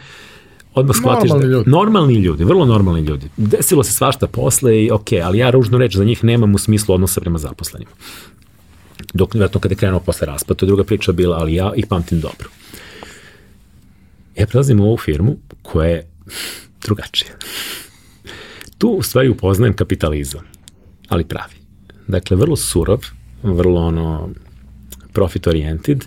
odmah 0.73 0.95
shvatiš 0.95 1.29
normalni 1.29 1.47
da, 1.47 1.57
ljudi. 1.57 1.69
normalni 1.69 2.15
ljudi, 2.15 2.43
vrlo 2.43 2.65
normalni 2.65 3.01
ljudi. 3.01 3.29
Desilo 3.37 3.83
se 3.83 3.91
svašta 3.91 4.27
posle 4.27 4.83
i 4.83 4.91
ok, 4.91 5.07
ali 5.23 5.37
ja 5.37 5.49
ružnu 5.49 5.77
reč 5.77 5.95
za 5.95 6.03
njih 6.03 6.23
nemam 6.23 6.55
u 6.55 6.57
smislu 6.57 6.95
odnosa 6.95 7.21
prema 7.21 7.37
zaposlenima. 7.37 7.91
Dok, 9.13 9.33
vjerojatno 9.33 9.59
kada 9.59 9.73
je 9.73 9.77
krenuo 9.77 9.99
posle 9.99 10.27
raspada, 10.27 10.57
to 10.57 10.65
je 10.65 10.67
druga 10.67 10.83
priča 10.83 11.11
bila, 11.11 11.37
ali 11.37 11.53
ja 11.53 11.71
ih 11.75 11.87
pamtim 11.87 12.19
dobro. 12.19 12.49
Ja 14.39 14.47
prelazim 14.47 14.79
u 14.79 14.83
ovu 14.83 14.97
firmu 14.97 15.37
koja 15.61 15.89
je 15.89 16.07
drugačija. 16.81 17.31
Tu 18.77 18.89
u 18.89 19.03
stvari 19.03 19.29
upoznajem 19.29 19.75
kapitalizam, 19.75 20.41
ali 21.07 21.23
pravi. 21.23 21.55
Dakle, 22.07 22.37
vrlo 22.37 22.55
surov, 22.55 22.99
vrlo 23.43 23.81
ono 23.81 24.29
profit 25.13 25.47
oriented, 25.47 26.05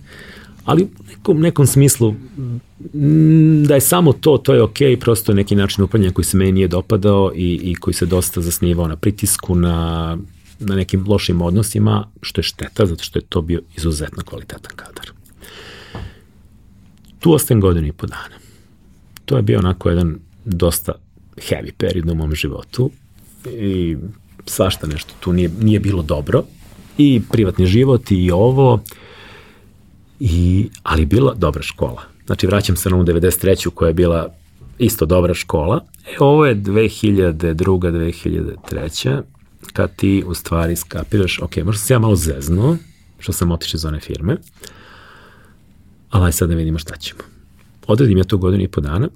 ali 0.64 0.82
u 0.82 0.88
nekom, 1.08 1.40
nekom 1.40 1.66
smislu 1.66 2.12
mm, 2.12 3.64
da 3.64 3.74
je 3.74 3.80
samo 3.80 4.12
to, 4.12 4.38
to 4.38 4.54
je 4.54 4.62
okej, 4.62 4.96
okay, 4.96 5.00
prosto 5.00 5.34
neki 5.34 5.56
način 5.56 5.84
upravljanja 5.84 6.12
koji 6.12 6.24
se 6.24 6.36
meni 6.36 6.52
nije 6.52 6.68
dopadao 6.68 7.32
i, 7.34 7.60
i 7.62 7.74
koji 7.74 7.94
se 7.94 8.06
dosta 8.06 8.40
zasnivao 8.40 8.88
na 8.88 8.96
pritisku, 8.96 9.54
na, 9.54 10.18
na 10.58 10.76
nekim 10.76 11.04
lošim 11.08 11.42
odnosima, 11.42 12.08
što 12.22 12.38
je 12.38 12.42
šteta, 12.42 12.86
zato 12.86 13.04
što 13.04 13.18
je 13.18 13.24
to 13.28 13.42
bio 13.42 13.60
izuzetno 13.76 14.22
kvalitetan 14.22 14.76
kadar. 14.76 15.19
Tu 17.20 17.32
ostajem 17.32 17.60
godinu 17.60 17.86
i 17.86 17.92
po 17.92 18.06
dana. 18.06 18.36
To 19.24 19.36
je 19.36 19.42
bio 19.42 19.58
onako 19.58 19.88
jedan 19.88 20.18
dosta 20.44 20.92
heavy 21.36 21.72
period 21.72 22.10
u 22.10 22.14
mom 22.14 22.34
životu 22.34 22.90
i 23.46 23.96
svašta 24.46 24.86
nešto 24.86 25.14
tu 25.20 25.32
nije, 25.32 25.50
nije 25.60 25.80
bilo 25.80 26.02
dobro 26.02 26.44
i 26.98 27.22
privatni 27.30 27.66
život 27.66 28.10
i 28.10 28.30
ovo 28.30 28.82
I, 30.20 30.68
ali 30.82 31.06
bila 31.06 31.34
dobra 31.34 31.62
škola. 31.62 32.02
Znači, 32.26 32.46
vraćam 32.46 32.76
se 32.76 32.90
na 32.90 32.96
ovu 32.96 33.04
93. 33.04 33.70
koja 33.70 33.88
je 33.88 33.94
bila 33.94 34.34
isto 34.78 35.06
dobra 35.06 35.34
škola. 35.34 35.84
E, 36.06 36.16
ovo 36.18 36.46
je 36.46 36.56
2002. 36.56 38.54
2003. 38.70 39.22
kad 39.72 39.96
ti 39.96 40.24
u 40.26 40.34
stvari 40.34 40.76
skapiraš, 40.76 41.38
ok, 41.42 41.56
možda 41.56 41.78
se 41.78 41.94
ja 41.94 41.98
malo 41.98 42.16
zeznuo, 42.16 42.76
što 43.18 43.32
sam 43.32 43.50
otišao 43.50 43.78
iz 43.78 43.84
one 43.84 44.00
firme, 44.00 44.36
ali 46.10 46.26
aj 46.26 46.32
sad 46.32 46.48
da 46.48 46.54
vidimo 46.54 46.78
šta 46.78 46.96
ćemo. 46.96 47.20
Odredim 47.86 48.18
ja 48.18 48.24
tu 48.24 48.38
godinu 48.38 48.62
i 48.62 48.68
po 48.68 48.80
dana 48.80 49.08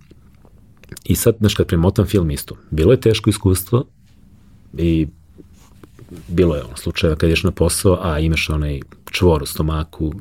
i 1.04 1.14
sad, 1.14 1.36
znaš, 1.40 1.54
kad 1.54 1.66
premotam 1.66 2.06
film 2.06 2.30
isto, 2.30 2.56
bilo 2.70 2.92
je 2.92 3.00
teško 3.00 3.30
iskustvo 3.30 3.84
i 4.78 5.06
bilo 6.28 6.56
je 6.56 6.64
ono 6.64 6.76
slučajeva 6.76 7.16
kad 7.16 7.30
ješ 7.30 7.42
na 7.42 7.50
posao, 7.50 7.98
a 8.02 8.18
imaš 8.18 8.50
onaj 8.50 8.80
čvor 9.10 9.42
u 9.42 9.46
stomaku, 9.46 10.12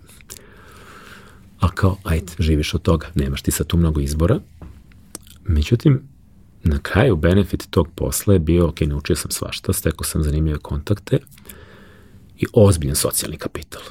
a 1.60 1.72
kao, 1.72 1.98
ajde, 2.04 2.32
živiš 2.40 2.74
od 2.74 2.82
toga, 2.82 3.08
nemaš 3.16 3.42
ti 3.42 3.52
sad 3.52 3.68
tu 3.68 3.78
mnogo 3.78 4.02
izbora. 4.02 4.40
Međutim, 5.46 6.02
na 6.64 6.80
kraju 6.80 7.16
benefit 7.16 7.68
tog 7.70 7.88
posla 7.96 8.34
je 8.34 8.40
bio, 8.40 8.68
ok, 8.68 8.82
naučio 8.82 9.16
sam 9.16 9.32
svašta, 9.32 9.74
stekao 9.74 10.04
sam 10.04 10.24
zanimljive 10.24 10.60
kontakte 10.60 11.20
i 12.38 12.46
ozbiljan 12.54 12.96
socijalni 12.96 13.38
kapital. 13.38 13.82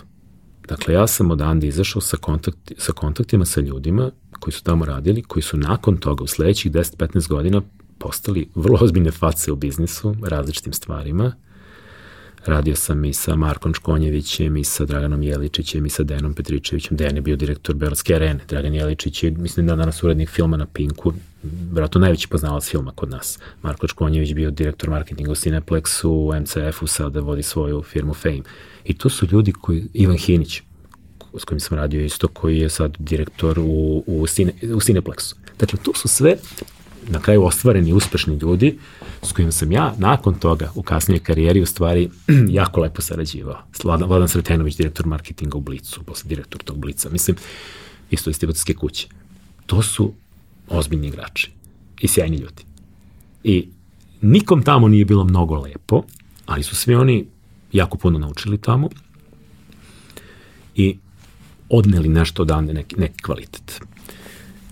Dakle, 0.72 0.94
ja 0.94 1.06
sam 1.06 1.30
odande 1.30 1.66
izašao 1.66 2.02
sa, 2.02 2.16
kontakt, 2.16 2.72
sa 2.78 2.92
kontaktima 2.92 3.44
sa 3.44 3.60
ljudima 3.60 4.10
koji 4.40 4.52
su 4.52 4.62
tamo 4.62 4.84
radili, 4.84 5.22
koji 5.22 5.42
su 5.42 5.56
nakon 5.56 5.96
toga 5.96 6.24
u 6.24 6.26
sledećih 6.26 6.72
10-15 6.72 7.28
godina 7.28 7.62
postali 7.98 8.48
vrlo 8.54 8.78
ozbiljne 8.80 9.10
face 9.10 9.52
u 9.52 9.56
biznisu, 9.56 10.16
različitim 10.22 10.72
stvarima, 10.72 11.32
Radio 12.46 12.76
sam 12.76 13.04
i 13.04 13.12
sa 13.12 13.36
Markom 13.36 13.74
Škonjevićem, 13.74 14.56
i 14.56 14.64
sa 14.64 14.84
Draganom 14.84 15.22
Jeličićem, 15.22 15.86
i 15.86 15.90
sa 15.90 16.02
Denom 16.02 16.34
Petričevićem. 16.34 16.96
Dejan 16.96 17.16
je 17.16 17.22
bio 17.22 17.36
direktor 17.36 17.74
Beogradske 17.74 18.14
arene. 18.14 18.40
Dragan 18.48 18.74
Jeličić 18.74 19.22
je, 19.22 19.30
mislim 19.30 19.66
da 19.66 19.76
danas 19.76 20.02
urednik 20.02 20.30
filma 20.30 20.56
na 20.56 20.66
Pinku, 20.66 21.12
vjerojatno 21.42 22.00
najveći 22.00 22.28
poznavac 22.28 22.70
filma 22.70 22.92
kod 22.94 23.10
nas. 23.10 23.38
Marko 23.62 23.88
Škonjević 23.88 24.34
bio 24.34 24.50
direktor 24.50 24.90
marketinga 24.90 25.30
u 25.30 25.34
Cineplexu, 25.34 26.08
u 26.08 26.40
MCF-u, 26.40 26.86
sada 26.86 27.20
vodi 27.20 27.42
svoju 27.42 27.82
firmu 27.82 28.14
Fame. 28.14 28.42
I 28.84 28.94
to 28.94 29.08
su 29.08 29.26
ljudi 29.32 29.52
koji, 29.52 29.84
Ivan 29.92 30.16
Hinić, 30.16 30.62
s 31.38 31.44
kojim 31.44 31.60
sam 31.60 31.78
radio 31.78 32.04
isto, 32.04 32.28
koji 32.28 32.58
je 32.58 32.70
sad 32.70 32.96
direktor 32.98 33.58
u, 33.58 34.04
u, 34.06 34.26
Cine, 34.26 34.52
u 34.62 34.80
Cineplexu. 34.80 35.34
Dakle, 35.58 35.78
to 35.82 35.92
su 35.94 36.08
sve 36.08 36.36
na 37.08 37.20
kraju 37.20 37.44
ostvareni 37.44 37.92
uspešni 37.92 38.36
ljudi 38.36 38.78
s 39.22 39.32
kojim 39.32 39.52
sam 39.52 39.72
ja 39.72 39.94
nakon 39.98 40.34
toga 40.34 40.70
u 40.74 40.82
kasnije 40.82 41.20
karijeri 41.20 41.60
u 41.60 41.66
stvari 41.66 42.10
jako 42.58 42.80
lepo 42.80 43.02
sarađivao. 43.02 43.58
Vladan, 43.84 44.08
Vladan 44.08 44.28
Sretenović, 44.28 44.76
direktor 44.76 45.06
marketinga 45.06 45.58
u 45.58 45.60
Blicu, 45.60 46.02
posle 46.02 46.28
direktor 46.28 46.62
tog 46.62 46.78
Blica, 46.78 47.10
mislim, 47.10 47.36
isto 48.10 48.30
distribucijske 48.30 48.74
kuće. 48.74 49.08
To 49.66 49.82
su 49.82 50.12
ozbiljni 50.68 51.08
igrači 51.08 51.50
i 52.00 52.08
sjajni 52.08 52.36
ljudi. 52.36 52.62
I 53.44 53.68
nikom 54.20 54.62
tamo 54.62 54.88
nije 54.88 55.04
bilo 55.04 55.24
mnogo 55.24 55.56
lepo, 55.56 56.02
ali 56.46 56.62
su 56.62 56.76
svi 56.76 56.94
oni 56.94 57.26
jako 57.72 57.98
puno 57.98 58.18
naučili 58.18 58.58
tamo 58.58 58.88
i 60.74 60.98
odneli 61.68 62.08
nešto 62.08 62.42
odande, 62.42 62.74
neki, 62.74 62.96
neki 62.96 63.22
kvalitet. 63.22 63.80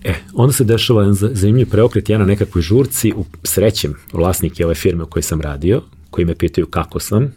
E, 0.03 0.15
onda 0.33 0.53
se 0.53 0.63
dešava 0.63 1.01
jedan 1.01 1.15
zanimljiv 1.15 1.69
preokret, 1.69 2.09
ja 2.09 2.17
na 2.17 2.25
nekakvoj 2.25 2.61
žurci, 2.61 3.13
u 3.15 3.25
srećem 3.43 3.93
vlasnike 4.13 4.65
ove 4.65 4.75
firme 4.75 5.03
u 5.03 5.07
kojoj 5.07 5.23
sam 5.23 5.41
radio, 5.41 5.81
koji 6.09 6.25
me 6.25 6.35
pitaju 6.35 6.67
kako 6.67 6.99
sam, 6.99 7.33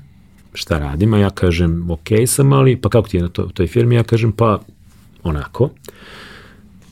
šta 0.55 0.79
radim, 0.79 1.15
a 1.15 1.19
ja 1.19 1.31
kažem 1.31 1.91
ok 1.91 2.09
sam, 2.27 2.53
ali 2.53 2.81
pa 2.81 2.89
kako 2.89 3.09
ti 3.09 3.17
je 3.17 3.23
na 3.23 3.29
to, 3.29 3.43
toj 3.55 3.67
firmi, 3.67 3.95
ja 3.95 4.03
kažem 4.03 4.33
pa 4.33 4.61
onako. 5.23 5.71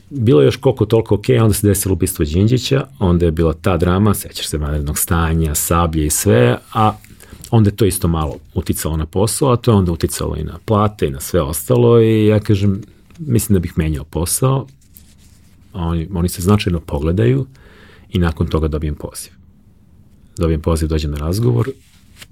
Bilo 0.09 0.41
je 0.41 0.45
još 0.45 0.55
koliko 0.55 0.85
toliko 0.85 1.15
ok, 1.15 1.25
onda 1.41 1.53
se 1.53 1.67
desilo 1.67 1.93
ubistvo 1.93 2.25
Đinđića, 2.25 2.87
onda 2.99 3.25
je 3.25 3.31
bila 3.31 3.53
ta 3.53 3.77
drama, 3.77 4.13
sećaš 4.13 4.47
se 4.47 4.57
vanrednog 4.57 4.97
stanja, 4.97 5.55
sablje 5.55 6.05
i 6.05 6.09
sve, 6.09 6.57
a 6.73 6.93
onda 7.55 7.69
je 7.69 7.75
to 7.75 7.85
isto 7.85 8.07
malo 8.07 8.37
uticalo 8.53 8.97
na 8.97 9.05
posao, 9.05 9.51
a 9.51 9.55
to 9.55 9.71
je 9.71 9.75
onda 9.75 9.91
uticalo 9.91 10.35
i 10.35 10.43
na 10.43 10.57
plate 10.65 11.07
i 11.07 11.11
na 11.11 11.19
sve 11.19 11.41
ostalo 11.41 12.01
i 12.01 12.25
ja 12.25 12.39
kažem, 12.39 12.81
mislim 13.19 13.53
da 13.53 13.59
bih 13.59 13.73
menjao 13.75 14.03
posao, 14.03 14.67
a 15.73 15.79
oni, 15.79 16.09
oni 16.13 16.29
se 16.29 16.41
značajno 16.41 16.79
pogledaju 16.79 17.45
i 18.09 18.19
nakon 18.19 18.47
toga 18.47 18.67
dobijem 18.67 18.95
poziv. 18.95 19.31
Dobijem 20.37 20.61
poziv, 20.61 20.87
dođem 20.89 21.11
na 21.11 21.17
razgovor, 21.17 21.69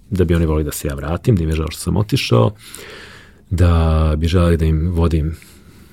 da 0.09 0.23
bi 0.23 0.35
oni 0.35 0.45
volili 0.45 0.63
da 0.63 0.71
se 0.71 0.87
ja 0.87 0.93
vratim, 0.93 1.35
da 1.35 1.43
im 1.43 1.49
je 1.49 1.55
žao 1.55 1.71
što 1.71 1.79
sam 1.79 1.97
otišao, 1.97 2.51
da 3.49 4.13
bi 4.17 4.27
želeli 4.27 4.57
da 4.57 4.65
im 4.65 4.91
vodim 4.91 5.35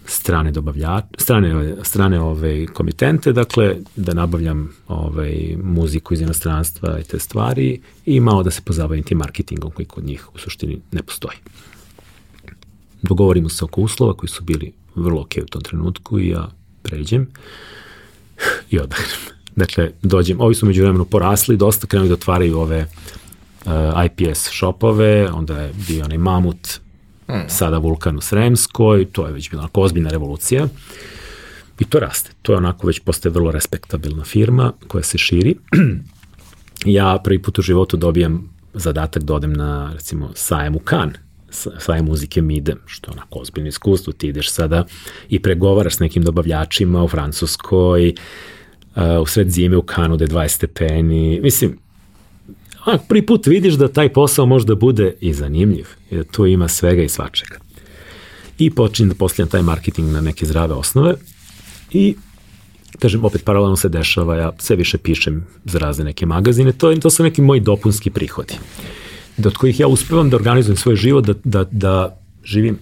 strane 0.08 0.50
dobavljače, 0.50 1.06
strane, 1.18 1.76
strane 1.82 2.20
ove 2.20 2.66
komitente, 2.66 3.32
dakle, 3.32 3.76
da 3.96 4.14
nabavljam 4.14 4.70
ovaj, 4.88 5.56
muziku 5.62 6.14
iz 6.14 6.20
inostranstva 6.20 6.98
i 7.00 7.02
te 7.02 7.18
stvari 7.18 7.80
i 8.06 8.20
malo 8.20 8.42
da 8.42 8.50
se 8.50 8.62
pozabavim 8.64 9.04
tim 9.04 9.18
marketingom 9.18 9.70
koji 9.70 9.86
kod 9.86 10.04
njih 10.04 10.34
u 10.34 10.38
suštini 10.38 10.80
ne 10.92 11.02
postoji. 11.02 11.36
Dogovorimo 13.02 13.48
se 13.48 13.64
oko 13.64 13.80
uslova 13.80 14.14
koji 14.14 14.30
su 14.30 14.44
bili 14.44 14.72
vrlo 14.94 15.20
ok 15.20 15.34
u 15.42 15.46
tom 15.46 15.62
trenutku 15.62 16.18
i 16.18 16.28
ja 16.28 16.48
pređem 16.82 17.26
i 18.70 18.78
odahnem. 18.78 19.38
Dakle, 19.56 19.90
dođem, 20.02 20.40
ovi 20.40 20.54
su 20.54 20.66
među 20.66 20.82
vremenu 20.82 21.04
porasli, 21.04 21.56
dosta 21.56 21.86
krenuli 21.86 22.08
da 22.08 22.14
otvaraju 22.14 22.58
ove 22.58 22.86
uh, 23.66 23.72
IPS 24.04 24.42
shopove, 24.42 25.30
onda 25.32 25.60
je 25.60 25.72
bio 25.88 26.04
onaj 26.04 26.18
mamut, 26.18 26.80
mm. 27.30 27.48
sada 27.48 27.78
Vulkan 27.78 28.16
u 28.16 28.20
Sremskoj, 28.20 29.04
to 29.04 29.26
je 29.26 29.32
već 29.32 29.50
bila 29.50 29.62
onako 29.62 29.80
ozbiljna 29.80 30.10
revolucija. 30.10 30.68
I 31.78 31.84
to 31.84 32.00
raste. 32.00 32.30
To 32.42 32.52
je 32.52 32.56
onako 32.58 32.86
već 32.86 33.00
postaje 33.00 33.32
vrlo 33.32 33.50
respektabilna 33.50 34.24
firma 34.24 34.72
koja 34.88 35.02
se 35.02 35.18
širi. 35.18 35.54
ja 36.98 37.20
prvi 37.24 37.42
put 37.42 37.58
u 37.58 37.62
životu 37.62 37.96
dobijam 37.96 38.50
zadatak 38.74 39.22
da 39.22 39.34
odem 39.34 39.52
na, 39.52 39.92
recimo, 39.94 40.30
sajem 40.34 40.76
u 40.76 40.78
Kan, 40.78 41.12
sajem 41.78 42.04
muzike 42.04 42.42
MIDE, 42.42 42.74
što 42.86 43.10
je 43.10 43.12
onako 43.12 43.38
ozbiljno 43.38 43.68
iskustvo. 43.68 44.12
Ti 44.12 44.28
ideš 44.28 44.50
sada 44.50 44.84
i 45.28 45.42
pregovaraš 45.42 45.96
s 45.96 45.98
nekim 45.98 46.22
dobavljačima 46.22 47.04
u 47.04 47.08
Francuskoj, 47.08 48.14
uh, 48.96 49.02
u 49.22 49.26
sred 49.26 49.50
zime 49.50 49.76
u 49.76 49.82
Kanu 49.82 50.16
da 50.16 50.24
je 50.24 50.28
20 50.28 50.48
stepeni. 50.48 51.40
Mislim, 51.42 51.78
a, 52.84 52.98
prvi 53.08 53.26
put 53.26 53.46
vidiš 53.46 53.74
da 53.74 53.88
taj 53.88 54.12
posao 54.12 54.46
možda 54.46 54.74
bude 54.74 55.14
i 55.20 55.34
zanimljiv, 55.34 55.86
da 56.10 56.24
tu 56.24 56.46
ima 56.46 56.68
svega 56.68 57.02
i 57.02 57.08
svačega. 57.08 57.56
I 58.58 58.70
počinjem 58.70 59.08
da 59.08 59.14
postavljam 59.14 59.50
taj 59.50 59.62
marketing 59.62 60.12
na 60.12 60.20
neke 60.20 60.46
zdrave 60.46 60.74
osnove 60.74 61.14
i 61.92 62.14
kažem, 62.98 63.24
opet 63.24 63.44
paralelno 63.44 63.76
se 63.76 63.88
dešava, 63.88 64.36
ja 64.36 64.52
sve 64.58 64.76
više 64.76 64.98
pišem 64.98 65.46
za 65.64 65.78
razne 65.78 66.04
neke 66.04 66.26
magazine, 66.26 66.72
to, 66.72 66.94
to 66.94 67.10
su 67.10 67.22
neki 67.22 67.42
moji 67.42 67.60
dopunski 67.60 68.10
prihodi, 68.10 68.54
od 69.44 69.56
kojih 69.56 69.80
ja 69.80 69.86
uspevam 69.86 70.30
da 70.30 70.36
organizujem 70.36 70.76
svoj 70.76 70.96
život, 70.96 71.26
da, 71.26 71.34
da, 71.44 71.64
da 71.70 72.18
živim 72.44 72.78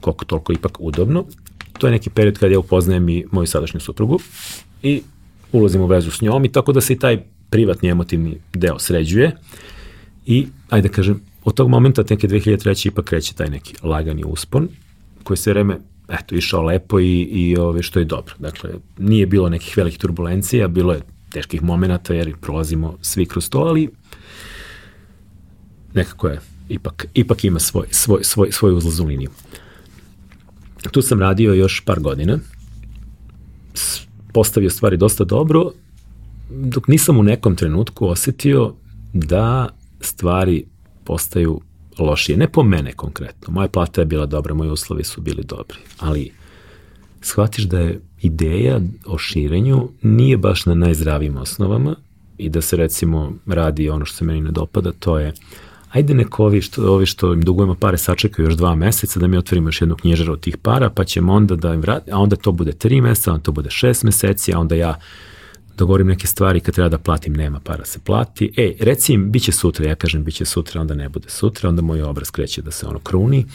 koliko 0.00 0.24
toliko 0.24 0.52
ipak 0.52 0.80
udobno. 0.80 1.24
To 1.78 1.86
je 1.86 1.90
neki 1.90 2.10
period 2.10 2.38
kada 2.38 2.52
ja 2.52 2.58
upoznajem 2.58 3.08
i 3.08 3.24
moju 3.32 3.46
sadašnju 3.46 3.80
suprugu 3.80 4.20
i 4.82 5.02
ulazim 5.52 5.80
u 5.80 5.86
vezu 5.86 6.10
s 6.10 6.20
njom 6.20 6.44
i 6.44 6.52
tako 6.52 6.72
da 6.72 6.80
se 6.80 6.92
i 6.92 6.98
taj 6.98 7.22
privatni 7.50 7.88
emotivni 7.88 8.38
deo 8.54 8.78
sređuje 8.78 9.36
i, 10.26 10.46
ajde 10.70 10.88
da 10.88 10.94
kažem, 10.94 11.20
od 11.44 11.54
tog 11.54 11.68
momenta, 11.68 12.04
neke 12.10 12.28
2003. 12.28 12.86
ipak 12.86 13.04
kreće 13.04 13.34
taj 13.34 13.48
neki 13.48 13.74
lagani 13.82 14.24
uspon, 14.24 14.68
koji 15.22 15.36
se 15.36 15.50
vreme, 15.50 15.78
eto, 16.08 16.34
išao 16.34 16.62
lepo 16.62 17.00
i, 17.00 17.22
i 17.22 17.56
ove, 17.56 17.82
što 17.82 17.98
je 17.98 18.04
dobro. 18.04 18.34
Dakle, 18.38 18.70
nije 18.98 19.26
bilo 19.26 19.48
nekih 19.48 19.76
velikih 19.76 19.98
turbulencija, 19.98 20.68
bilo 20.68 20.92
je 20.92 21.00
teških 21.30 21.62
momenta 21.62 22.14
jer 22.14 22.36
prolazimo 22.40 22.98
svi 23.02 23.26
kroz 23.26 23.50
to, 23.50 23.58
ali 23.58 23.88
nekako 25.94 26.28
je, 26.28 26.40
ipak, 26.68 27.06
ipak 27.14 27.44
ima 27.44 27.58
svoj, 27.58 27.86
svoj, 27.90 28.24
svoj, 28.24 28.52
svoj 28.52 28.72
uzlaznu 28.72 29.06
liniju. 29.06 29.30
Tu 30.90 31.02
sam 31.02 31.20
radio 31.20 31.54
još 31.54 31.82
par 31.84 32.00
godina, 32.00 32.38
postavio 34.32 34.70
stvari 34.70 34.96
dosta 34.96 35.24
dobro 35.24 35.72
dok 36.50 36.88
nisam 36.88 37.18
u 37.18 37.22
nekom 37.22 37.56
trenutku 37.56 38.06
osetio 38.06 38.74
da 39.12 39.68
stvari 40.00 40.64
postaju 41.04 41.60
lošije. 41.98 42.38
Ne 42.38 42.48
po 42.52 42.62
mene 42.62 42.92
konkretno. 42.92 43.52
Moja 43.52 43.68
plata 43.68 44.00
je 44.00 44.04
bila 44.04 44.26
dobra, 44.26 44.54
moji 44.54 44.70
uslovi 44.70 45.04
su 45.04 45.20
bili 45.20 45.44
dobri. 45.44 45.78
Ali 45.98 46.32
shvatiš 47.20 47.64
da 47.64 47.78
je 47.78 48.00
ideja 48.20 48.80
o 49.06 49.18
širenju 49.18 49.88
nije 50.02 50.36
baš 50.36 50.66
na 50.66 50.74
najzdravijim 50.74 51.36
osnovama 51.36 51.96
i 52.38 52.48
da 52.48 52.60
se 52.60 52.76
recimo 52.76 53.32
radi 53.46 53.90
ono 53.90 54.04
što 54.04 54.16
se 54.16 54.24
meni 54.24 54.40
ne 54.40 54.50
dopada, 54.50 54.92
to 54.92 55.18
je 55.18 55.32
ajde 55.90 56.14
neko 56.14 56.44
ovi 56.44 56.62
što, 56.62 56.92
ovi 56.92 57.06
što 57.06 57.32
im 57.32 57.42
dugujemo 57.42 57.74
pare 57.74 57.98
sačekaju 57.98 58.46
još 58.46 58.54
dva 58.54 58.74
meseca 58.74 59.20
da 59.20 59.26
mi 59.26 59.36
otvorimo 59.36 59.68
još 59.68 59.80
jednu 59.80 59.96
knjižaru 59.96 60.32
od 60.32 60.40
tih 60.40 60.56
para, 60.56 60.90
pa 60.90 61.04
ćemo 61.04 61.32
onda 61.32 61.56
da 61.56 61.74
im 61.74 61.80
vrati, 61.80 62.10
a 62.10 62.18
onda 62.18 62.36
to 62.36 62.52
bude 62.52 62.72
tri 62.72 63.00
meseca, 63.00 63.32
onda 63.32 63.42
to 63.42 63.52
bude 63.52 63.70
šest 63.70 64.02
meseci, 64.02 64.54
a 64.54 64.58
onda 64.58 64.74
ja 64.74 64.98
dogovorim 65.76 66.06
neke 66.06 66.26
stvari, 66.26 66.60
kad 66.60 66.74
treba 66.74 66.88
da 66.88 66.98
platim, 66.98 67.32
nema 67.32 67.60
para 67.60 67.84
se 67.84 67.98
plati. 67.98 68.52
E, 68.56 68.74
reci 68.80 69.12
im, 69.12 69.30
bit 69.32 69.42
će 69.42 69.52
sutra, 69.52 69.86
ja 69.86 69.94
kažem, 69.94 70.24
bit 70.24 70.34
će 70.34 70.44
sutra, 70.44 70.80
onda 70.80 70.94
ne 70.94 71.08
bude 71.08 71.28
sutra, 71.28 71.68
onda 71.68 71.82
moj 71.82 72.02
obraz 72.02 72.30
kreće 72.30 72.62
da 72.62 72.70
se 72.70 72.86
ono 72.86 72.98
kruni. 72.98 73.46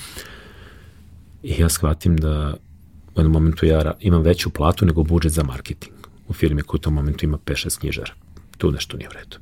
I 1.44 1.62
ja 1.62 1.70
shvatim 1.70 2.18
da 2.18 2.56
u 3.16 3.20
jednom 3.20 3.34
momentu 3.34 3.66
ja 3.66 3.94
imam 4.00 4.22
veću 4.22 4.50
platu 4.50 4.86
nego 4.86 5.04
budžet 5.04 5.32
za 5.32 5.44
marketing 5.44 5.96
u 6.28 6.34
firmi 6.34 6.62
koja 6.62 6.78
u 6.78 6.82
tom 6.82 6.94
momentu 6.94 7.26
ima 7.26 7.38
5-6 7.38 7.80
knjižara. 7.80 8.14
Tu 8.58 8.72
nešto 8.72 8.98
nije 8.98 9.10
u 9.10 9.14
redu. 9.14 9.38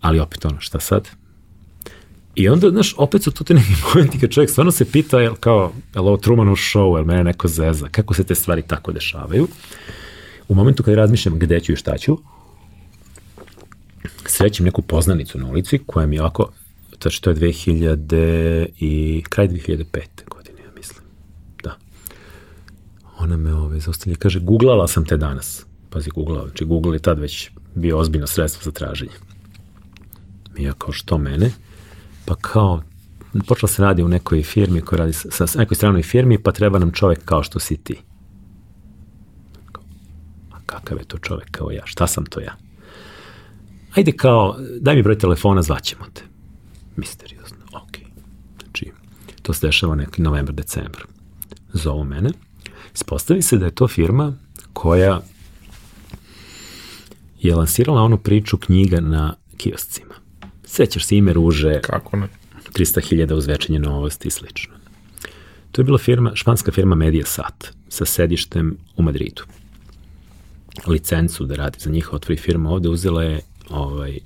Ali 0.00 0.20
opet 0.20 0.44
ono, 0.44 0.60
šta 0.60 0.80
sad? 0.80 1.08
I 2.34 2.48
onda, 2.48 2.70
znaš, 2.70 2.94
opet 2.98 3.22
su 3.22 3.30
to 3.30 3.44
te 3.44 3.54
neki 3.54 3.72
momenti 3.94 4.18
kad 4.18 4.30
čovjek 4.30 4.50
stvarno 4.50 4.72
se 4.72 4.84
pita, 4.84 5.20
jel 5.20 5.34
kao, 5.34 5.72
jel 5.94 6.08
ovo 6.08 6.16
Trumanov 6.16 6.54
show, 6.54 6.96
jel 6.96 7.04
mene 7.04 7.24
neko 7.24 7.48
zeza, 7.48 7.88
kako 7.88 8.14
se 8.14 8.24
te 8.24 8.34
stvari 8.34 8.62
tako 8.62 8.92
dešavaju. 8.92 9.42
Uh, 9.42 9.50
u 10.52 10.54
momentu 10.54 10.82
kada 10.82 10.96
razmišljam 10.96 11.38
gde 11.38 11.60
ću 11.60 11.72
i 11.72 11.76
šta 11.76 11.98
ću, 11.98 12.18
srećem 14.26 14.66
neku 14.66 14.82
poznanicu 14.82 15.38
na 15.38 15.46
ulici 15.46 15.78
koja 15.86 16.06
mi 16.06 16.16
je 16.16 16.20
ovako, 16.20 16.52
to 16.98 17.08
je 17.08 17.36
2000 17.36 18.66
i 18.78 19.22
kraj 19.28 19.48
2005. 19.48 19.84
godine, 20.28 20.58
ja 20.64 20.70
mislim. 20.76 21.04
Da. 21.62 21.76
Ona 23.18 23.36
me 23.36 23.54
ove 23.54 23.80
zaustavlja, 23.80 24.16
kaže, 24.16 24.40
googlala 24.40 24.88
sam 24.88 25.04
te 25.04 25.16
danas. 25.16 25.66
Pazi, 25.90 26.10
googlala, 26.10 26.46
znači 26.46 26.64
Google 26.64 26.96
je 26.96 26.98
tad 26.98 27.18
već 27.18 27.50
bio 27.74 27.98
ozbiljno 27.98 28.26
sredstvo 28.26 28.62
za 28.64 28.70
traženje. 28.70 29.16
Mi 30.56 30.62
ja 30.62 30.72
kao 30.72 30.92
što 30.92 31.18
mene, 31.18 31.50
pa 32.24 32.34
kao, 32.34 32.82
počela 33.46 33.68
se 33.68 33.82
radi 33.82 34.02
u 34.02 34.08
nekoj 34.08 34.42
firmi 34.42 34.80
koja 34.80 34.98
radi 34.98 35.12
sa, 35.12 35.46
sa 35.46 35.58
nekoj 35.58 35.74
stranoj 35.74 36.02
firmi, 36.02 36.42
pa 36.42 36.52
treba 36.52 36.78
nam 36.78 36.92
čovek 36.92 37.24
kao 37.24 37.42
što 37.42 37.58
si 37.58 37.76
ti 37.76 38.02
kakav 40.72 40.98
je 40.98 41.04
to 41.04 41.18
čovek 41.18 41.50
kao 41.50 41.70
ja, 41.70 41.82
šta 41.84 42.06
sam 42.06 42.26
to 42.26 42.40
ja. 42.40 42.56
Ajde 43.94 44.12
kao, 44.12 44.56
daj 44.80 44.96
mi 44.96 45.02
broj 45.02 45.18
telefona, 45.18 45.62
zvaćemo 45.62 46.04
te. 46.14 46.22
Misteriozno, 46.96 47.58
ok. 47.72 47.96
Znači, 48.62 48.92
to 49.42 49.52
se 49.52 49.66
dešava 49.66 49.94
neki 49.94 50.22
novembar, 50.22 50.54
decembar. 50.54 51.04
Zovu 51.72 52.04
mene. 52.04 52.30
Ispostavi 52.94 53.42
se 53.42 53.58
da 53.58 53.64
je 53.64 53.74
to 53.74 53.88
firma 53.88 54.34
koja 54.72 55.20
je 57.40 57.54
lansirala 57.54 58.02
onu 58.02 58.18
priču 58.18 58.58
knjiga 58.58 59.00
na 59.00 59.34
kioscima. 59.56 60.14
Sećaš 60.64 61.06
se 61.06 61.16
ime 61.16 61.32
ruže, 61.32 61.80
Kako 61.80 62.16
ne? 62.16 62.28
300.000 62.74 63.34
uzvečenje 63.34 63.78
novosti 63.78 64.28
i 64.28 64.30
slično. 64.30 64.74
To 65.72 65.80
je 65.80 65.84
bila 65.84 65.98
firma, 65.98 66.32
španska 66.34 66.72
firma 66.72 66.94
Mediasat 66.94 67.72
sa 67.88 68.04
sedištem 68.04 68.76
u 68.96 69.02
Madridu 69.02 69.42
licencu 70.86 71.46
da 71.46 71.54
radi 71.54 71.78
za 71.80 71.90
njih, 71.90 72.12
otvori 72.12 72.36
firma 72.36 72.70
ovde, 72.70 72.88
uzela 72.88 73.22
je 73.22 73.40
ovaj, 73.70 74.18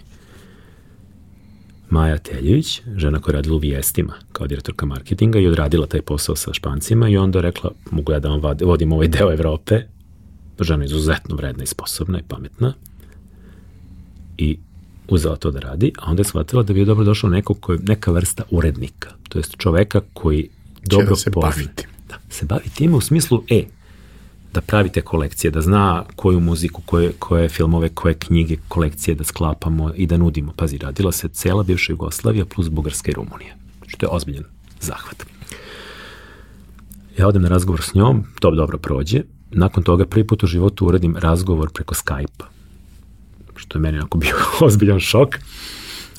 Maja 1.90 2.18
Teljević, 2.18 2.82
žena 2.96 3.20
koja 3.20 3.32
je 3.32 3.36
radila 3.36 3.56
u 3.56 3.58
vijestima 3.58 4.14
kao 4.32 4.46
direktorka 4.46 4.86
marketinga 4.86 5.38
i 5.38 5.46
odradila 5.46 5.86
taj 5.86 6.02
posao 6.02 6.36
sa 6.36 6.52
špancima 6.52 7.08
i 7.08 7.16
onda 7.16 7.40
rekla, 7.40 7.70
mogu 7.90 8.12
ja 8.12 8.18
da 8.18 8.28
vam 8.28 8.56
vodim 8.60 8.92
ovaj 8.92 9.08
deo 9.08 9.32
Evrope, 9.32 9.82
žena 10.60 10.84
je 10.84 10.86
izuzetno 10.86 11.36
vredna 11.36 11.64
i 11.64 11.66
sposobna 11.66 12.18
i 12.18 12.22
pametna 12.28 12.74
i 14.38 14.58
uzela 15.08 15.36
to 15.36 15.50
da 15.50 15.60
radi, 15.60 15.92
a 15.98 16.10
onda 16.10 16.20
je 16.20 16.24
shvatila 16.24 16.62
da 16.62 16.72
bi 16.72 16.80
je 16.80 16.84
dobro 16.84 17.04
došao 17.04 17.30
neko 17.30 17.54
koji, 17.54 17.78
neka 17.78 18.10
vrsta 18.10 18.42
urednika, 18.50 19.10
to 19.28 19.38
jest 19.38 19.56
čoveka 19.56 20.00
koji 20.12 20.48
dobro 20.84 21.10
da 21.10 21.16
se 21.16 21.30
pozna. 21.30 21.50
baviti. 21.50 21.86
Da, 22.08 22.18
se 22.30 22.46
bavi 22.46 22.68
time 22.74 22.96
u 22.96 23.00
smislu, 23.00 23.42
e, 23.50 23.64
da 24.56 24.60
pravi 24.60 24.88
te 24.88 25.02
kolekcije, 25.02 25.50
da 25.50 25.60
zna 25.60 26.04
koju 26.16 26.40
muziku, 26.40 26.82
koje, 26.86 27.12
koje 27.18 27.48
filmove, 27.48 27.88
koje 27.88 28.14
knjige, 28.14 28.56
kolekcije 28.68 29.14
da 29.14 29.24
sklapamo 29.24 29.92
i 29.94 30.06
da 30.06 30.16
nudimo. 30.16 30.52
Pazi, 30.56 30.78
radila 30.78 31.12
se 31.12 31.28
cela 31.28 31.62
bivša 31.62 31.92
Jugoslavija 31.92 32.44
plus 32.46 32.68
Bugarska 32.68 33.10
i 33.10 33.14
Rumunija. 33.14 33.54
Što 33.86 34.06
je 34.06 34.10
ozbiljan 34.10 34.44
zahvat. 34.80 35.26
Ja 37.18 37.28
odem 37.28 37.42
na 37.42 37.48
razgovor 37.48 37.82
s 37.82 37.94
njom, 37.94 38.24
to 38.40 38.50
dobro 38.50 38.78
prođe. 38.78 39.22
Nakon 39.50 39.82
toga 39.82 40.06
prvi 40.06 40.26
put 40.26 40.42
u 40.42 40.46
životu 40.46 40.86
uradim 40.86 41.16
razgovor 41.16 41.72
preko 41.72 41.94
Skype-a. 41.94 42.46
Što 43.56 43.78
je 43.78 43.82
meni 43.82 43.98
onako 43.98 44.18
bio 44.18 44.36
ozbiljan 44.66 45.00
šok 45.00 45.36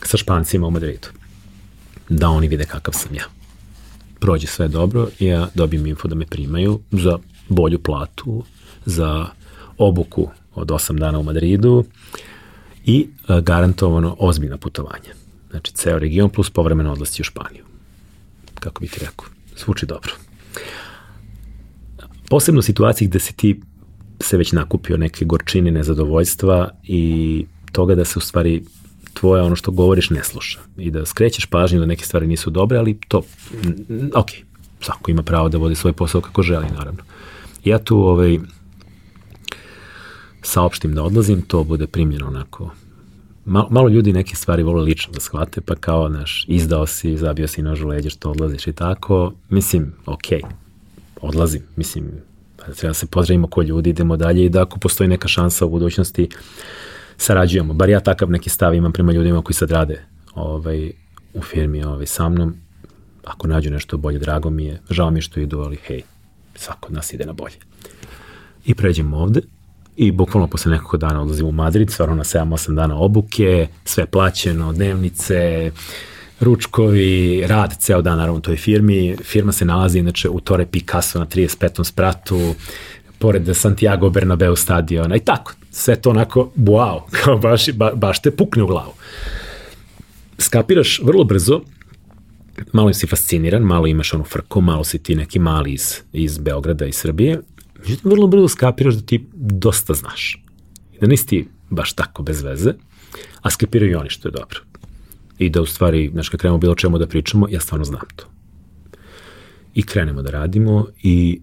sa 0.03 0.17
špancima 0.17 0.67
u 0.67 0.71
Madridu. 0.71 1.07
Da 2.09 2.29
oni 2.29 2.47
vide 2.47 2.65
kakav 2.65 2.93
sam 2.93 3.15
ja. 3.15 3.25
Prođe 4.19 4.47
sve 4.47 4.67
dobro 4.67 5.07
i 5.19 5.25
ja 5.25 5.49
dobijem 5.55 5.85
info 5.85 6.07
da 6.07 6.15
me 6.15 6.25
primaju 6.25 6.79
za 6.91 7.17
bolju 7.49 7.79
platu, 7.79 8.43
za 8.85 9.25
obuku 9.77 10.29
od 10.55 10.67
8 10.67 10.99
dana 10.99 11.19
u 11.19 11.23
Madridu 11.23 11.83
i 12.85 13.07
e, 13.27 13.41
garantovano 13.41 14.15
ozbiljna 14.19 14.57
putovanja. 14.57 15.13
Znači, 15.49 15.73
ceo 15.73 15.99
region 15.99 16.29
plus 16.29 16.49
povremeno 16.49 16.91
odlasti 16.91 17.21
u 17.21 17.25
Španiju. 17.25 17.63
Kako 18.59 18.81
bih 18.81 18.91
ti 18.91 18.99
rekao, 18.99 19.25
zvuči 19.57 19.85
dobro. 19.85 20.11
Posebno 22.29 22.59
u 22.59 22.61
situaciji 22.61 23.07
gde 23.07 23.19
se 23.19 23.33
ti 23.33 23.61
se 24.19 24.37
već 24.37 24.51
nakupio 24.51 24.97
neke 24.97 25.25
gorčine 25.25 25.71
nezadovoljstva 25.71 26.69
i 26.83 27.45
toga 27.71 27.95
da 27.95 28.05
se 28.05 28.19
u 28.19 28.21
stvari 28.21 28.63
tvoje 29.13 29.41
ono 29.41 29.55
što 29.55 29.71
govoriš 29.71 30.09
ne 30.09 30.23
sluša 30.23 30.59
i 30.77 30.91
da 30.91 31.05
skrećeš 31.05 31.45
pažnju 31.45 31.79
da 31.79 31.85
neke 31.85 32.05
stvari 32.05 32.27
nisu 32.27 32.49
dobre, 32.49 32.77
ali 32.77 32.99
to, 33.07 33.21
ok, 34.15 34.27
svako 34.81 35.11
ima 35.11 35.23
pravo 35.23 35.49
da 35.49 35.57
vodi 35.57 35.75
svoj 35.75 35.93
posao 35.93 36.21
kako 36.21 36.41
želi, 36.41 36.65
naravno. 36.77 37.03
Ja 37.63 37.79
tu 37.79 37.97
ovaj, 37.97 38.39
saopštim 40.41 40.95
da 40.95 41.03
odlazim, 41.03 41.41
to 41.41 41.63
bude 41.63 41.87
primljeno 41.87 42.27
onako 42.27 42.71
malo, 43.45 43.67
malo 43.71 43.89
ljudi 43.89 44.13
neke 44.13 44.35
stvari 44.35 44.63
vole 44.63 44.81
lično 44.81 45.13
da 45.13 45.19
shvate, 45.19 45.61
pa 45.61 45.75
kao, 45.75 46.09
znaš, 46.09 46.45
izdao 46.47 46.87
si, 46.87 47.17
zabio 47.17 47.47
si 47.47 47.61
nož 47.61 47.81
u 47.81 47.87
leđe 47.87 48.09
što 48.09 48.31
odlaziš 48.31 48.67
i 48.67 48.73
tako, 48.73 49.33
mislim, 49.49 49.93
okej, 50.05 50.41
okay, 50.41 50.51
odlazim, 51.21 51.61
mislim, 51.75 52.11
pa 52.57 52.63
treba 52.63 52.89
da 52.89 52.93
se 52.93 53.07
pozdravimo 53.07 53.47
ko 53.47 53.61
ljudi, 53.61 53.89
idemo 53.89 54.17
dalje 54.17 54.45
i 54.45 54.49
da 54.49 54.61
ako 54.61 54.79
postoji 54.79 55.07
neka 55.07 55.27
šansa 55.27 55.65
u 55.65 55.69
budućnosti, 55.69 56.29
sarađujemo. 57.17 57.73
Bar 57.73 57.89
ja 57.89 57.99
takav 57.99 58.31
neki 58.31 58.49
stav 58.49 58.73
imam 58.73 58.91
prema 58.91 59.11
ljudima 59.11 59.41
koji 59.41 59.53
sad 59.53 59.71
rade 59.71 60.05
ovaj, 60.35 60.91
u 61.33 61.41
firmi 61.41 61.83
ovaj, 61.83 62.05
sa 62.05 62.29
mnom. 62.29 62.55
Ako 63.25 63.47
nađu 63.47 63.71
nešto 63.71 63.97
bolje, 63.97 64.19
drago 64.19 64.49
mi 64.49 64.65
je. 64.65 64.81
Žao 64.89 65.11
mi 65.11 65.17
je 65.17 65.21
što 65.21 65.39
idu, 65.39 65.59
ali 65.59 65.75
hej, 65.75 66.01
svako 66.57 66.87
od 66.87 66.93
nas 66.93 67.13
ide 67.13 67.25
na 67.25 67.33
bolje. 67.33 67.55
I 68.65 68.75
pređemo 68.75 69.17
ovde 69.17 69.41
i 69.97 70.11
bukvalno 70.11 70.47
posle 70.47 70.71
nekoliko 70.71 70.97
dana 70.97 71.21
odlazim 71.21 71.45
u 71.47 71.51
Madrid, 71.51 71.91
stvarno 71.91 72.15
na 72.15 72.23
7-8 72.23 72.75
dana 72.75 72.97
obuke, 72.97 73.67
sve 73.85 74.05
plaćeno, 74.05 74.73
dnevnice, 74.73 75.71
ručkovi, 76.39 77.43
rad 77.47 77.77
ceo 77.79 78.01
dan 78.01 78.17
naravno 78.17 78.37
u 78.37 78.41
toj 78.41 78.55
firmi. 78.55 79.17
Firma 79.23 79.51
se 79.51 79.65
nalazi 79.65 79.99
inače 79.99 80.29
u 80.29 80.39
Torre 80.39 80.65
Picasso 80.65 81.19
na 81.19 81.25
35. 81.25 81.83
spratu, 81.83 82.55
pored 83.19 83.49
Santiago 83.53 84.09
Bernabeu 84.09 84.55
stadiona 84.55 85.15
i 85.15 85.19
tako. 85.19 85.53
Sve 85.71 85.95
to 85.95 86.09
onako, 86.09 86.51
wow, 86.57 87.01
kao 87.23 87.37
baš, 87.37 87.71
ba, 87.71 87.91
baš 87.95 88.21
te 88.21 88.31
pukne 88.31 88.63
u 88.63 88.67
glavu. 88.67 88.93
Skapiraš 90.37 91.01
vrlo 91.03 91.23
brzo, 91.23 91.61
malo 92.73 92.93
si 92.93 93.07
fasciniran, 93.07 93.63
malo 93.63 93.87
imaš 93.87 94.13
onu 94.13 94.23
frku, 94.23 94.61
malo 94.61 94.83
si 94.83 95.03
ti 95.03 95.15
neki 95.15 95.39
mali 95.39 95.71
iz, 95.71 95.93
iz 96.13 96.37
Beograda 96.37 96.85
i 96.85 96.91
Srbije, 96.91 97.41
međutim 97.79 98.11
vrlo 98.11 98.27
brzo 98.27 98.47
skapiraš 98.47 98.95
da 98.95 99.01
ti 99.01 99.25
dosta 99.33 99.93
znaš. 99.93 100.43
I 100.93 100.99
da 101.01 101.07
nisi 101.07 101.27
ti 101.27 101.47
baš 101.69 101.93
tako 101.93 102.23
bez 102.23 102.41
veze, 102.41 102.73
a 103.41 103.49
skapiraju 103.49 103.91
i 103.91 103.95
oni 103.95 104.09
što 104.09 104.27
je 104.27 104.31
dobro. 104.31 104.59
I 105.39 105.49
da 105.49 105.61
u 105.61 105.65
stvari, 105.65 106.09
znaš, 106.13 106.29
kad 106.29 106.39
krenemo 106.39 106.57
bilo 106.57 106.75
čemu 106.75 106.97
da 106.97 107.07
pričamo, 107.07 107.47
ja 107.49 107.59
stvarno 107.59 107.85
znam 107.85 108.01
to. 108.15 108.25
I 109.73 109.83
krenemo 109.83 110.21
da 110.21 110.31
radimo 110.31 110.87
i 111.03 111.41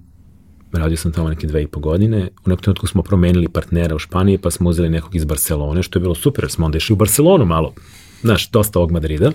radio 0.73 0.97
sam 0.97 1.13
tamo 1.13 1.29
neke 1.29 1.47
dve 1.47 1.63
i 1.63 1.67
po 1.67 1.81
godine. 1.81 2.29
U 2.47 2.51
nekom 2.51 2.63
trenutku 2.63 2.87
smo 2.87 3.03
promenili 3.03 3.49
partnera 3.49 3.95
u 3.95 3.99
Španiji, 3.99 4.39
pa 4.39 4.51
smo 4.51 4.71
uzeli 4.71 4.91
nekog 4.91 5.15
iz 5.15 5.25
Barcelone, 5.25 5.83
što 5.83 5.99
je 5.99 6.01
bilo 6.01 6.15
super, 6.15 6.45
jer 6.45 6.51
smo 6.51 6.67
onda 6.67 6.77
išli 6.77 6.93
u 6.93 6.97
Barcelonu 6.97 7.45
malo. 7.45 7.75
Znaš, 8.23 8.51
dosta 8.51 8.79
ovog 8.79 8.93
Madrida. 8.93 9.33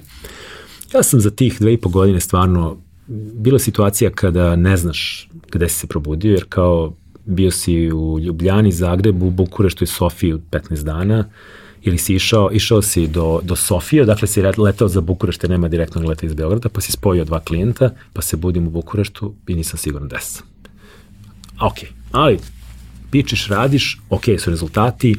Ja 0.93 1.03
sam 1.03 1.19
za 1.19 1.29
tih 1.29 1.59
dve 1.59 1.73
i 1.73 1.77
po 1.77 1.89
godine 1.89 2.19
stvarno, 2.19 2.77
bila 3.33 3.59
situacija 3.59 4.11
kada 4.11 4.55
ne 4.55 4.77
znaš 4.77 5.29
gde 5.51 5.69
si 5.69 5.75
se 5.75 5.87
probudio, 5.87 6.31
jer 6.31 6.45
kao 6.49 6.93
bio 7.25 7.51
si 7.51 7.91
u 7.91 8.19
Ljubljani, 8.19 8.71
Zagrebu, 8.71 9.29
Bukureštu 9.29 9.83
i 9.83 9.87
Sofiji 9.87 10.33
15 10.33 10.83
dana, 10.83 11.29
ili 11.81 11.97
si 11.97 12.15
išao, 12.15 12.49
išao 12.51 12.81
si 12.81 13.07
do, 13.07 13.39
do 13.43 13.55
Sofije, 13.55 14.05
dakle 14.05 14.27
si 14.27 14.41
letao 14.41 14.87
za 14.87 15.01
Bukureštu, 15.01 15.47
nema 15.47 15.67
direktnog 15.67 16.05
leta 16.05 16.25
iz 16.25 16.33
Beograda, 16.33 16.69
pa 16.69 16.81
si 16.81 16.91
spojio 16.91 17.25
dva 17.25 17.39
klijenta, 17.39 17.89
pa 18.13 18.21
se 18.21 18.37
budim 18.37 18.67
u 18.67 18.69
Bukureštu 18.69 19.33
i 19.47 19.55
nisam 19.55 19.77
siguran 19.77 20.07
gde 20.07 20.17
sam. 20.21 20.45
Ok, 21.61 21.75
ali 22.11 22.39
pičiš, 23.11 23.47
radiš, 23.47 24.01
ok 24.09 24.23
su 24.39 24.49
rezultati, 24.49 25.15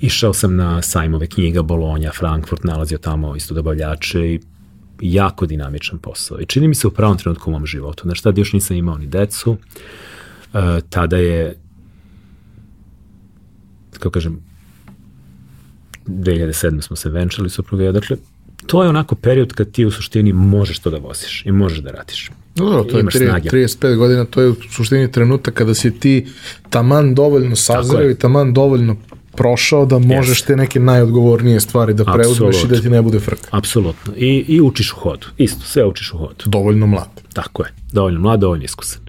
išao 0.00 0.34
sam 0.34 0.56
na 0.56 0.82
sajmove 0.82 1.26
knjiga 1.26 1.62
Bolonja, 1.62 2.12
Frankfurt, 2.12 2.64
nalazio 2.64 2.98
tamo 2.98 3.36
isto 3.36 3.54
dobavljače 3.54 4.34
i 4.34 4.40
jako 5.00 5.46
dinamičan 5.46 5.98
posao. 5.98 6.40
I 6.40 6.46
čini 6.46 6.68
mi 6.68 6.74
se 6.74 6.86
u 6.86 6.90
pravom 6.90 7.18
trenutku 7.18 7.50
u 7.50 7.52
mom 7.52 7.66
životu. 7.66 8.02
Znaš, 8.02 8.20
tada 8.20 8.40
još 8.40 8.52
nisam 8.52 8.76
imao 8.76 8.98
ni 8.98 9.06
decu, 9.06 9.50
uh, 9.50 10.60
tada 10.90 11.16
je, 11.16 11.56
kako 13.92 14.10
kažem, 14.10 14.40
2007. 16.06 16.82
smo 16.82 16.96
se 16.96 17.10
venčali 17.10 17.50
supruga, 17.50 17.92
dakle, 17.92 18.16
to 18.66 18.82
je 18.82 18.88
onako 18.88 19.14
period 19.14 19.52
kad 19.52 19.70
ti 19.70 19.84
u 19.84 19.90
suštini 19.90 20.32
možeš 20.32 20.78
to 20.78 20.90
da 20.90 20.98
voziš 20.98 21.46
i 21.46 21.52
možeš 21.52 21.78
da 21.78 21.90
radiš. 21.90 22.30
Dobro, 22.54 22.84
to 22.84 22.98
je 22.98 23.04
30, 23.04 23.50
35 23.50 23.96
godina, 23.96 24.24
to 24.24 24.40
je 24.40 24.48
u 24.48 24.56
suštini 24.70 25.12
trenutak 25.12 25.54
kada 25.54 25.74
si 25.74 26.00
ti 26.00 26.26
taman 26.70 27.14
dovoljno 27.14 27.56
sazreo 27.56 28.10
i 28.10 28.14
taman 28.14 28.52
dovoljno 28.52 28.96
prošao 29.38 29.86
da 29.86 29.98
možeš 29.98 30.42
yes. 30.42 30.46
te 30.46 30.56
neke 30.56 30.80
najodgovornije 30.80 31.60
stvari 31.60 31.94
da 31.94 32.04
preuzmeš 32.04 32.64
i 32.64 32.68
da 32.68 32.80
ti 32.80 32.90
ne 32.90 33.02
bude 33.02 33.20
frka. 33.20 33.48
Apsolutno. 33.50 34.12
I, 34.16 34.44
I 34.48 34.60
učiš 34.60 34.92
u 34.92 34.96
hodu. 34.96 35.26
Isto, 35.36 35.60
sve 35.60 35.84
učiš 35.86 36.12
u 36.12 36.18
hodu. 36.18 36.44
Dovoljno 36.44 36.86
mlad. 36.86 37.08
Tako 37.32 37.62
je. 37.62 37.72
Dovoljno 37.92 38.20
mlad, 38.20 38.40
dovoljno 38.40 38.64
iskusan. 38.64 39.00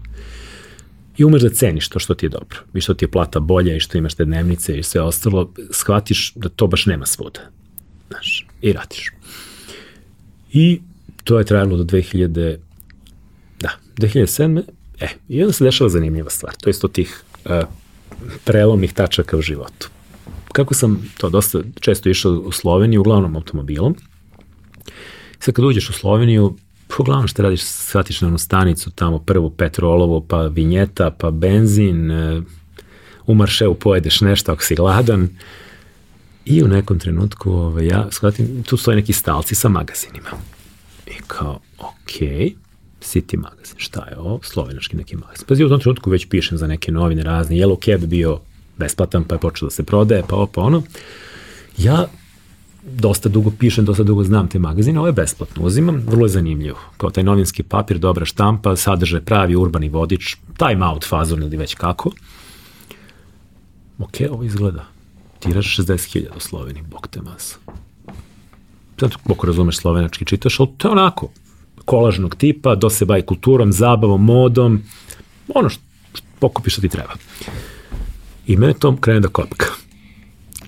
I 1.17 1.23
umeš 1.23 1.41
da 1.41 1.49
ceniš 1.49 1.89
to 1.89 1.99
što 1.99 2.13
ti 2.13 2.25
je 2.25 2.29
dobro. 2.29 2.59
I 2.73 2.81
što 2.81 2.93
ti 2.93 3.05
je 3.05 3.11
plata 3.11 3.39
bolja 3.39 3.75
i 3.75 3.79
što 3.79 3.97
imaš 3.97 4.13
te 4.13 4.25
dnevnice 4.25 4.79
i 4.79 4.83
sve 4.83 5.01
ostalo. 5.01 5.51
Shvatiš 5.71 6.33
da 6.35 6.49
to 6.49 6.67
baš 6.67 6.85
nema 6.85 7.05
svuda. 7.05 7.39
Znaš, 8.07 8.47
i 8.61 8.73
radiš. 8.73 9.11
I 10.53 10.81
to 11.23 11.39
je 11.39 11.45
trajalo 11.45 11.77
do 11.77 11.83
2000 11.83 12.57
Da, 13.59 13.69
2007. 13.97 14.63
E, 14.99 15.07
i 15.29 15.41
onda 15.41 15.53
se 15.53 15.63
dešava 15.63 15.89
zanimljiva 15.89 16.29
stvar. 16.29 16.53
To 16.55 16.69
je 16.69 16.71
isto 16.71 16.87
tih 16.87 17.23
uh, 17.45 17.51
prelomnih 18.45 18.93
tačaka 18.93 19.37
u 19.37 19.41
životu. 19.41 19.89
Kako 20.51 20.73
sam 20.73 21.11
to 21.17 21.29
dosta 21.29 21.59
često 21.79 22.09
išao 22.09 22.31
u 22.31 22.51
Sloveniju, 22.51 23.01
uglavnom 23.01 23.35
automobilom, 23.35 23.95
sad 25.39 25.53
kad 25.53 25.65
uđeš 25.65 25.89
u 25.89 25.93
Sloveniju, 25.93 26.55
uglavnom 26.99 27.27
što 27.27 27.41
radiš, 27.41 27.61
shvatiš 27.63 28.21
na 28.21 28.27
onu 28.27 28.37
stanicu, 28.37 28.91
tamo 28.91 29.19
prvu 29.19 29.49
petrolovu, 29.49 30.21
pa 30.21 30.41
vinjeta, 30.41 31.11
pa 31.11 31.31
benzin, 31.31 32.11
uh, 32.11 32.43
u 33.25 33.33
marševu 33.33 33.75
pojedeš 33.75 34.21
nešto 34.21 34.51
ako 34.51 34.63
si 34.63 34.75
gladan, 34.75 35.29
I 36.49 36.63
u 36.63 36.67
nekom 36.67 36.99
trenutku 36.99 37.51
ovaj, 37.51 37.87
ja 37.87 38.07
shvatim, 38.11 38.63
tu 38.63 38.77
stoje 38.77 38.95
neki 38.95 39.13
stalci 39.13 39.55
sa 39.55 39.69
magazinima. 39.69 40.29
I 41.07 41.21
kao, 41.27 41.59
okej, 41.77 42.29
okay, 42.29 42.53
City 43.01 43.37
magazin, 43.37 43.75
šta 43.77 44.07
je 44.09 44.17
ovo? 44.17 44.39
Slovenački 44.43 44.97
neki 44.97 45.15
magazin. 45.15 45.45
Pazi, 45.47 45.63
u 45.63 45.69
tom 45.69 45.79
trenutku 45.79 46.09
već 46.09 46.27
pišem 46.29 46.57
za 46.57 46.67
neke 46.67 46.91
novine 46.91 47.23
razne. 47.23 47.55
Yellow 47.55 47.85
Cab 47.85 48.05
bio 48.05 48.39
besplatan, 48.79 49.23
pa 49.23 49.35
je 49.35 49.39
počeo 49.39 49.65
da 49.67 49.71
se 49.71 49.83
prodaje, 49.83 50.23
pa 50.29 50.35
ovo, 50.35 50.47
pa 50.47 50.61
ono. 50.61 50.83
Ja 51.77 52.07
dosta 52.83 53.29
dugo 53.29 53.51
pišem, 53.59 53.85
dosta 53.85 54.03
dugo 54.03 54.23
znam 54.23 54.47
te 54.47 54.59
magazine, 54.59 54.99
ovo 54.99 55.07
je 55.07 55.13
besplatno, 55.13 55.63
uzimam, 55.63 56.03
vrlo 56.07 56.25
je 56.25 56.29
zanimljivo. 56.29 56.79
Kao 56.97 57.09
taj 57.09 57.23
novinski 57.23 57.63
papir, 57.63 57.97
dobra 57.97 58.25
štampa, 58.25 58.75
sadržaj 58.75 59.21
pravi 59.21 59.55
urbani 59.55 59.89
vodič, 59.89 60.35
time 60.57 60.85
out 60.85 61.05
fazon 61.07 61.43
ili 61.43 61.57
već 61.57 61.75
kako. 61.75 62.11
Ok, 63.99 64.15
ovo 64.31 64.43
izgleda. 64.43 64.85
Tiraž 65.39 65.79
60.000 65.79 66.27
u 66.37 66.39
Sloveniji, 66.39 66.83
bok 66.83 67.07
te 67.07 67.21
masa. 67.21 67.55
Zato, 68.99 69.17
boko 69.25 69.47
razumeš 69.47 69.77
slovenački 69.77 70.25
čitaš, 70.25 70.59
ali 70.59 70.69
to 70.77 70.87
je 70.87 70.91
onako, 70.91 71.29
kolažnog 71.85 72.35
tipa, 72.35 72.75
do 72.75 72.89
se 72.89 73.05
bavi 73.05 73.21
kulturom, 73.21 73.71
zabavom, 73.71 74.25
modom, 74.25 74.83
ono 75.55 75.69
što, 75.69 75.81
što 76.13 76.27
pokupi 76.39 76.69
što 76.69 76.81
ti 76.81 76.89
treba. 76.89 77.13
I 78.49 78.57
mene 78.57 78.73
to 78.73 78.95
krene 79.01 79.19
da 79.19 79.27
kopka. 79.27 79.65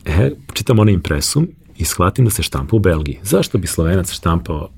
E, 0.06 0.32
čitam 0.54 0.80
onaj 0.80 0.94
impresum 0.94 1.48
i 1.78 1.86
shvatim 1.86 2.26
da 2.26 2.32
se 2.32 2.44
štampa 2.44 2.76
u 2.76 2.80
Belgiji. 2.80 3.20
Zašto 3.24 3.58
bi 3.58 3.68
Slovenac 3.68 4.12
štampao 4.12 4.70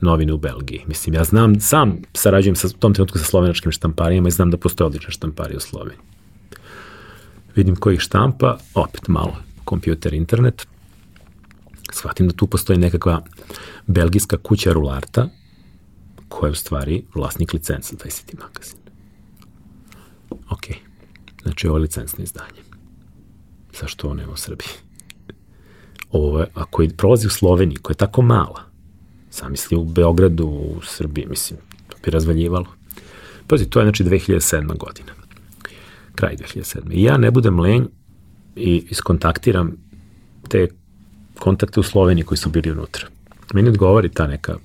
novine 0.00 0.32
u 0.32 0.38
Belgiji? 0.38 0.84
Mislim, 0.86 1.14
ja 1.14 1.24
znam, 1.24 1.60
sam 1.60 1.98
sarađujem 2.14 2.56
sa 2.56 2.68
tom 2.68 2.94
trenutku 2.94 3.18
sa 3.18 3.24
slovenačkim 3.24 3.72
štamparima 3.72 4.28
i 4.28 4.30
znam 4.30 4.50
da 4.50 4.56
postoje 4.56 4.86
odlične 4.86 5.10
štampari 5.10 5.56
u 5.56 5.60
Sloveniji. 5.60 5.98
vidim 7.56 7.76
koji 7.76 7.98
štampa, 7.98 8.58
opet 8.74 9.08
malo 9.08 9.36
kompjuter, 9.64 10.14
internet, 10.14 10.66
shvatim 11.92 12.28
da 12.28 12.34
tu 12.34 12.46
postoji 12.46 12.78
nekakva 12.78 13.22
belgijska 13.86 14.36
kuća 14.36 14.72
Rularta, 14.72 15.28
koja 16.28 16.48
je 16.48 16.52
u 16.52 16.54
stvari 16.54 17.04
vlasnik 17.14 17.52
licenca 17.52 17.96
taj 17.96 18.10
City 18.10 18.40
magazin. 18.40 18.78
Ok, 20.50 20.85
znači 21.46 21.68
ovo 21.68 21.76
je 21.76 21.82
licencno 21.82 22.24
izdanje. 22.24 22.62
Zašto 23.80 24.06
ovo 24.06 24.14
nema 24.14 24.32
u 24.32 24.36
Srbiji? 24.36 24.68
Ovo 26.10 26.40
je, 26.40 26.46
ako 26.54 26.82
je, 26.82 26.88
prolazi 26.88 27.26
u 27.26 27.30
Sloveniji, 27.30 27.76
koja 27.76 27.92
je 27.92 27.98
tako 27.98 28.22
mala, 28.22 28.62
zamisli 29.32 29.76
u 29.76 29.84
Beogradu, 29.84 30.46
u 30.46 30.80
Srbiji, 30.82 31.26
mislim, 31.26 31.60
to 31.88 31.96
bi 32.04 32.10
razvaljivalo. 32.10 32.66
Pazi, 33.46 33.70
to 33.70 33.80
je 33.80 33.84
znači 33.84 34.04
2007. 34.04 34.78
godina. 34.78 35.12
Kraj 36.14 36.36
2007. 36.36 36.80
I 36.90 37.02
ja 37.02 37.16
ne 37.16 37.30
budem 37.30 37.60
lenj 37.60 37.84
i 38.56 38.86
iskontaktiram 38.90 39.72
te 40.48 40.68
kontakte 41.38 41.80
u 41.80 41.82
Sloveniji 41.82 42.24
koji 42.24 42.38
su 42.38 42.50
bili 42.50 42.70
unutra. 42.70 43.06
Meni 43.54 43.68
odgovori 43.68 44.08
ta 44.08 44.26
neka 44.26 44.56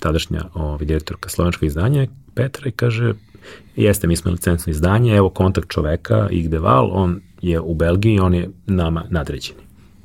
tadašnja 0.00 0.44
ovaj, 0.54 0.84
direktorka 0.84 1.28
slovenskog 1.28 1.66
izdanja 1.66 2.06
Petra 2.34 2.68
i 2.68 2.72
kaže 2.72 3.14
jeste, 3.76 4.06
mi 4.06 4.16
smo 4.16 4.30
licencno 4.30 4.70
izdanje, 4.70 5.16
evo 5.16 5.30
kontakt 5.30 5.68
čoveka, 5.68 6.28
Igdeval, 6.30 6.90
on 6.92 7.20
je 7.42 7.60
u 7.60 7.74
Belgiji, 7.74 8.20
on 8.20 8.34
je 8.34 8.50
nama 8.66 9.04
nadređeni. 9.10 9.60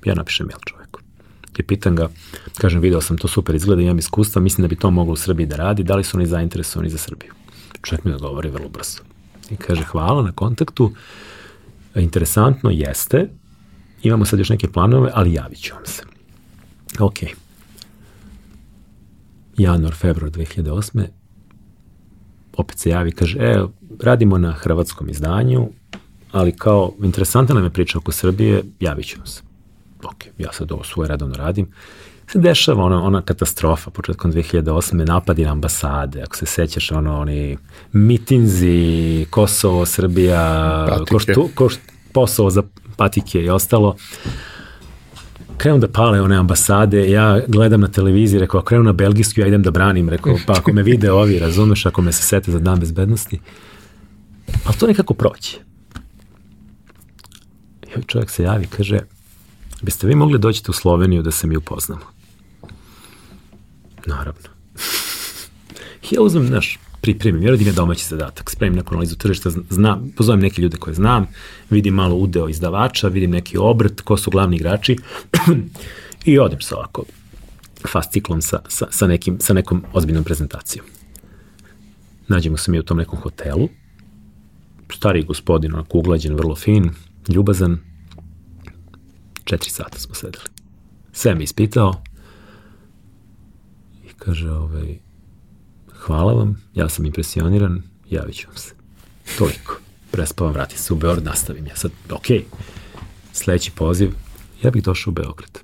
Ja 0.05 0.15
napišem 0.15 0.47
mail 0.47 0.59
čoveku. 0.65 0.99
I 1.57 1.63
pitan 1.63 1.95
ga, 1.95 2.09
kažem, 2.57 2.81
video 2.81 3.01
sam 3.01 3.17
to 3.17 3.27
super 3.27 3.55
izgleda, 3.55 3.81
imam 3.81 3.97
iskustva, 3.97 4.41
mislim 4.41 4.61
da 4.61 4.67
bi 4.67 4.75
to 4.75 4.91
moglo 4.91 5.13
u 5.13 5.17
Srbiji 5.17 5.45
da 5.45 5.55
radi, 5.55 5.83
da 5.83 5.95
li 5.95 6.03
su 6.03 6.17
oni 6.17 6.25
zainteresovani 6.25 6.89
za 6.89 6.97
Srbiju? 6.97 7.31
Čovjek 7.81 8.03
mi 8.05 8.13
odgovori 8.13 8.49
vrlo 8.49 8.69
brzo. 8.69 8.99
I 9.49 9.55
kaže, 9.55 9.83
hvala 9.83 10.23
na 10.23 10.31
kontaktu, 10.31 10.91
interesantno 11.95 12.69
jeste, 12.69 13.29
imamo 14.03 14.25
sad 14.25 14.39
još 14.39 14.49
neke 14.49 14.67
planove, 14.67 15.11
ali 15.13 15.33
javit 15.33 15.61
ću 15.61 15.73
vam 15.75 15.85
se. 15.85 16.03
Ok. 16.99 17.17
Januar, 19.57 19.93
februar 19.93 20.31
2008. 20.31 21.05
Opet 22.57 22.79
se 22.79 22.89
javi, 22.89 23.11
kaže, 23.11 23.37
e, 23.39 23.63
radimo 24.01 24.37
na 24.37 24.51
hrvatskom 24.51 25.09
izdanju, 25.09 25.69
ali 26.31 26.51
kao 26.51 26.93
interesantna 27.03 27.55
nam 27.55 27.63
je 27.63 27.69
priča 27.69 27.97
oko 27.97 28.11
Srbije, 28.11 28.63
javit 28.79 29.17
vam 29.17 29.27
se. 29.27 29.41
Ok, 30.03 30.25
ja 30.37 30.51
sad 30.53 30.71
ovo 30.71 30.83
svoje 30.83 31.07
redovno 31.07 31.35
radim. 31.35 31.67
Se 32.31 32.39
dešava 32.39 32.83
ona, 32.83 33.03
ona 33.03 33.21
katastrofa 33.21 33.91
početkom 33.91 34.33
2008. 34.33 35.07
napadi 35.07 35.45
na 35.45 35.51
ambasade, 35.51 36.21
ako 36.21 36.35
se 36.35 36.45
sećaš, 36.45 36.91
ono, 36.91 37.19
oni 37.19 37.57
mitinzi, 37.91 39.25
Kosovo, 39.29 39.85
Srbija, 39.85 40.87
koštu, 41.11 41.49
košt, 41.55 41.79
posao 42.13 42.49
za 42.49 42.63
patike 42.97 43.41
i 43.41 43.49
ostalo 43.49 43.95
krenu 45.57 45.77
da 45.79 45.87
pale 45.87 46.21
one 46.21 46.35
ambasade, 46.35 47.09
ja 47.11 47.41
gledam 47.47 47.81
na 47.81 47.87
televiziji, 47.87 48.39
rekao, 48.39 48.61
krenu 48.61 48.83
na 48.83 48.93
belgijsku, 48.93 49.39
ja 49.39 49.47
idem 49.47 49.63
da 49.63 49.71
branim, 49.71 50.09
rekao, 50.09 50.37
pa 50.47 50.53
ako 50.53 50.73
me 50.73 50.83
vide 50.83 51.11
ovi, 51.11 51.39
razumeš, 51.39 51.85
ako 51.85 52.01
me 52.01 52.11
se 52.11 52.23
sete 52.23 52.51
za 52.51 52.59
dan 52.59 52.79
bezbednosti, 52.79 53.39
ali 54.65 54.77
to 54.77 54.87
nekako 54.87 55.13
proći. 55.13 55.59
I 57.83 58.03
čovjek 58.07 58.29
se 58.29 58.43
javi, 58.43 58.67
kaže, 58.67 58.99
biste 59.81 60.07
vi 60.07 60.15
mogli 60.15 60.39
doći 60.39 60.63
u 60.67 60.73
Sloveniju 60.73 61.21
da 61.21 61.31
se 61.31 61.47
mi 61.47 61.57
upoznamo? 61.57 62.05
Naravno. 64.05 64.49
ja 66.11 66.21
uzmem, 66.21 66.47
znaš, 66.47 66.79
pripremim, 67.05 67.43
ja 67.43 67.51
radim 67.51 67.67
je 67.67 67.73
domaći 67.73 68.05
zadatak, 68.05 68.49
spremim 68.49 68.75
neku 68.75 68.93
analizu 68.93 69.15
tržišta, 69.15 69.49
znam, 69.69 70.11
pozovem 70.17 70.39
neke 70.41 70.61
ljude 70.61 70.77
koje 70.77 70.93
znam, 70.93 71.27
vidim 71.69 71.93
malo 71.93 72.15
udeo 72.15 72.49
izdavača, 72.49 73.07
vidim 73.07 73.31
neki 73.31 73.57
obrt, 73.57 74.01
ko 74.01 74.17
su 74.17 74.31
glavni 74.31 74.55
igrači 74.55 74.97
i 76.31 76.39
odem 76.39 76.61
se 76.61 76.75
ovako 76.75 77.03
fast 77.91 78.11
ciklom 78.11 78.41
sa, 78.41 78.59
sa, 78.67 78.87
sa, 78.91 79.07
nekim, 79.07 79.37
sa 79.39 79.53
nekom 79.53 79.83
ozbiljnom 79.93 80.23
prezentacijom. 80.23 80.85
Nađemo 82.27 82.57
se 82.57 82.71
mi 82.71 82.79
u 82.79 82.83
tom 82.83 82.97
nekom 82.97 83.19
hotelu, 83.19 83.69
stari 84.93 85.23
gospodin, 85.23 85.73
onako 85.73 85.97
uglađen, 85.97 86.35
vrlo 86.35 86.55
fin, 86.55 86.89
ljubazan, 87.29 87.77
četiri 89.43 89.69
sata 89.69 89.99
smo 89.99 90.15
sedeli. 90.15 90.45
Sve 91.11 91.35
mi 91.35 91.43
ispitao 91.43 92.01
i 94.03 94.13
kaže, 94.17 94.51
ovaj, 94.51 95.04
hvala 96.05 96.33
vam, 96.33 96.61
ja 96.73 96.89
sam 96.89 97.05
impresioniran, 97.05 97.81
javit 98.09 98.35
ću 98.35 98.47
vam 98.47 98.57
se. 98.57 98.73
Toliko. 99.37 99.79
Prespavam, 100.11 100.53
vratim 100.53 100.77
se 100.77 100.93
u 100.93 100.95
Beograd, 100.95 101.23
nastavim 101.23 101.67
ja 101.67 101.75
sad, 101.75 101.91
ok, 102.11 102.25
sledeći 103.33 103.71
poziv, 103.71 104.13
ja 104.63 104.71
bih 104.71 104.83
došao 104.83 105.11
u 105.11 105.13
Beograd. 105.13 105.59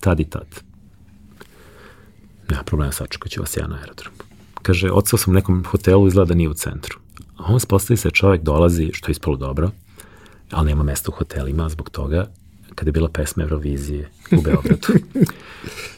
Tad 0.00 0.20
i 0.20 0.24
tad. 0.24 0.46
Nema 2.50 2.62
problema, 2.62 2.92
sačekat 2.92 3.32
ću 3.32 3.40
vas 3.40 3.56
ja 3.56 3.66
na 3.66 3.76
aerodromu. 3.76 4.16
Kaže, 4.62 4.90
odsao 4.90 5.18
sam 5.18 5.32
u 5.32 5.34
nekom 5.34 5.64
hotelu, 5.64 6.08
izgleda 6.08 6.28
da 6.28 6.34
nije 6.34 6.48
u 6.48 6.54
centru. 6.54 6.98
A 7.36 7.44
on 7.52 7.60
spostavi 7.60 7.96
se, 7.96 8.10
čovjek 8.10 8.42
dolazi, 8.42 8.90
što 8.92 9.10
je 9.10 9.12
ispalo 9.12 9.36
dobro, 9.36 9.70
ali 10.50 10.68
nema 10.68 10.82
mesta 10.82 11.10
u 11.10 11.14
hotelima 11.14 11.68
zbog 11.68 11.90
toga 11.90 12.26
kada 12.74 12.88
je 12.88 12.92
bila 12.92 13.08
pesma 13.08 13.42
Eurovizije 13.42 14.10
u 14.38 14.42
Beogradu. 14.42 14.86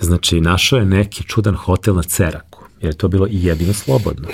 Znači, 0.00 0.40
našao 0.40 0.78
je 0.78 0.86
neki 0.86 1.24
čudan 1.24 1.54
hotel 1.54 1.94
na 1.94 2.02
Ceraku, 2.02 2.64
jer 2.80 2.92
je 2.92 2.98
to 2.98 3.08
bilo 3.08 3.26
i 3.26 3.44
jedino 3.44 3.72
slobodno. 3.72 4.28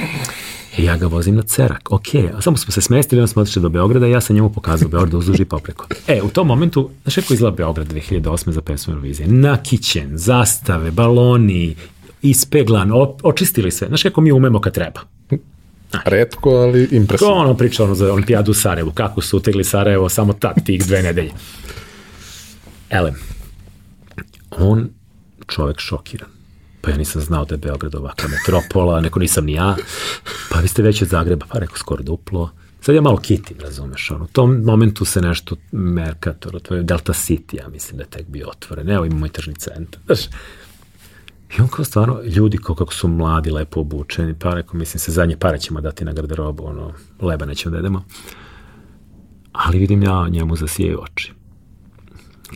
I 0.77 0.85
ja 0.85 0.97
ga 0.97 1.07
vozim 1.07 1.35
na 1.35 1.43
Cerak, 1.43 1.93
ok, 1.93 2.15
a 2.37 2.41
samo 2.41 2.57
smo 2.57 2.73
se 2.73 2.81
smestili, 2.81 3.21
onda 3.21 3.27
smo 3.27 3.43
otišli 3.43 3.63
do 3.63 3.69
Beograda 3.69 4.07
i 4.07 4.11
ja 4.11 4.21
sam 4.21 4.37
njemu 4.37 4.53
pokazao 4.53 4.89
Beograd 4.89 5.15
uzduži 5.15 5.43
i 5.43 5.45
popreko. 5.45 5.87
E, 6.07 6.23
u 6.23 6.29
tom 6.29 6.47
momentu, 6.47 6.91
znaš 7.03 7.15
kako 7.15 7.35
izgleda 7.35 7.57
Beograd 7.57 7.93
2008. 7.93 8.51
za 8.51 8.61
pesmu 8.61 8.93
Eurovizije? 8.93 9.29
Nakićen, 9.29 10.11
zastave, 10.19 10.91
baloni, 10.91 11.77
ispeglan, 12.23 12.91
očistili 13.23 13.71
sve. 13.71 13.89
Znaš 13.89 14.03
kako 14.03 14.21
mi 14.21 14.33
umemo 14.33 14.61
kad 14.61 14.75
treba. 14.75 15.01
Redko, 16.05 16.51
ali 16.51 16.89
impresivno. 16.91 17.35
Ko 17.35 17.41
ono 17.41 17.55
priča 17.55 17.85
ono 17.85 17.95
za 17.95 18.13
olimpijadu 18.13 18.51
u 18.51 18.55
Sarajevu, 18.55 18.91
kako 18.91 19.21
su 19.21 19.37
utegli 19.37 19.65
Sarajevo 19.65 20.09
samo 20.09 20.33
tad, 20.33 20.55
tih 20.65 20.87
dve 20.87 21.03
nedelje. 21.03 21.31
Elem, 22.91 23.15
on 24.51 24.89
čovek 25.47 25.79
šokiran. 25.79 26.31
Pa 26.81 26.91
ja 26.91 26.97
nisam 26.97 27.23
znao 27.23 27.45
da 27.45 27.55
je 27.55 27.59
Beograd 27.59 27.95
ovakva 27.95 28.29
metropola, 28.29 29.01
neko 29.01 29.19
nisam 29.19 29.45
ni 29.45 29.53
ja. 29.53 29.77
Pa 30.51 30.59
vi 30.59 30.69
ste 30.69 30.83
već 30.83 31.03
od 31.03 31.09
Zagreba, 31.09 31.47
pa 31.53 31.59
rekao 31.59 31.77
skoro 31.77 32.03
duplo. 32.03 32.51
Sad 32.81 32.95
ja 32.95 33.01
malo 33.01 33.17
kitim, 33.17 33.57
razumeš, 33.61 34.11
ono, 34.11 34.25
u 34.25 34.29
tom 34.29 34.63
momentu 34.65 35.05
se 35.05 35.21
nešto 35.21 35.57
Mercator, 35.73 36.61
to 36.61 36.75
je 36.75 36.83
Delta 36.83 37.13
City, 37.13 37.57
ja 37.63 37.69
mislim 37.69 37.97
da 37.97 38.03
je 38.03 38.11
tek 38.11 38.27
bio 38.27 38.49
otvoren, 38.49 38.91
evo 38.91 39.05
ima 39.05 39.17
moj 39.17 39.29
tržni 39.29 39.55
centar, 39.55 40.01
znaš. 40.07 40.25
I 41.59 41.61
on 41.61 41.69
kao 41.69 41.85
stvarno, 41.85 42.23
ljudi 42.23 42.59
kao 42.59 42.75
kako 42.75 42.95
su 42.95 43.09
mladi, 43.09 43.51
lepo 43.51 43.81
obučeni, 43.81 44.35
pa 44.39 44.55
rekao, 44.55 44.75
mislim 44.75 44.99
se, 44.99 45.13
zadnje 45.13 45.37
pare 45.37 45.59
ćemo 45.59 45.81
dati 45.81 46.05
na 46.05 46.13
garderobu, 46.13 46.67
ono, 46.67 46.93
leba 47.21 47.47
nećemo 47.47 47.71
da 47.71 47.77
jedemo. 47.77 48.05
Ali 49.53 49.79
vidim 49.79 50.03
ja 50.03 50.29
njemu 50.29 50.57
zasijaju 50.57 51.01
oči. 51.03 51.33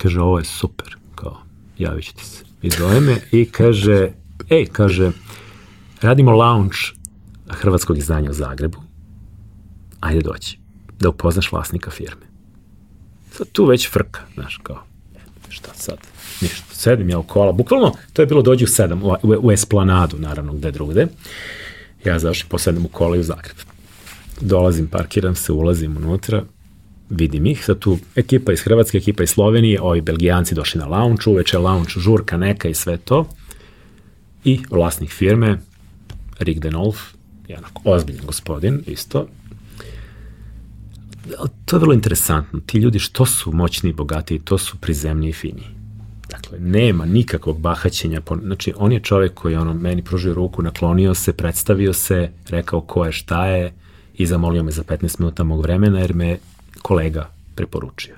Kaže, 0.03 0.21
ovo 0.21 0.39
je 0.39 0.45
super, 0.45 0.97
kao, 1.15 1.43
javit 1.79 2.05
ću 2.05 2.15
ti 2.15 2.25
se 2.25 2.48
i 2.63 2.71
zove 2.71 3.01
me 3.01 3.17
i 3.33 3.45
kaže, 3.51 4.11
ej, 4.51 4.67
kaže, 4.67 5.11
radimo 6.03 6.33
launch 6.33 6.79
hrvatskog 7.49 7.99
izdanja 7.99 8.31
u 8.31 8.35
Zagrebu, 8.35 8.79
ajde 10.01 10.21
doći, 10.21 10.59
da 11.01 11.09
upoznaš 11.09 11.53
vlasnika 11.53 11.91
firme. 11.91 12.27
Sad 13.33 13.49
tu 13.53 13.65
već 13.65 13.91
frka, 13.91 14.21
znaš, 14.35 14.61
kao, 14.63 14.83
šta 15.49 15.75
sad, 15.75 15.99
ništa, 16.41 16.75
sedim 16.75 17.11
ja 17.11 17.19
u 17.19 17.23
kola, 17.23 17.53
bukvalno, 17.53 17.93
to 18.13 18.23
je 18.23 18.27
bilo 18.27 18.43
dođi 18.43 18.65
u 18.65 18.69
sedam, 18.69 19.03
u, 19.03 19.09
u, 19.23 19.37
u 19.43 19.53
Esplanadu, 19.53 20.19
naravno, 20.19 20.53
gde 20.53 20.71
drugde, 20.71 21.07
ja 22.05 22.19
završim 22.19 22.49
po 22.49 22.59
sedam 22.59 22.85
u 22.85 22.89
kola 22.89 23.17
i 23.17 23.21
u 23.21 23.23
Zagreb. 23.23 23.57
Dolazim, 24.41 24.87
parkiram 24.87 25.35
se, 25.35 25.53
ulazim 25.53 25.97
unutra, 25.97 26.45
vidim 27.11 27.47
ih, 27.47 27.65
sad 27.65 27.79
tu 27.79 27.99
ekipa 28.17 28.53
iz 28.53 28.61
Hrvatske, 28.61 28.99
ekipa 28.99 29.23
iz 29.23 29.31
Slovenije, 29.31 29.81
ovi 29.81 30.01
belgijanci 30.01 30.55
došli 30.55 30.79
na 30.79 30.87
launch, 30.87 31.27
uveče 31.27 31.59
launch, 31.59 31.99
žurka 31.99 32.37
neka 32.37 32.69
i 32.69 32.75
sve 32.75 32.97
to. 32.97 33.29
I 34.45 34.61
vlasnik 34.71 35.11
firme, 35.11 35.59
Rick 36.39 36.61
Denolf, 36.61 36.99
jedan 37.49 37.65
ozbiljan 37.85 38.27
gospodin, 38.27 38.83
isto. 38.87 39.27
To 41.65 41.77
je 41.77 41.81
vrlo 41.81 41.93
interesantno. 41.93 42.61
Ti 42.67 42.79
ljudi 42.79 42.99
što 42.99 43.27
su 43.27 43.53
moćni 43.53 43.91
i 43.91 43.93
bogati, 43.93 44.39
to 44.39 44.59
su 44.59 44.77
prizemni 44.77 45.29
i 45.29 45.33
fini. 45.33 45.63
Dakle, 46.31 46.59
nema 46.59 47.05
nikakvog 47.05 47.61
bahaćenja. 47.61 48.21
Znači, 48.43 48.73
on 48.77 48.93
je 48.93 49.01
čovek 49.01 49.35
koji 49.35 49.57
ono, 49.57 49.75
meni 49.75 50.03
pružio 50.03 50.35
ruku, 50.35 50.63
naklonio 50.63 51.15
se, 51.15 51.33
predstavio 51.33 51.93
se, 51.93 52.31
rekao 52.49 52.81
ko 52.81 53.05
je, 53.05 53.13
šta 53.13 53.47
je 53.47 53.73
i 54.15 54.27
zamolio 54.27 54.63
me 54.63 54.71
za 54.71 54.83
15 54.83 55.21
minuta 55.21 55.45
mog 55.45 55.63
vremena 55.63 56.01
jer 56.01 56.15
me 56.15 56.39
kolega 56.89 57.31
preporučio. 57.55 58.15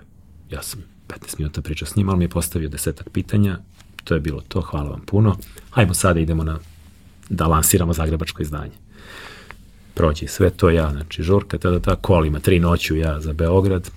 Ja 0.51 0.63
sam 0.63 0.83
15 1.09 1.39
minuta 1.39 1.63
pričao 1.63 1.89
s 1.89 1.97
njim, 1.97 2.09
ali 2.09 2.19
mi 2.19 2.25
je 2.25 2.29
postavio 2.29 2.69
desetak 2.69 3.09
pitanja, 3.11 3.59
to 4.05 4.15
je 4.15 4.21
bilo 4.21 4.43
to, 4.49 4.61
hvala 4.61 4.91
vam 4.91 5.01
puno. 5.07 5.37
Hajmo 5.71 5.95
sada 5.95 6.21
idemo 6.21 6.45
na, 6.45 6.59
da 7.29 7.47
lansiramo 7.47 7.93
zagrebačko 7.93 8.43
izdanje. 8.43 8.77
prođe 9.95 10.27
sve 10.27 10.51
to 10.51 10.71
ja, 10.71 10.91
znači 10.91 11.23
žurka, 11.23 11.59
tada 11.59 11.81
ta 11.81 11.97
kolima, 11.97 12.41
tri 12.41 12.61
noću 12.61 12.97
ja 12.97 13.21
za 13.21 13.33
Beograd. 13.33 13.91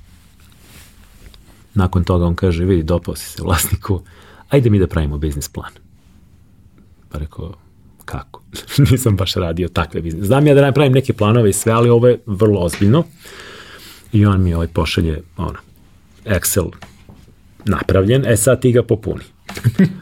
Nakon 1.74 2.04
toga 2.04 2.26
on 2.26 2.36
kaže, 2.36 2.66
vidi, 2.66 2.84
dopao 2.84 3.16
si 3.16 3.30
se 3.30 3.44
vlasniku, 3.44 4.02
ajde 4.50 4.70
mi 4.70 4.80
da 4.80 4.88
pravimo 4.88 5.18
biznis 5.18 5.50
plan. 5.50 5.72
Pa 7.10 7.20
rekao, 7.20 7.54
kako? 8.06 8.42
Nisam 8.92 9.16
baš 9.16 9.34
radio 9.34 9.68
takve 9.68 10.02
biznis. 10.02 10.26
Znam 10.26 10.48
ja 10.48 10.54
da 10.54 10.62
napravim 10.62 10.94
neke 10.94 11.14
planove 11.14 11.50
i 11.50 11.54
sve, 11.54 11.72
ali 11.74 11.90
ovo 11.90 12.08
je 12.08 12.20
vrlo 12.26 12.62
ozbiljno. 12.62 13.04
I 14.14 14.26
on 14.26 14.44
mi 14.44 14.54
ovaj 14.54 14.68
pošalje, 14.68 15.22
ono, 15.38 15.60
Excel 16.26 16.72
napravljen, 17.66 18.26
e 18.26 18.38
sad 18.38 18.62
ti 18.62 18.72
ga 18.72 18.84
popuni. 18.84 19.24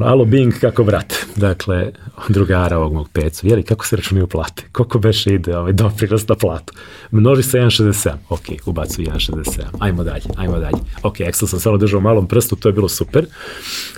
Alo 0.00 0.24
Bing 0.24 0.54
kako 0.60 0.82
vrat. 0.82 1.14
Dakle, 1.36 1.92
drugara 2.28 2.78
ovog 2.78 2.92
mog 2.92 3.08
pecu. 3.12 3.46
Jeli, 3.46 3.62
kako 3.62 3.86
se 3.86 3.96
računaju 3.96 4.26
plate? 4.26 4.62
Koliko 4.72 4.98
beše 4.98 5.34
ide 5.34 5.56
ovaj 5.56 5.72
doprinos 5.72 6.28
na 6.28 6.34
platu? 6.34 6.72
Množi 7.10 7.42
sa 7.42 7.58
1,67. 7.58 8.14
Ok, 8.28 8.40
ubacuju 8.66 9.06
1,67. 9.06 9.62
Ajmo 9.78 10.04
dalje, 10.04 10.24
ajmo 10.36 10.58
dalje. 10.58 10.78
Ok, 11.02 11.16
Excel 11.16 11.46
sam 11.46 11.60
samo 11.60 11.76
držao 11.76 12.00
malom 12.00 12.28
prstu, 12.28 12.56
to 12.56 12.68
je 12.68 12.72
bilo 12.72 12.88
super, 12.88 13.26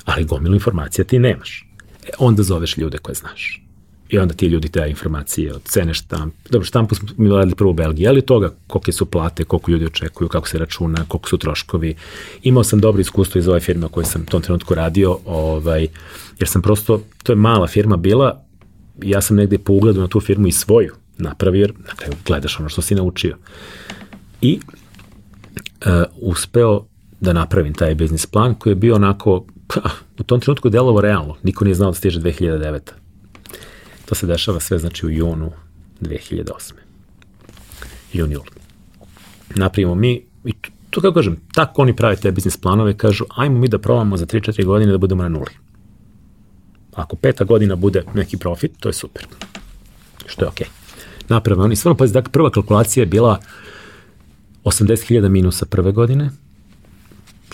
ali 0.05 0.25
gomilu 0.25 0.55
informacija 0.55 1.05
ti 1.05 1.19
nemaš. 1.19 1.67
E, 2.07 2.11
onda 2.19 2.43
zoveš 2.43 2.77
ljude 2.77 2.99
koje 2.99 3.15
znaš 3.15 3.63
i 4.13 4.19
onda 4.19 4.35
ti 4.35 4.47
ljudi 4.47 4.69
te 4.69 4.87
informacije 4.91 5.55
od 5.55 5.63
cene 5.65 5.95
štamp. 5.95 6.35
Dobro, 6.51 6.67
štampu 6.67 6.95
smo 6.95 7.09
mi 7.17 7.29
radili 7.29 7.55
prvo 7.55 7.71
u 7.71 7.75
Belgiji, 7.75 8.09
ali 8.09 8.23
toga 8.23 8.55
kolike 8.67 8.93
su 8.93 9.07
plate, 9.07 9.45
koliko 9.45 9.71
ljudi 9.71 9.87
očekuju, 9.87 10.29
kako 10.29 10.49
se 10.49 10.59
računa, 10.59 11.05
koliko 11.09 11.29
su 11.29 11.39
troškovi. 11.39 11.95
Imao 12.43 12.65
sam 12.65 12.81
dobro 12.81 13.01
iskustvo 13.01 13.39
iz 13.39 13.49
ove 13.49 13.61
firme 13.61 13.89
koje 13.91 14.07
sam 14.07 14.23
u 14.23 14.25
tom 14.25 14.43
trenutku 14.43 14.75
radio, 14.75 15.19
ovaj, 15.27 15.87
jer 16.39 16.49
sam 16.49 16.63
prosto, 16.63 17.03
to 17.23 17.33
je 17.33 17.37
mala 17.37 17.67
firma 17.67 17.97
bila, 17.97 18.45
ja 19.03 19.21
sam 19.21 19.37
negde 19.37 19.59
po 19.59 19.73
ugledu 19.73 20.01
na 20.01 20.09
tu 20.09 20.21
firmu 20.21 20.47
i 20.47 20.53
svoju 20.53 20.95
napravio, 21.19 21.61
jer 21.61 21.73
na 21.79 21.95
kraju 21.97 22.13
gledaš 22.27 22.61
ono 22.61 22.69
što 22.69 22.83
si 22.83 22.95
naučio. 22.95 23.37
I 24.41 24.61
uh, 25.87 25.91
uspeo 26.17 26.85
da 27.21 27.33
napravim 27.33 27.75
taj 27.75 27.95
biznis 27.95 28.27
plan 28.27 28.55
koji 28.55 28.71
je 28.71 28.75
bio 28.75 28.95
onako, 28.95 29.45
pa, 29.67 29.81
u 30.21 30.23
tom 30.23 30.41
trenutku 30.41 30.69
delovo 30.69 31.01
realno. 31.01 31.37
Niko 31.43 31.65
nije 31.65 31.75
znao 31.75 31.91
da 31.91 31.95
stiže 31.95 32.21
2009. 32.21 33.02
To 34.13 34.17
se 34.17 34.27
dešava 34.27 34.61
sve 34.61 34.79
znači 34.79 35.07
u 35.07 35.11
junu 35.11 35.53
2008. 36.01 36.73
Jun, 38.13 38.33
jul. 38.33 38.43
Napravimo 39.55 39.95
mi, 39.95 40.25
i 40.45 40.53
to 40.91 41.01
kako 41.01 41.15
kažem, 41.15 41.37
tako 41.55 41.83
oni 41.83 41.97
prave 41.97 42.17
te 42.17 42.33
biznis 42.33 42.57
planove, 42.57 42.97
kažu, 42.97 43.25
ajmo 43.37 43.59
mi 43.59 43.69
da 43.69 43.79
probamo 43.79 44.17
za 44.17 44.27
3-4 44.27 44.65
godine 44.65 44.93
da 44.93 44.99
budemo 44.99 45.23
na 45.23 45.29
nuli. 45.29 45.51
Ako 46.95 47.17
peta 47.17 47.45
godina 47.45 47.77
bude 47.77 48.05
neki 48.15 48.37
profit, 48.37 48.73
to 48.81 48.89
je 48.89 48.93
super. 48.93 49.27
Što 50.27 50.45
je 50.45 50.49
okej. 50.49 50.67
Okay. 50.67 50.71
Napravimo 51.29 51.65
oni, 51.65 51.77
stvarno, 51.77 51.97
pazi, 51.97 52.13
dakle, 52.13 52.33
prva 52.33 52.51
kalkulacija 52.51 53.03
je 53.03 53.07
bila 53.07 53.41
80.000 54.65 55.29
minusa 55.29 55.67
prve 55.67 55.93
godine, 55.93 56.31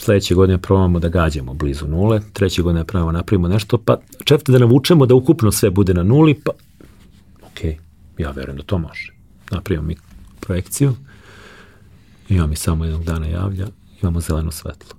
sledeće 0.00 0.34
godine 0.34 0.58
probamo 0.58 0.98
da 0.98 1.08
gađamo 1.08 1.54
blizu 1.54 1.88
nule, 1.88 2.20
treće 2.32 2.62
godine 2.62 2.84
pravimo, 2.84 3.12
napravimo 3.12 3.48
nešto, 3.48 3.78
pa 3.78 4.00
četvrte 4.24 4.52
da 4.52 4.58
navučemo 4.58 5.06
da 5.06 5.14
ukupno 5.14 5.52
sve 5.52 5.70
bude 5.70 5.94
na 5.94 6.02
nuli, 6.02 6.34
pa 6.44 6.50
ok, 7.42 7.60
ja 8.18 8.30
verujem 8.30 8.56
da 8.56 8.62
to 8.62 8.78
može. 8.78 9.12
Napravimo 9.50 9.86
mi 9.86 9.96
projekciju, 10.40 10.94
i 12.28 12.40
on 12.40 12.50
mi 12.50 12.56
samo 12.56 12.84
jednog 12.84 13.04
dana 13.04 13.26
javlja, 13.26 13.66
imamo 14.02 14.20
zeleno 14.20 14.50
svetlo. 14.50 14.98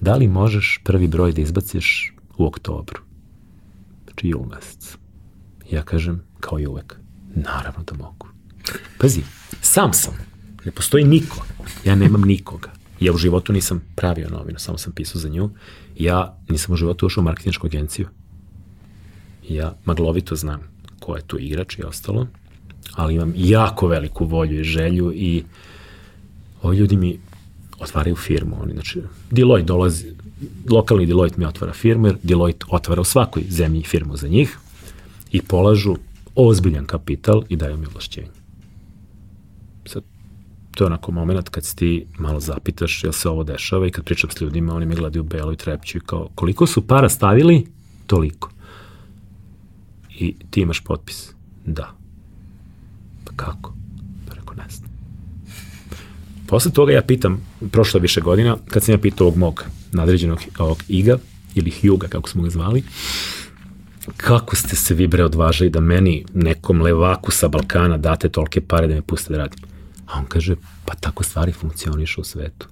Da 0.00 0.16
li 0.16 0.28
možeš 0.28 0.80
prvi 0.84 1.08
broj 1.08 1.32
da 1.32 1.40
izbaciš 1.40 2.14
u 2.36 2.46
oktobru? 2.46 3.00
Znači 4.04 4.28
jul 4.28 4.44
mesec. 4.44 4.96
Ja 5.70 5.82
kažem, 5.82 6.22
kao 6.40 6.60
i 6.60 6.66
uvek, 6.66 6.96
naravno 7.34 7.82
da 7.82 7.96
mogu. 7.96 8.28
Pazi, 8.98 9.22
sam 9.60 9.92
sam. 9.92 10.14
Ne 10.64 10.72
postoji 10.72 11.04
niko. 11.04 11.44
Ja 11.84 11.94
nemam 11.94 12.22
nikoga. 12.22 12.70
Ja 13.04 13.12
u 13.12 13.16
životu 13.16 13.52
nisam 13.52 13.82
pravio 13.96 14.28
novinu, 14.28 14.58
samo 14.58 14.78
sam 14.78 14.92
pisao 14.92 15.20
za 15.20 15.28
nju. 15.28 15.50
Ja 15.98 16.38
nisam 16.48 16.74
u 16.74 16.76
životu 16.76 17.06
ušao 17.06 17.22
u 17.22 17.24
marketinjsku 17.24 17.66
agenciju. 17.66 18.08
Ja 19.48 19.74
maglovito 19.84 20.36
znam 20.36 20.60
ko 21.00 21.16
je 21.16 21.22
tu 21.22 21.38
igrač 21.38 21.78
i 21.78 21.82
ostalo, 21.82 22.26
ali 22.94 23.14
imam 23.14 23.32
jako 23.36 23.88
veliku 23.88 24.24
volju 24.24 24.60
i 24.60 24.64
želju 24.64 25.12
i 25.14 25.44
ovi 26.62 26.76
ljudi 26.76 26.96
mi 26.96 27.18
otvaraju 27.78 28.16
firmu. 28.16 28.56
Oni, 28.62 28.72
znači, 28.72 29.02
Deloitte 29.30 29.66
dolazi, 29.66 30.14
lokalni 30.70 31.06
Deloitte 31.06 31.38
mi 31.38 31.46
otvara 31.46 31.72
firmu, 31.72 32.06
jer 32.06 32.16
Deloitte 32.22 32.66
otvara 32.68 33.00
u 33.00 33.04
svakoj 33.04 33.44
zemlji 33.48 33.82
firmu 33.82 34.16
za 34.16 34.28
njih 34.28 34.58
i 35.32 35.42
polažu 35.42 35.96
ozbiljan 36.34 36.86
kapital 36.86 37.42
i 37.48 37.56
daju 37.56 37.76
mi 37.76 37.86
ovlašćenje. 37.86 38.28
Sad, 39.86 40.02
to 40.74 40.84
je 40.84 40.86
onako 40.86 41.12
moment 41.12 41.48
kad 41.48 41.64
se 41.64 41.76
ti 41.76 42.06
malo 42.18 42.40
zapitaš 42.40 43.04
jel 43.04 43.12
se 43.12 43.28
ovo 43.28 43.44
dešava 43.44 43.86
i 43.86 43.90
kad 43.90 44.04
pričam 44.04 44.30
s 44.30 44.40
ljudima, 44.40 44.74
oni 44.74 44.86
mi 44.86 44.94
gledaju 44.94 45.22
belo 45.22 45.52
i 45.52 45.56
trepću 45.56 45.98
i 45.98 46.00
kao 46.00 46.28
koliko 46.34 46.66
su 46.66 46.86
para 46.86 47.08
stavili, 47.08 47.66
toliko. 48.06 48.50
I 50.18 50.36
ti 50.50 50.60
imaš 50.60 50.80
potpis. 50.80 51.32
Da. 51.66 51.94
Pa 53.24 53.32
kako? 53.36 53.74
Pa 54.28 54.34
rekao, 54.34 54.54
ne 54.54 54.64
znam. 54.70 54.90
Posle 56.46 56.72
toga 56.72 56.92
ja 56.92 57.02
pitam, 57.02 57.46
prošlo 57.72 58.00
više 58.00 58.20
godina, 58.20 58.56
kad 58.70 58.82
sam 58.84 58.94
ja 58.94 58.98
pitao 58.98 59.26
ovog 59.26 59.38
mog 59.38 59.64
nadređenog 59.92 60.38
ovog 60.58 60.82
Iga, 60.88 61.18
ili 61.54 61.70
Hjuga, 61.70 62.08
kako 62.08 62.28
smo 62.28 62.42
ga 62.42 62.50
zvali, 62.50 62.82
kako 64.16 64.56
ste 64.56 64.76
se 64.76 64.94
vi 64.94 65.06
bre 65.06 65.24
odvažali 65.24 65.70
da 65.70 65.80
meni 65.80 66.24
nekom 66.34 66.82
levaku 66.82 67.30
sa 67.30 67.48
Balkana 67.48 67.96
date 67.98 68.28
tolke 68.28 68.60
pare 68.60 68.86
da 68.86 68.94
me 68.94 69.02
puste 69.02 69.32
da 69.32 69.38
radim? 69.38 69.73
A 70.06 70.18
on 70.18 70.24
kaže, 70.28 70.56
pa 70.84 70.94
tako 70.94 71.24
stvari 71.24 71.52
funkcionišu 71.52 72.20
u 72.20 72.24
svetu. 72.24 72.68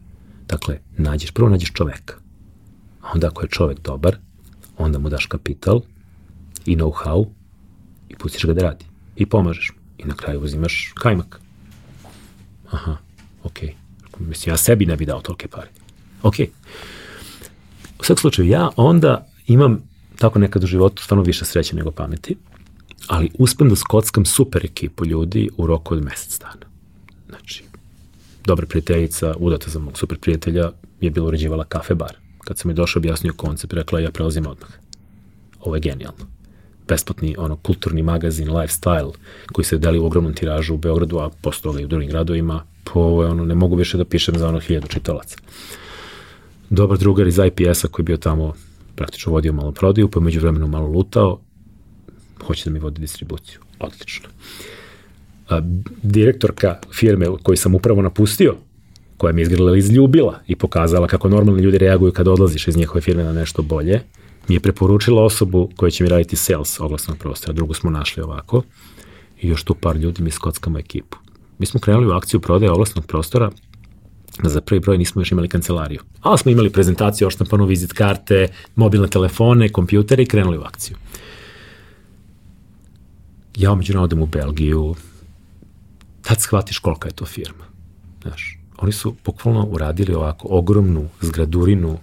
Dakle, 0.48 0.78
nađeš, 0.96 1.30
prvo 1.30 1.48
nađeš 1.48 1.72
čoveka. 1.72 2.14
A 3.00 3.10
onda 3.14 3.26
ako 3.26 3.42
je 3.42 3.48
čovek 3.48 3.80
dobar, 3.80 4.16
onda 4.78 4.98
mu 4.98 5.08
daš 5.08 5.26
kapital 5.26 5.80
i 6.66 6.76
know-how 6.76 7.26
i 8.08 8.16
pustiš 8.16 8.44
ga 8.44 8.52
da 8.52 8.62
radi. 8.62 8.84
I 9.16 9.26
pomažeš 9.26 9.70
mu. 9.70 9.82
I 9.98 10.04
na 10.04 10.14
kraju 10.14 10.40
uzimaš 10.40 10.92
kajmak. 10.94 11.40
Aha, 12.70 12.96
okej. 13.42 13.68
Okay. 13.68 14.28
Mislim, 14.28 14.52
ja 14.52 14.56
sebi 14.56 14.86
ne 14.86 14.96
bi 14.96 15.06
dao 15.06 15.20
tolke 15.20 15.48
pare. 15.48 15.68
Okay. 16.22 16.46
U 18.00 18.04
svakom 18.04 18.20
slučaju, 18.20 18.48
ja 18.48 18.70
onda 18.76 19.26
imam 19.46 19.82
tako 20.18 20.38
nekad 20.38 20.64
u 20.64 20.66
životu 20.66 21.02
stvarno 21.02 21.22
više 21.22 21.44
sreće 21.44 21.76
nego 21.76 21.90
pameti, 21.90 22.36
ali 23.06 23.30
uspem 23.38 23.68
da 23.68 23.76
skockam 23.76 24.24
super 24.24 24.64
ekipu 24.64 25.06
ljudi 25.06 25.48
u 25.56 25.66
roku 25.66 25.94
od 25.94 26.04
mesec 26.04 26.38
dana. 26.38 26.71
Dobra 28.46 28.66
prijateljica, 28.66 29.34
udata 29.38 29.70
za 29.70 29.78
mog 29.78 29.98
super 29.98 30.18
prijatelja, 30.18 30.70
je 31.00 31.10
bilo 31.10 31.26
uređivala 31.26 31.64
kafe 31.64 31.94
bar. 31.94 32.16
Kad 32.38 32.58
sam 32.58 32.68
mi 32.68 32.74
došao 32.74 33.00
objasnio 33.00 33.32
koncept, 33.36 33.72
rekla 33.72 34.00
ja 34.00 34.10
prelazim 34.10 34.46
odmah. 34.46 34.70
Ovo 35.60 35.76
je 35.76 35.80
genijalno. 35.80 36.26
Besplatni, 36.88 37.34
ono, 37.38 37.56
kulturni 37.56 38.02
magazin, 38.02 38.48
lifestyle, 38.48 39.12
koji 39.52 39.64
se 39.64 39.78
deli 39.78 39.98
u 39.98 40.06
ogromnom 40.06 40.34
tiražu 40.34 40.74
u 40.74 40.76
Beogradu, 40.76 41.18
a 41.18 41.30
posle 41.42 41.82
i 41.82 41.84
u 41.84 41.88
drugim 41.88 42.08
gradovima, 42.08 42.64
po 42.84 43.00
ovo 43.00 43.22
je 43.22 43.30
ono, 43.30 43.44
ne 43.44 43.54
mogu 43.54 43.76
više 43.76 43.98
da 43.98 44.04
pišem 44.04 44.38
za 44.38 44.48
ono 44.48 44.60
hiljadu 44.60 44.86
čitalaca. 44.86 45.36
Dobar 46.70 46.98
drugar 46.98 47.26
iz 47.26 47.38
IPS-a 47.38 47.88
koji 47.88 48.02
je 48.02 48.06
bio 48.06 48.16
tamo 48.16 48.54
praktično 48.96 49.32
vodio 49.32 49.52
malo 49.52 49.72
prodaju, 49.72 50.08
pa 50.08 50.20
među 50.20 50.40
vremenu 50.40 50.66
malo 50.66 50.86
lutao, 50.86 51.40
hoće 52.46 52.64
da 52.64 52.70
mi 52.70 52.78
vodi 52.78 53.00
distribuciju. 53.00 53.60
Odlično 53.78 54.28
a, 54.28 54.81
direktorka 56.02 56.78
firme 56.92 57.26
koju 57.42 57.56
sam 57.56 57.74
upravo 57.74 58.02
napustio, 58.02 58.54
koja 59.16 59.32
mi 59.32 59.40
je 59.40 59.42
izgrala 59.42 59.76
izljubila 59.76 60.40
i 60.46 60.56
pokazala 60.56 61.06
kako 61.06 61.28
normalni 61.28 61.62
ljudi 61.62 61.78
reaguju 61.78 62.12
kada 62.12 62.32
odlaziš 62.32 62.68
iz 62.68 62.76
njihove 62.76 63.00
firme 63.00 63.24
na 63.24 63.32
nešto 63.32 63.62
bolje, 63.62 64.00
mi 64.48 64.54
je 64.54 64.60
preporučila 64.60 65.24
osobu 65.24 65.70
koja 65.76 65.90
će 65.90 66.04
mi 66.04 66.10
raditi 66.10 66.36
sales 66.36 66.80
oglasnog 66.80 67.18
prostora. 67.18 67.52
Drugu 67.52 67.74
smo 67.74 67.90
našli 67.90 68.22
ovako 68.22 68.62
i 69.40 69.48
još 69.48 69.64
tu 69.64 69.74
par 69.74 69.96
ljudi 69.96 70.22
mi 70.22 70.30
skockamo 70.30 70.78
ekipu. 70.78 71.16
Mi 71.58 71.66
smo 71.66 71.80
krenuli 71.80 72.06
u 72.06 72.16
akciju 72.16 72.40
prodaje 72.40 72.72
oglasnog 72.72 73.06
prostora 73.06 73.50
za 74.42 74.60
prvi 74.60 74.80
broj 74.80 74.98
nismo 74.98 75.20
još 75.20 75.32
imali 75.32 75.48
kancelariju. 75.48 76.00
Ali 76.20 76.38
smo 76.38 76.50
imali 76.50 76.70
prezentaciju, 76.70 77.28
oštampanu 77.28 77.64
vizit 77.64 77.92
karte, 77.92 78.48
mobilne 78.74 79.08
telefone, 79.08 79.68
kompjutere 79.68 80.22
i 80.22 80.26
krenuli 80.26 80.58
u 80.58 80.62
akciju. 80.62 80.96
Ja 83.56 83.72
umeđu 83.72 84.00
odem 84.00 84.22
u 84.22 84.26
Belgiju, 84.26 84.94
tad 86.22 86.40
shvatiš 86.40 86.78
kolika 86.78 87.08
je 87.08 87.14
to 87.14 87.26
firma. 87.26 87.64
Znaš, 88.22 88.58
oni 88.78 88.92
su 88.92 89.14
bukvalno 89.24 89.64
uradili 89.64 90.14
ovako 90.14 90.48
ogromnu 90.50 91.08
zgradurinu 91.20 91.98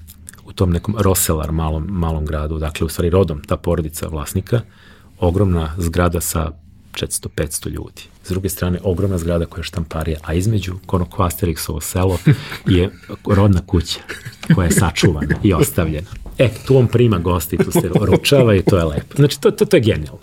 u 0.46 0.54
tom 0.54 0.72
nekom 0.72 0.96
Roselar 1.00 1.52
malom, 1.52 1.86
malom 1.90 2.26
gradu, 2.26 2.58
dakle 2.58 2.86
u 2.86 2.90
stvari 2.90 3.10
rodom 3.10 3.42
ta 3.44 3.58
porodica 3.58 4.08
vlasnika, 4.08 4.62
ogromna 5.20 5.74
zgrada 5.78 6.22
sa 6.22 6.52
400-500 6.94 7.70
ljudi. 7.70 8.02
S 8.24 8.30
druge 8.30 8.50
strane, 8.50 8.80
ogromna 8.84 9.18
zgrada 9.18 9.46
koja 9.46 9.60
je 9.60 9.64
štamparija, 9.64 10.20
a 10.24 10.34
između 10.34 10.76
ono 10.88 11.06
Kvasteriksovo 11.06 11.82
selo 11.82 12.18
je 12.76 12.90
rodna 13.26 13.62
kuća 13.68 14.00
koja 14.56 14.66
je 14.66 14.72
sačuvana 14.72 15.36
i 15.44 15.54
ostavljena. 15.54 16.08
E, 16.38 16.50
tu 16.68 16.78
on 16.78 16.88
prima 16.88 17.18
gosti, 17.18 17.58
tu 17.58 17.72
se 17.72 17.90
ručava 18.02 18.56
i 18.56 18.62
to 18.62 18.78
je 18.78 18.84
lepo. 18.84 19.16
Znači, 19.16 19.42
to, 19.42 19.52
to, 19.52 19.66
to 19.66 19.78
je 19.78 19.82
genijalno. 19.82 20.20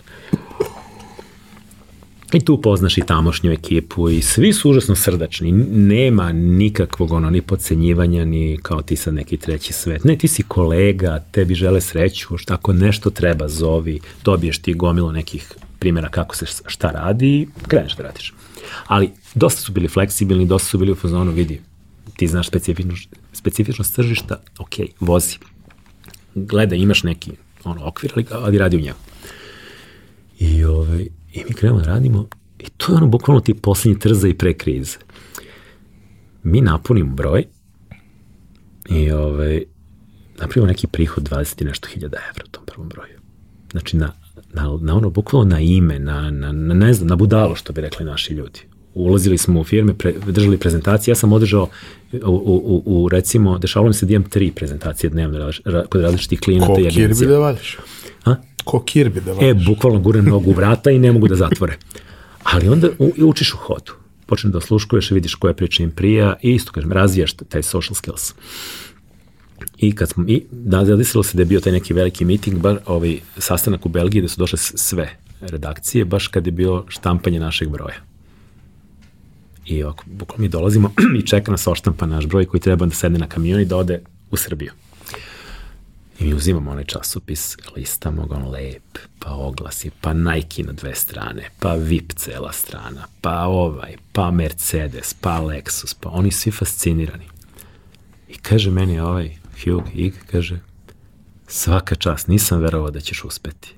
I 2.33 2.39
tu 2.39 2.61
poznaš 2.61 2.97
i 2.97 3.01
tamošnju 3.01 3.51
ekipu 3.51 4.09
i 4.09 4.21
svi 4.21 4.53
su 4.53 4.69
užasno 4.69 4.95
srdačni. 4.95 5.51
Nema 5.71 6.31
nikakvog 6.31 7.11
ono, 7.11 7.29
ni 7.29 7.41
podcenjivanja, 7.41 8.25
ni 8.25 8.59
kao 8.61 8.81
ti 8.81 8.95
sad 8.95 9.13
neki 9.13 9.37
treći 9.37 9.73
svet. 9.73 10.03
Ne, 10.03 10.17
ti 10.17 10.27
si 10.27 10.43
kolega, 10.43 11.23
tebi 11.31 11.55
žele 11.55 11.81
sreću, 11.81 12.37
šta 12.37 12.53
ako 12.53 12.73
nešto 12.73 13.09
treba 13.09 13.47
zovi, 13.47 13.99
dobiješ 14.23 14.59
ti 14.59 14.73
gomilo 14.73 15.11
nekih 15.11 15.51
primjera 15.79 16.09
kako 16.09 16.35
se 16.35 16.45
šta 16.65 16.91
radi 16.91 17.47
kreneš 17.67 17.95
da 17.95 18.03
radiš. 18.03 18.33
Ali 18.87 19.11
dosta 19.35 19.61
su 19.61 19.71
bili 19.71 19.87
fleksibilni, 19.87 20.45
dosta 20.45 20.69
su 20.69 20.77
bili 20.77 20.91
u 20.91 20.95
fazonu, 20.95 21.31
vidi, 21.31 21.61
ti 22.15 22.27
znaš 22.27 22.47
specifičnost, 22.47 23.09
specifičnost 23.33 23.95
tržišta, 23.95 24.41
ok, 24.59 24.73
vozi. 24.99 25.37
Gleda, 26.35 26.75
imaš 26.75 27.03
neki 27.03 27.31
ono, 27.63 27.87
okvir, 27.87 28.11
ali, 28.15 28.25
ali 28.31 28.57
radi 28.57 28.77
u 28.77 28.79
njemu. 28.79 28.97
I, 30.39 30.63
ovaj, 30.63 31.07
I 31.37 31.43
mi 31.49 31.55
krenemo 31.55 31.79
da 31.79 31.85
radimo 31.85 32.27
i 32.59 32.65
to 32.77 32.91
je 32.91 32.97
ono 32.97 33.07
bukvalno 33.07 33.41
ti 33.41 33.53
poslednji 33.53 33.99
trza 33.99 34.27
i 34.27 34.33
pre 34.33 34.53
krize. 34.53 34.97
Mi 36.43 36.61
napunimo 36.61 37.15
broj 37.15 37.43
i 38.89 39.11
ovaj, 39.11 39.63
napravimo 40.39 40.67
neki 40.67 40.87
prihod 40.87 41.29
20 41.29 41.61
i 41.61 41.65
nešto 41.65 41.87
hiljada 41.87 42.17
evra 42.29 42.43
u 42.47 42.51
tom 42.51 42.65
prvom 42.65 42.89
broju. 42.89 43.17
Znači 43.71 43.97
na, 43.97 44.13
na, 44.53 44.77
na 44.81 44.95
ono 44.95 45.09
bukvalno 45.09 45.49
na 45.49 45.59
ime, 45.59 45.99
na, 45.99 46.31
na, 46.31 46.51
na 46.51 46.73
ne 46.73 46.93
znam, 46.93 47.07
na 47.07 47.15
budalo 47.15 47.55
što 47.55 47.73
bi 47.73 47.81
rekli 47.81 48.05
naši 48.05 48.33
ljudi. 48.33 48.59
Ulazili 48.93 49.37
smo 49.37 49.59
u 49.59 49.63
firme, 49.63 49.93
pre, 49.93 50.13
držali 50.27 50.57
prezentacije, 50.57 51.11
ja 51.11 51.15
sam 51.15 51.33
održao 51.33 51.69
u, 52.13 52.17
u, 52.25 52.83
u 52.85 53.09
recimo, 53.09 53.57
dešavalo 53.57 53.87
mi 53.87 53.93
se 53.93 54.05
da 54.05 54.13
imam 54.13 54.29
tri 54.29 54.51
prezentacije 54.51 55.09
dnevno 55.09 55.51
kod 55.89 56.01
različitih 56.01 56.39
klijenata 56.39 56.73
i 56.73 56.87
agencija. 56.87 57.07
Ko 57.07 57.13
kirbi 57.13 57.31
da 57.31 57.39
vališ? 57.39 57.77
A? 58.27 58.35
Ko 58.63 58.83
kirbi 58.83 59.21
da 59.21 59.33
vališ? 59.33 59.49
E, 59.49 59.65
bukvalno 59.65 59.99
gure 59.99 60.21
nogu 60.21 60.49
u 60.49 60.53
vrata 60.53 60.91
i 60.91 60.99
ne 60.99 61.11
mogu 61.11 61.27
da 61.27 61.35
zatvore. 61.35 61.77
Ali 62.43 62.69
onda 62.69 62.89
u, 62.99 63.13
učiš 63.17 63.53
u 63.53 63.57
hodu. 63.57 63.91
Počne 64.25 64.49
da 64.49 64.57
osluškuješ, 64.57 65.11
vidiš 65.11 65.35
koja 65.35 65.53
priča 65.53 65.83
im 65.83 65.91
prija 65.91 66.35
i 66.41 66.53
isto, 66.53 66.71
kažem, 66.71 66.91
razvijaš 66.91 67.33
taj 67.33 67.63
social 67.63 67.95
skills. 67.95 68.33
I 69.77 69.95
kad 69.95 70.09
smo, 70.09 70.25
i 70.27 70.43
da, 70.51 70.85
zadesilo 70.85 71.23
se 71.23 71.37
da 71.37 71.41
je 71.41 71.45
bio 71.45 71.59
taj 71.59 71.71
neki 71.71 71.93
veliki 71.93 72.25
meeting, 72.25 72.59
bar 72.59 72.79
ovaj 72.85 73.19
sastanak 73.37 73.85
u 73.85 73.89
Belgiji 73.89 74.21
gde 74.21 74.29
su 74.29 74.39
došle 74.39 74.57
sve 74.59 75.17
redakcije, 75.41 76.05
baš 76.05 76.27
kad 76.27 76.45
je 76.45 76.51
bio 76.51 76.83
štampanje 76.87 77.39
našeg 77.39 77.69
broja. 77.69 77.95
I 79.65 79.83
ovako, 79.83 80.03
bukvalno 80.07 80.41
mi 80.41 80.49
dolazimo 80.49 80.93
i 81.19 81.21
čeka 81.21 81.51
nas 81.51 81.67
oštampa 81.67 82.05
naš 82.05 82.25
broj 82.25 82.45
koji 82.45 82.61
treba 82.61 82.85
da 82.85 82.95
sedne 82.95 83.19
na 83.19 83.27
kamion 83.27 83.61
i 83.61 83.65
da 83.65 83.77
ode 83.77 84.01
u 84.31 84.37
Srbiju. 84.37 84.71
I 86.19 86.23
mi 86.23 86.33
uzimamo 86.33 86.71
onaj 86.71 86.83
časopis, 86.83 87.57
listamo 87.75 88.25
ga 88.25 88.35
on 88.35 88.51
lep, 88.51 88.97
pa 89.19 89.31
oglasi, 89.31 89.91
pa 90.01 90.13
Nike 90.13 90.63
na 90.63 90.73
dve 90.73 90.95
strane, 90.95 91.49
pa 91.59 91.73
VIP 91.73 92.13
cela 92.13 92.51
strana, 92.51 93.05
pa 93.21 93.45
ovaj, 93.47 93.95
pa 94.11 94.31
Mercedes, 94.31 95.13
pa 95.13 95.39
Lexus, 95.41 95.95
pa 95.99 96.09
oni 96.09 96.31
svi 96.31 96.51
fascinirani. 96.51 97.25
I 98.29 98.37
kaže 98.37 98.71
meni 98.71 98.99
ovaj 98.99 99.37
Hugh 99.63 99.83
Ig, 99.93 100.13
kaže, 100.31 100.59
svaka 101.47 101.95
čast, 101.95 102.27
nisam 102.27 102.59
verovao 102.59 102.91
da 102.91 102.99
ćeš 102.99 103.23
uspeti. 103.23 103.75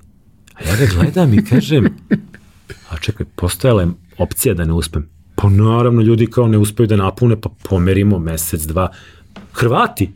A 0.54 0.64
ja 0.64 0.76
ga 0.76 0.86
gledam 0.94 1.34
i 1.34 1.44
kažem, 1.44 1.96
a 2.88 2.98
čekaj, 2.98 3.26
postojala 3.36 3.82
je 3.82 3.88
opcija 4.18 4.54
da 4.54 4.64
ne 4.64 4.72
uspem. 4.72 5.08
Pa 5.34 5.48
naravno, 5.48 6.02
ljudi 6.02 6.26
kao 6.26 6.48
ne 6.48 6.58
uspeju 6.58 6.86
da 6.86 6.96
napune, 6.96 7.40
pa 7.40 7.48
pomerimo 7.62 8.18
mesec, 8.18 8.62
dva. 8.62 8.92
Hrvati, 9.52 10.10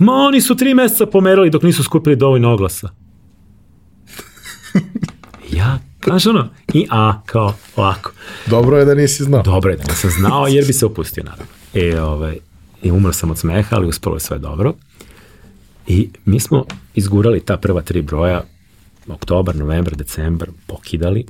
Ma 0.00 0.12
oni 0.12 0.40
su 0.40 0.56
tri 0.56 0.74
meseca 0.74 1.06
pomerali 1.06 1.50
dok 1.50 1.62
nisu 1.62 1.82
skupili 1.82 2.16
dovoljno 2.16 2.52
oglasa. 2.52 2.88
ja, 5.58 5.78
znaš 6.04 6.26
ono, 6.26 6.48
i 6.74 6.86
a, 6.90 7.22
kao 7.26 7.54
ovako. 7.76 8.12
Dobro 8.46 8.78
je 8.78 8.84
da 8.84 8.94
nisi 8.94 9.24
znao. 9.24 9.42
Dobro 9.42 9.70
je 9.70 9.76
da 9.76 9.84
nisam 9.84 10.10
znao, 10.10 10.46
jer 10.46 10.66
bi 10.66 10.72
se 10.72 10.86
opustio, 10.86 11.24
naravno. 11.24 11.52
E, 11.74 12.00
ovaj, 12.00 12.38
i 12.82 12.90
umro 12.90 13.12
sam 13.12 13.30
od 13.30 13.38
smeha, 13.38 13.76
ali 13.76 13.86
uspelo 13.86 14.16
je 14.16 14.20
sve 14.20 14.38
dobro. 14.38 14.74
I 15.86 16.08
mi 16.24 16.40
smo 16.40 16.64
izgurali 16.94 17.40
ta 17.40 17.56
prva 17.56 17.82
tri 17.82 18.02
broja, 18.02 18.44
oktobar, 19.08 19.56
novembar, 19.56 19.96
decembar, 19.96 20.48
pokidali. 20.66 21.24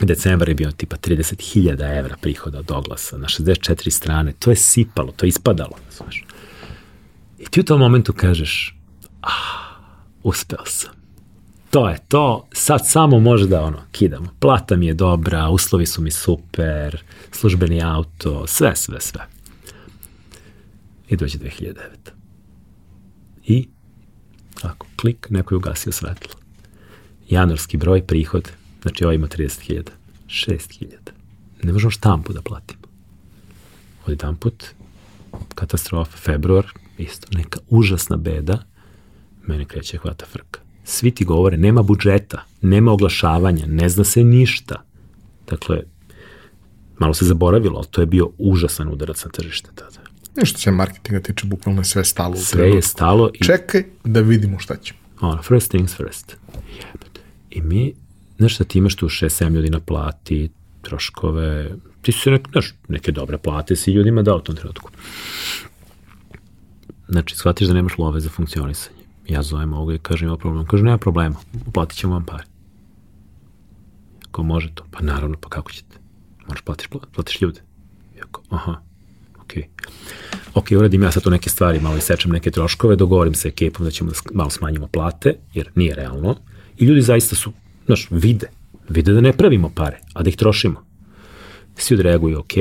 Decembar 0.00 0.48
je 0.48 0.54
bio 0.54 0.72
tipa 0.72 0.96
30.000 0.96 1.98
evra 1.98 2.16
prihoda 2.20 2.58
od 2.58 2.70
oglasa 2.70 3.18
na 3.18 3.26
64 3.26 3.90
strane. 3.90 4.32
To 4.38 4.50
je 4.50 4.56
sipalo, 4.56 5.12
to 5.12 5.26
je 5.26 5.28
ispadalo. 5.28 5.76
Znaš. 5.96 6.24
I 7.40 7.44
ti 7.50 7.60
u 7.60 7.64
tom 7.64 7.80
momentu 7.80 8.12
kažeš, 8.12 8.76
ah, 9.22 9.80
uspeo 10.22 10.64
sam. 10.66 10.92
To 11.70 11.88
je 11.88 11.98
to, 12.08 12.48
sad 12.52 12.80
samo 12.88 13.20
može 13.20 13.46
da 13.46 13.62
ono, 13.62 13.78
kidamo. 13.92 14.34
Plata 14.40 14.76
mi 14.76 14.86
je 14.86 14.94
dobra, 14.94 15.48
uslovi 15.48 15.86
su 15.86 16.02
mi 16.02 16.10
super, 16.10 17.02
službeni 17.32 17.82
auto, 17.82 18.46
sve, 18.46 18.76
sve, 18.76 19.00
sve. 19.00 19.26
I 21.08 21.16
dođe 21.16 21.38
2009. 21.38 21.74
I, 23.46 23.68
ako 24.62 24.86
klik, 24.96 25.26
neko 25.30 25.54
je 25.54 25.56
ugasio 25.56 25.92
svetlo. 25.92 26.34
Januarski 27.28 27.76
broj, 27.76 28.06
prihod, 28.06 28.50
znači 28.82 29.04
ovo 29.04 29.12
ima 29.12 29.28
30.000, 29.28 29.82
6.000. 30.26 30.86
Ne 31.62 31.72
možemo 31.72 31.90
štampu 31.90 32.32
da 32.32 32.42
platimo. 32.42 32.82
Od 34.06 34.10
jedan 34.10 34.36
put, 34.36 34.64
katastrofa, 35.54 36.16
februar, 36.16 36.66
isto 37.02 37.26
neka 37.38 37.58
užasna 37.68 38.16
beda, 38.16 38.58
mene 39.46 39.64
kreće 39.64 39.98
hvata 39.98 40.26
frka. 40.26 40.60
Svi 40.84 41.10
ti 41.10 41.24
govore, 41.24 41.56
nema 41.56 41.82
budžeta, 41.82 42.44
nema 42.62 42.92
oglašavanja, 42.92 43.66
ne 43.66 43.88
zna 43.88 44.04
se 44.04 44.24
ništa. 44.24 44.84
Dakle, 45.50 45.82
malo 46.98 47.14
se 47.14 47.24
zaboravilo, 47.24 47.76
ali 47.76 47.86
to 47.90 48.00
je 48.00 48.06
bio 48.06 48.30
užasan 48.38 48.88
udarac 48.88 49.24
na 49.24 49.30
tržište 49.30 49.70
tada. 49.74 50.00
Nešto 50.36 50.58
se 50.58 50.70
marketinga 50.70 51.20
tiče, 51.20 51.46
bukvalno 51.46 51.80
je 51.80 51.84
sve 51.84 52.04
stalo. 52.04 52.36
Sve 52.36 52.70
je 52.70 52.82
stalo. 52.82 53.30
I... 53.34 53.44
Čekaj 53.44 53.84
da 54.04 54.20
vidimo 54.20 54.58
šta 54.58 54.76
ćemo. 54.76 54.98
Ono, 55.20 55.42
first 55.42 55.70
things 55.70 55.96
first. 55.96 56.36
Jebate. 56.76 57.20
I 57.50 57.60
mi, 57.62 57.94
znaš 58.38 58.54
šta 58.54 58.64
ti 58.64 58.78
imaš 58.78 58.94
tu 58.94 59.08
6-7 59.08 59.50
ljudi 59.50 59.70
na 59.70 59.80
plati, 59.80 60.50
troškove, 60.82 61.70
ti 62.02 62.12
su 62.12 62.30
nek, 62.30 62.48
znaš, 62.52 62.74
neke 62.88 63.12
dobre 63.12 63.38
plate 63.38 63.76
si 63.76 63.90
ljudima 63.90 64.22
dao 64.22 64.36
u 64.36 64.40
tom 64.40 64.56
trenutku. 64.56 64.90
Znači, 67.10 67.36
shvatiš 67.36 67.68
da 67.68 67.74
nemaš 67.74 67.98
love 67.98 68.20
za 68.20 68.28
funkcionisanje. 68.28 68.96
Ja 69.28 69.42
zovem 69.42 69.72
ovoga 69.72 69.94
i 69.94 69.98
kažem 69.98 70.28
ima 70.28 70.36
problem. 70.36 70.66
Kaže, 70.66 70.84
nema 70.84 70.98
problema, 70.98 71.36
uplatit 71.66 71.98
ćemo 71.98 72.12
vam 72.12 72.26
pare. 72.26 72.44
Ako 74.28 74.42
može 74.42 74.74
to? 74.74 74.84
Pa 74.90 75.00
naravno, 75.02 75.36
pa 75.40 75.48
kako 75.48 75.72
ćete? 75.72 75.96
Moraš 76.46 76.62
platiš, 76.62 76.88
platiš 77.14 77.40
ljude. 77.40 77.60
Jako, 78.18 78.42
aha, 78.48 78.80
ok. 79.40 79.52
Ok, 80.54 80.66
uradim 80.78 81.02
ja 81.02 81.12
sad 81.12 81.22
tu 81.22 81.30
neke 81.30 81.50
stvari, 81.50 81.80
malo 81.80 81.96
isečem 81.96 82.32
neke 82.32 82.50
troškove, 82.50 82.96
dogovorim 82.96 83.34
se 83.34 83.48
ekipom 83.48 83.84
da 83.84 83.90
ćemo 83.90 84.10
da 84.10 84.16
malo 84.34 84.50
smanjimo 84.50 84.86
plate, 84.86 85.34
jer 85.54 85.70
nije 85.74 85.94
realno. 85.94 86.36
I 86.78 86.84
ljudi 86.84 87.02
zaista 87.02 87.36
su, 87.36 87.52
znaš, 87.86 88.06
vide. 88.10 88.50
Vide 88.88 89.12
da 89.12 89.20
ne 89.20 89.32
pravimo 89.32 89.70
pare, 89.74 90.00
a 90.14 90.22
da 90.22 90.28
ih 90.28 90.36
trošimo. 90.36 90.84
Svi 91.76 91.94
odreaguju 91.94 92.38
ok, 92.38 92.54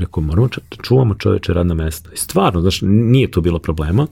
Rekao, 0.00 0.22
moramo 0.22 0.48
da 0.48 0.82
čuvamo 0.82 1.14
čoveče 1.14 1.52
radna 1.52 1.74
mesta. 1.74 2.10
I 2.12 2.16
stvarno, 2.16 2.60
znaš, 2.60 2.80
nije 2.82 3.30
to 3.30 3.40
bilo 3.40 3.58
problema. 3.58 4.06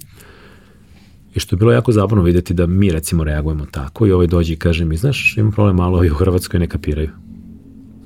I 1.34 1.40
što 1.40 1.54
je 1.54 1.58
bilo 1.58 1.72
jako 1.72 1.92
zabavno 1.92 2.24
videti 2.24 2.54
da 2.54 2.66
mi 2.66 2.90
recimo 2.90 3.24
reagujemo 3.24 3.66
tako 3.66 4.06
i 4.06 4.12
ovaj 4.12 4.26
dođe 4.26 4.52
i 4.52 4.56
kaže 4.56 4.84
mi, 4.84 4.96
znaš, 4.96 5.36
imam 5.36 5.52
problem 5.52 5.76
malo 5.76 6.04
i 6.04 6.10
u 6.10 6.14
Hrvatskoj 6.14 6.60
ne 6.60 6.68
kapiraju. 6.68 7.10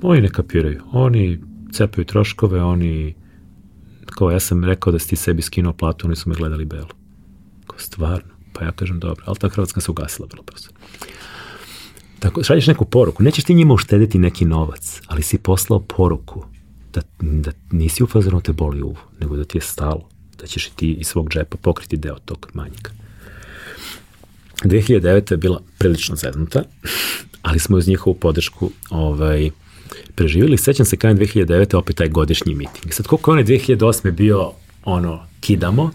Oni 0.01 0.21
ne 0.21 0.29
kapiraju. 0.29 0.81
Oni 0.91 1.39
cepaju 1.71 2.05
troškove, 2.05 2.63
oni, 2.63 3.15
kao 4.05 4.31
ja 4.31 4.39
sam 4.39 4.63
rekao 4.63 4.93
da 4.93 4.99
si 4.99 5.09
ti 5.09 5.15
sebi 5.15 5.41
skinuo 5.41 5.73
platu, 5.73 6.07
oni 6.07 6.15
su 6.15 6.29
me 6.29 6.35
gledali 6.35 6.65
belo. 6.65 6.89
Kao 7.67 7.79
stvarno. 7.79 8.29
Pa 8.53 8.65
ja 8.65 8.71
kažem, 8.71 8.99
dobro, 8.99 9.23
ali 9.27 9.37
ta 9.37 9.49
Hrvatska 9.49 9.81
se 9.81 9.91
ugasila 9.91 10.27
vrlo 10.31 10.43
brzo. 10.43 10.69
Tako, 12.19 12.43
šalješ 12.43 12.67
neku 12.67 12.85
poruku, 12.85 13.23
nećeš 13.23 13.43
ti 13.43 13.53
njima 13.53 13.73
uštediti 13.73 14.19
neki 14.19 14.45
novac, 14.45 15.01
ali 15.07 15.21
si 15.21 15.37
poslao 15.37 15.79
poruku 15.79 16.45
da, 16.93 17.01
da 17.19 17.51
nisi 17.71 18.03
u 18.03 18.07
fazonu 18.07 18.37
da 18.37 18.43
te 18.43 18.53
boli 18.53 18.81
uvo, 18.81 18.97
nego 19.19 19.37
da 19.37 19.43
ti 19.43 19.57
je 19.57 19.61
stalo, 19.61 20.09
da 20.39 20.47
ćeš 20.47 20.67
i 20.67 20.71
ti 20.75 20.91
iz 20.91 21.07
svog 21.07 21.29
džepa 21.29 21.57
pokriti 21.57 21.97
deo 21.97 22.15
tog 22.25 22.47
manjika. 22.53 22.91
2009. 24.63 25.31
je 25.31 25.37
bila 25.37 25.61
prilično 25.77 26.15
zeznuta, 26.15 26.63
ali 27.41 27.59
smo 27.59 27.77
uz 27.77 27.87
njihovu 27.87 28.15
podršku 28.15 28.71
ovaj, 28.89 29.49
preživjeli. 30.15 30.57
Sećam 30.57 30.85
se 30.85 30.97
kada 30.97 31.21
je 31.21 31.27
2009. 31.27 31.75
opet 31.75 31.95
taj 31.95 32.09
godišnji 32.09 32.55
miting. 32.55 32.93
Sad 32.93 33.07
koliko 33.07 33.35
je 33.35 33.45
2008. 33.45 34.11
bio 34.11 34.51
ono, 34.85 35.27
kidamo, 35.39 35.91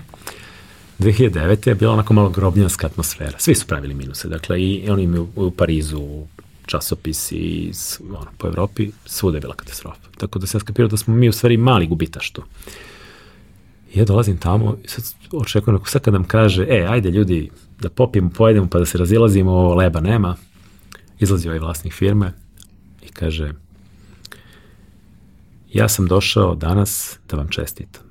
2009. 0.99 1.69
je 1.69 1.75
bila 1.75 1.93
onako 1.93 2.15
malo 2.15 2.29
grobnjanska 2.29 2.87
atmosfera. 2.87 3.39
Svi 3.39 3.55
su 3.55 3.67
pravili 3.67 3.95
minuse. 3.95 4.29
Dakle, 4.29 4.63
i 4.63 4.91
oni 4.91 5.03
imaju 5.03 5.29
u 5.37 5.51
Parizu, 5.51 6.27
časopisi 6.67 7.37
iz, 7.37 7.99
ono, 8.09 8.31
po 8.39 8.47
Evropi, 8.47 8.91
svuda 9.07 9.37
je 9.37 9.41
bila 9.41 9.55
katastrofa. 9.55 10.09
Tako 10.19 10.39
da 10.39 10.47
se 10.47 10.61
skapirao 10.61 10.89
da 10.89 10.97
smo 10.97 11.15
mi 11.15 11.29
u 11.29 11.33
stvari 11.33 11.57
mali 11.57 11.87
gubitaš 11.87 12.31
tu. 12.31 12.43
I 13.95 13.99
ja 13.99 14.05
dolazim 14.05 14.39
tamo 14.39 14.77
i 14.85 14.89
sad 14.89 15.05
očekujem 15.33 15.77
ako 15.77 15.89
sad 15.89 16.03
kad 16.03 16.15
nam 16.15 16.25
kaže, 16.25 16.67
e, 16.69 16.87
ajde 16.89 17.11
ljudi, 17.11 17.51
da 17.81 17.89
popijemo, 17.89 18.31
pojedemo 18.31 18.67
pa 18.67 18.79
da 18.79 18.87
se 18.87 18.99
razilazimo, 18.99 19.51
ovo 19.51 19.75
leba 19.75 20.01
nema. 20.01 20.37
Izlazi 21.19 21.49
ovaj 21.49 21.59
vlasnik 21.59 21.93
firme 21.93 22.33
i 23.03 23.09
kaže, 23.09 23.53
ja 25.73 25.89
sam 25.89 26.07
došao 26.07 26.55
danas 26.55 27.19
da 27.31 27.37
vam 27.37 27.49
čestitam. 27.49 28.03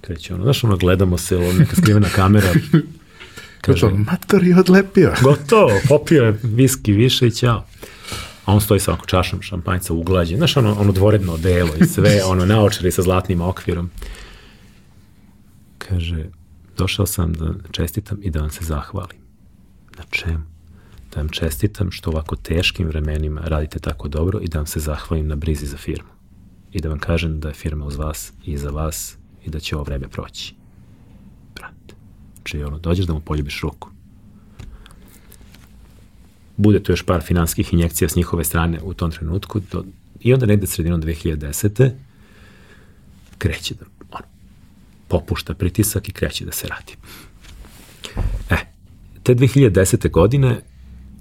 Kreće 0.00 0.34
ono, 0.34 0.42
znaš 0.42 0.64
ono, 0.64 0.76
gledamo 0.76 1.18
se, 1.18 1.36
ovo 1.36 1.52
neka 1.52 1.76
skrivena 1.76 2.08
kamera, 2.08 2.52
Kaže, 3.60 3.86
mator 3.86 4.44
je 4.44 4.58
odlepio. 4.60 5.14
gotovo, 5.22 5.70
popio 5.88 6.24
je 6.24 6.38
viski 6.42 6.92
više 6.92 7.26
i 7.26 7.30
ćao. 7.30 7.64
A 8.44 8.52
on 8.54 8.60
stoji 8.60 8.80
sa 8.80 8.90
ovako 8.90 9.06
čašom 9.06 9.42
šampanjca 9.42 9.92
uglađen, 9.92 10.36
znaš 10.36 10.56
ono, 10.56 10.74
ono 10.80 10.92
dvoredno 10.92 11.36
delo 11.36 11.70
i 11.80 11.84
sve, 11.84 12.20
ono 12.32 12.46
naočari 12.46 12.90
sa 12.90 13.02
zlatnim 13.02 13.40
okvirom. 13.40 13.90
Kaže, 15.78 16.24
došao 16.76 17.06
sam 17.06 17.32
da 17.32 17.54
čestitam 17.70 18.18
i 18.22 18.30
da 18.30 18.40
vam 18.40 18.50
se 18.50 18.64
zahvalim. 18.64 19.18
Na 19.98 20.04
čemu? 20.10 20.44
Da 21.14 21.20
vam 21.20 21.28
čestitam 21.28 21.90
što 21.90 22.10
ovako 22.10 22.36
teškim 22.36 22.88
vremenima 22.88 23.40
radite 23.44 23.78
tako 23.78 24.08
dobro 24.08 24.40
i 24.42 24.48
da 24.48 24.58
vam 24.58 24.66
se 24.66 24.80
zahvalim 24.80 25.28
na 25.28 25.36
brizi 25.36 25.66
za 25.66 25.76
firmu. 25.76 26.08
I 26.72 26.80
da 26.80 26.88
vam 26.88 26.98
kažem 26.98 27.40
da 27.40 27.48
je 27.48 27.54
firma 27.54 27.84
uz 27.84 27.96
vas 27.96 28.32
i 28.44 28.58
za 28.58 28.70
vas 28.70 29.16
i 29.44 29.50
da 29.50 29.60
će 29.60 29.76
ovo 29.76 29.84
vreme 29.84 30.08
proći. 30.08 30.54
Znači, 32.50 32.64
ono, 32.64 32.78
dođeš 32.78 33.06
da 33.06 33.12
mu 33.12 33.20
poljubiš 33.20 33.60
ruku. 33.60 33.88
Bude 36.56 36.82
tu 36.82 36.92
još 36.92 37.02
par 37.02 37.22
finanskih 37.22 37.72
injekcija 37.72 38.08
s 38.08 38.16
njihove 38.16 38.44
strane 38.44 38.80
u 38.82 38.94
tom 38.94 39.10
trenutku. 39.10 39.60
Do, 39.72 39.84
I 40.20 40.34
onda 40.34 40.46
negde 40.46 40.66
sredinom 40.66 41.02
2010. 41.02 41.90
kreće 43.38 43.74
da 43.74 43.84
ono, 44.10 44.24
popušta 45.08 45.54
pritisak 45.54 46.08
i 46.08 46.12
kreće 46.12 46.44
da 46.44 46.52
se 46.52 46.68
radi. 46.68 46.96
E, 48.50 48.56
te 49.22 49.34
2010. 49.34 50.10
godine, 50.10 50.60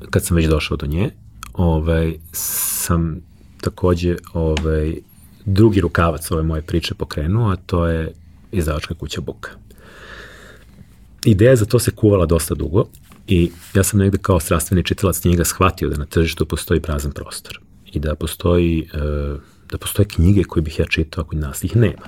kad 0.10 0.26
sam 0.26 0.38
već 0.38 0.46
došao 0.46 0.78
do 0.78 0.86
nje, 0.86 1.10
ovaj, 1.54 2.14
sam 2.32 3.22
takođe 3.62 4.16
ovaj, 4.34 4.96
drugi 5.46 5.82
rukavac 5.82 6.32
ove 6.32 6.44
moje 6.44 6.62
priče 6.62 6.94
pokrenuo, 6.94 7.50
a 7.50 7.56
to 7.56 7.88
je 7.88 8.14
izdavačka 8.52 8.94
kuća 8.94 9.22
Buka. 9.22 9.65
Ideja 11.26 11.56
za 11.56 11.66
to 11.66 11.80
se 11.80 11.92
kuvala 11.92 12.26
dosta 12.26 12.56
dugo 12.56 12.86
i 13.28 13.52
ja 13.74 13.84
sam 13.84 14.00
negde 14.00 14.18
kao 14.18 14.40
strastveni 14.40 14.84
čitalac 14.84 15.20
knjiga 15.20 15.46
shvatio 15.46 15.90
da 15.90 15.98
na 15.98 16.06
tržištu 16.06 16.46
postoji 16.46 16.80
prazan 16.80 17.12
prostor 17.12 17.60
i 17.92 18.00
da 18.00 18.16
postoji, 18.16 18.90
e, 18.94 18.98
da 19.70 19.78
postoje 19.78 20.08
knjige 20.08 20.44
koje 20.44 20.64
bih 20.64 20.80
ja 20.80 20.86
čitao 20.86 21.22
ako 21.22 21.36
nas 21.36 21.64
ih 21.64 21.76
nema. 21.76 22.06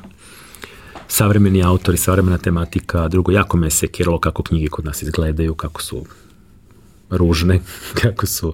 Savremeni 1.07 1.63
autori, 1.63 1.97
savremena 1.97 2.37
tematika, 2.37 3.07
drugo, 3.07 3.31
jako 3.31 3.57
me 3.57 3.69
sekiralo 3.69 4.19
kako 4.19 4.43
knjige 4.43 4.67
kod 4.67 4.85
nas 4.85 5.01
izgledaju, 5.01 5.55
kako 5.55 5.81
su 5.81 6.05
ružne, 7.09 7.59
kako 8.01 8.25
su 8.25 8.53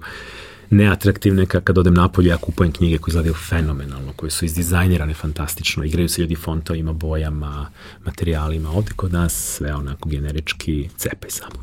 neatraktivne, 0.74 1.46
kad 1.46 1.78
odem 1.78 1.94
napolje 1.94 2.28
ja 2.28 2.36
kupujem 2.36 2.72
knjige 2.72 2.98
koje 2.98 3.10
izgledaju 3.10 3.34
fenomenalno, 3.34 4.12
koje 4.16 4.30
su 4.30 4.44
izdizajnirane 4.44 5.14
fantastično, 5.14 5.84
igraju 5.84 6.08
se 6.08 6.20
ljudi 6.20 6.34
fontovima, 6.34 6.92
bojama, 6.92 7.70
materijalima, 8.04 8.70
ovde 8.70 8.92
kod 8.96 9.12
nas 9.12 9.56
sve 9.56 9.74
onako 9.74 10.08
generički 10.08 10.88
cepaj 10.96 11.30
samo. 11.30 11.62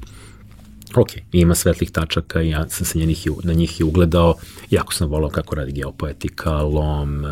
Ok, 0.96 1.10
ima 1.32 1.56
svetlih 1.56 1.92
tačaka 1.92 2.42
i 2.42 2.50
ja 2.50 2.70
sam 2.70 2.86
se 2.86 3.00
njenih, 3.00 3.28
na 3.44 3.54
njih 3.54 3.80
i 3.80 3.84
ugledao, 3.84 4.36
jako 4.70 4.94
sam 4.94 5.10
volao 5.10 5.30
kako 5.30 5.56
radi 5.56 5.72
geopoetika, 5.72 6.52
lom, 6.52 7.26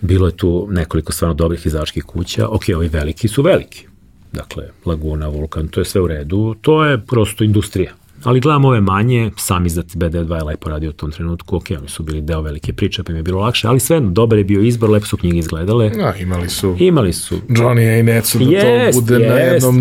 bilo 0.00 0.26
je 0.26 0.36
tu 0.36 0.68
nekoliko 0.70 1.12
stvarno 1.12 1.34
dobrih 1.34 1.66
izdavačkih 1.66 2.04
kuća, 2.04 2.48
ok, 2.48 2.62
ovi 2.76 2.88
veliki 2.88 3.28
su 3.28 3.42
veliki, 3.42 3.86
dakle, 4.32 4.68
Laguna, 4.84 5.28
Vulkan, 5.28 5.68
to 5.68 5.80
je 5.80 5.84
sve 5.84 6.00
u 6.00 6.06
redu, 6.06 6.54
to 6.60 6.84
je 6.84 7.06
prosto 7.06 7.44
industrija, 7.44 7.94
Ali 8.24 8.40
gledam 8.40 8.64
ove 8.64 8.80
manje, 8.80 9.30
sam 9.36 9.66
izdat 9.66 9.86
BD2 9.86 10.34
je 10.34 10.44
lepo 10.44 10.70
radio 10.70 10.90
u 10.90 10.92
tom 10.92 11.10
trenutku, 11.12 11.56
ok, 11.56 11.64
oni 11.78 11.88
su 11.88 12.02
bili 12.02 12.20
deo 12.20 12.40
velike 12.40 12.72
priče, 12.72 13.02
pa 13.02 13.12
im 13.12 13.16
je 13.16 13.22
bilo 13.22 13.40
lakše, 13.40 13.68
ali 13.68 13.80
svejedno, 13.80 14.10
dobar 14.10 14.38
je 14.38 14.44
bio 14.44 14.62
izbor, 14.62 14.90
lepo 14.90 15.06
su 15.06 15.16
knjige 15.16 15.38
izgledale. 15.38 15.90
Ja, 15.98 16.16
imali 16.16 16.48
su 16.48 16.76
Imali 16.78 17.12
su. 17.12 17.38
Johnny 17.48 18.00
i 18.00 18.02
Netsu 18.02 18.38
da 18.38 18.44
Jest, 18.44 18.98
to 18.98 19.00
bude 19.00 19.14
jest. 19.14 19.28
na 19.28 19.36
jednom 19.36 19.76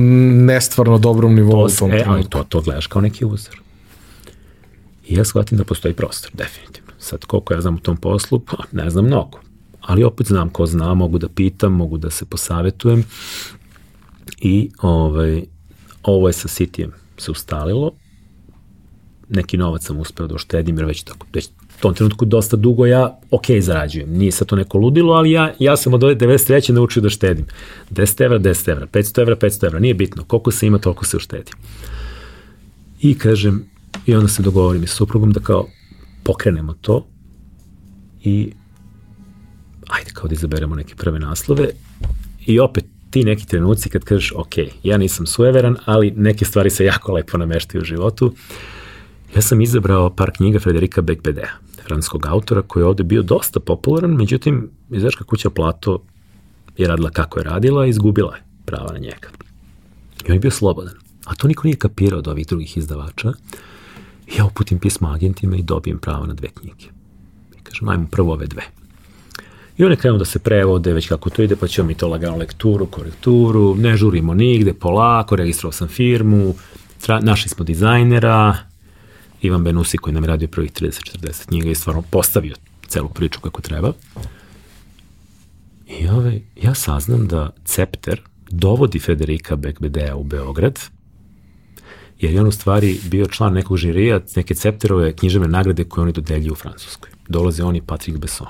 nestvarno 0.46 0.98
dobrom 0.98 1.36
nivou 1.36 1.66
u 1.66 1.68
To, 1.68 1.76
tom 1.76 1.92
e, 1.92 2.04
ali 2.08 2.24
to, 2.30 2.44
to 2.50 2.62
gledaš 2.62 2.88
kao 2.88 3.02
neki 3.02 3.26
uzor. 3.26 3.62
I 5.08 5.16
ja 5.16 5.26
shvatim 5.26 5.58
da 5.58 5.64
postoji 5.64 5.94
prostor, 5.94 6.32
definitivno. 6.34 6.92
Sad, 7.00 7.26
koliko 7.26 7.54
ja 7.54 7.62
znam 7.62 7.76
u 7.76 7.80
tom 7.80 7.98
poslu, 7.98 8.40
pa 8.40 8.58
ne 8.72 8.90
znam 8.90 9.06
mnogo. 9.06 9.40
Ali 9.82 10.04
opet 10.04 10.28
znam 10.28 10.50
ko 10.50 10.66
zna, 10.66 10.94
mogu 10.94 11.18
da 11.18 11.30
pitam, 11.30 11.74
mogu 11.74 11.98
da 11.98 12.10
se 12.10 12.26
posavetujem. 12.26 13.04
I 14.42 14.70
ovaj, 14.82 15.44
ovo 16.04 16.28
je 16.28 16.34
sa 16.34 16.48
Sitijem 16.48 16.92
se 17.18 17.32
ustalilo. 17.32 17.92
Neki 19.30 19.58
novac 19.58 19.86
sam 19.86 20.00
uspeo 20.00 20.28
da 20.28 20.36
uštedim, 20.36 20.78
jer 20.78 20.86
već, 20.86 21.04
tako, 21.04 21.28
već 21.34 21.50
tom 21.80 21.94
trenutku 21.94 22.26
dosta 22.26 22.58
dugo 22.58 22.86
ja 22.86 23.20
ok 23.32 23.46
zarađujem. 23.60 24.10
Nije 24.10 24.32
sad 24.32 24.48
to 24.48 24.56
neko 24.56 24.78
ludilo, 24.78 25.14
ali 25.14 25.32
ja, 25.32 25.54
ja 25.60 25.78
sam 25.78 25.94
od 25.94 26.04
ove 26.04 26.16
93. 26.16 26.72
naučio 26.72 27.02
da 27.02 27.10
štedim. 27.10 27.46
10 27.92 28.24
evra, 28.24 28.40
10 28.40 28.72
evra, 28.72 28.88
500 28.88 29.22
evra, 29.22 29.36
500 29.36 29.66
evra, 29.66 29.80
nije 29.80 29.94
bitno. 29.94 30.24
Koliko 30.24 30.52
se 30.52 30.68
ima, 30.68 30.78
toliko 30.78 31.06
se 31.06 31.18
uštedi. 31.18 31.52
I 33.02 33.18
kažem, 33.18 33.66
i 34.06 34.16
onda 34.16 34.28
se 34.28 34.44
dogovorim 34.44 34.84
i 34.84 34.88
suprugom 34.88 35.32
da 35.32 35.40
kao 35.40 35.68
pokrenemo 36.24 36.74
to 36.82 37.06
i 38.24 38.52
ajde 39.88 40.12
kao 40.14 40.28
da 40.28 40.34
izaberemo 40.34 40.76
neke 40.76 40.96
prve 40.96 41.20
naslove 41.20 41.70
i 42.46 42.60
opet 42.60 42.86
ti 43.10 43.24
neki 43.24 43.48
trenuci 43.48 43.90
kad 43.90 44.04
kažeš 44.04 44.34
ok, 44.36 44.54
ja 44.84 44.98
nisam 44.98 45.26
sueveran, 45.26 45.76
ali 45.86 46.12
neke 46.12 46.46
stvari 46.46 46.70
se 46.70 46.86
jako 46.86 47.14
lepo 47.14 47.38
nameštaju 47.38 47.82
u 47.82 47.86
životu. 47.86 48.34
Ja 49.36 49.42
sam 49.42 49.62
izabrao 49.62 50.10
par 50.10 50.32
knjiga 50.32 50.60
Frederika 50.60 51.02
Becbedea, 51.02 51.50
francuskog 51.88 52.26
autora 52.26 52.62
koji 52.62 52.82
je 52.82 52.88
ovde 52.88 53.04
bio 53.04 53.22
dosta 53.22 53.60
popularan, 53.60 54.12
međutim, 54.12 54.70
izdaška 54.92 55.24
kuća 55.24 55.50
Plato 55.50 56.04
je 56.78 56.88
radila 56.88 57.10
kako 57.10 57.40
je 57.40 57.44
radila 57.44 57.86
i 57.86 57.90
izgubila 57.90 58.36
je 58.36 58.44
prava 58.66 58.94
na 58.94 59.00
njega. 59.00 59.30
I 60.26 60.32
on 60.32 60.34
je 60.34 60.40
bio 60.40 60.52
slobodan. 60.52 60.94
A 61.26 61.36
to 61.36 61.48
niko 61.48 61.68
nije 61.68 61.76
kapirao 61.76 62.20
od 62.20 62.28
ovih 62.28 62.48
drugih 62.48 62.78
izdavača. 62.78 63.34
I 64.28 64.38
ja 64.38 64.46
uputim 64.46 64.80
pismo 64.80 65.08
agentima 65.08 65.56
i 65.56 65.62
dobijem 65.62 66.00
pravo 66.00 66.26
na 66.26 66.34
dve 66.34 66.48
knjige. 66.48 66.86
I 67.58 67.64
kažem, 67.64 67.90
ajmo 67.90 68.08
prvo 68.12 68.34
ove 68.34 68.48
dve. 68.48 68.64
I 69.78 69.86
one 69.86 69.96
krenu 69.96 70.18
da 70.18 70.26
se 70.26 70.40
prevode, 70.40 70.94
već 70.94 71.08
kako 71.08 71.30
to 71.30 71.42
ide, 71.42 71.56
pa 71.56 71.68
ćemo 71.68 71.88
mi 71.88 71.96
to 71.96 72.08
lagano 72.08 72.38
lekturu, 72.38 72.86
korekturu, 72.86 73.76
ne 73.76 73.98
žurimo 73.98 74.34
nigde, 74.34 74.74
polako, 74.74 75.36
registrovao 75.36 75.72
sam 75.72 75.88
firmu, 75.88 76.56
tra, 77.02 77.20
našli 77.20 77.50
smo 77.50 77.66
dizajnera, 77.66 78.58
Ivan 79.42 79.64
Benusi 79.64 79.98
koji 79.98 80.14
nam 80.14 80.24
je 80.24 80.28
radio 80.28 80.48
prvih 80.48 80.72
30-40 80.72 81.46
knjiga 81.48 81.70
i 81.70 81.76
stvarno 81.76 82.02
postavio 82.02 82.56
celu 82.88 83.10
priču 83.10 83.40
kako 83.40 83.62
treba. 83.62 83.94
I 85.88 86.08
ovaj, 86.08 86.42
ja 86.56 86.74
saznam 86.74 87.28
da 87.28 87.56
Cepter 87.66 88.22
dovodi 88.50 89.00
Federika 89.00 89.56
Bekbedea 89.56 90.16
u 90.16 90.24
Beograd, 90.24 90.80
jer 92.20 92.34
je 92.34 92.42
on 92.42 92.48
u 92.48 92.52
stvari 92.52 93.00
bio 93.04 93.26
član 93.26 93.54
nekog 93.54 93.78
žirija, 93.78 94.22
neke 94.36 94.56
Cepterove 94.56 95.16
književne 95.16 95.48
nagrade 95.48 95.84
koje 95.84 96.04
oni 96.04 96.12
dodeljuju 96.12 96.52
u 96.52 96.56
Francuskoj. 96.56 97.12
Dolaze 97.28 97.64
on 97.64 97.76
i 97.76 97.82
Patrick 97.82 98.18
Besson. 98.18 98.48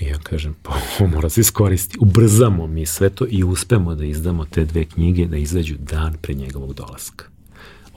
I 0.00 0.04
ja 0.04 0.18
kažem, 0.18 0.54
pa 0.62 0.80
ovo 1.00 1.10
mora 1.10 1.28
se 1.28 1.40
iskoristi. 1.40 1.98
Ubrzamo 2.00 2.66
mi 2.66 2.86
sve 2.86 3.10
to 3.10 3.26
i 3.30 3.44
uspemo 3.44 3.94
da 3.94 4.04
izdamo 4.04 4.44
te 4.44 4.64
dve 4.64 4.84
knjige 4.84 5.26
da 5.26 5.36
izađu 5.36 5.74
dan 5.78 6.14
pre 6.22 6.34
njegovog 6.34 6.74
dolaska 6.74 7.35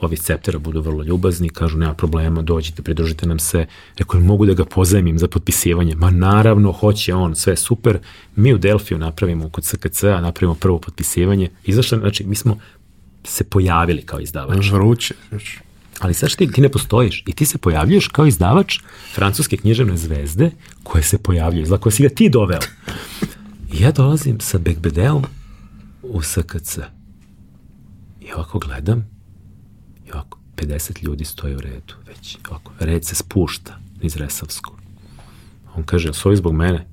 ovi 0.00 0.14
iz 0.14 0.20
Ceptera 0.20 0.58
budu 0.58 0.80
vrlo 0.80 1.02
ljubazni, 1.02 1.48
kažu 1.48 1.78
nema 1.78 1.94
problema, 1.94 2.42
dođite, 2.42 2.82
pridružite 2.82 3.26
nam 3.26 3.38
se, 3.38 3.66
rekao 3.96 4.20
mogu 4.20 4.46
da 4.46 4.54
ga 4.54 4.64
pozajmim 4.64 5.18
za 5.18 5.28
potpisivanje, 5.28 5.94
ma 5.94 6.10
naravno, 6.10 6.72
hoće 6.72 7.14
on, 7.14 7.34
sve 7.34 7.56
super, 7.56 7.98
mi 8.36 8.54
u 8.54 8.58
Delfiju 8.58 8.98
napravimo 8.98 9.48
kod 9.48 9.64
SKC-a, 9.64 10.20
napravimo 10.20 10.54
prvo 10.54 10.78
potpisivanje, 10.78 11.50
izašlo, 11.64 11.98
znači 11.98 12.24
mi 12.24 12.34
smo 12.34 12.58
se 13.24 13.44
pojavili 13.44 14.02
kao 14.02 14.20
izdavač. 14.20 14.70
Vruće. 14.70 15.14
Ali 16.00 16.14
sad 16.14 16.36
ti, 16.36 16.52
ti 16.52 16.60
ne 16.60 16.68
postojiš 16.68 17.22
i 17.26 17.32
ti 17.32 17.46
se 17.46 17.58
pojavljuješ 17.58 18.08
kao 18.08 18.26
izdavač 18.26 18.78
francuske 19.14 19.56
književne 19.56 19.96
zvezde 19.96 20.50
koje 20.82 21.02
se 21.02 21.18
pojavljuju, 21.18 21.66
za 21.66 21.78
koje 21.78 21.92
si 21.92 22.02
ga 22.02 22.08
ti 22.08 22.28
doveo. 22.28 22.58
I 23.72 23.82
ja 23.82 23.92
dolazim 23.92 24.40
sa 24.40 24.58
Bekbedeom 24.58 25.24
u 26.02 26.22
SKC. 26.22 26.78
I 28.20 28.32
ovako 28.32 28.58
gledam 28.58 29.19
ovako 30.14 30.38
50 30.56 31.04
ljudi 31.04 31.24
stoji 31.24 31.54
u 31.54 31.60
redu 31.60 31.94
već. 32.06 32.38
Ovako, 32.50 32.72
red 32.78 33.04
se 33.04 33.14
spušta 33.14 33.78
iz 34.02 34.16
Resavskog. 34.16 34.80
On 35.76 35.82
kaže, 35.82 36.12
svoji 36.12 36.36
zbog 36.36 36.54
mene? 36.54 36.86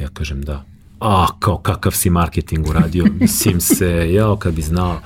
Ja 0.00 0.08
kažem 0.08 0.42
da. 0.42 0.64
A, 1.00 1.26
kao 1.38 1.58
kakav 1.58 1.92
si 1.92 2.10
marketing 2.10 2.68
uradio, 2.68 3.04
mislim 3.20 3.60
se, 3.60 4.12
jao 4.12 4.36
kad 4.36 4.54
bi 4.54 4.62
znao 4.62 5.00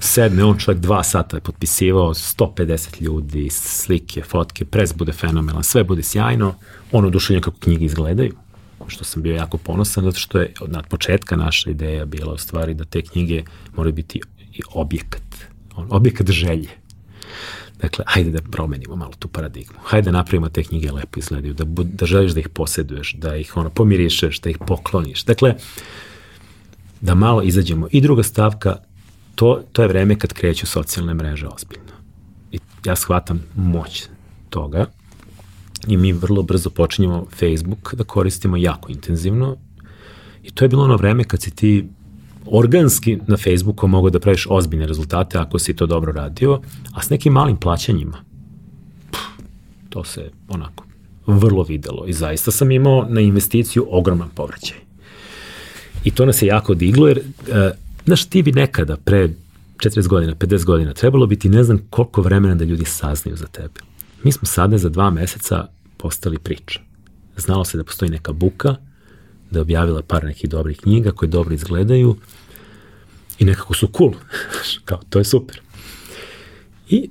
sedne 0.00 0.44
on 0.44 0.58
čovjek 0.58 0.82
dva 0.82 1.02
sata 1.02 1.36
je 1.36 1.40
potpisivao 1.40 2.14
150 2.14 3.02
ljudi, 3.02 3.50
slike, 3.50 4.22
fotke, 4.22 4.64
pres 4.64 4.94
bude 4.94 5.12
fenomenalan, 5.12 5.64
sve 5.64 5.84
bude 5.84 6.02
sjajno, 6.02 6.54
on 6.92 7.04
oduševljen 7.04 7.42
kako 7.42 7.56
knjige 7.60 7.84
izgledaju, 7.84 8.32
što 8.86 9.04
sam 9.04 9.22
bio 9.22 9.34
jako 9.34 9.58
ponosan, 9.58 10.04
zato 10.04 10.18
što 10.18 10.38
je 10.38 10.52
od 10.60 10.76
početka 10.88 11.36
naša 11.36 11.70
ideja 11.70 12.04
bila 12.04 12.32
u 12.32 12.38
stvari 12.38 12.74
da 12.74 12.84
te 12.84 13.02
knjige 13.02 13.42
moraju 13.76 13.94
biti 13.94 14.20
objekat, 14.72 15.22
on, 15.76 15.86
objekat 15.90 16.30
želje. 16.30 16.68
Dakle, 17.82 18.04
hajde 18.08 18.30
da 18.30 18.42
promenimo 18.50 18.96
malo 18.96 19.12
tu 19.18 19.28
paradigmu. 19.28 19.78
Hajde 19.84 20.04
da 20.04 20.18
napravimo 20.18 20.48
te 20.48 20.64
knjige 20.64 20.92
lepo 20.92 21.18
izgledaju, 21.18 21.54
da, 21.54 21.64
da 21.84 22.06
želiš 22.06 22.32
da 22.32 22.40
ih 22.40 22.48
posjeduješ, 22.48 23.14
da 23.14 23.36
ih 23.36 23.56
ono, 23.56 23.70
pomirišeš, 23.70 24.40
da 24.40 24.50
ih 24.50 24.58
pokloniš. 24.66 25.24
Dakle, 25.24 25.54
da 27.00 27.14
malo 27.14 27.42
izađemo. 27.42 27.88
I 27.90 28.00
druga 28.00 28.22
stavka, 28.22 28.76
to, 29.34 29.62
to 29.72 29.82
je 29.82 29.88
vreme 29.88 30.18
kad 30.18 30.32
kreću 30.32 30.66
socijalne 30.66 31.14
mreže 31.14 31.46
ozbiljno. 31.46 31.92
I 32.52 32.58
ja 32.84 32.96
shvatam 32.96 33.42
moć 33.56 34.08
toga 34.50 34.86
i 35.86 35.96
mi 35.96 36.12
vrlo 36.12 36.42
brzo 36.42 36.70
počinjemo 36.70 37.26
Facebook 37.38 37.94
da 37.94 38.04
koristimo 38.04 38.56
jako 38.56 38.92
intenzivno 38.92 39.56
i 40.42 40.50
to 40.50 40.64
je 40.64 40.68
bilo 40.68 40.84
ono 40.84 40.96
vreme 40.96 41.24
kad 41.24 41.42
si 41.42 41.50
ti 41.50 41.88
organski 42.46 43.18
na 43.26 43.36
Facebooku 43.36 43.88
mogu 43.88 44.10
da 44.10 44.20
praviš 44.20 44.46
ozbiljne 44.50 44.86
rezultate 44.86 45.38
ako 45.38 45.58
si 45.58 45.76
to 45.76 45.86
dobro 45.86 46.12
radio, 46.12 46.60
a 46.94 47.02
s 47.02 47.10
nekim 47.10 47.32
malim 47.32 47.56
plaćanjima, 47.56 48.24
pff, 49.10 49.20
to 49.88 50.04
se 50.04 50.30
onako 50.48 50.84
vrlo 51.26 51.62
videlo 51.62 52.06
i 52.06 52.12
zaista 52.12 52.50
sam 52.50 52.70
imao 52.70 53.06
na 53.08 53.20
investiciju 53.20 53.86
ogroman 53.90 54.28
povraćaj. 54.34 54.76
I 56.04 56.10
to 56.10 56.26
nas 56.26 56.42
je 56.42 56.46
jako 56.46 56.74
diglo 56.74 57.08
jer, 57.08 57.18
e, 57.18 57.70
znaš, 58.04 58.24
ti 58.24 58.42
bi 58.42 58.52
nekada 58.52 58.96
pre 58.96 59.28
40 59.76 60.08
godina, 60.08 60.34
50 60.34 60.64
godina, 60.64 60.92
trebalo 60.92 61.26
bi 61.26 61.38
ti 61.38 61.48
ne 61.48 61.64
znam 61.64 61.78
koliko 61.90 62.22
vremena 62.22 62.54
da 62.54 62.64
ljudi 62.64 62.84
saznaju 62.84 63.36
za 63.36 63.46
tebe. 63.46 63.80
Mi 64.22 64.32
smo 64.32 64.46
sada 64.46 64.78
za 64.78 64.88
dva 64.88 65.10
meseca 65.10 65.66
postali 65.96 66.38
priča. 66.38 66.80
Znalo 67.36 67.64
se 67.64 67.76
da 67.76 67.84
postoji 67.84 68.10
neka 68.10 68.32
buka, 68.32 68.76
da 69.50 69.58
je 69.58 69.62
objavila 69.62 70.02
par 70.02 70.24
nekih 70.24 70.50
dobrih 70.50 70.80
knjiga 70.80 71.12
koje 71.12 71.28
dobro 71.28 71.54
izgledaju 71.54 72.16
i 73.38 73.44
nekako 73.44 73.74
su 73.74 73.88
cool. 73.96 74.12
Kao, 74.84 75.00
to 75.10 75.18
je 75.18 75.24
super. 75.24 75.60
I 76.88 77.10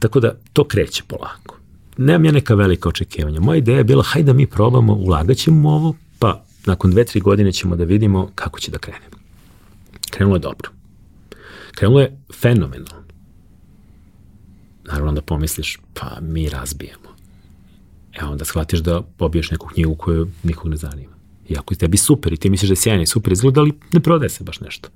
tako 0.00 0.20
da 0.20 0.36
to 0.52 0.64
kreće 0.64 1.02
polako. 1.06 1.58
Nemam 1.96 2.24
ja 2.24 2.32
neka 2.32 2.54
velika 2.54 2.88
očekivanja. 2.88 3.40
Moja 3.40 3.58
ideja 3.58 3.78
je 3.78 3.84
bila, 3.84 4.02
hajde 4.02 4.26
da 4.26 4.32
mi 4.32 4.46
probamo, 4.46 4.94
ulagat 4.94 5.36
ćemo 5.36 5.70
ovo, 5.70 5.94
pa 6.18 6.44
nakon 6.66 6.90
dve, 6.90 7.04
tri 7.04 7.20
godine 7.20 7.52
ćemo 7.52 7.76
da 7.76 7.84
vidimo 7.84 8.30
kako 8.34 8.60
će 8.60 8.70
da 8.70 8.78
krene. 8.78 9.06
Krenulo 10.10 10.36
je 10.36 10.40
dobro. 10.40 10.70
Krenulo 11.72 12.00
je 12.00 12.18
fenomenalno. 12.40 13.04
Naravno 14.84 15.12
da 15.12 15.22
pomisliš, 15.22 15.78
pa 15.94 16.18
mi 16.20 16.48
razbijemo. 16.48 17.14
E 18.12 18.24
onda 18.24 18.44
shvatiš 18.44 18.80
da 18.80 19.02
pobiješ 19.02 19.50
neku 19.50 19.66
knjigu 19.66 19.94
koju 19.94 20.28
nikog 20.42 20.70
ne 20.70 20.76
zanima. 20.76 21.13
Iako 21.48 21.74
je 21.74 21.78
tebi 21.78 21.96
super 21.96 22.32
i 22.32 22.36
ti 22.36 22.50
misliš 22.50 22.68
da 22.68 22.72
je 22.72 22.76
sjajna 22.76 23.02
i 23.02 23.06
super 23.06 23.32
izgleda, 23.32 23.60
ali 23.60 23.72
ne 23.92 24.00
prodaje 24.00 24.30
se 24.30 24.44
baš 24.44 24.60
nešto. 24.60 24.88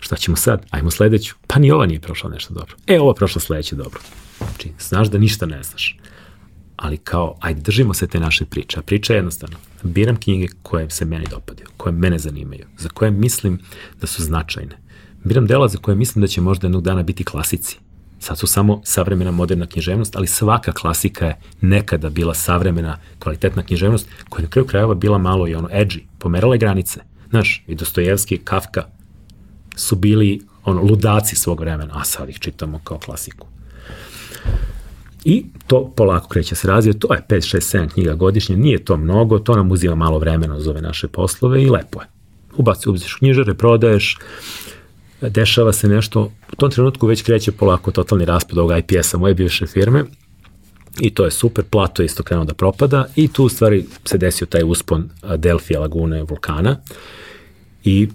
Šta 0.00 0.16
ćemo 0.16 0.36
sad? 0.36 0.66
Ajmo 0.70 0.90
sledeću. 0.90 1.34
Pa 1.46 1.58
ni 1.58 1.70
ova 1.70 1.86
nije 1.86 2.00
prošla 2.00 2.30
nešto 2.30 2.54
dobro. 2.54 2.74
E, 2.86 3.00
ova 3.00 3.14
prošla 3.14 3.40
sledeće 3.40 3.76
dobro. 3.76 4.00
Znači, 4.38 4.72
znaš 4.80 5.08
da 5.08 5.18
ništa 5.18 5.46
ne 5.46 5.62
znaš. 5.62 5.98
Ali 6.76 6.96
kao, 6.96 7.36
ajde, 7.40 7.60
držimo 7.60 7.94
se 7.94 8.06
te 8.06 8.20
naše 8.20 8.44
priče. 8.44 8.78
A 8.78 8.82
priča 8.82 9.12
je 9.12 9.18
jednostavno. 9.18 9.56
Biram 9.82 10.16
knjige 10.16 10.46
koje 10.62 10.90
se 10.90 11.04
meni 11.04 11.26
dopadaju, 11.30 11.68
koje 11.76 11.92
mene 11.92 12.18
zanimaju, 12.18 12.66
za 12.78 12.88
koje 12.88 13.10
mislim 13.10 13.58
da 14.00 14.06
su 14.06 14.22
značajne. 14.22 14.78
Biram 15.24 15.46
dela 15.46 15.68
za 15.68 15.78
koje 15.78 15.94
mislim 15.94 16.20
da 16.20 16.26
će 16.26 16.40
možda 16.40 16.66
jednog 16.66 16.82
dana 16.82 17.02
biti 17.02 17.24
klasici. 17.24 17.78
Sad 18.24 18.38
su 18.38 18.46
samo 18.46 18.80
savremena 18.84 19.30
moderna 19.30 19.66
književnost, 19.66 20.16
ali 20.16 20.26
svaka 20.26 20.72
klasika 20.72 21.26
je 21.26 21.36
nekada 21.60 22.10
bila 22.10 22.34
savremena, 22.34 22.98
kvalitetna 23.18 23.62
književnost, 23.62 24.08
koja 24.28 24.42
je 24.42 24.44
na 24.44 24.50
kraju 24.50 24.66
krajeva 24.66 24.94
bila 24.94 25.18
malo 25.18 25.48
i 25.48 25.54
ono 25.54 25.68
edgy, 25.68 26.00
pomerala 26.18 26.54
je 26.54 26.58
granice. 26.58 27.00
Znaš, 27.30 27.64
i 27.66 27.74
Dostojevski, 27.74 28.38
Kafka 28.38 28.84
su 29.76 29.96
bili 29.96 30.40
ono, 30.64 30.82
ludaci 30.82 31.36
svog 31.36 31.60
vremena, 31.60 32.00
a 32.00 32.04
sad 32.04 32.28
ih 32.28 32.38
čitamo 32.38 32.80
kao 32.84 32.98
klasiku. 32.98 33.46
I 35.24 35.46
to 35.66 35.92
polako 35.96 36.28
kreće 36.28 36.54
se 36.54 36.68
razvije, 36.68 36.98
to 36.98 37.14
je 37.14 37.24
5, 37.28 37.56
6, 37.56 37.78
7 37.78 37.88
knjiga 37.88 38.14
godišnje, 38.14 38.56
nije 38.56 38.84
to 38.84 38.96
mnogo, 38.96 39.38
to 39.38 39.56
nam 39.56 39.70
uzima 39.70 39.94
malo 39.94 40.18
vremena 40.18 40.60
za 40.60 40.70
ove 40.70 40.80
naše 40.82 41.08
poslove 41.08 41.62
i 41.62 41.70
lepo 41.70 42.00
je. 42.00 42.06
Ubaci, 42.56 42.88
ubaciš 42.88 43.14
knjižare, 43.14 43.54
prodaješ, 43.54 44.18
dešava 45.28 45.72
se 45.72 45.88
nešto, 45.88 46.32
u 46.52 46.56
tom 46.56 46.70
trenutku 46.70 47.06
već 47.06 47.22
kreće 47.22 47.52
polako 47.52 47.90
totalni 47.90 48.24
raspad 48.24 48.58
ovog 48.58 48.72
IPS-a 48.78 49.18
moje 49.18 49.34
bivše 49.34 49.66
firme 49.66 50.04
i 51.00 51.10
to 51.10 51.24
je 51.24 51.30
super, 51.30 51.64
plato 51.64 52.02
je 52.02 52.06
isto 52.06 52.22
krenuo 52.22 52.44
da 52.44 52.54
propada 52.54 53.06
i 53.16 53.28
tu 53.28 53.44
u 53.44 53.48
stvari 53.48 53.84
se 54.04 54.18
desio 54.18 54.46
taj 54.46 54.62
uspon 54.64 55.10
Delfija 55.36 55.80
lagune 55.80 56.22
vulkana 56.22 56.76
i 57.84 58.08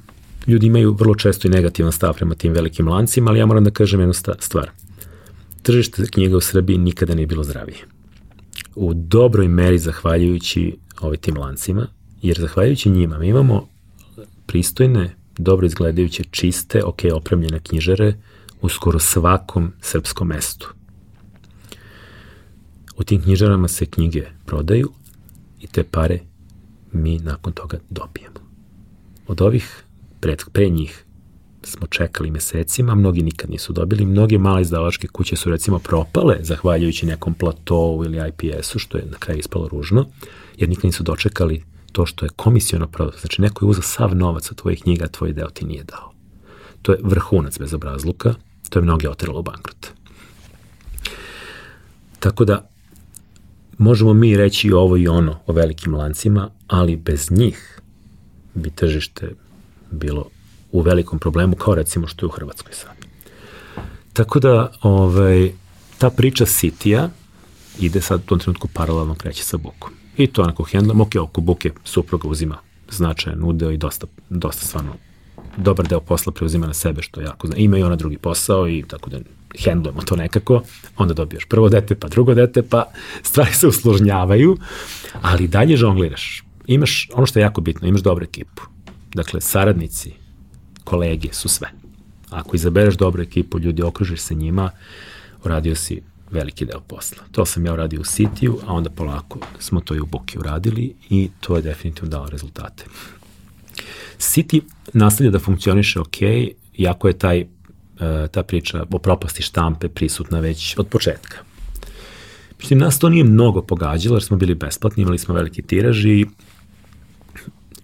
ljudi 0.48 0.68
imaju 0.68 0.94
vrlo 0.94 1.16
često 1.16 1.48
i 1.48 1.52
negativan 1.52 1.92
stav 1.92 2.14
prema 2.14 2.36
tim 2.36 2.54
velikim 2.54 2.88
lancima, 2.88 3.32
ali 3.32 3.40
ja 3.40 3.46
moram 3.46 3.64
da 3.64 3.72
kažem 3.72 4.00
jednu 4.00 4.14
stvar. 4.40 4.70
Tržište 5.62 6.06
knjiga 6.06 6.38
u 6.38 6.42
Srbiji 6.42 6.78
nikada 6.78 7.16
nije 7.16 7.28
bilo 7.28 7.44
zdravije. 7.44 7.78
U 8.76 8.94
dobroj 8.94 9.48
meri 9.48 9.80
zahvaljujući 9.80 10.78
ovim 11.02 11.20
tim 11.20 11.38
lancima, 11.38 11.88
jer 12.22 12.40
zahvaljujući 12.40 12.90
njima 12.90 13.18
mi 13.18 13.28
imamo 13.28 13.68
pristojne, 14.46 15.16
dobro 15.40 15.66
izgledajuće, 15.66 16.24
čiste, 16.32 16.84
ok, 16.84 17.00
opremljene 17.14 17.60
knjižare 17.60 18.14
u 18.62 18.70
skoro 18.70 19.00
svakom 19.00 19.72
srpskom 19.82 20.28
mestu. 20.28 20.74
U 22.98 23.04
tim 23.04 23.22
knjižarama 23.22 23.68
se 23.68 23.86
knjige 23.86 24.28
prodaju 24.46 24.92
i 25.62 25.68
te 25.68 25.84
pare 25.84 26.20
mi 26.92 27.20
nakon 27.20 27.54
toga 27.54 27.78
dobijemo. 27.90 28.40
Od 29.28 29.42
ovih 29.42 29.84
pre, 30.20 30.36
pre 30.54 30.70
njih 30.70 31.06
smo 31.64 31.88
čekali 31.88 32.32
mesecima, 32.32 32.96
mnogi 32.96 33.24
nikad 33.24 33.50
nisu 33.50 33.74
dobili, 33.74 34.06
mnoge 34.06 34.38
male 34.38 34.62
izdavačke 34.62 35.08
kuće 35.08 35.36
su 35.36 35.50
recimo 35.50 35.80
propale 35.80 36.38
zahvaljujući 36.42 37.06
nekom 37.06 37.34
platovu 37.34 38.06
ili 38.06 38.18
IPS-u, 38.30 38.80
što 38.80 38.98
je 38.98 39.06
na 39.06 39.18
kraju 39.18 39.40
ispalo 39.40 39.68
ružno, 39.68 40.06
jer 40.58 40.70
nikad 40.70 40.86
nisu 40.86 41.04
dočekali 41.04 41.64
to 41.92 42.06
što 42.06 42.26
je 42.26 42.30
komisijono 42.36 42.88
prodato. 42.88 43.18
Znači, 43.20 43.42
neko 43.42 43.66
je 43.66 43.70
uzao 43.70 43.84
sav 43.84 44.16
novac 44.16 44.52
od 44.52 44.58
tvojih 44.58 44.82
knjiga, 44.82 45.08
tvoj 45.08 45.34
deo 45.34 45.50
ti 45.50 45.66
nije 45.66 45.84
dao. 45.84 46.12
To 46.82 46.92
je 46.92 47.00
vrhunac 47.04 47.60
bez 47.60 47.74
obrazluka, 47.74 48.34
to 48.70 48.80
je 48.80 48.84
mnoge 48.84 49.10
oteralo 49.10 49.40
u 49.40 49.44
bankrot. 49.44 49.88
Tako 52.20 52.46
da, 52.46 52.70
možemo 53.78 54.14
mi 54.14 54.38
reći 54.38 54.72
ovo 54.72 54.98
i 54.98 55.08
ono 55.08 55.40
o 55.48 55.54
velikim 55.54 55.96
lancima, 55.96 56.50
ali 56.68 56.96
bez 56.96 57.32
njih 57.32 57.82
bi 58.54 58.70
tržište 58.70 59.32
bilo 59.92 60.26
u 60.72 60.82
velikom 60.82 61.20
problemu, 61.20 61.56
kao 61.56 61.76
recimo 61.76 62.08
što 62.08 62.26
je 62.26 62.28
u 62.28 62.32
Hrvatskoj 62.32 62.74
sad. 62.74 62.92
Tako 64.14 64.40
da, 64.40 64.72
ovaj, 64.82 65.52
ta 65.98 66.10
priča 66.10 66.46
Sitija 66.46 67.10
ide 67.80 68.02
sad 68.02 68.20
u 68.20 68.26
tom 68.26 68.40
trenutku 68.40 68.68
paralelno 68.74 69.16
kreće 69.16 69.44
sa 69.44 69.58
Bukom. 69.58 69.99
I 70.20 70.28
to 70.28 70.42
onako 70.42 70.64
hendlam, 70.64 71.02
ok, 71.02 71.16
oko 71.22 71.42
Buke 71.42 71.72
supruga 71.84 72.28
uzima 72.28 72.58
značajan 72.90 73.44
udeo 73.44 73.72
i 73.72 73.78
dosta, 73.78 74.08
dosta 74.30 74.66
stvarno 74.66 74.94
dobar 75.58 75.88
deo 75.88 76.00
posla 76.00 76.32
preuzima 76.32 76.68
na 76.68 76.74
sebe, 76.74 77.02
što 77.02 77.22
jako 77.22 77.48
zna. 77.48 77.56
Ima 77.56 77.78
i 77.78 77.84
ona 77.84 77.96
drugi 77.96 78.18
posao 78.18 78.70
i 78.70 78.84
tako 78.88 79.10
da 79.10 79.20
hendlujemo 79.64 80.02
to 80.02 80.16
nekako, 80.16 80.62
onda 80.98 81.14
dobijaš 81.14 81.46
prvo 81.46 81.70
dete, 81.70 81.96
pa 81.96 82.08
drugo 82.08 82.34
dete, 82.34 82.64
pa 82.64 82.84
stvari 83.24 83.54
se 83.54 83.68
usložnjavaju, 83.68 84.58
ali 85.22 85.48
dalje 85.48 85.78
žongliraš. 85.78 86.44
Imaš, 86.68 87.10
ono 87.14 87.26
što 87.26 87.40
je 87.40 87.44
jako 87.44 87.62
bitno, 87.62 87.88
imaš 87.88 88.02
dobru 88.02 88.24
ekipu. 88.24 88.62
Dakle, 89.14 89.42
saradnici, 89.42 90.12
kolege 90.84 91.34
su 91.34 91.50
sve. 91.50 91.72
Ako 92.30 92.56
izabereš 92.56 92.96
dobru 92.96 93.22
ekipu, 93.22 93.60
ljudi 93.60 93.84
okružiš 93.84 94.22
se 94.22 94.36
njima, 94.36 94.72
uradio 95.44 95.76
si 95.76 96.02
veliki 96.32 96.66
deo 96.66 96.80
posla. 96.80 97.24
To 97.32 97.46
sam 97.46 97.66
ja 97.66 97.74
uradio 97.74 98.02
u 98.02 98.04
Sitiju, 98.04 98.60
a 98.68 98.74
onda 98.74 98.90
polako 98.90 99.40
smo 99.60 99.82
to 99.82 99.96
i 99.96 100.00
u 100.00 100.06
Buki 100.06 100.40
uradili 100.40 100.96
i 101.10 101.30
to 101.40 101.56
je 101.56 101.62
definitivno 101.62 102.10
dalo 102.10 102.30
rezultate. 102.30 102.86
City 104.18 104.62
nastavlja 104.94 105.32
da 105.32 105.40
funkcioniše 105.40 106.00
ok, 106.00 106.18
iako 106.78 107.08
je 107.08 107.18
taj, 107.18 107.40
e, 107.40 107.48
ta 108.32 108.44
priča 108.44 108.86
o 108.92 109.00
propasti 109.00 109.44
štampe 109.44 109.90
prisutna 109.90 110.40
već 110.40 110.78
od 110.78 110.88
početka. 110.88 111.38
Međutim, 112.58 112.78
nas 112.78 113.00
to 113.00 113.10
nije 113.10 113.24
mnogo 113.24 113.62
pogađalo, 113.62 114.16
jer 114.16 114.24
smo 114.24 114.38
bili 114.38 114.56
besplatni, 114.56 115.04
imali 115.04 115.18
smo 115.18 115.34
veliki 115.34 115.62
tiraž 115.62 116.06
i 116.06 116.26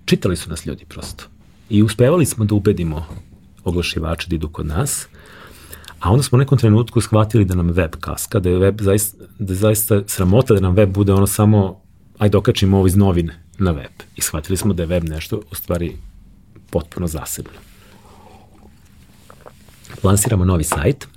čitali 0.05 0.35
su 0.35 0.49
nas 0.49 0.65
ljudi 0.65 0.85
prosto. 0.85 1.25
I 1.69 1.83
uspevali 1.83 2.25
smo 2.25 2.45
da 2.45 2.55
ubedimo 2.55 3.05
oglašivače 3.63 4.27
da 4.29 4.35
idu 4.35 4.49
kod 4.49 4.65
nas, 4.65 5.07
a 6.05 6.09
onda 6.09 6.23
smo 6.23 6.35
u 6.35 6.39
nekom 6.39 6.57
trenutku 6.57 7.01
shvatili 7.01 7.45
da 7.45 7.55
nam 7.55 7.69
web 7.69 7.91
kaska, 7.99 8.39
da 8.39 8.49
je 8.49 8.57
web 8.57 8.81
zaista, 8.81 9.17
da 9.39 9.53
je 9.53 9.57
zaista 9.57 10.01
sramota 10.07 10.53
da 10.53 10.59
nam 10.59 10.75
web 10.75 10.89
bude 10.89 11.13
ono 11.13 11.27
samo, 11.27 11.81
ajde 12.17 12.37
okačimo 12.37 12.77
ovo 12.77 12.87
iz 12.87 12.95
novine 12.95 13.43
na 13.57 13.71
web. 13.71 13.91
I 14.15 14.21
shvatili 14.21 14.57
smo 14.57 14.73
da 14.73 14.83
je 14.83 14.87
web 14.87 15.03
nešto 15.03 15.41
u 15.51 15.55
stvari 15.55 15.97
potpuno 16.69 17.07
zasebno. 17.07 17.51
Lansiramo 20.03 20.45
novi 20.45 20.63
sajt 20.63 21.07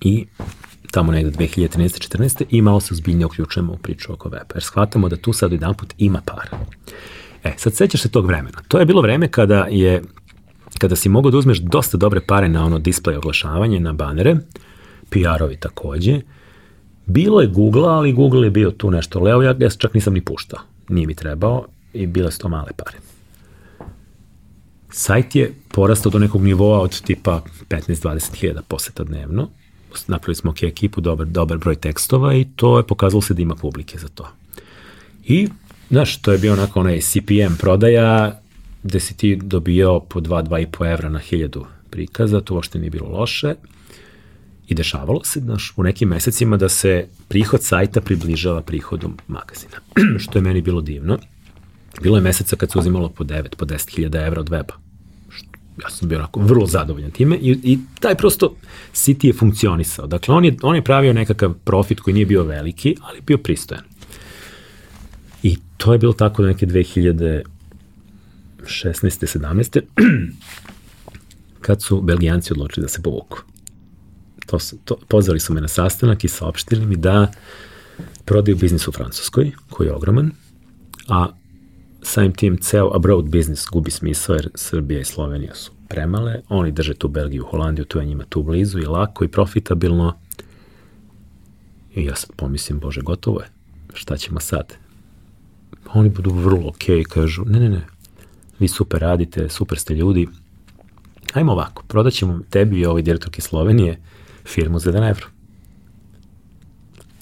i 0.00 0.26
tamo 0.90 1.12
negde 1.12 1.30
2013. 1.30 2.18
14. 2.18 2.44
i 2.50 2.62
malo 2.62 2.80
se 2.80 2.94
uzbiljnije 2.94 3.26
uključujemo 3.26 3.72
u 3.72 3.78
priču 3.78 4.12
oko 4.12 4.28
weba, 4.28 4.54
jer 4.54 4.62
shvatamo 4.62 5.08
da 5.08 5.16
tu 5.16 5.32
sad 5.32 5.52
jedan 5.52 5.74
put 5.74 5.94
ima 5.98 6.20
para. 6.24 6.58
E, 7.44 7.54
sad 7.56 7.74
sećaš 7.74 8.02
se 8.02 8.08
tog 8.08 8.26
vremena. 8.26 8.58
To 8.68 8.78
je 8.78 8.86
bilo 8.86 9.02
vreme 9.02 9.28
kada 9.28 9.66
je 9.70 10.02
kada 10.78 10.96
si 10.96 11.08
mogao 11.08 11.30
da 11.30 11.38
uzmeš 11.38 11.58
dosta 11.58 11.96
dobre 11.96 12.20
pare 12.20 12.48
na 12.48 12.64
ono 12.64 12.78
display 12.78 13.16
oglašavanje, 13.16 13.80
na 13.80 13.92
banere, 13.92 14.36
PR-ovi 15.10 15.56
takođe. 15.56 16.20
Bilo 17.06 17.40
je 17.40 17.46
Google, 17.46 17.88
ali 17.88 18.12
Google 18.12 18.46
je 18.46 18.50
bio 18.50 18.70
tu 18.70 18.90
nešto 18.90 19.20
leo, 19.20 19.42
ja 19.42 19.52
ga 19.52 19.70
čak 19.70 19.94
nisam 19.94 20.14
ni 20.14 20.20
puštao. 20.20 20.60
Nije 20.88 21.06
mi 21.06 21.14
trebao 21.14 21.64
i 21.92 22.06
bile 22.06 22.32
su 22.32 22.38
to 22.38 22.48
male 22.48 22.70
pare. 22.76 22.98
Sajt 24.90 25.36
je 25.36 25.54
porastao 25.68 26.10
do 26.10 26.18
nekog 26.18 26.42
nivoa 26.42 26.80
od 26.80 27.00
tipa 27.00 27.42
15-20 27.68 28.34
hiljada 28.34 28.62
poseta 28.62 29.04
dnevno. 29.04 29.48
Napravili 30.06 30.34
smo 30.34 30.50
ok 30.50 30.62
ekipu, 30.62 31.00
dobar, 31.00 31.26
dobar 31.26 31.58
broj 31.58 31.76
tekstova 31.76 32.34
i 32.34 32.46
to 32.56 32.78
je 32.78 32.86
pokazalo 32.86 33.22
se 33.22 33.34
da 33.34 33.42
ima 33.42 33.54
publike 33.54 33.98
za 33.98 34.08
to. 34.08 34.28
I, 35.24 35.48
znaš, 35.90 36.22
to 36.22 36.32
je 36.32 36.38
bio 36.38 36.52
onako 36.52 36.80
onaj 36.80 37.00
CPM 37.00 37.54
prodaja 37.58 38.41
gde 38.82 39.00
si 39.00 39.16
ti 39.16 39.36
dobijao 39.36 40.00
po 40.00 40.20
2-2,5 40.20 40.92
evra 40.92 41.08
na 41.08 41.18
hiljadu 41.18 41.66
prikaza, 41.90 42.40
to 42.40 42.54
uopšte 42.54 42.78
nije 42.78 42.90
bilo 42.90 43.08
loše. 43.08 43.54
I 44.68 44.74
dešavalo 44.74 45.24
se 45.24 45.40
znaš, 45.40 45.72
u 45.76 45.82
nekim 45.82 46.08
mesecima 46.08 46.56
da 46.56 46.68
se 46.68 47.06
prihod 47.28 47.62
sajta 47.62 48.00
približava 48.00 48.62
prihodu 48.62 49.10
magazina, 49.28 49.76
što 50.22 50.38
je 50.38 50.42
meni 50.42 50.62
bilo 50.62 50.80
divno. 50.80 51.18
Bilo 52.02 52.16
je 52.16 52.22
meseca 52.22 52.56
kad 52.56 52.72
se 52.72 52.78
uzimalo 52.78 53.08
po 53.08 53.24
9, 53.24 53.56
po 53.56 53.64
10 53.64 53.94
hiljada 53.94 54.26
evra 54.26 54.40
od 54.40 54.50
weba. 54.50 54.72
Ja 55.82 55.90
sam 55.90 56.08
bio 56.08 56.18
onako 56.18 56.40
vrlo 56.40 56.66
zadovoljan 56.66 57.10
time 57.10 57.36
i, 57.36 57.58
i 57.62 57.78
taj 58.00 58.14
prosto 58.14 58.54
City 58.92 59.26
je 59.26 59.32
funkcionisao. 59.32 60.06
Dakle, 60.06 60.34
on 60.34 60.44
je, 60.44 60.56
on 60.62 60.76
je 60.76 60.84
pravio 60.84 61.12
nekakav 61.12 61.54
profit 61.64 62.00
koji 62.00 62.14
nije 62.14 62.26
bio 62.26 62.44
veliki, 62.44 62.96
ali 63.00 63.20
bio 63.20 63.38
pristojan. 63.38 63.84
I 65.42 65.56
to 65.76 65.92
je 65.92 65.98
bilo 65.98 66.12
tako 66.12 66.42
do 66.42 66.48
neke 66.48 66.66
2016. 68.62 69.38
17. 69.38 69.80
kad 71.62 71.82
su 71.82 72.00
Belgijanci 72.00 72.52
odločili 72.52 72.84
da 72.84 72.88
se 72.88 73.02
povuku. 73.02 73.38
To 74.46 74.58
su, 74.58 74.78
to, 74.84 74.96
pozvali 75.08 75.40
su 75.40 75.54
me 75.54 75.60
na 75.60 75.68
sastanak 75.68 76.24
i 76.24 76.28
saopštili 76.28 76.86
mi 76.86 76.96
da 76.96 77.32
prodaju 78.24 78.56
biznis 78.56 78.88
u 78.88 78.92
Francuskoj, 78.92 79.52
koji 79.70 79.86
je 79.86 79.92
ogroman, 79.92 80.30
a 81.08 81.28
samim 82.02 82.34
tim 82.34 82.56
ceo 82.56 82.90
abroad 82.94 83.24
biznis 83.24 83.66
gubi 83.72 83.90
smisao 83.90 84.34
jer 84.34 84.50
Srbija 84.54 85.00
i 85.00 85.04
Slovenija 85.04 85.54
su 85.54 85.72
premale, 85.88 86.40
oni 86.48 86.72
drže 86.72 86.94
tu 86.94 87.08
Belgiju, 87.08 87.44
Holandiju, 87.44 87.84
to 87.84 88.00
je 88.00 88.06
njima 88.06 88.24
tu 88.28 88.42
blizu 88.42 88.78
i 88.78 88.86
lako 88.86 89.24
i 89.24 89.28
profitabilno. 89.28 90.18
I 91.94 92.04
ja 92.04 92.16
sad 92.16 92.30
pomislim, 92.36 92.78
bože, 92.80 93.00
gotovo 93.00 93.40
je. 93.40 93.46
Šta 93.94 94.16
ćemo 94.16 94.40
sad? 94.40 94.74
Oni 95.94 96.08
budu 96.08 96.30
vrlo 96.30 96.68
okej 96.68 96.98
okay, 96.98 97.08
kažu, 97.08 97.44
ne, 97.44 97.60
ne, 97.60 97.68
ne, 97.68 97.86
vi 98.62 98.68
super 98.68 99.00
radite, 99.00 99.48
super 99.48 99.78
ste 99.78 99.94
ljudi, 99.94 100.28
ajmo 101.34 101.52
ovako, 101.52 101.82
prodat 101.88 102.12
ćemo 102.12 102.40
tebi 102.50 102.80
i 102.80 102.86
ovoj 102.86 103.02
direktorki 103.02 103.40
Slovenije 103.40 103.98
firmu 104.44 104.78
za 104.78 104.92
1 104.92 105.10
evro. 105.10 105.26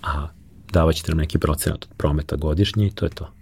A 0.02 0.28
davat 0.72 0.94
ćete 0.94 1.12
nam 1.12 1.18
neki 1.18 1.38
procenat 1.38 1.84
od 1.84 1.96
prometa 1.96 2.36
godišnji 2.36 2.86
i 2.86 2.90
to 2.90 3.06
je 3.06 3.10
to. 3.10 3.32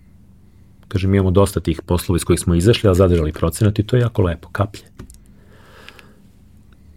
Kaže, 0.88 1.08
mi 1.08 1.16
imamo 1.16 1.30
dosta 1.30 1.60
tih 1.60 1.82
poslova 1.86 2.16
iz 2.16 2.24
kojih 2.24 2.40
smo 2.40 2.54
izašli, 2.54 2.90
a 2.90 2.94
zadržali 2.94 3.32
procenat 3.32 3.78
i 3.78 3.82
to 3.82 3.96
je 3.96 4.00
jako 4.00 4.22
lepo, 4.22 4.48
kaplje. 4.48 4.84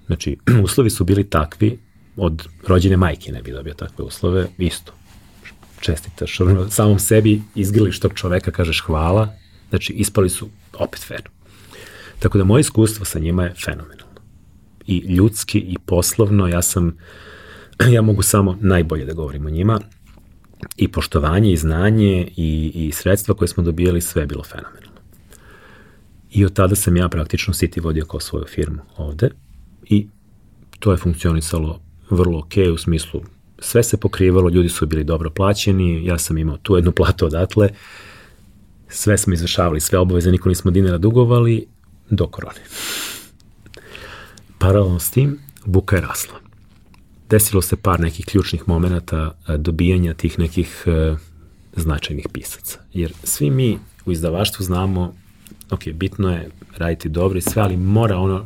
Znači, 0.06 0.38
uslovi 0.66 0.90
su 0.90 1.04
bili 1.04 1.24
takvi, 1.30 1.80
od 2.18 2.48
rođene 2.68 2.98
majke 2.98 3.32
ne 3.32 3.42
bi 3.42 3.52
dobio 3.52 3.74
takve 3.74 4.06
uslove, 4.06 4.48
isto. 4.58 4.94
Čestitaš 5.80 6.38
samom 6.70 7.00
sebi, 7.00 7.42
izgriliš 7.56 8.00
tog 8.00 8.14
čoveka, 8.14 8.52
kažeš 8.52 8.82
hvala, 8.82 9.41
znači 9.72 9.94
ispali 9.94 10.30
su 10.30 10.50
opet 10.74 11.04
fair. 11.08 11.30
Tako 12.20 12.38
da 12.38 12.44
moje 12.44 12.62
iskustvo 12.62 13.06
sa 13.06 13.20
njima 13.20 13.44
je 13.44 13.54
fenomenalno. 13.66 14.22
I 14.88 14.98
ljudski 14.98 15.60
i 15.60 15.78
poslovno, 15.86 16.48
ja 16.48 16.62
sam, 16.62 16.98
ja 17.96 18.02
mogu 18.02 18.22
samo 18.22 18.58
najbolje 18.62 19.06
da 19.06 19.14
govorim 19.14 19.46
o 19.46 19.50
njima, 19.50 19.80
i 20.78 20.88
poštovanje 20.88 21.52
i 21.52 21.58
znanje 21.58 22.28
i, 22.38 22.72
i 22.76 22.92
sredstva 22.92 23.36
koje 23.36 23.48
smo 23.48 23.64
dobijali, 23.64 24.02
sve 24.02 24.22
je 24.22 24.28
bilo 24.28 24.44
fenomenalno. 24.44 25.02
I 26.32 26.46
od 26.46 26.54
tada 26.54 26.76
sam 26.76 26.98
ja 26.98 27.10
praktično 27.10 27.54
City 27.54 27.84
vodio 27.84 28.06
kao 28.06 28.20
svoju 28.20 28.46
firmu 28.46 28.82
ovde 28.98 29.30
i 29.86 30.08
to 30.80 30.92
je 30.92 30.98
funkcionisalo 30.98 31.82
vrlo 32.10 32.40
ok 32.40 32.54
u 32.74 32.78
smislu 32.78 33.22
sve 33.62 33.84
se 33.84 33.98
pokrivalo, 33.98 34.50
ljudi 34.50 34.70
su 34.70 34.86
bili 34.86 35.04
dobro 35.04 35.30
plaćeni, 35.30 36.06
ja 36.06 36.18
sam 36.18 36.38
imao 36.38 36.58
tu 36.58 36.76
jednu 36.76 36.92
platu 36.92 37.26
odatle, 37.26 37.70
sve 38.92 39.18
smo 39.18 39.34
izvršavali, 39.34 39.80
sve 39.80 40.00
obaveze, 40.00 40.32
niko 40.32 40.50
nismo 40.50 40.72
dinara 40.72 40.98
dugovali, 40.98 41.66
do 42.10 42.28
korone. 42.28 42.62
Paralelno 44.60 45.00
s 45.00 45.12
tim, 45.12 45.40
buka 45.66 45.96
je 45.96 46.02
rasla 46.02 46.42
desilo 47.32 47.62
se 47.62 47.76
par 47.76 48.00
nekih 48.00 48.26
ključnih 48.26 48.68
momenta 48.68 49.36
dobijanja 49.58 50.14
tih 50.14 50.40
nekih 50.40 50.84
e, 50.86 51.16
značajnih 51.76 52.28
pisaca. 52.34 52.80
Jer 52.94 53.14
svi 53.24 53.50
mi 53.50 53.80
u 54.06 54.12
izdavaštvu 54.12 54.66
znamo, 54.66 55.14
ok, 55.70 55.88
bitno 55.94 56.32
je 56.32 56.50
raditi 56.78 57.10
dobro 57.10 57.38
i 57.38 57.42
sve, 57.42 57.62
ali 57.62 57.78
mora 57.78 58.18
ono 58.18 58.46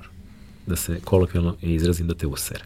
da 0.67 0.75
se 0.75 0.99
kolokvijalno 1.03 1.55
izrazim 1.61 2.07
da 2.07 2.15
te 2.15 2.27
usere. 2.27 2.63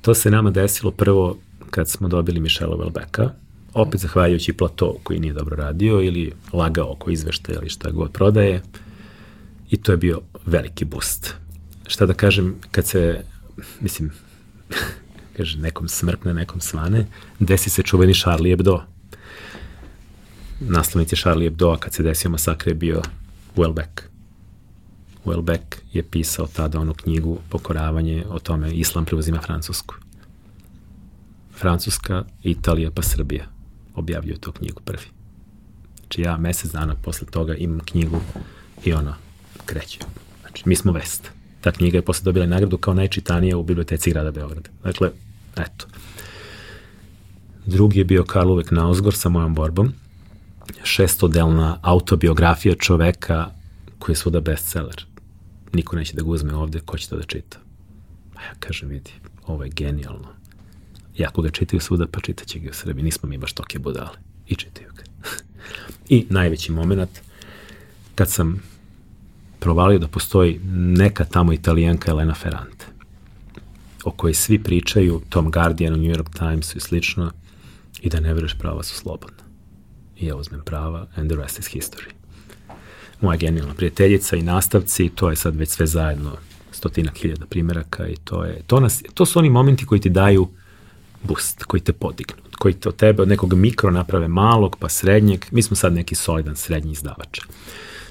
To 0.00 0.14
se 0.14 0.30
nama 0.30 0.50
desilo 0.50 0.90
prvo 0.90 1.38
kad 1.70 1.88
smo 1.88 2.08
dobili 2.08 2.40
Michela 2.40 2.76
Welbecka, 2.76 3.28
opet 3.74 4.00
zahvaljujući 4.00 4.52
plato 4.52 4.96
koji 5.02 5.20
nije 5.20 5.32
dobro 5.32 5.56
radio 5.56 6.02
ili 6.02 6.32
lagao 6.52 6.92
oko 6.92 7.10
izveštaja 7.10 7.58
ili 7.58 7.70
šta 7.70 7.90
god 7.90 8.12
prodaje 8.12 8.62
i 9.70 9.76
to 9.76 9.92
je 9.92 9.96
bio 9.96 10.20
veliki 10.46 10.84
boost. 10.84 11.34
Šta 11.86 12.06
da 12.06 12.14
kažem, 12.14 12.54
kad 12.70 12.86
se, 12.86 13.24
mislim, 13.80 14.10
kaže, 15.36 15.58
nekom 15.58 15.88
smrkne, 15.88 16.34
nekom 16.34 16.60
svane, 16.60 17.06
desi 17.38 17.70
se 17.70 17.82
čuveni 17.82 18.14
Charlie 18.14 18.52
Hebdo. 18.52 18.82
Naslovnici 20.60 21.16
Charlie 21.16 21.46
Hebdo, 21.46 21.76
kad 21.80 21.92
se 21.92 22.02
desio 22.02 22.30
masakr 22.30 22.68
je 22.68 22.74
bio 22.74 23.02
Welbeck. 23.56 24.02
Welbeck 25.24 25.76
je 25.92 26.02
pisao 26.02 26.46
tada 26.46 26.80
onu 26.80 26.94
knjigu 26.94 27.38
Pokoravanje 27.48 28.24
o 28.28 28.38
tome 28.38 28.72
Islam 28.72 29.04
preuzima 29.04 29.40
Francusku. 29.40 29.94
Francuska, 31.56 32.24
Italija 32.42 32.90
pa 32.90 33.02
Srbija 33.02 33.53
objavljuju 33.94 34.38
tu 34.38 34.52
knjigu 34.52 34.80
prvi. 34.84 35.06
Znači 35.98 36.22
ja 36.22 36.36
mesec 36.36 36.72
dana 36.72 36.94
posle 36.94 37.26
toga 37.26 37.54
imam 37.54 37.80
knjigu 37.80 38.20
i 38.84 38.92
ona 38.92 39.16
kreće. 39.66 39.98
Znači 40.40 40.62
mi 40.66 40.76
smo 40.76 40.92
vest. 40.92 41.30
Ta 41.60 41.72
knjiga 41.72 41.98
je 41.98 42.02
posle 42.02 42.24
dobila 42.24 42.46
nagradu 42.46 42.78
kao 42.78 42.94
najčitanija 42.94 43.56
u 43.56 43.62
biblioteci 43.62 44.10
grada 44.10 44.30
Beograda. 44.30 44.70
Dakle, 44.82 45.10
eto. 45.56 45.86
Drugi 47.66 47.98
je 47.98 48.04
bio 48.04 48.24
Karl 48.24 48.50
Uvek 48.50 48.70
Nausgor 48.70 49.14
sa 49.14 49.28
mojom 49.28 49.54
borbom. 49.54 49.92
Šestodelna 50.82 51.78
autobiografija 51.82 52.74
čoveka 52.74 53.50
koji 53.98 54.12
je 54.12 54.16
svuda 54.16 54.40
bestseller. 54.40 55.06
Niko 55.72 55.96
neće 55.96 56.14
da 56.14 56.22
ga 56.22 56.28
uzme 56.28 56.54
ovde, 56.54 56.80
ko 56.80 56.98
će 56.98 57.08
to 57.08 57.16
da 57.16 57.22
čita? 57.22 57.58
A 58.34 58.42
ja 58.42 58.54
kažem, 58.60 58.88
vidi, 58.88 59.10
ovo 59.46 59.64
je 59.64 59.70
genijalno. 59.70 60.33
Jako 61.18 61.42
ga 61.42 61.50
čitaju 61.50 61.80
svuda, 61.80 62.06
pa 62.06 62.20
čitaće 62.20 62.58
ga 62.58 62.70
u 62.70 62.74
Srbiji. 62.74 63.04
Nismo 63.04 63.28
mi 63.28 63.38
baš 63.38 63.52
toke 63.52 63.78
budale. 63.78 64.16
I 64.46 64.54
čitaju 64.54 64.88
ga. 64.96 65.02
I 66.16 66.26
najveći 66.30 66.72
moment, 66.72 67.10
kad 68.14 68.30
sam 68.30 68.62
provalio 69.58 69.98
da 69.98 70.08
postoji 70.08 70.60
neka 70.74 71.24
tamo 71.24 71.52
italijanka 71.52 72.10
Elena 72.10 72.34
Ferrante, 72.34 72.86
o 74.04 74.10
kojoj 74.10 74.34
svi 74.34 74.58
pričaju, 74.58 75.22
Tom 75.28 75.50
Guardianu, 75.50 75.96
New 75.96 76.14
York 76.14 76.38
Timesu 76.38 76.78
i 76.78 76.80
slično, 76.80 77.32
i 78.00 78.08
da 78.08 78.20
ne 78.20 78.34
veruješ 78.34 78.58
prava 78.58 78.82
su 78.82 78.94
slobodna. 78.94 79.44
I 80.18 80.26
ja 80.26 80.36
uzmem 80.36 80.60
prava, 80.64 81.06
and 81.16 81.30
the 81.30 81.42
rest 81.42 81.58
is 81.58 81.66
history. 81.66 82.10
Moja 83.20 83.36
genijalna 83.36 83.74
prijateljica 83.74 84.36
i 84.36 84.42
nastavci, 84.42 85.08
to 85.14 85.30
je 85.30 85.36
sad 85.36 85.56
već 85.56 85.68
sve 85.68 85.86
zajedno 85.86 86.36
stotinak 86.72 87.18
hiljada 87.18 87.46
primjeraka 87.46 88.06
i 88.06 88.16
to 88.24 88.44
je, 88.44 88.62
to, 88.66 88.80
nas, 88.80 89.02
to 89.14 89.26
su 89.26 89.38
oni 89.38 89.50
momenti 89.50 89.86
koji 89.86 90.00
ti 90.00 90.10
daju 90.10 90.48
boost, 91.24 91.64
koji 91.64 91.80
te 91.80 91.92
podignu, 91.92 92.42
koji 92.58 92.74
te 92.74 92.88
od 92.88 92.96
tebe 92.96 93.22
od 93.22 93.28
nekog 93.28 93.54
mikro 93.54 93.90
naprave 93.90 94.28
malog 94.28 94.76
pa 94.80 94.88
srednjeg, 94.88 95.44
mi 95.50 95.62
smo 95.62 95.76
sad 95.76 95.92
neki 95.92 96.14
solidan 96.14 96.56
srednji 96.56 96.92
izdavač. 96.92 97.40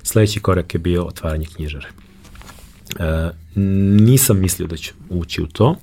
Sledeći 0.03 0.39
korak 0.39 0.73
je 0.73 0.79
bio 0.79 1.05
otvaranje 1.05 1.45
knjižare. 1.55 1.87
E, 2.99 3.29
nisam 3.55 4.39
mislio 4.39 4.67
da 4.67 4.77
ću 4.77 4.93
ući 5.09 5.41
u 5.41 5.47
to, 5.47 5.75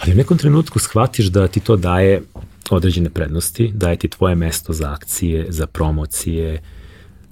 ali 0.00 0.12
u 0.12 0.16
nekom 0.16 0.38
trenutku 0.38 0.78
shvatiš 0.78 1.26
da 1.26 1.48
ti 1.48 1.60
to 1.60 1.76
daje 1.76 2.22
određene 2.70 3.10
prednosti, 3.10 3.70
daje 3.74 3.96
ti 3.96 4.08
tvoje 4.08 4.34
mesto 4.34 4.72
za 4.72 4.92
akcije, 4.92 5.46
za 5.48 5.66
promocije, 5.66 6.62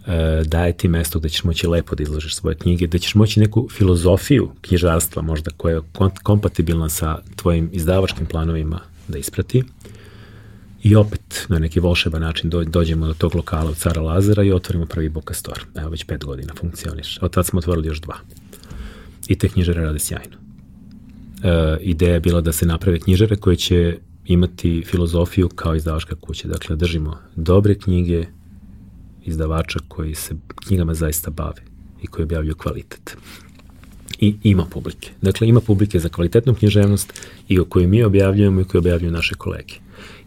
e, 0.07 0.43
daje 0.45 0.73
ti 0.73 0.89
mesto 0.89 1.19
gde 1.19 1.29
ćeš 1.29 1.45
moći 1.45 1.67
lepo 1.67 1.95
da 1.95 2.03
izložiš 2.03 2.35
svoje 2.35 2.57
knjige, 2.57 2.87
da 2.87 2.99
ćeš 2.99 3.15
moći 3.15 3.41
neku 3.41 3.69
filozofiju 3.71 4.51
knjižarstva 4.61 5.23
možda 5.23 5.51
koja 5.57 5.75
je 5.75 5.83
kompatibilna 6.23 6.89
sa 6.89 7.19
tvojim 7.37 7.71
izdavačkim 7.73 8.27
planovima 8.27 8.81
da 9.09 9.19
isprati. 9.19 9.65
I 10.83 10.97
opet 10.97 11.47
na 11.49 11.59
neki 11.59 11.81
volšeban 11.81 12.21
način 12.21 12.51
dođemo 12.67 13.07
do 13.07 13.15
tog 13.15 13.35
lokala 13.35 13.71
u 13.71 13.75
Cara 13.75 14.03
Lazara 14.03 14.43
i 14.43 14.53
otvorimo 14.53 14.87
prvi 14.87 15.09
Boka 15.09 15.35
Store. 15.35 15.61
Evo 15.75 15.89
već 15.91 16.05
pet 16.05 16.25
godina 16.25 16.55
funkcioniš. 16.61 17.19
Od 17.23 17.33
tad 17.33 17.47
smo 17.47 17.59
otvorili 17.59 17.89
još 17.89 18.01
dva. 18.01 18.17
I 19.29 19.39
te 19.39 19.49
knjižare 19.49 19.81
rade 19.81 19.99
sjajno. 19.99 20.37
ideja 21.81 22.15
je 22.15 22.21
bila 22.21 22.41
da 22.41 22.53
se 22.53 22.67
naprave 22.67 23.01
knjižare 23.01 23.37
koje 23.37 23.57
će 23.57 23.99
imati 24.27 24.85
filozofiju 24.87 25.49
kao 25.49 25.75
izdavačka 25.75 26.15
kuća. 26.15 26.49
Dakle, 26.49 26.77
držimo 26.77 27.19
dobre 27.37 27.75
knjige 27.75 28.27
izdavača 29.25 29.79
koji 29.89 30.15
se 30.15 30.35
knjigama 30.57 30.95
zaista 30.95 31.31
bave 31.31 31.63
i 32.03 32.07
koji 32.07 32.25
objavljuju 32.25 32.55
kvalitet. 32.55 33.17
I 34.21 34.35
ima 34.43 34.65
publike. 34.65 35.11
Dakle, 35.23 35.49
ima 35.49 35.61
publike 35.61 35.99
za 35.99 36.09
kvalitetnu 36.09 36.55
književnost 36.55 37.13
i 37.49 37.59
o 37.59 37.65
kojoj 37.65 37.87
mi 37.87 38.03
objavljujemo 38.03 38.61
i 38.61 38.65
koju 38.65 38.79
objavljuju 38.79 39.13
naše 39.13 39.35
kolege. 39.35 39.75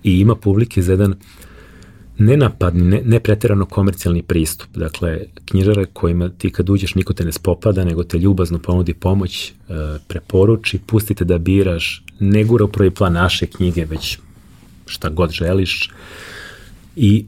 I 0.03 0.19
ima 0.19 0.35
publike 0.35 0.81
za 0.81 0.91
jedan 0.91 1.15
nenapadni, 2.17 2.83
ne, 2.83 3.01
ne 3.05 3.19
preterano 3.19 3.65
komercijalni 3.65 4.21
pristup. 4.23 4.69
Dakle, 4.75 5.19
knjižare 5.45 5.85
kojima 5.85 6.29
ti 6.29 6.49
kad 6.49 6.69
uđeš 6.69 6.95
niko 6.95 7.13
te 7.13 7.25
ne 7.25 7.31
spopada, 7.31 7.85
nego 7.85 8.03
te 8.03 8.17
ljubazno 8.17 8.59
ponudi 8.59 8.93
pomoć, 8.93 9.49
e, 9.49 9.53
preporuči, 10.07 10.79
pustite 10.85 11.25
da 11.25 11.37
biraš, 11.37 12.03
ne 12.19 12.43
gura 12.43 12.65
u 12.65 12.67
prvi 12.67 12.91
plan 12.91 13.13
naše 13.13 13.47
knjige, 13.47 13.85
već 13.85 14.19
šta 14.85 15.09
god 15.09 15.31
želiš. 15.31 15.91
I 16.95 17.25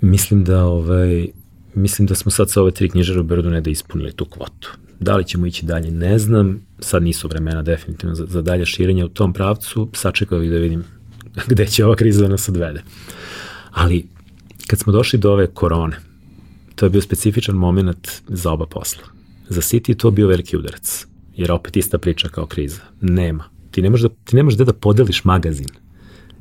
mislim 0.00 0.44
da 0.44 0.64
ovaj, 0.64 1.28
mislim 1.74 2.06
da 2.06 2.14
smo 2.14 2.30
sad 2.30 2.50
sa 2.50 2.62
ove 2.62 2.70
tri 2.70 2.88
knjižare 2.88 3.20
u 3.20 3.24
Berodu 3.24 3.50
ne 3.50 3.60
da 3.60 3.70
ispunili 3.70 4.12
tu 4.12 4.24
kvotu. 4.24 4.70
Da 5.00 5.16
li 5.16 5.24
ćemo 5.24 5.46
ići 5.46 5.66
dalje, 5.66 5.90
ne 5.90 6.18
znam. 6.18 6.66
Sad 6.78 7.02
nisu 7.02 7.28
vremena 7.28 7.62
definitivno 7.62 8.14
za, 8.14 8.26
za 8.26 8.42
dalje 8.42 8.66
širenje 8.66 9.04
u 9.04 9.08
tom 9.08 9.32
pravcu. 9.32 9.90
Sačekao 9.92 10.38
bih 10.38 10.50
da 10.50 10.56
vidim 10.56 10.84
gde 11.50 11.66
će 11.66 11.84
ova 11.84 11.96
kriza 11.96 12.22
da 12.22 12.28
nas 12.28 12.48
odvede. 12.48 12.82
Ali 13.70 14.06
kad 14.66 14.78
smo 14.78 14.92
došli 14.92 15.18
do 15.18 15.32
ove 15.32 15.46
korone, 15.46 15.96
to 16.74 16.86
je 16.86 16.90
bio 16.90 17.02
specifičan 17.02 17.54
moment 17.54 18.08
za 18.28 18.50
oba 18.50 18.66
posla. 18.66 19.02
Za 19.48 19.60
City 19.60 19.90
je 19.90 19.98
to 19.98 20.10
bio 20.10 20.28
veliki 20.28 20.56
udarac, 20.56 21.06
jer 21.36 21.52
opet 21.52 21.76
ista 21.76 21.98
priča 21.98 22.28
kao 22.28 22.46
kriza. 22.46 22.80
Nema. 23.00 23.44
Ti 23.70 23.82
ne 23.82 23.90
možeš 23.90 24.02
da, 24.02 24.14
ti 24.24 24.36
ne 24.36 24.42
možeš 24.42 24.58
da 24.58 24.72
podeliš 24.72 25.24
magazin, 25.24 25.68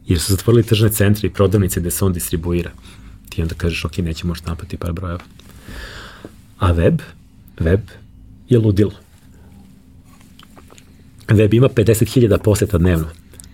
jer 0.05 0.19
su 0.19 0.31
zatvorili 0.31 0.63
tržne 0.63 0.89
centre 0.89 1.27
i 1.27 1.33
prodavnice 1.33 1.79
gde 1.79 1.91
se 1.91 2.05
on 2.05 2.13
distribuira. 2.13 2.71
Ti 3.29 3.41
onda 3.41 3.55
kažeš, 3.55 3.85
ok, 3.85 3.97
neće 3.97 4.27
možeš 4.27 4.45
napati 4.45 4.77
par 4.77 4.93
brojeva. 4.93 5.19
A 6.59 6.71
web, 6.71 6.99
web 7.59 7.79
je 8.49 8.59
ludilo. 8.59 8.91
Web 11.29 11.53
ima 11.53 11.69
50.000 11.69 12.37
poseta 12.37 12.77
dnevno, 12.77 13.07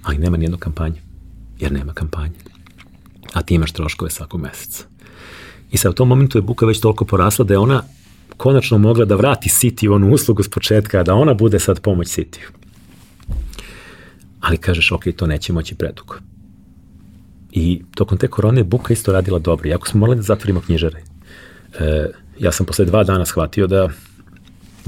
ali 0.04 0.18
nema 0.18 0.38
nijednu 0.38 0.58
kampanju, 0.58 0.98
jer 1.60 1.72
nema 1.72 1.94
kampanje 1.94 2.50
a 3.34 3.42
ti 3.42 3.54
imaš 3.56 3.72
troškove 3.72 4.12
svakog 4.12 4.42
meseca. 4.42 4.84
I 5.72 5.78
sad 5.78 5.92
u 5.92 5.96
tom 5.96 6.08
momentu 6.08 6.38
je 6.38 6.42
buka 6.42 6.66
već 6.66 6.80
toliko 6.80 7.06
porasla 7.06 7.46
da 7.46 7.54
je 7.54 7.58
ona 7.58 7.84
konačno 8.38 8.78
mogla 8.78 9.06
da 9.06 9.16
vrati 9.16 9.50
City 9.50 9.94
onu 9.94 10.14
uslugu 10.14 10.44
s 10.44 10.50
početka, 10.50 11.04
da 11.04 11.14
ona 11.14 11.34
bude 11.34 11.60
sad 11.60 11.82
pomoć 11.82 12.08
City. 12.08 12.40
Ali 14.40 14.58
kažeš, 14.58 14.92
ok, 14.92 15.04
to 15.16 15.28
neće 15.28 15.54
moći 15.54 15.76
predugo. 15.76 16.16
I 17.52 17.82
tokom 17.96 18.18
te 18.18 18.28
korone 18.28 18.64
Buka 18.64 18.94
isto 18.94 19.12
radila 19.12 19.40
dobro. 19.40 19.70
Iako 19.70 19.88
smo 19.88 20.00
morali 20.00 20.16
da 20.16 20.22
zatvorimo 20.22 20.62
knjižare, 20.62 21.04
e, 21.80 22.08
ja 22.40 22.52
sam 22.52 22.66
posle 22.66 22.86
dva 22.86 23.04
dana 23.04 23.26
shvatio 23.26 23.68
da 23.68 23.90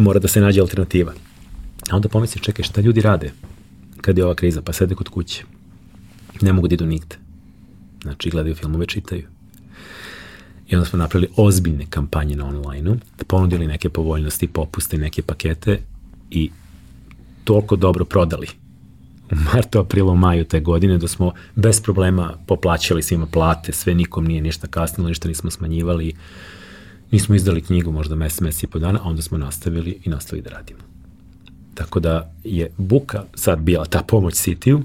mora 0.02 0.20
da 0.20 0.28
se 0.28 0.42
nađe 0.42 0.62
alternativa. 0.62 1.14
A 1.90 1.96
onda 1.96 2.10
pomisli, 2.10 2.42
čekaj, 2.42 2.64
šta 2.64 2.82
ljudi 2.82 3.02
rade 3.02 3.32
kad 4.02 4.18
je 4.18 4.26
ova 4.26 4.36
kriza? 4.36 4.62
Pa 4.62 4.74
sede 4.74 4.96
kod 4.96 5.10
kuće. 5.10 5.44
Ne 6.42 6.54
mogu 6.54 6.68
da 6.68 6.74
idu 6.74 6.86
nigde. 6.86 7.16
Znači, 8.02 8.30
gledaju 8.30 8.56
filmove, 8.56 8.86
čitaju. 8.86 9.24
I 10.68 10.76
onda 10.76 10.86
smo 10.86 11.00
napravili 11.00 11.32
ozbiljne 11.36 11.86
kampanje 11.90 12.36
na 12.36 12.48
online-u, 12.48 12.96
ponudili 13.28 13.68
neke 13.68 13.90
povoljnosti, 13.90 14.48
popuste, 14.48 14.98
neke 14.98 15.22
pakete 15.22 15.80
i 16.30 16.52
toliko 17.44 17.76
dobro 17.76 18.06
prodali 18.06 18.48
u 19.32 19.36
martu, 19.36 19.80
aprilu, 19.80 20.16
maju 20.16 20.46
te 20.46 20.60
godine 20.60 20.98
da 20.98 21.08
smo 21.08 21.32
bez 21.56 21.82
problema 21.82 22.34
poplaćali 22.48 23.04
svima 23.04 23.26
plate, 23.26 23.74
sve 23.74 23.96
nikom 23.96 24.26
nije 24.26 24.42
ništa 24.42 24.68
kasnilo, 24.68 25.10
ništa 25.10 25.28
nismo 25.28 25.52
smanjivali, 25.52 26.14
nismo 27.12 27.36
izdali 27.36 27.62
knjigu 27.62 27.92
možda 27.92 28.16
mesec, 28.16 28.42
mesec 28.42 28.64
i 28.64 28.68
po 28.68 28.80
dana, 28.80 29.00
a 29.04 29.10
onda 29.10 29.22
smo 29.22 29.38
nastavili 29.38 30.00
i 30.04 30.10
nastavili 30.10 30.44
da 30.44 30.50
radimo. 30.50 30.80
Tako 31.74 32.00
da 32.00 32.34
je 32.44 32.70
Buka 32.78 33.24
sad 33.36 33.60
bila 33.60 33.86
ta 33.86 34.04
pomoć 34.08 34.34
Citiju, 34.36 34.82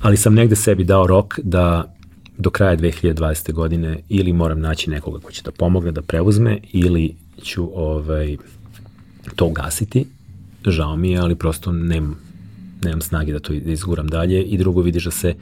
ali 0.00 0.16
sam 0.16 0.34
negde 0.34 0.56
sebi 0.56 0.84
dao 0.84 1.06
rok 1.06 1.38
da 1.42 1.94
do 2.38 2.50
kraja 2.50 2.76
2020. 2.76 3.52
godine 3.52 3.98
ili 4.08 4.32
moram 4.32 4.60
naći 4.60 4.90
nekoga 4.90 5.18
ko 5.20 5.32
će 5.32 5.42
da 5.42 5.50
pomogne 5.50 5.92
da 5.92 6.02
preuzme 6.02 6.58
ili 6.72 7.14
ću 7.42 7.70
ovaj, 7.74 8.36
to 9.36 9.46
ugasiti. 9.46 10.06
Žao 10.66 10.96
mi 10.96 11.10
je, 11.10 11.18
ali 11.18 11.34
prosto 11.34 11.72
nemam, 11.72 12.18
nemam 12.84 13.00
snage 13.00 13.32
da 13.32 13.38
to 13.38 13.52
izguram 13.52 14.08
dalje 14.08 14.42
i 14.42 14.58
drugo 14.58 14.80
vidiš 14.80 15.04
da 15.04 15.10
se 15.10 15.34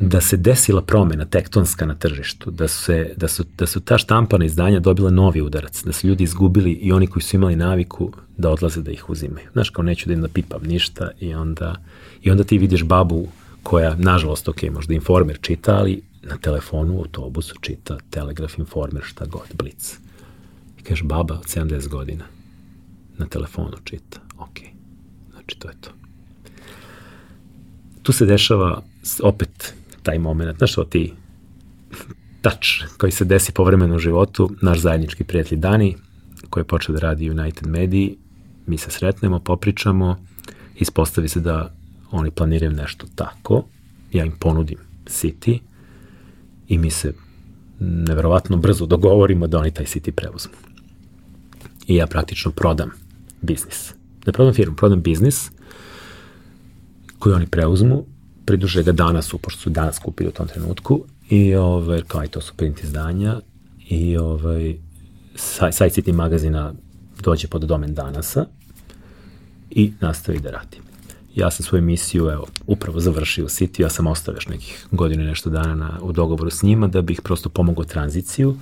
da 0.00 0.20
se 0.20 0.36
desila 0.36 0.82
promena 0.82 1.24
tektonska 1.24 1.86
na 1.86 1.94
tržištu, 1.94 2.50
da, 2.50 2.68
se, 2.68 3.14
da, 3.16 3.28
su, 3.28 3.44
da 3.58 3.66
su 3.66 3.80
ta 3.80 3.98
štampana 3.98 4.44
izdanja 4.44 4.80
dobila 4.80 5.10
novi 5.10 5.40
udarac, 5.40 5.82
da 5.84 5.92
su 5.92 6.06
ljudi 6.06 6.24
izgubili 6.24 6.72
i 6.72 6.92
oni 6.92 7.06
koji 7.06 7.22
su 7.22 7.36
imali 7.36 7.56
naviku 7.56 8.12
da 8.36 8.50
odlaze 8.50 8.82
da 8.82 8.90
ih 8.90 9.10
uzimaju. 9.10 9.46
Znaš, 9.52 9.70
kao 9.70 9.84
neću 9.84 10.08
da 10.08 10.12
im 10.12 10.20
napipam 10.20 10.62
ništa 10.62 11.10
i 11.20 11.34
onda, 11.34 11.74
i 12.22 12.30
onda 12.30 12.44
ti 12.44 12.58
vidiš 12.58 12.84
babu 12.84 13.28
koja, 13.62 13.94
nažalost, 13.94 14.48
ok, 14.48 14.62
možda 14.72 14.94
informer 14.94 15.38
čita, 15.40 15.76
ali 15.76 16.02
na 16.22 16.36
telefonu 16.36 16.94
u 16.94 16.98
autobusu 16.98 17.54
čita 17.60 17.98
Telegraf 18.10 18.58
Informer, 18.58 19.02
šta 19.04 19.26
god, 19.26 19.48
Blitz. 19.54 19.94
I 20.78 20.82
kaže, 20.82 21.04
baba 21.04 21.34
od 21.34 21.44
70 21.44 21.88
godina 21.88 22.24
na 23.18 23.26
telefonu 23.26 23.76
čita. 23.84 24.20
Ok, 24.38 24.58
znači 25.30 25.58
to 25.58 25.68
je 25.68 25.74
to. 25.80 25.90
Tu 28.02 28.12
se 28.12 28.26
dešava 28.26 28.82
opet 29.22 29.74
taj 30.08 30.18
moment, 30.18 30.58
znaš, 30.58 30.78
o 30.78 30.84
ti 30.84 31.12
tač 32.40 32.68
koji 32.98 33.12
se 33.12 33.24
desi 33.24 33.52
povremeno 33.52 33.96
u 33.96 33.98
životu, 33.98 34.50
naš 34.62 34.78
zajednički 34.80 35.24
prijatelj 35.24 35.58
Dani, 35.58 35.96
koji 36.50 36.62
je 36.62 36.66
počeo 36.66 36.94
da 36.94 37.00
radi 37.00 37.30
United 37.30 37.66
Media, 37.66 38.10
mi 38.66 38.78
se 38.78 38.90
sretnemo, 38.90 39.40
popričamo, 39.40 40.16
ispostavi 40.76 41.28
se 41.28 41.40
da 41.40 41.74
oni 42.10 42.30
planiraju 42.30 42.72
nešto 42.72 43.06
tako, 43.14 43.64
ja 44.12 44.24
im 44.24 44.32
ponudim 44.40 44.78
City 45.04 45.58
i 46.68 46.78
mi 46.78 46.90
se 46.90 47.12
neverovatno 47.80 48.56
brzo 48.56 48.86
dogovorimo 48.86 49.46
da 49.46 49.58
oni 49.58 49.70
taj 49.70 49.86
City 49.86 50.10
preuzmu. 50.10 50.54
I 51.86 51.96
ja 51.96 52.06
praktično 52.06 52.50
prodam 52.50 52.90
biznis. 53.42 53.94
Ne 54.26 54.32
prodam 54.32 54.54
firmu, 54.54 54.76
prodam 54.76 55.02
biznis 55.02 55.50
koji 57.18 57.34
oni 57.34 57.46
preuzmu, 57.46 58.04
priduže 58.48 58.82
ga 58.82 58.92
danas, 58.92 59.34
pošto 59.42 59.60
su 59.60 59.70
danas 59.70 59.98
kupili 59.98 60.28
u 60.28 60.32
tom 60.32 60.48
trenutku, 60.48 61.04
i 61.30 61.54
ovaj, 61.54 62.02
kao 62.08 62.24
i 62.24 62.28
to 62.28 62.40
su 62.40 62.54
print 62.56 62.82
izdanja, 62.82 63.40
i 63.88 64.16
ovaj, 64.16 64.76
site 65.36 65.90
City 65.90 66.12
magazina 66.12 66.74
dođe 67.20 67.48
pod 67.48 67.62
domen 67.62 67.94
danasa 67.94 68.46
i 69.70 69.92
nastavi 70.00 70.40
da 70.40 70.50
radi. 70.50 70.76
Ja 71.34 71.50
sam 71.50 71.64
svoju 71.64 71.82
misiju, 71.82 72.30
evo, 72.30 72.46
upravo 72.66 73.00
završio 73.00 73.44
u 73.44 73.48
City, 73.48 73.82
ja 73.82 73.90
sam 73.90 74.06
ostao 74.06 74.34
još 74.34 74.48
nekih 74.48 74.86
godinu 74.90 75.22
i 75.22 75.26
nešto 75.26 75.50
dana 75.50 75.74
na, 75.74 75.98
u 76.02 76.12
dogovoru 76.12 76.50
s 76.50 76.62
njima 76.62 76.88
da 76.88 77.02
bih 77.02 77.20
prosto 77.24 77.48
pomogao 77.48 77.84
tranziciju. 77.84 78.56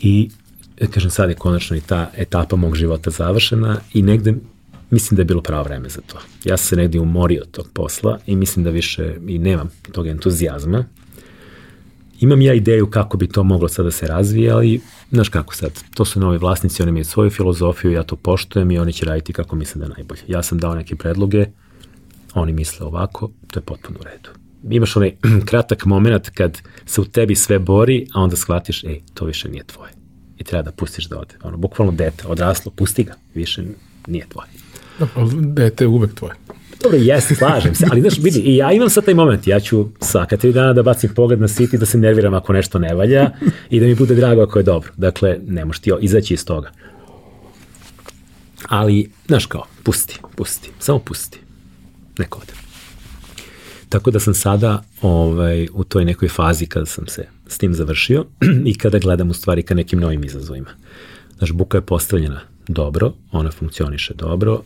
I 0.00 0.30
e, 0.76 0.86
kažem 0.86 1.10
sad 1.10 1.28
je 1.28 1.36
konačno 1.36 1.76
i 1.76 1.80
ta 1.80 2.10
etapa 2.16 2.56
mog 2.56 2.76
života 2.76 3.10
završena 3.10 3.80
i 3.92 4.02
negde 4.02 4.34
mislim 4.94 5.16
da 5.16 5.20
je 5.20 5.24
bilo 5.24 5.42
pravo 5.42 5.62
vreme 5.62 5.88
za 5.88 6.00
to. 6.00 6.18
Ja 6.44 6.56
sam 6.56 6.66
se 6.66 6.76
negde 6.76 7.00
umorio 7.00 7.42
od 7.42 7.50
tog 7.50 7.68
posla 7.72 8.18
i 8.26 8.36
mislim 8.36 8.64
da 8.64 8.70
više 8.70 9.16
i 9.28 9.38
nemam 9.38 9.70
tog 9.92 10.06
entuzijazma. 10.06 10.84
Imam 12.20 12.40
ja 12.40 12.54
ideju 12.54 12.90
kako 12.90 13.16
bi 13.16 13.28
to 13.28 13.42
moglo 13.42 13.68
sada 13.68 13.84
da 13.84 13.90
se 13.90 14.06
razvije, 14.06 14.50
ali 14.50 14.80
znaš 15.10 15.28
kako 15.28 15.54
sad, 15.54 15.72
to 15.94 16.04
su 16.04 16.20
novi 16.20 16.38
vlasnici, 16.38 16.82
oni 16.82 16.88
imaju 16.88 17.04
svoju 17.04 17.30
filozofiju, 17.30 17.92
ja 17.92 18.02
to 18.02 18.16
poštujem 18.16 18.70
i 18.70 18.78
oni 18.78 18.92
će 18.92 19.06
raditi 19.06 19.32
kako 19.32 19.56
misle 19.56 19.78
da 19.78 19.84
je 19.84 19.92
najbolje. 19.96 20.20
Ja 20.28 20.42
sam 20.42 20.58
dao 20.58 20.74
neke 20.74 20.96
predloge, 20.96 21.46
oni 22.34 22.52
misle 22.52 22.86
ovako, 22.86 23.30
to 23.50 23.58
je 23.58 23.64
potpuno 23.64 23.98
u 24.00 24.04
redu. 24.04 24.30
Imaš 24.70 24.96
onaj 24.96 25.16
kratak 25.50 25.84
moment 25.84 26.30
kad 26.30 26.58
se 26.86 27.00
u 27.00 27.04
tebi 27.04 27.34
sve 27.34 27.58
bori, 27.58 28.06
a 28.14 28.20
onda 28.20 28.36
shvatiš, 28.36 28.84
ej, 28.84 29.00
to 29.14 29.24
više 29.24 29.48
nije 29.48 29.64
tvoje. 29.64 29.92
I 30.38 30.44
treba 30.44 30.62
da 30.62 30.72
pustiš 30.72 31.08
da 31.08 31.18
ode. 31.18 31.34
Ono, 31.42 31.56
bukvalno 31.56 31.92
dete, 31.92 32.26
odraslo, 32.26 32.72
pusti 32.76 33.04
ga, 33.04 33.14
više 33.34 33.62
nije 34.06 34.26
tvoje. 34.28 34.63
Dete 35.54 35.84
je 35.84 35.88
uvek 35.88 36.14
tvoje. 36.14 36.34
Dobro, 36.82 36.98
jeste, 36.98 37.34
slažem 37.34 37.74
se, 37.74 37.86
ali 37.90 38.00
znaš, 38.00 38.18
vidi, 38.18 38.40
i 38.40 38.56
ja 38.56 38.72
imam 38.72 38.90
sad 38.90 39.04
taj 39.04 39.14
moment, 39.14 39.46
ja 39.46 39.60
ću 39.60 39.88
svaka 40.00 40.36
tri 40.36 40.52
dana 40.52 40.72
da 40.72 40.82
bacim 40.82 41.10
pogled 41.14 41.40
na 41.40 41.48
City, 41.48 41.76
da 41.76 41.86
se 41.86 41.98
nerviram 41.98 42.34
ako 42.34 42.52
nešto 42.52 42.78
ne 42.78 42.94
valja 42.94 43.30
i 43.70 43.80
da 43.80 43.86
mi 43.86 43.94
bude 43.94 44.14
drago 44.14 44.42
ako 44.42 44.58
je 44.58 44.62
dobro. 44.62 44.92
Dakle, 44.96 45.38
ne 45.46 45.64
možeš 45.64 45.80
ti 45.80 45.90
izaći 46.00 46.34
iz 46.34 46.44
toga. 46.44 46.70
Ali, 48.68 49.10
znaš 49.26 49.46
kao, 49.46 49.64
pusti, 49.82 50.20
pusti, 50.36 50.70
samo 50.78 50.98
pusti 50.98 51.40
neko 52.18 52.40
ode. 52.42 52.52
Tako 53.88 54.10
da 54.10 54.20
sam 54.20 54.34
sada 54.34 54.82
ovaj, 55.02 55.68
u 55.72 55.84
toj 55.84 56.04
nekoj 56.04 56.28
fazi 56.28 56.66
kada 56.66 56.86
sam 56.86 57.06
se 57.06 57.26
s 57.46 57.58
tim 57.58 57.74
završio 57.74 58.24
i 58.70 58.78
kada 58.78 58.98
gledam 58.98 59.30
u 59.30 59.34
stvari 59.34 59.62
ka 59.62 59.74
nekim 59.74 60.00
novim 60.00 60.24
izazovima. 60.24 60.70
Znaš, 61.38 61.52
buka 61.52 61.78
je 61.78 61.82
postavljena 61.82 62.40
dobro, 62.68 63.12
ona 63.32 63.50
funkcioniše 63.50 64.14
dobro 64.14 64.62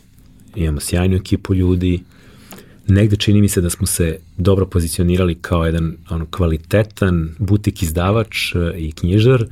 imamo 0.63 0.79
sjajnu 0.79 1.15
ekipu 1.15 1.53
ljudi, 1.53 1.99
negde 2.87 3.15
čini 3.15 3.41
mi 3.41 3.49
se 3.49 3.61
da 3.61 3.69
smo 3.69 3.87
se 3.87 4.19
dobro 4.37 4.65
pozicionirali 4.65 5.35
kao 5.35 5.65
jedan 5.65 5.97
ono, 6.09 6.25
kvalitetan 6.25 7.29
butik 7.39 7.83
izdavač 7.83 8.55
e, 8.55 8.73
i 8.77 8.91
knjižar 8.91 9.45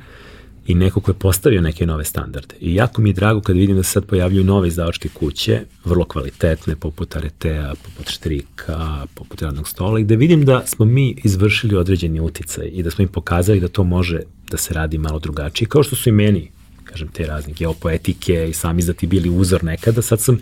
i 0.66 0.74
neko 0.74 1.00
ko 1.00 1.10
je 1.10 1.14
postavio 1.14 1.60
neke 1.60 1.86
nove 1.86 2.04
standarde. 2.04 2.54
I 2.60 2.74
jako 2.74 3.02
mi 3.02 3.08
je 3.08 3.12
drago 3.12 3.40
kad 3.40 3.56
vidim 3.56 3.76
da 3.76 3.82
se 3.82 3.90
sad 3.90 4.04
pojavljuju 4.04 4.44
nove 4.44 4.68
izdavačke 4.68 5.08
kuće, 5.08 5.60
vrlo 5.84 6.04
kvalitetne, 6.04 6.76
poput 6.76 7.16
Aretea, 7.16 7.74
poput 7.84 8.10
Štrika, 8.10 9.06
poput 9.14 9.42
Radnog 9.42 9.68
stola, 9.68 10.00
i 10.00 10.04
da 10.04 10.14
vidim 10.14 10.44
da 10.44 10.66
smo 10.66 10.84
mi 10.84 11.16
izvršili 11.24 11.76
određeni 11.76 12.20
uticaj 12.20 12.70
i 12.72 12.82
da 12.82 12.90
smo 12.90 13.02
im 13.02 13.08
pokazali 13.08 13.60
da 13.60 13.68
to 13.68 13.84
može 13.84 14.20
da 14.50 14.56
se 14.56 14.74
radi 14.74 14.98
malo 14.98 15.18
drugačije, 15.18 15.68
kao 15.68 15.82
što 15.82 15.96
su 15.96 16.08
i 16.08 16.12
meni, 16.12 16.50
kažem, 16.84 17.08
te 17.08 17.26
razne 17.26 17.52
geopoetike 17.52 18.48
i 18.50 18.52
sami 18.52 18.78
izdati 18.78 19.06
bili 19.06 19.30
uzor 19.30 19.64
nekada, 19.64 20.02
sad 20.02 20.20
sam 20.20 20.38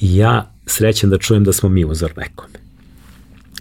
ja 0.00 0.50
srećen 0.66 1.10
da 1.10 1.18
čujem 1.18 1.44
da 1.44 1.52
smo 1.52 1.68
mi 1.68 1.84
uzor 1.84 2.12
nekome 2.16 2.58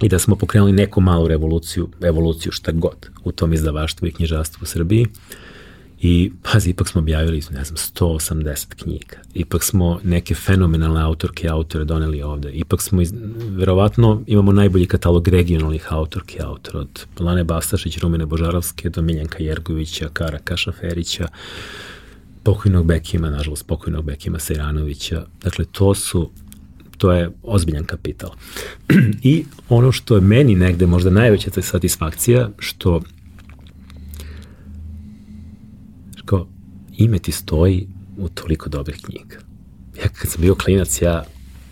i 0.02 0.10
da 0.10 0.20
smo 0.20 0.36
pokrenuli 0.36 0.72
neku 0.72 1.02
malu 1.02 1.28
revoluciju, 1.28 1.90
evoluciju 2.02 2.52
šta 2.52 2.72
god 2.72 3.10
u 3.24 3.32
tom 3.32 3.54
izdavaštvu 3.54 4.08
i 4.08 4.12
knjižastvu 4.12 4.60
u 4.64 4.66
Srbiji. 4.66 5.08
I, 6.02 6.32
pazi, 6.44 6.70
ipak 6.70 6.88
smo 6.88 7.02
objavili, 7.02 7.42
ne 7.52 7.64
znam, 7.64 7.78
180 7.78 8.76
knjiga. 8.76 9.16
Ipak 9.34 9.64
smo 9.64 10.00
neke 10.04 10.36
fenomenalne 10.36 11.02
autorke 11.02 11.48
i 11.48 11.50
autore 11.50 11.86
doneli 11.86 12.22
ovde. 12.22 12.52
Ipak 12.52 12.82
smo, 12.82 13.02
iz, 13.02 13.14
verovatno, 13.50 14.24
imamo 14.28 14.52
najbolji 14.52 14.86
katalog 14.86 15.28
regionalnih 15.28 15.86
autorke 15.90 16.38
i 16.38 16.42
autora, 16.42 16.80
od 16.80 17.06
Lane 17.20 17.44
Bastašić, 17.44 17.98
Rumene 17.98 18.26
Božarovske, 18.26 18.90
do 18.90 19.02
Miljenka 19.02 19.44
Jergovića, 19.44 20.10
Kara 20.14 20.40
Kašaferića, 20.40 21.28
pokojnog 22.48 22.86
Bekima, 22.86 23.30
nažalost, 23.30 23.68
pokojnog 23.68 24.06
Bekima 24.06 24.40
Sejranovića. 24.40 25.26
Dakle, 25.44 25.66
to 25.72 25.96
su 25.96 26.32
to 26.98 27.12
je 27.12 27.32
ozbiljan 27.44 27.86
kapital. 27.86 28.30
I 29.32 29.46
ono 29.70 29.92
što 29.92 30.16
je 30.16 30.22
meni 30.22 30.56
negde 30.56 30.86
možda 30.86 31.10
najveća 31.10 31.62
satisfakcija, 31.62 32.50
što 32.60 33.02
kao 36.26 36.48
ime 36.98 37.20
ti 37.20 37.32
stoji 37.32 37.88
u 38.18 38.30
toliko 38.30 38.70
dobrih 38.70 39.02
knjiga. 39.02 39.38
Ja 39.98 40.10
kad 40.10 40.32
sam 40.32 40.42
bio 40.42 40.56
klinac, 40.56 41.02
ja 41.02 41.24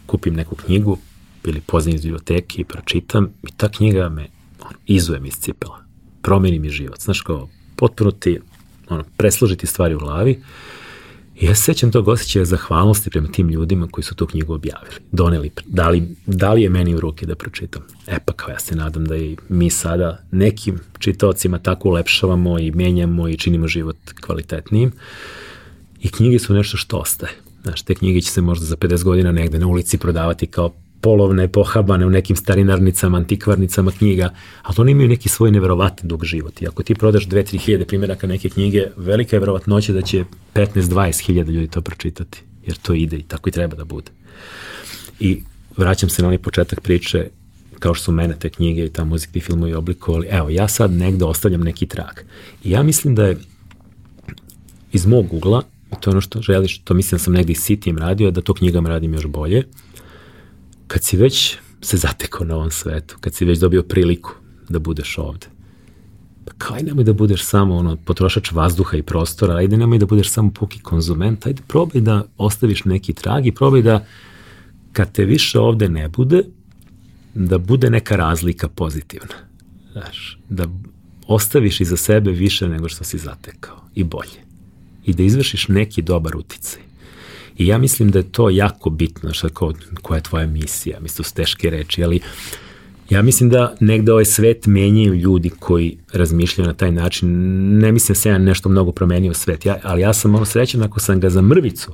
kupim 0.05 0.33
neku 0.33 0.55
knjigu 0.55 0.97
ili 1.45 1.61
poznim 1.61 1.95
iz 1.95 2.01
biblioteke 2.01 2.61
i 2.61 2.65
pročitam 2.65 3.29
i 3.43 3.51
ta 3.57 3.69
knjiga 3.69 4.09
me 4.09 4.27
on, 4.61 4.73
izuje 4.85 5.19
mi 5.19 5.27
iz 5.27 5.35
cipela. 5.39 5.79
Promeni 6.21 6.59
mi 6.59 6.69
život. 6.69 7.01
Znaš 7.01 7.21
kao, 7.21 7.49
potpuno 7.75 8.11
ti 8.11 8.39
ono, 8.89 9.03
presložiti 9.17 9.67
stvari 9.67 9.95
u 9.95 9.99
glavi 9.99 10.41
I 11.35 11.45
ja 11.45 11.55
se 11.55 11.61
sećam 11.61 11.91
tog 11.91 12.07
osjećaja 12.07 12.45
zahvalnosti 12.45 13.09
prema 13.09 13.27
tim 13.27 13.49
ljudima 13.49 13.87
koji 13.91 14.03
su 14.03 14.15
tu 14.15 14.25
knjigu 14.25 14.53
objavili, 14.53 14.95
doneli, 15.11 15.51
dali, 15.65 16.15
dali 16.25 16.61
je 16.61 16.69
meni 16.69 16.95
u 16.95 16.99
ruke 16.99 17.25
da 17.25 17.35
pročitam. 17.35 17.81
E 18.07 18.19
pa 18.25 18.33
kao 18.33 18.49
ja 18.49 18.59
se 18.59 18.75
nadam 18.75 19.05
da 19.05 19.17
i 19.17 19.37
mi 19.49 19.69
sada 19.69 20.23
nekim 20.31 20.79
čitaocima 20.99 21.59
tako 21.59 21.89
ulepšavamo 21.89 22.59
i 22.59 22.71
menjamo 22.71 23.27
i 23.27 23.37
činimo 23.37 23.67
život 23.67 23.97
kvalitetnijim. 24.21 24.91
I 26.01 26.09
knjige 26.09 26.39
su 26.39 26.53
nešto 26.53 26.77
što 26.77 26.97
ostaje. 26.97 27.31
Znaš, 27.63 27.81
te 27.81 27.95
knjige 27.95 28.21
će 28.21 28.31
se 28.31 28.41
možda 28.41 28.65
za 28.65 28.75
50 28.75 29.03
godina 29.03 29.31
negde 29.31 29.59
na 29.59 29.67
ulici 29.67 29.97
prodavati 29.97 30.47
kao 30.47 30.73
polovne, 31.05 31.47
pohabane 31.47 32.05
u 32.05 32.09
nekim 32.09 32.35
starinarnicama, 32.35 33.17
antikvarnicama 33.17 33.91
knjiga, 33.91 34.29
ali 34.63 34.75
oni 34.77 34.91
imaju 34.91 35.09
neki 35.09 35.29
svoj 35.29 35.51
neverovatni 35.51 36.09
dug 36.09 36.25
život. 36.25 36.61
I 36.61 36.67
ako 36.67 36.83
ti 36.83 36.95
prodaš 36.95 37.27
2-3 37.27 37.59
hiljade 37.59 37.85
primjeraka 37.85 38.27
neke 38.27 38.49
knjige, 38.49 38.87
velika 38.97 39.35
je 39.35 39.39
verovatnoća 39.39 39.93
da 39.93 40.01
će 40.01 40.23
15-20 40.55 41.25
hiljada 41.25 41.51
ljudi 41.51 41.67
to 41.67 41.81
pročitati, 41.81 42.41
jer 42.65 42.77
to 42.77 42.93
ide 42.93 43.17
i 43.17 43.23
tako 43.23 43.49
i 43.49 43.51
treba 43.51 43.75
da 43.75 43.85
bude. 43.85 44.11
I 45.19 45.43
vraćam 45.77 46.09
se 46.09 46.21
na 46.21 46.27
onaj 46.27 46.41
početak 46.41 46.81
priče, 46.81 47.27
kao 47.79 47.93
što 47.93 48.03
su 48.03 48.11
mene 48.11 48.35
te 48.39 48.49
knjige 48.49 48.85
i 48.85 48.89
ta 48.89 49.03
muzika 49.03 49.31
i 49.35 49.41
filmovi 49.41 49.73
oblikovali, 49.73 50.27
evo, 50.29 50.49
ja 50.49 50.67
sad 50.67 50.91
negde 50.91 51.25
ostavljam 51.25 51.61
neki 51.61 51.85
trag. 51.85 52.25
I 52.63 52.71
ja 52.71 52.83
mislim 52.83 53.15
da 53.15 53.27
je 53.27 53.37
iz 54.91 55.05
mog 55.05 55.33
ugla, 55.33 55.61
to 55.99 56.09
je 56.09 56.11
ono 56.11 56.21
što 56.21 56.41
želiš, 56.41 56.79
to 56.79 56.93
mislim 56.93 57.17
da 57.17 57.23
sam 57.23 57.33
negde 57.33 57.51
i 57.51 57.55
sitijem 57.55 57.97
radio, 57.97 58.31
da 58.31 58.41
to 58.41 58.53
knjigama 58.53 58.89
radim 58.89 59.13
još 59.13 59.27
bolje, 59.27 59.63
kad 60.87 61.03
si 61.03 61.17
već 61.17 61.57
se 61.81 61.97
zatekao 61.97 62.45
na 62.47 62.55
ovom 62.55 62.71
svetu, 62.71 63.17
kad 63.19 63.33
si 63.33 63.45
već 63.45 63.59
dobio 63.59 63.83
priliku 63.83 64.31
da 64.69 64.79
budeš 64.79 65.17
ovde, 65.17 65.47
pa 66.45 66.53
kaj 66.57 66.83
nemoj 66.83 67.03
da 67.03 67.13
budeš 67.13 67.43
samo 67.43 67.75
ono, 67.75 67.95
potrošač 67.95 68.51
vazduha 68.51 68.97
i 68.97 69.03
prostora, 69.03 69.55
ajde 69.55 69.77
nemoj 69.77 69.97
da 69.97 70.05
budeš 70.05 70.29
samo 70.29 70.51
puki 70.51 70.79
konzument, 70.79 71.45
ajde 71.45 71.61
probaj 71.67 72.01
da 72.01 72.23
ostaviš 72.37 72.85
neki 72.85 73.13
trag 73.13 73.47
i 73.47 73.51
probaj 73.51 73.81
da 73.81 74.05
kad 74.91 75.11
te 75.11 75.25
više 75.25 75.59
ovde 75.59 75.89
ne 75.89 76.09
bude, 76.09 76.43
da 77.33 77.57
bude 77.57 77.89
neka 77.89 78.15
razlika 78.15 78.67
pozitivna. 78.67 79.35
Znaš, 79.91 80.39
da 80.49 80.67
ostaviš 81.27 81.81
iza 81.81 81.97
sebe 81.97 82.31
više 82.31 82.67
nego 82.67 82.89
što 82.89 83.03
si 83.03 83.17
zatekao 83.17 83.77
i 83.95 84.03
bolje. 84.03 84.45
I 85.05 85.13
da 85.13 85.23
izvršiš 85.23 85.67
neki 85.67 86.01
dobar 86.01 86.35
uticaj. 86.35 86.81
I 87.57 87.67
ja 87.67 87.77
mislim 87.77 88.11
da 88.11 88.19
je 88.19 88.31
to 88.31 88.49
jako 88.49 88.89
bitno, 88.89 89.33
šta 89.33 89.49
kao, 89.49 89.73
koja 90.01 90.15
je 90.15 90.23
tvoja 90.23 90.47
misija, 90.47 90.99
mislim, 90.99 91.23
su 91.23 91.33
teške 91.33 91.69
reči, 91.69 92.03
ali 92.03 92.19
ja 93.09 93.21
mislim 93.21 93.49
da 93.49 93.75
negde 93.79 94.11
ovaj 94.11 94.25
svet 94.25 94.65
menjaju 94.65 95.13
ljudi 95.13 95.49
koji 95.49 95.97
razmišljaju 96.13 96.67
na 96.67 96.73
taj 96.73 96.91
način. 96.91 97.29
Ne 97.77 97.91
mislim 97.91 98.13
da 98.13 98.19
se 98.19 98.29
ja 98.29 98.37
nešto 98.37 98.69
mnogo 98.69 98.91
promenio 98.91 99.33
svet, 99.33 99.65
ja, 99.65 99.77
ali 99.83 100.01
ja 100.01 100.13
sam 100.13 100.35
ono 100.35 100.45
srećan 100.45 100.83
ako 100.83 100.99
sam 100.99 101.19
ga 101.19 101.29
za 101.29 101.41
mrvicu 101.41 101.91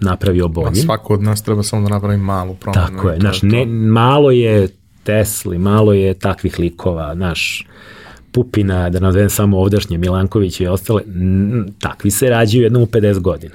napravio 0.00 0.48
boljim. 0.48 0.74
Svako 0.74 1.14
od 1.14 1.22
nas 1.22 1.42
treba 1.42 1.62
samo 1.62 1.88
da 1.88 1.94
napravi 1.94 2.16
malu 2.16 2.54
promenu. 2.54 2.86
Tako 2.86 3.10
je, 3.10 3.20
znaš, 3.20 3.42
ne, 3.42 3.66
malo 3.66 4.30
je 4.30 4.68
Tesli, 5.04 5.58
malo 5.58 5.92
je 5.92 6.14
takvih 6.14 6.58
likova, 6.58 7.14
znaš, 7.14 7.66
Pupina, 8.32 8.90
da 8.90 9.00
nazovem 9.00 9.30
samo 9.30 9.58
ovdašnje, 9.58 9.98
Milanković 9.98 10.60
i 10.60 10.66
ostale, 10.66 11.02
takvi 11.78 12.10
se 12.10 12.30
rađaju 12.30 12.62
jednom 12.62 12.82
u 12.82 12.86
50 12.86 13.20
godina. 13.20 13.54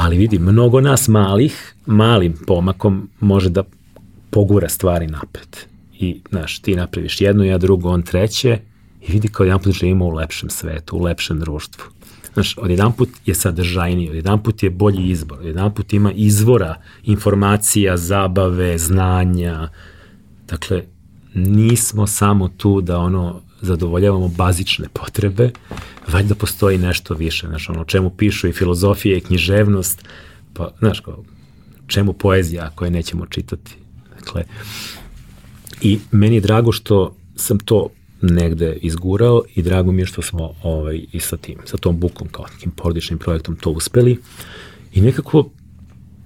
Ali 0.00 0.16
vidi, 0.16 0.38
mnogo 0.38 0.80
nas 0.80 1.08
malih, 1.08 1.74
malim 1.86 2.34
pomakom 2.46 3.08
može 3.20 3.50
da 3.50 3.62
pogura 4.30 4.68
stvari 4.68 5.06
napred. 5.06 5.56
I, 5.98 6.20
znaš, 6.30 6.58
ti 6.58 6.76
napraviš 6.76 7.20
jedno, 7.20 7.44
ja 7.44 7.58
drugo, 7.58 7.88
on 7.88 8.02
treće 8.02 8.58
i 9.00 9.12
vidi 9.12 9.28
kao 9.28 9.44
jedan 9.44 9.60
put 9.60 9.72
živimo 9.72 10.04
u 10.04 10.10
lepšem 10.10 10.50
svetu, 10.50 10.96
u 10.96 11.02
lepšem 11.02 11.40
društvu. 11.40 11.84
Znaš, 12.32 12.58
odjedan 12.58 12.92
put 12.92 13.08
je 13.26 13.34
sadržajniji, 13.34 14.08
odjedan 14.08 14.42
put 14.42 14.62
je 14.62 14.70
bolji 14.70 15.08
izbor, 15.08 15.38
odjedan 15.38 15.74
put 15.74 15.92
ima 15.92 16.12
izvora 16.12 16.74
informacija, 17.04 17.96
zabave, 17.96 18.78
znanja. 18.78 19.68
Dakle, 20.48 20.82
nismo 21.34 22.06
samo 22.06 22.48
tu 22.48 22.80
da 22.80 22.98
ono 22.98 23.40
zadovoljavamo 23.62 24.28
bazične 24.28 24.88
potrebe, 24.92 25.50
valjda 26.12 26.34
postoji 26.34 26.78
nešto 26.78 27.14
više, 27.14 27.46
znaš, 27.46 27.68
ono, 27.68 27.84
čemu 27.84 28.10
pišu 28.10 28.48
i 28.48 28.52
filozofija 28.52 29.16
i 29.16 29.20
književnost, 29.20 30.04
pa, 30.52 30.70
znaš, 30.78 31.00
kao, 31.00 31.24
čemu 31.86 32.12
poezija 32.12 32.70
koje 32.74 32.90
nećemo 32.90 33.26
čitati. 33.26 33.74
Dakle, 34.18 34.44
i 35.80 35.98
meni 36.10 36.34
je 36.34 36.40
drago 36.40 36.72
što 36.72 37.16
sam 37.36 37.58
to 37.58 37.88
negde 38.22 38.78
izgurao 38.82 39.42
i 39.54 39.62
drago 39.62 39.92
mi 39.92 40.02
je 40.02 40.06
što 40.06 40.22
smo 40.22 40.54
ovaj, 40.62 41.00
i 41.12 41.20
sa 41.20 41.36
tim, 41.36 41.58
sa 41.64 41.76
tom 41.76 42.00
bukom 42.00 42.28
kao 42.28 42.44
nekim 42.52 42.70
porodičnim 42.70 43.18
projektom 43.18 43.56
to 43.56 43.70
uspeli 43.70 44.18
i 44.92 45.00
nekako 45.00 45.50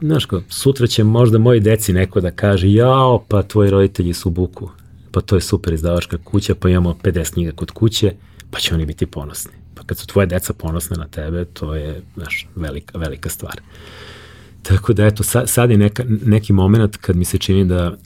znaš 0.00 0.24
kao, 0.24 0.42
sutra 0.48 0.86
će 0.86 1.04
možda 1.04 1.38
moji 1.38 1.60
deci 1.60 1.92
neko 1.92 2.20
da 2.20 2.30
kaže 2.30 2.72
jao, 2.72 3.24
pa 3.28 3.42
tvoji 3.42 3.70
roditelji 3.70 4.12
su 4.12 4.30
buku 4.30 4.70
pa 5.14 5.20
to 5.20 5.34
je 5.34 5.40
super 5.40 5.72
izdavačka 5.72 6.18
kuća, 6.24 6.54
pa 6.54 6.68
imamo 6.68 6.96
50 7.02 7.32
knjiga 7.32 7.52
kod 7.52 7.70
kuće, 7.70 8.12
pa 8.50 8.58
će 8.58 8.74
oni 8.74 8.86
biti 8.86 9.06
ponosni. 9.06 9.52
Pa 9.74 9.82
kad 9.82 9.98
su 9.98 10.06
tvoje 10.06 10.26
deca 10.26 10.52
ponosne 10.52 10.96
na 10.96 11.08
tebe, 11.08 11.44
to 11.44 11.74
je, 11.74 12.02
znaš, 12.16 12.48
velika, 12.56 12.98
velika 12.98 13.28
stvar. 13.28 13.60
Tako 14.62 14.92
da, 14.92 15.06
eto, 15.06 15.22
sad, 15.22 15.48
sad 15.48 15.70
je 15.70 15.78
neka, 15.78 16.04
neki 16.08 16.52
moment 16.52 16.96
kad 16.96 17.16
mi 17.16 17.24
se 17.24 17.38
čini 17.38 17.64
da 17.64 17.96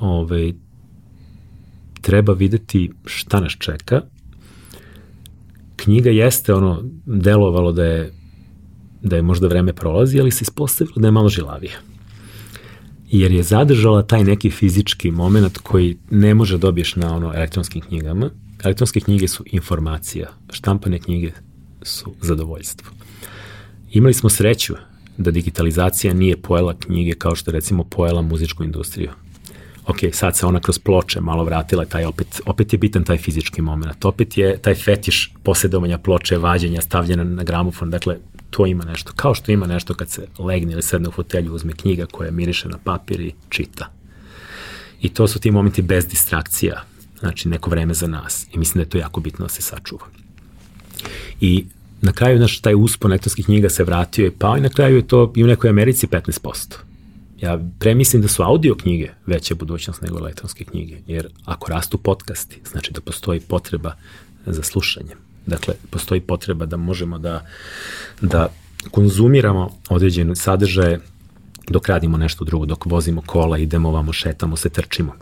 ovaj, 0.00 0.52
treba 2.00 2.32
videti 2.32 2.92
šta 3.04 3.40
nas 3.40 3.52
čeka. 3.58 4.00
Knjiga 5.76 6.10
jeste 6.10 6.54
ono, 6.54 6.82
delovalo 7.06 7.72
da 7.72 7.84
je 7.84 8.12
da 9.02 9.16
je 9.16 9.22
možda 9.22 9.46
vreme 9.46 9.72
prolazi, 9.72 10.20
ali 10.20 10.30
se 10.30 10.42
ispostavilo 10.42 10.94
da 10.96 11.08
je 11.08 11.12
malo 11.12 11.28
žilavija 11.28 11.95
jer 13.10 13.32
je 13.32 13.42
zadržala 13.42 14.02
taj 14.02 14.24
neki 14.24 14.50
fizički 14.50 15.10
moment 15.10 15.58
koji 15.58 15.96
ne 16.10 16.34
može 16.34 16.58
dobiješ 16.58 16.96
na 16.96 17.16
ono 17.16 17.32
elektronskim 17.34 17.82
knjigama. 17.82 18.30
Elektronske 18.64 19.00
knjige 19.00 19.28
su 19.28 19.44
informacija, 19.46 20.28
štampane 20.50 20.98
knjige 20.98 21.32
su 21.82 22.14
zadovoljstvo. 22.20 22.90
Imali 23.92 24.14
smo 24.14 24.30
sreću 24.30 24.74
da 25.18 25.30
digitalizacija 25.30 26.14
nije 26.14 26.36
pojela 26.36 26.74
knjige 26.78 27.12
kao 27.12 27.34
što 27.34 27.50
recimo 27.50 27.84
pojela 27.84 28.22
muzičku 28.22 28.64
industriju. 28.64 29.10
Ok, 29.86 29.96
sad 30.12 30.36
se 30.36 30.46
ona 30.46 30.60
kroz 30.60 30.78
ploče 30.78 31.20
malo 31.20 31.44
vratila, 31.44 31.84
taj 31.84 32.04
opet, 32.04 32.40
opet 32.46 32.72
je 32.72 32.78
bitan 32.78 33.04
taj 33.04 33.16
fizički 33.16 33.62
moment. 33.62 34.04
Opet 34.04 34.38
je 34.38 34.58
taj 34.58 34.74
fetiš 34.74 35.32
posjedovanja 35.42 35.98
ploče, 35.98 36.38
vađenja, 36.38 36.80
stavljena 36.80 37.24
na 37.24 37.44
gramofon. 37.44 37.90
Dakle, 37.90 38.16
to 38.56 38.66
ima 38.66 38.84
nešto. 38.84 39.12
Kao 39.16 39.34
što 39.34 39.52
ima 39.52 39.66
nešto 39.66 39.94
kad 39.94 40.10
se 40.10 40.26
legne 40.38 40.72
ili 40.72 40.82
sedne 40.82 41.08
u 41.08 41.12
fotelju, 41.12 41.54
uzme 41.54 41.72
knjiga 41.72 42.06
koja 42.06 42.30
miriše 42.30 42.68
na 42.68 42.78
papir 42.84 43.20
i 43.20 43.32
čita. 43.48 43.92
I 45.00 45.08
to 45.08 45.28
su 45.28 45.38
ti 45.38 45.50
momenti 45.50 45.82
bez 45.82 46.06
distrakcija, 46.06 46.84
znači 47.20 47.48
neko 47.48 47.70
vreme 47.70 47.94
za 47.94 48.06
nas. 48.06 48.46
I 48.52 48.58
mislim 48.58 48.74
da 48.74 48.86
je 48.86 48.90
to 48.90 48.98
jako 48.98 49.20
bitno 49.20 49.44
da 49.44 49.48
se 49.48 49.62
sačuva. 49.62 50.06
I 51.40 51.64
na 52.00 52.12
kraju, 52.12 52.38
naš 52.38 52.60
taj 52.60 52.74
uspon 52.74 53.10
elektronskih 53.10 53.44
knjiga 53.44 53.68
se 53.68 53.84
vratio 53.84 54.26
i 54.26 54.30
pao 54.30 54.56
i 54.56 54.60
na 54.60 54.68
kraju 54.68 54.96
je 54.96 55.06
to 55.06 55.32
i 55.36 55.44
u 55.44 55.46
nekoj 55.46 55.70
Americi 55.70 56.06
15%. 56.06 56.76
Ja 57.40 57.60
premislim 57.78 58.22
da 58.22 58.28
su 58.28 58.42
audio 58.42 58.74
knjige 58.74 59.10
veća 59.26 59.54
budućnost 59.54 60.02
nego 60.02 60.18
elektronske 60.18 60.64
knjige, 60.64 60.96
jer 61.06 61.28
ako 61.44 61.70
rastu 61.70 61.98
podcasti, 61.98 62.60
znači 62.70 62.92
da 62.92 63.00
postoji 63.00 63.40
potreba 63.40 63.92
za 64.46 64.62
slušanje. 64.62 65.25
Dakle, 65.46 65.74
postoji 65.90 66.20
potreba 66.20 66.66
da 66.66 66.76
možemo 66.76 67.18
da, 67.18 67.46
da 68.20 68.48
konzumiramo 68.90 69.70
određene 69.88 70.36
sadržaje 70.36 71.00
dok 71.68 71.88
radimo 71.88 72.18
nešto 72.18 72.44
drugo, 72.44 72.66
dok 72.66 72.86
vozimo 72.86 73.22
kola, 73.26 73.58
idemo 73.58 73.90
vamo, 73.90 74.12
šetamo 74.12 74.56
se, 74.56 74.68
trčimo. 74.68 75.12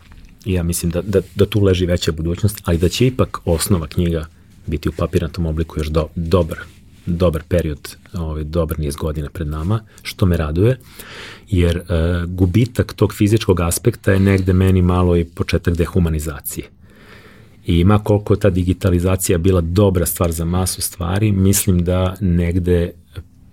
I 0.44 0.52
ja 0.52 0.62
mislim 0.62 0.90
da, 0.90 1.02
da, 1.02 1.20
da 1.34 1.46
tu 1.46 1.60
leži 1.60 1.86
veća 1.86 2.12
budućnost, 2.12 2.60
ali 2.64 2.78
da 2.78 2.88
će 2.88 3.06
ipak 3.06 3.38
osnova 3.44 3.86
knjiga 3.86 4.26
biti 4.66 4.88
u 4.88 4.92
papirnatom 4.92 5.46
obliku 5.46 5.80
još 5.80 5.86
do, 5.86 6.08
dobar, 6.14 6.58
dobar 7.06 7.42
period, 7.48 7.96
ovaj, 8.12 8.44
dobar 8.44 8.78
niz 8.78 8.96
godina 8.96 9.30
pred 9.30 9.48
nama, 9.48 9.80
što 10.02 10.26
me 10.26 10.36
raduje, 10.36 10.78
jer 11.48 11.76
e, 11.76 11.82
gubitak 12.26 12.92
tog 12.92 13.14
fizičkog 13.14 13.60
aspekta 13.60 14.12
je 14.12 14.20
negde 14.20 14.52
meni 14.52 14.82
malo 14.82 15.16
i 15.16 15.24
početak 15.24 15.76
dehumanizacije. 15.76 16.70
I 17.66 17.78
ima 17.80 17.98
koliko 17.98 18.36
ta 18.36 18.50
digitalizacija 18.50 19.38
bila 19.38 19.60
dobra 19.60 20.06
stvar 20.06 20.32
za 20.32 20.44
masu 20.44 20.82
stvari, 20.82 21.32
mislim 21.32 21.84
da 21.84 22.16
negde 22.20 22.92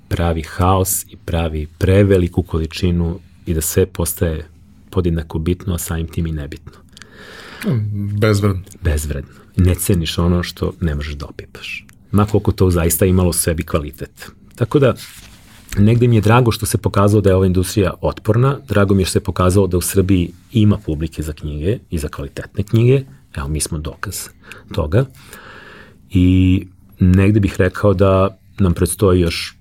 pravi 0.07 0.41
haos 0.41 1.03
i 1.03 1.15
pravi 1.25 1.67
preveliku 1.77 2.43
količinu 2.43 3.19
i 3.45 3.53
da 3.53 3.61
sve 3.61 3.85
postaje 3.85 4.47
podjednako 4.89 5.39
bitno, 5.39 5.73
a 5.73 5.77
samim 5.77 6.07
tim 6.07 6.27
i 6.27 6.31
nebitno. 6.31 6.71
Bezvredno. 8.19 8.61
Bezvredno. 8.81 9.31
Ne 9.55 9.75
ceniš 9.75 10.17
ono 10.17 10.43
što 10.43 10.73
ne 10.81 10.95
možeš 10.95 11.13
da 11.13 11.25
opipaš. 11.25 11.85
Ma 12.11 12.25
koliko 12.25 12.51
to 12.51 12.69
zaista 12.69 13.05
imalo 13.05 13.33
sebi 13.33 13.63
kvalitet. 13.63 14.31
Tako 14.55 14.79
da, 14.79 14.93
negde 15.77 16.07
mi 16.07 16.15
je 16.15 16.21
drago 16.21 16.51
što 16.51 16.65
se 16.65 16.77
pokazalo 16.77 17.21
da 17.21 17.29
je 17.29 17.35
ova 17.35 17.45
industrija 17.45 17.93
otporna, 18.01 18.57
drago 18.67 18.93
mi 18.93 19.01
je 19.01 19.05
što 19.05 19.11
se 19.11 19.23
pokazalo 19.23 19.67
da 19.67 19.77
u 19.77 19.81
Srbiji 19.81 20.31
ima 20.51 20.77
publike 20.77 21.23
za 21.23 21.33
knjige 21.33 21.77
i 21.89 21.97
za 21.97 22.07
kvalitetne 22.07 22.63
knjige, 22.63 23.03
evo 23.35 23.47
mi 23.47 23.59
smo 23.59 23.77
dokaz 23.77 24.29
toga, 24.73 25.05
i 26.09 26.67
negde 26.99 27.39
bih 27.39 27.55
rekao 27.57 27.93
da 27.93 28.37
nam 28.59 28.73
predstoji 28.73 29.21
još 29.21 29.55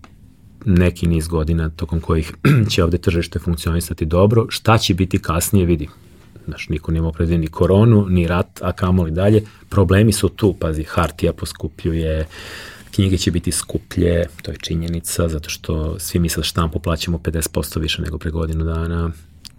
neki 0.65 1.07
niz 1.07 1.29
godina 1.29 1.71
tokom 1.71 2.01
kojih 2.01 2.33
će 2.71 2.85
ovde 2.85 2.99
tržište 2.99 3.39
funkcionisati 3.39 4.05
dobro. 4.05 4.47
Šta 4.49 4.79
će 4.79 4.95
biti 4.95 5.19
kasnije, 5.19 5.67
vidi. 5.67 5.89
Znaš, 6.45 6.69
niko 6.69 6.93
nema 6.93 7.13
predvidi 7.13 7.39
ni 7.39 7.47
koronu, 7.47 8.07
ni 8.09 8.27
rat, 8.27 8.63
a 8.63 8.73
kamoli 8.73 9.11
dalje. 9.11 9.43
Problemi 9.69 10.13
su 10.13 10.29
tu, 10.29 10.53
pazi, 10.53 10.85
hartija 10.85 11.33
poskupljuje, 11.33 12.27
knjige 12.91 13.19
će 13.19 13.31
biti 13.31 13.53
skuplje, 13.53 14.27
to 14.43 14.51
je 14.51 14.57
činjenica, 14.57 15.29
zato 15.29 15.51
što 15.51 15.99
svi 15.99 16.19
mi 16.19 16.29
sad 16.29 16.45
štampu 16.45 16.79
plaćamo 16.79 17.19
50% 17.19 17.81
više 17.81 18.03
nego 18.03 18.19
pre 18.19 18.31
godinu 18.31 18.65
dana. 18.65 19.11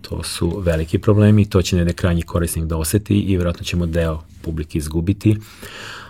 To 0.01 0.23
su 0.23 0.59
veliki 0.59 0.99
problemi, 0.99 1.45
to 1.45 1.61
će 1.61 1.75
ne 1.75 1.93
krajnji 1.93 2.21
korisnik 2.21 2.65
da 2.65 2.77
oseti 2.77 3.19
i 3.19 3.35
vjerojatno 3.35 3.63
ćemo 3.63 3.85
deo 3.85 4.21
publike 4.41 4.77
izgubiti. 4.77 5.37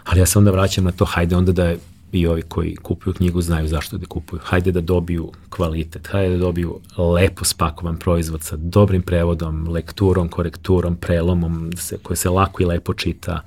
Ali 0.03 0.19
ja 0.19 0.25
se 0.25 0.39
onda 0.39 0.51
vraćam 0.51 0.83
na 0.83 0.91
to, 0.91 1.05
hajde 1.05 1.35
onda 1.35 1.51
da 1.51 1.75
i 2.11 2.27
ovi 2.27 2.41
koji 2.41 2.75
kupuju 2.75 3.13
knjigu 3.13 3.41
znaju 3.41 3.67
zašto 3.67 3.97
da 3.97 4.05
kupuju. 4.05 4.39
Hajde 4.43 4.71
da 4.71 4.81
dobiju 4.81 5.31
kvalitet, 5.49 6.07
hajde 6.07 6.29
da 6.29 6.37
dobiju 6.37 6.79
lepo 6.97 7.45
spakovan 7.45 7.97
proizvod 7.97 8.43
sa 8.43 8.55
dobrim 8.55 9.01
prevodom, 9.01 9.67
lekturom, 9.69 10.29
korekturom, 10.29 10.95
prelomom, 10.95 11.71
se, 11.77 11.97
koja 12.03 12.17
se 12.17 12.29
lako 12.29 12.63
i 12.63 12.65
lepo 12.65 12.93
čita 12.93 13.41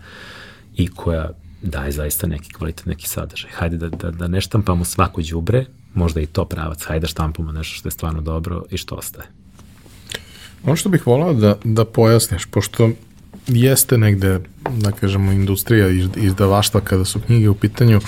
i 0.76 0.88
koja 0.88 1.30
daje 1.62 1.92
zaista 1.92 2.26
neki 2.26 2.52
kvalitet, 2.52 2.86
neki 2.86 3.08
sadržaj. 3.08 3.50
Hajde 3.50 3.76
da, 3.76 3.88
da, 3.88 4.10
da 4.10 4.28
ne 4.28 4.40
štampamo 4.40 4.84
svako 4.84 5.22
đubre, 5.30 5.66
možda 5.94 6.20
i 6.20 6.26
to 6.26 6.44
pravac, 6.44 6.84
hajde 6.84 7.00
da 7.00 7.06
štampamo 7.06 7.52
nešto 7.52 7.74
što 7.74 7.88
je 7.88 7.92
stvarno 7.92 8.20
dobro 8.20 8.64
i 8.70 8.76
što 8.76 8.94
ostaje. 8.94 9.43
Ono 10.64 10.76
što 10.76 10.88
bih 10.88 11.06
volao 11.06 11.32
da, 11.32 11.58
da 11.64 11.84
pojasniš, 11.84 12.46
pošto 12.46 12.90
jeste 13.46 13.98
negde, 13.98 14.40
da 14.70 14.92
kažemo, 14.92 15.32
industrija 15.32 15.88
izdavaštva 16.16 16.80
kada 16.80 17.04
su 17.04 17.20
knjige 17.20 17.48
u 17.48 17.54
pitanju, 17.54 17.96
uh, 17.96 18.04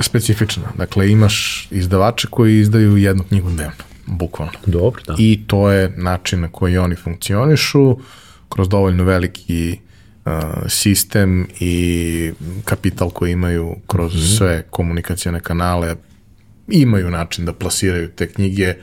specifična. 0.00 0.62
Dakle, 0.78 1.10
imaš 1.10 1.68
izdavače 1.70 2.28
koji 2.30 2.60
izdaju 2.60 2.96
jednu 2.96 3.24
knjigu 3.24 3.50
dnevno, 3.50 3.84
bukvalno. 4.06 4.52
Dobro, 4.66 5.02
da. 5.06 5.14
I 5.18 5.40
to 5.46 5.70
je 5.70 5.92
način 5.96 6.40
na 6.40 6.48
koji 6.48 6.78
oni 6.78 6.96
funkcionišu, 6.96 7.98
kroz 8.48 8.68
dovoljno 8.68 9.04
veliki 9.04 9.78
uh, 10.24 10.32
sistem 10.68 11.46
i 11.60 12.32
kapital 12.64 13.10
koji 13.10 13.32
imaju 13.32 13.76
kroz 13.86 14.14
mm 14.14 14.18
-hmm. 14.18 14.38
sve 14.38 14.62
komunikacijone 14.70 15.40
kanale, 15.40 15.96
imaju 16.68 17.10
način 17.10 17.44
da 17.44 17.52
plasiraju 17.52 18.08
te 18.08 18.32
knjige, 18.32 18.74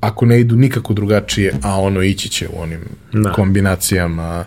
ako 0.00 0.26
ne 0.26 0.40
idu 0.40 0.56
nikako 0.56 0.94
drugačije, 0.94 1.54
a 1.62 1.80
ono 1.80 2.02
ići 2.02 2.28
će 2.28 2.48
u 2.48 2.62
onim 2.62 2.80
da. 3.12 3.32
kombinacijama 3.32 4.44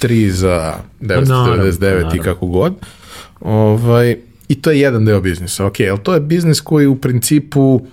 3 0.00 0.28
za 0.28 0.74
999 1.00 1.28
naravno, 1.28 2.14
i 2.14 2.18
kako 2.18 2.46
god. 2.46 2.74
Ovaj, 3.40 4.16
I 4.48 4.54
to 4.54 4.70
je 4.70 4.80
jedan 4.80 5.04
deo 5.04 5.20
biznisa, 5.20 5.66
ok, 5.66 5.80
ali 5.90 6.00
to 6.02 6.14
je 6.14 6.20
biznis 6.20 6.60
koji 6.60 6.86
u 6.86 6.96
principu 6.96 7.86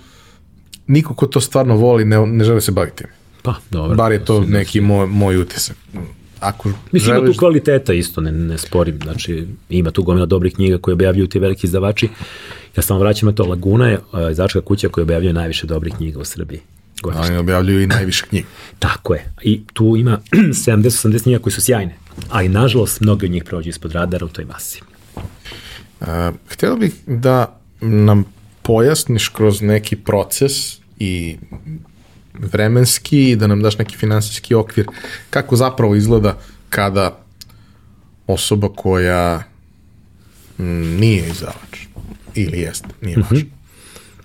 niko 0.88 1.14
ko 1.14 1.28
to 1.28 1.42
stvarno 1.42 1.76
voli 1.76 2.06
ne, 2.06 2.26
ne 2.26 2.44
žele 2.44 2.62
se 2.62 2.72
baviti. 2.72 3.04
Pa, 3.42 3.56
dobro. 3.72 3.96
Bar 3.96 4.12
je 4.12 4.26
to 4.26 4.40
neki 4.40 4.82
moj, 4.82 5.08
moj 5.08 5.38
utisak. 5.38 5.78
Ako 6.40 6.70
Mislim, 6.92 7.14
želiš... 7.14 7.24
ima 7.24 7.34
tu 7.34 7.40
kvaliteta 7.40 7.94
isto, 7.94 8.22
ne, 8.22 8.32
ne 8.32 8.58
sporim. 8.58 9.00
Znači, 9.04 9.48
ima 9.70 9.92
tu 9.92 10.04
gomila 10.04 10.26
dobrih 10.26 10.54
knjiga 10.54 10.78
koje 10.78 10.94
objavljuju 10.94 11.28
ti 11.28 11.40
veliki 11.40 11.68
izdavači. 11.68 12.10
Ja 12.78 12.84
samo 12.84 13.00
vraćam 13.00 13.28
na 13.30 13.36
to, 13.36 13.44
Laguna 13.44 13.90
je 13.90 14.00
izdavačka 14.32 14.62
kuća 14.62 14.90
koja 14.90 15.04
objavljuje 15.04 15.34
najviše 15.34 15.68
dobrih 15.68 15.94
knjiga 15.98 16.20
u 16.20 16.26
Srbiji. 16.26 16.60
Godišnje. 17.02 17.26
Oni 17.26 17.38
objavljuju 17.38 17.82
i 17.82 17.88
najviše 17.88 18.26
knjiga. 18.30 18.48
Tako 18.80 19.14
je. 19.14 19.32
I 19.42 19.62
tu 19.74 19.96
ima 19.98 20.20
70-80 20.32 21.24
knjiga 21.24 21.40
koji 21.40 21.54
su 21.54 21.62
sjajne. 21.62 21.96
Ali, 22.30 22.50
nažalost, 22.50 23.02
mnogi 23.02 23.26
od 23.26 23.32
njih 23.32 23.44
prođu 23.44 23.70
ispod 23.70 23.92
radara 23.92 24.26
u 24.26 24.30
toj 24.30 24.46
masi. 24.46 24.82
Uh, 26.00 26.08
htjela 26.50 26.76
bih 26.76 26.94
da 27.08 27.60
nam 27.82 28.26
pojasniš 28.62 29.30
kroz 29.30 29.62
neki 29.62 29.96
proces 29.96 30.80
i 31.00 31.38
vremenski 32.34 33.30
i 33.30 33.36
da 33.36 33.48
nam 33.48 33.62
daš 33.62 33.78
neki 33.78 33.98
finansijski 33.98 34.56
okvir 34.56 34.86
kako 35.30 35.56
zapravo 35.56 35.96
izgleda 35.96 36.38
kada 36.70 37.20
osoba 38.28 38.70
koja 38.76 39.44
nije 41.00 41.28
izdavač 41.28 41.80
ili 42.36 42.60
jest, 42.60 42.86
nije 43.02 43.18
mm 43.18 43.22
-hmm. 43.22 43.32
važno. 43.32 43.50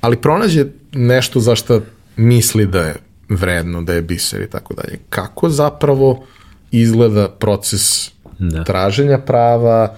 Ali 0.00 0.16
pronađe 0.16 0.66
nešto 0.92 1.40
za 1.40 1.56
što 1.56 1.80
misli 2.16 2.66
da 2.66 2.80
je 2.80 2.96
vredno, 3.28 3.82
da 3.82 3.92
je 3.92 4.02
biser 4.02 4.42
i 4.42 4.50
tako 4.50 4.74
dalje. 4.74 4.98
Kako 5.10 5.50
zapravo 5.50 6.26
izgleda 6.70 7.28
proces 7.28 8.10
da. 8.38 8.64
traženja 8.64 9.18
prava, 9.18 9.96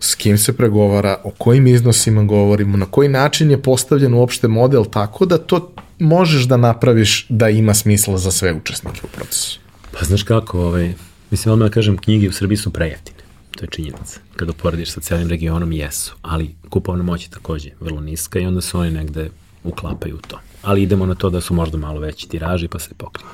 s 0.00 0.14
kim 0.14 0.38
se 0.38 0.56
pregovara, 0.56 1.20
o 1.24 1.30
kojim 1.30 1.66
iznosima 1.66 2.22
govorimo, 2.22 2.76
na 2.76 2.86
koji 2.86 3.08
način 3.08 3.50
je 3.50 3.62
postavljen 3.62 4.14
uopšte 4.14 4.48
model 4.48 4.84
tako 4.84 5.26
da 5.26 5.38
to 5.38 5.72
možeš 5.98 6.44
da 6.44 6.56
napraviš 6.56 7.26
da 7.28 7.48
ima 7.48 7.74
smisla 7.74 8.18
za 8.18 8.30
sve 8.30 8.52
učesnike 8.52 9.00
u 9.04 9.08
procesu. 9.16 9.60
Pa 9.92 10.04
znaš 10.04 10.22
kako, 10.22 10.60
ovaj, 10.60 10.94
mislim 11.30 11.52
odmah 11.52 11.68
da 11.68 11.74
kažem, 11.74 11.98
knjige 11.98 12.28
u 12.28 12.32
Srbiji 12.32 12.56
su 12.56 12.72
prejeftine. 12.72 13.18
To 13.56 13.64
je 13.64 13.68
činjenica. 13.68 14.20
Kada 14.36 14.52
porediš 14.52 14.90
sa 14.90 15.00
celim 15.00 15.28
regionom, 15.28 15.72
jesu. 15.72 16.14
Ali 16.22 16.54
kupovna 16.70 17.02
moć 17.02 17.24
je 17.24 17.30
takođe 17.30 17.70
vrlo 17.80 18.00
niska 18.00 18.38
i 18.38 18.46
onda 18.46 18.60
se 18.60 18.76
oni 18.76 18.90
negde 18.90 19.30
uklapaju 19.64 20.16
u 20.16 20.20
to. 20.20 20.40
Ali 20.66 20.82
idemo 20.82 21.06
na 21.06 21.14
to 21.14 21.30
da 21.30 21.40
su 21.40 21.54
možda 21.54 21.78
malo 21.78 22.00
veći 22.00 22.28
tiraži 22.28 22.68
pa 22.68 22.78
se 22.78 22.94
pokriju. 22.94 23.28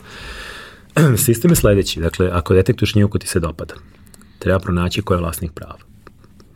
Sistem 1.24 1.50
je 1.50 1.56
sledeći. 1.56 2.00
Dakle, 2.00 2.30
ako 2.32 2.54
detektuješ 2.54 2.92
knjigu 2.92 3.08
ko 3.08 3.18
ti 3.18 3.26
se 3.26 3.40
dopada, 3.40 3.74
treba 4.38 4.58
pronaći 4.58 5.02
ko 5.02 5.14
je 5.14 5.20
vlasnik 5.20 5.52
prava 5.52 5.92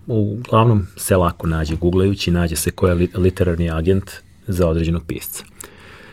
uglavnom 0.07 0.86
se 0.97 1.16
lako 1.16 1.47
nađe 1.47 1.77
googlajući, 1.77 2.31
nađe 2.31 2.57
se 2.57 2.70
ko 2.70 2.89
je 2.89 3.09
literarni 3.15 3.70
agent 3.70 4.11
za 4.47 4.69
određenog 4.69 5.03
pisca. 5.07 5.44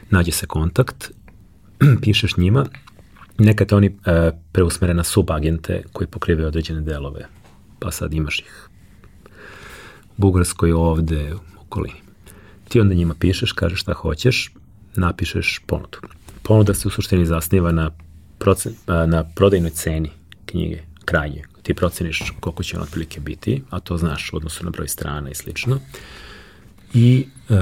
Nađe 0.09 0.31
se 0.31 0.45
kontakt, 0.45 1.11
pišeš 2.01 2.37
njima, 2.37 2.65
nekad 3.37 3.73
oni 3.73 3.87
e, 3.87 4.31
preusmere 4.51 4.93
na 4.93 5.03
subagente 5.03 5.83
koji 5.93 6.07
pokrivaju 6.07 6.47
određene 6.47 6.81
delove, 6.81 7.27
pa 7.79 7.91
sad 7.91 8.13
imaš 8.13 8.39
ih 8.39 8.69
Bugarskoj 10.17 10.71
ovde, 10.71 11.33
u 11.33 11.61
okolini. 11.61 12.02
Ti 12.73 12.79
onda 12.79 12.93
njima 12.93 13.15
pišeš, 13.19 13.51
kažeš 13.51 13.81
šta 13.81 13.93
hoćeš, 13.93 14.51
napišeš 14.95 15.61
ponudu. 15.67 15.97
Ponuda 16.43 16.73
se 16.73 16.87
u 16.87 16.91
suštini 16.91 17.25
zasniva 17.25 17.71
na, 17.71 17.91
procen, 18.39 18.73
na 18.87 19.23
prodajnoj 19.35 19.71
ceni 19.71 20.09
knjige, 20.45 20.81
krajnje, 21.05 21.43
ti 21.63 21.73
proceniš 21.73 22.33
koliko 22.39 22.63
će 22.63 22.77
on 22.77 22.83
otprilike 22.83 23.19
biti, 23.19 23.63
a 23.69 23.79
to 23.79 23.97
znaš 23.97 24.33
u 24.33 24.35
odnosu 24.37 24.65
na 24.65 24.69
broj 24.69 24.87
strana 24.87 25.29
i 25.29 25.35
slično. 25.35 25.79
i 26.93 27.27
e, 27.49 27.53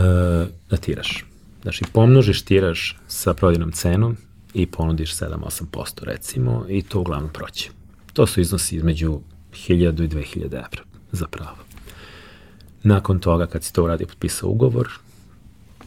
da 0.69 0.77
tiraš. 0.77 1.25
Znači, 1.61 1.83
pomnožiš 1.93 2.41
tiraš 2.41 2.97
sa 3.07 3.33
prodajnom 3.33 3.71
cenom 3.71 4.17
i 4.53 4.65
ponudiš 4.65 5.15
7-8% 5.15 6.03
recimo 6.03 6.65
i 6.69 6.81
to 6.81 6.99
uglavnom 6.99 7.29
proće. 7.33 7.69
To 8.13 8.27
su 8.27 8.41
iznosi 8.41 8.75
između 8.75 9.19
1000 9.51 10.03
i 10.03 10.07
2000 10.07 10.45
evra 10.45 10.83
za 11.11 11.27
pravo. 11.27 11.57
Nakon 12.83 13.19
toga, 13.19 13.47
kad 13.47 13.63
si 13.63 13.73
to 13.73 13.83
uradio, 13.83 14.07
potpisao 14.07 14.49
ugovor, 14.49 14.89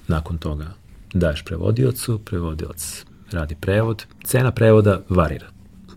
nakon 0.09 0.39
toga 0.39 0.75
daješ 1.15 1.45
prevodiocu, 1.45 2.19
prevodilac 2.19 3.05
radi 3.31 3.57
prevod. 3.61 4.05
Cena 4.25 4.51
prevoda 4.51 5.01
varira. 5.09 5.47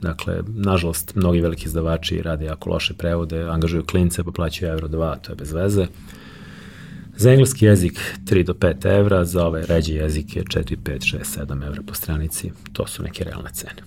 Dakle, 0.01 0.43
nažalost, 0.47 1.15
mnogi 1.15 1.41
veliki 1.41 1.65
izdavači 1.65 2.21
rade 2.21 2.45
jako 2.45 2.69
loše 2.69 2.93
prevode, 2.93 3.43
angažuju 3.43 3.85
klince, 3.85 4.23
pa 4.23 4.31
plaćaju 4.31 4.71
euro 4.71 4.88
2, 4.88 5.15
to 5.21 5.31
je 5.31 5.35
bez 5.35 5.53
veze. 5.53 5.88
Za 7.15 7.31
engleski 7.31 7.65
jezik 7.65 7.99
3 8.25 8.43
do 8.43 8.53
5 8.53 8.99
evra, 8.99 9.25
za 9.25 9.45
ovaj 9.45 9.65
ređi 9.65 9.93
jezik 9.93 10.35
je 10.35 10.43
4, 10.43 10.77
5, 10.84 11.17
6, 11.17 11.45
7 11.45 11.67
evra 11.67 11.81
po 11.88 11.93
stranici. 11.93 12.51
To 12.73 12.88
su 12.88 13.03
neke 13.03 13.23
realne 13.23 13.49
cene. 13.53 13.81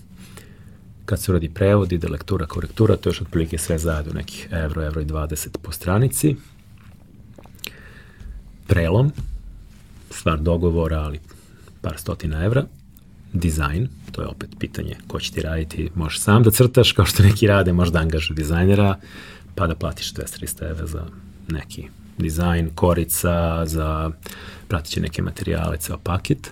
Kad 1.05 1.21
se 1.21 1.33
uradi 1.33 1.49
prevod, 1.49 1.93
ide 1.93 2.09
lektura, 2.09 2.47
korektura, 2.47 2.97
to 2.97 3.09
je 3.09 3.11
još 3.11 3.21
otprilike 3.21 3.59
sve 3.59 3.79
zajedno 3.79 4.13
nekih 4.13 4.49
evro, 4.51 4.87
evro 4.87 5.01
i 5.01 5.05
20 5.05 5.59
po 5.63 5.73
stranici. 5.73 6.37
Prelom, 8.67 9.13
stvar 10.21 10.41
dogovora, 10.41 11.01
ali 11.01 11.21
par 11.81 11.99
stotina 11.99 12.45
evra. 12.45 12.65
Dizajn, 13.33 13.89
to 14.13 14.23
je 14.23 14.29
opet 14.29 14.51
pitanje 14.59 14.97
ko 15.07 15.21
će 15.21 15.33
ti 15.33 15.41
raditi, 15.41 15.91
možeš 15.95 16.21
sam 16.21 16.43
da 16.43 16.51
crtaš, 16.51 16.93
kao 16.93 17.07
što 17.07 17.23
neki 17.23 17.47
rade, 17.47 17.73
možda 17.73 17.99
angažu 17.99 18.35
dizajnera, 18.35 18.97
pa 19.55 19.67
da 19.67 19.75
platiš 19.75 20.15
200-300 20.15 20.71
evra 20.71 20.87
za 20.87 21.07
neki 21.49 21.89
dizajn, 22.19 22.71
korica, 22.75 23.67
za 23.67 24.11
pratiće 24.69 25.01
neke 25.01 25.23
materijale, 25.23 25.77
ceo 25.77 25.99
paket 25.99 26.51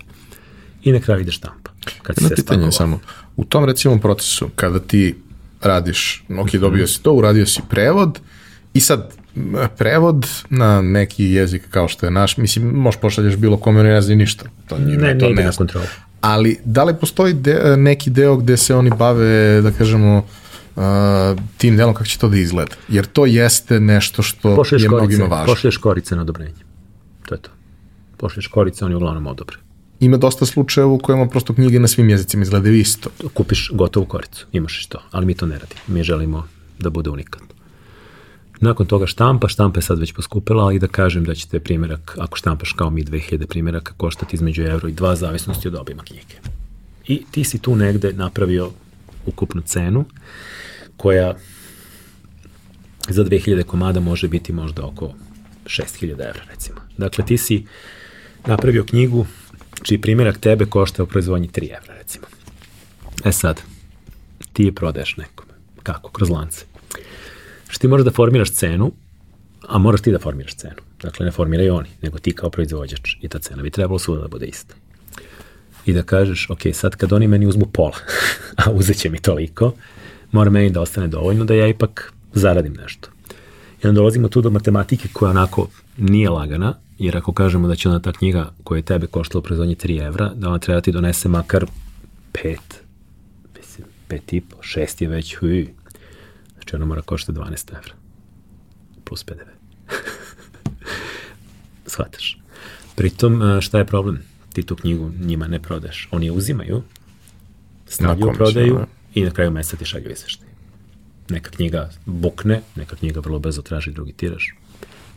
i 0.83 0.91
na 0.91 0.99
kraju 0.99 1.21
ide 1.21 1.31
štampa. 1.31 1.71
Kad 2.01 2.15
Jedno 2.17 2.35
pitanje 2.35 2.65
je 2.65 2.71
samo, 2.71 2.99
u 3.35 3.45
tom 3.45 3.65
recimo 3.65 3.99
procesu, 3.99 4.49
kada 4.55 4.79
ti 4.79 5.15
radiš, 5.61 6.23
ok, 6.39 6.51
dobio 6.51 6.87
si 6.87 7.03
to, 7.03 7.13
uradio 7.13 7.45
si 7.45 7.61
prevod 7.69 8.19
i 8.73 8.79
sad 8.79 9.18
prevod 9.77 10.27
na 10.49 10.81
neki 10.81 11.25
jezik 11.25 11.69
kao 11.69 11.87
što 11.87 12.05
je 12.05 12.11
naš, 12.11 12.37
mislim, 12.37 12.65
možeš 12.65 13.01
pošalješ 13.01 13.35
bilo 13.35 13.57
kome, 13.57 13.83
ne 13.83 14.01
zna 14.01 14.15
ništa. 14.15 14.45
To 14.67 14.79
njima, 14.79 15.01
ne, 15.01 15.17
to 15.17 15.29
ne 15.29 15.43
na 15.43 15.51
kontrolu. 15.51 15.85
Ali 16.21 16.59
da 16.65 16.83
li 16.83 16.95
postoji 16.95 17.33
de, 17.33 17.77
neki 17.77 18.09
deo 18.09 18.37
gde 18.37 18.57
se 18.57 18.75
oni 18.75 18.91
bave, 18.97 19.61
da 19.61 19.71
kažemo, 19.71 20.17
uh, 20.75 20.83
tim 21.57 21.77
delom 21.77 21.93
kako 21.93 22.05
će 22.05 22.19
to 22.19 22.29
da 22.29 22.37
izgleda? 22.37 22.75
Jer 22.89 23.05
to 23.05 23.25
jeste 23.25 23.79
nešto 23.79 24.21
što 24.21 24.55
pošlješ 24.55 24.83
je 24.83 24.89
korice, 24.89 25.05
mnogima 25.05 25.35
važno. 25.35 25.53
Pošlješ 25.53 25.77
korice 25.77 26.15
na 26.15 26.21
odobrenje. 26.21 26.63
To 27.25 27.35
je 27.35 27.41
to. 27.41 27.49
Pošlješ 28.17 28.47
korice, 28.47 28.85
oni 28.85 28.95
uglavnom 28.95 29.27
odobre. 29.27 29.57
Ima 29.99 30.17
dosta 30.17 30.45
slučajeva 30.45 30.91
u 30.91 30.97
kojima 30.97 31.27
prosto 31.27 31.53
knjige 31.53 31.79
na 31.79 31.87
svim 31.87 32.09
jezicima 32.09 32.43
izgledaju 32.43 32.75
isto. 32.75 33.09
Kupiš 33.33 33.69
gotovu 33.73 34.05
koricu, 34.05 34.45
imaš 34.51 34.85
i 34.85 34.89
to, 34.89 35.01
ali 35.11 35.25
mi 35.25 35.33
to 35.33 35.45
ne 35.45 35.59
radimo. 35.59 35.81
Mi 35.87 36.03
želimo 36.03 36.47
da 36.79 36.89
bude 36.89 37.09
unikatno. 37.09 37.58
Nakon 38.61 38.85
toga 38.85 39.07
štampa, 39.07 39.47
štampa 39.47 39.77
je 39.77 39.83
sad 39.83 39.99
već 39.99 40.13
poskupila, 40.13 40.63
ali 40.63 40.79
da 40.79 40.87
kažem 40.87 41.23
da 41.23 41.35
ćete 41.35 41.59
primjerak, 41.59 42.17
ako 42.19 42.37
štampaš 42.37 42.71
kao 42.71 42.89
mi 42.89 43.03
2000 43.03 43.45
primjeraka, 43.45 43.93
koštati 43.97 44.35
između 44.35 44.63
euro 44.63 44.87
i 44.87 44.91
dva, 44.91 45.15
zavisnosti 45.15 45.67
od 45.67 45.75
obima 45.75 46.03
knjige. 46.03 46.35
I 47.07 47.23
ti 47.31 47.43
si 47.43 47.59
tu 47.59 47.75
negde 47.75 48.13
napravio 48.13 48.71
ukupnu 49.25 49.61
cenu, 49.61 50.05
koja 50.97 51.35
za 53.09 53.23
2000 53.23 53.63
komada 53.63 53.99
može 53.99 54.27
biti 54.27 54.53
možda 54.53 54.85
oko 54.85 55.13
6000 55.65 56.11
evra, 56.11 56.41
recimo. 56.51 56.77
Dakle, 56.97 57.25
ti 57.25 57.37
si 57.37 57.65
napravio 58.45 58.83
knjigu 58.83 59.25
čiji 59.83 60.01
primjerak 60.01 60.37
tebe 60.37 60.65
košta 60.65 61.03
u 61.03 61.07
proizvodnji 61.07 61.47
3 61.47 61.77
evra, 61.77 61.93
recimo. 61.97 62.25
E 63.25 63.31
sad, 63.31 63.61
ti 64.53 64.63
je 64.63 64.75
prodaješ 64.75 65.17
nekome. 65.17 65.53
Kako? 65.83 66.11
Kroz 66.11 66.29
lance 66.29 66.68
što 67.69 67.81
ti 67.81 67.87
možeš 67.87 68.05
da 68.05 68.11
formiraš 68.11 68.51
cenu, 68.51 68.91
a 69.67 69.77
moraš 69.77 70.01
ti 70.01 70.11
da 70.11 70.19
formiraš 70.19 70.55
cenu. 70.55 70.81
Dakle, 71.01 71.25
ne 71.25 71.31
formiraju 71.31 71.75
oni, 71.75 71.89
nego 72.01 72.19
ti 72.19 72.31
kao 72.31 72.49
proizvođač 72.49 73.15
i 73.21 73.27
ta 73.27 73.39
cena 73.39 73.63
bi 73.63 73.69
trebalo 73.69 73.99
svuda 73.99 74.21
da 74.21 74.27
bude 74.27 74.45
ista. 74.45 74.75
I 75.85 75.93
da 75.93 76.03
kažeš, 76.03 76.49
ok, 76.49 76.59
sad 76.73 76.95
kad 76.95 77.13
oni 77.13 77.27
meni 77.27 77.47
uzmu 77.47 77.65
pola, 77.65 77.97
a 78.65 78.71
uzet 78.71 78.97
će 78.97 79.09
mi 79.09 79.19
toliko, 79.19 79.73
mora 80.31 80.49
meni 80.49 80.69
da 80.69 80.81
ostane 80.81 81.07
dovoljno 81.07 81.45
da 81.45 81.53
ja 81.53 81.67
ipak 81.67 82.13
zaradim 82.33 82.73
nešto. 82.73 83.09
I 83.83 83.87
onda 83.87 83.97
dolazimo 83.97 84.27
tu 84.27 84.41
do 84.41 84.49
matematike 84.49 85.07
koja 85.13 85.29
onako 85.29 85.67
nije 85.97 86.29
lagana, 86.29 86.73
jer 86.97 87.17
ako 87.17 87.33
kažemo 87.33 87.67
da 87.67 87.75
će 87.75 87.89
ona 87.89 87.99
ta 87.99 88.11
knjiga 88.11 88.51
koja 88.63 88.77
je 88.77 88.83
tebe 88.83 89.07
koštala 89.07 89.39
u 89.39 89.43
proizvodnji 89.43 89.75
3 89.75 90.05
evra, 90.07 90.31
da 90.35 90.49
ona 90.49 90.59
treba 90.59 90.77
da 90.77 90.81
ti 90.81 90.91
donese 90.91 91.29
makar 91.29 91.65
5, 92.33 92.57
mislim, 93.57 93.87
5 94.09 94.19
i 94.31 94.41
po, 94.41 94.57
6 94.57 95.01
je 95.01 95.07
već, 95.07 95.35
huj, 95.35 95.67
Znači 96.69 96.75
ona 96.75 96.85
mora 96.85 97.01
košta 97.01 97.31
12 97.31 97.77
evra. 97.77 97.93
Plus 99.03 99.23
PDV. 99.23 99.49
Shvataš. 101.91 102.37
Pritom, 102.95 103.41
e, 103.41 103.61
šta 103.61 103.77
je 103.77 103.85
problem? 103.85 104.21
Ti 104.53 104.63
tu 104.63 104.75
knjigu 104.75 105.11
njima 105.19 105.47
ne 105.47 105.61
prodeš. 105.61 106.07
Oni 106.11 106.25
je 106.25 106.31
uzimaju, 106.31 106.83
stavljaju 107.87 108.33
prodaju 108.33 108.75
da. 108.75 108.85
i 109.13 109.23
na 109.23 109.31
kraju 109.31 109.51
meseca 109.51 109.77
ti 109.77 109.85
šalju 109.85 110.11
izveštaj. 110.11 110.47
Neka 111.29 111.51
knjiga 111.51 111.89
bukne, 112.05 112.61
neka 112.75 112.95
knjiga 112.95 113.19
vrlo 113.19 113.39
brzo 113.39 113.61
traži 113.61 113.91
drugi 113.91 114.13
tiraž. 114.13 114.43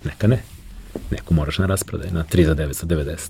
Neka 0.05 0.27
ne. 0.27 0.43
Neku 1.11 1.35
moraš 1.35 1.59
na 1.59 1.67
rasprodaj, 1.67 2.11
na 2.11 2.25
3 2.33 2.47
za 2.47 2.55
9 2.55 2.73
za 2.73 2.87
90. 2.87 3.29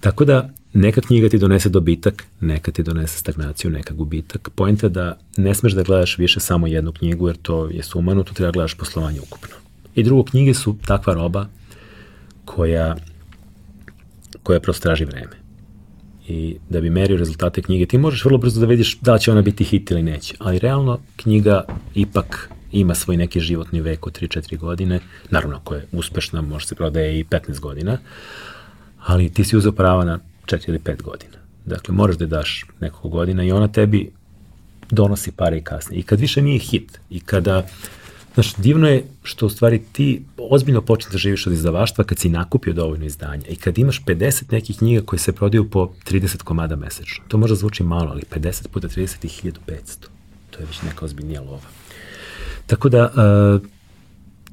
Tako 0.00 0.24
da 0.24 0.50
neka 0.78 1.00
knjiga 1.00 1.28
ti 1.28 1.38
donese 1.38 1.68
dobitak, 1.68 2.24
neka 2.40 2.72
ti 2.72 2.82
donese 2.82 3.18
stagnaciju, 3.18 3.70
neka 3.70 3.94
gubitak. 3.94 4.50
Pojenta 4.54 4.86
je 4.86 4.90
da 4.90 5.18
ne 5.36 5.54
smeš 5.54 5.72
da 5.72 5.82
gledaš 5.82 6.18
više 6.18 6.40
samo 6.40 6.66
jednu 6.66 6.92
knjigu 6.92 7.28
jer 7.28 7.36
to 7.36 7.66
je 7.66 7.82
sumano, 7.82 8.22
tu 8.22 8.34
treba 8.34 8.50
da 8.50 8.52
gledaš 8.52 8.74
poslovanje 8.74 9.20
ukupno. 9.20 9.56
I 9.94 10.02
drugo, 10.02 10.24
knjige 10.24 10.54
su 10.54 10.76
takva 10.86 11.14
roba 11.14 11.46
koja, 12.44 12.96
koja 14.42 14.60
prosto 14.60 14.82
traži 14.82 15.04
vreme. 15.04 15.36
I 16.28 16.56
da 16.68 16.80
bi 16.80 16.90
merio 16.90 17.16
rezultate 17.16 17.62
knjige, 17.62 17.86
ti 17.86 17.98
možeš 17.98 18.24
vrlo 18.24 18.38
brzo 18.38 18.60
da 18.60 18.66
vidiš 18.66 18.98
da 19.00 19.18
će 19.18 19.32
ona 19.32 19.42
biti 19.42 19.64
hit 19.64 19.90
ili 19.90 20.02
neće. 20.02 20.34
Ali 20.38 20.58
realno 20.58 20.98
knjiga 21.16 21.64
ipak 21.94 22.50
ima 22.72 22.94
svoj 22.94 23.16
neki 23.16 23.40
životni 23.40 23.80
vek 23.80 24.06
od 24.06 24.20
3-4 24.20 24.58
godine. 24.58 25.00
Naravno, 25.30 25.56
ako 25.56 25.74
je 25.74 25.86
uspešna, 25.92 26.40
može 26.40 26.66
se 26.66 26.74
prodaje 26.74 27.20
i 27.20 27.24
15 27.24 27.60
godina 27.60 27.98
ali 29.08 29.28
ti 29.28 29.44
si 29.44 29.56
uzeo 29.56 29.72
prava 29.72 30.04
na 30.04 30.18
4 30.48 30.68
ili 30.68 30.78
5 30.78 31.02
godina. 31.02 31.36
Dakle, 31.64 31.94
moraš 31.94 32.16
da 32.16 32.26
daš 32.26 32.66
nekoliko 32.80 33.08
godina 33.08 33.44
i 33.44 33.52
ona 33.52 33.68
tebi 33.68 34.10
donosi 34.90 35.32
pare 35.32 35.58
i 35.58 35.62
kasnije. 35.62 36.00
I 36.00 36.02
kad 36.02 36.20
više 36.20 36.42
nije 36.42 36.58
hit 36.58 37.00
i 37.10 37.20
kada 37.20 37.66
Znaš, 38.38 38.54
divno 38.54 38.88
je 38.88 39.04
što 39.22 39.46
u 39.46 39.50
stvari 39.50 39.82
ti 39.92 40.22
ozbiljno 40.36 40.80
počneš 40.82 41.12
da 41.12 41.18
živiš 41.18 41.46
od 41.46 41.52
izdavaštva 41.52 42.04
kad 42.04 42.18
si 42.18 42.28
nakupio 42.28 42.72
dovoljno 42.72 43.06
izdanja 43.06 43.46
i 43.48 43.56
kad 43.56 43.78
imaš 43.78 44.04
50 44.04 44.52
nekih 44.52 44.78
knjiga 44.78 45.06
koje 45.06 45.18
se 45.18 45.32
prodaju 45.32 45.70
po 45.70 45.90
30 46.10 46.42
komada 46.42 46.76
mesečno. 46.76 47.24
To 47.28 47.38
možda 47.38 47.56
zvuči 47.56 47.82
malo, 47.82 48.10
ali 48.10 48.22
50 48.34 48.68
puta 48.68 48.88
30 48.88 49.44
je 49.44 49.52
1500. 49.66 50.06
To 50.50 50.60
je 50.60 50.66
već 50.66 50.82
neka 50.82 51.04
ozbiljnija 51.04 51.40
lova. 51.40 51.66
Tako 52.66 52.88
da, 52.88 53.04
uh, 53.04 53.68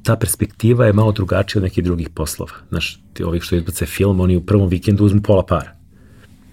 ta 0.02 0.16
perspektiva 0.16 0.86
je 0.86 0.92
malo 0.92 1.12
drugačija 1.12 1.60
od 1.60 1.64
nekih 1.64 1.84
drugih 1.84 2.08
poslova. 2.08 2.52
Znaš, 2.68 3.00
ti 3.12 3.24
ovih 3.24 3.42
što 3.42 3.56
izbace 3.56 3.86
film, 3.86 4.20
oni 4.20 4.36
u 4.36 4.46
prvom 4.46 4.68
vikendu 4.68 5.04
uzmu 5.04 5.22
pola 5.22 5.46
para. 5.46 5.75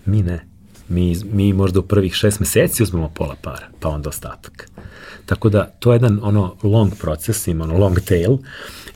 Mi 0.06 0.24
ne. 0.24 0.46
Mi, 0.90 1.16
mi 1.32 1.54
možda 1.54 1.80
u 1.80 1.84
prvih 1.84 2.14
šest 2.14 2.40
meseci 2.40 2.84
uzmemo 2.84 3.10
pola 3.10 3.36
para, 3.42 3.68
pa 3.80 3.90
onda 3.90 4.10
ostatak. 4.10 4.70
Tako 5.26 5.50
da, 5.50 5.64
to 5.80 5.92
je 5.92 5.96
jedan 5.96 6.20
ono 6.24 6.56
long 6.64 6.94
proces, 7.00 7.48
ima 7.48 7.64
ono 7.64 7.78
long 7.78 8.00
tail 8.00 8.38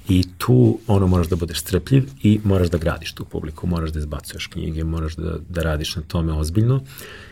i 0.09 0.23
tu 0.38 0.79
ono 0.88 1.07
moraš 1.07 1.27
da 1.27 1.35
budeš 1.35 1.59
strpljiv 1.59 2.09
i 2.23 2.39
moraš 2.43 2.69
da 2.69 2.77
gradiš 2.77 3.13
tu 3.13 3.25
publiku, 3.25 3.67
moraš 3.67 3.89
da 3.89 3.99
izbacuješ 3.99 4.47
knjige, 4.47 4.84
moraš 4.84 5.15
da, 5.15 5.38
da 5.49 5.61
radiš 5.61 5.95
na 5.95 6.01
tome 6.01 6.34
ozbiljno 6.34 6.81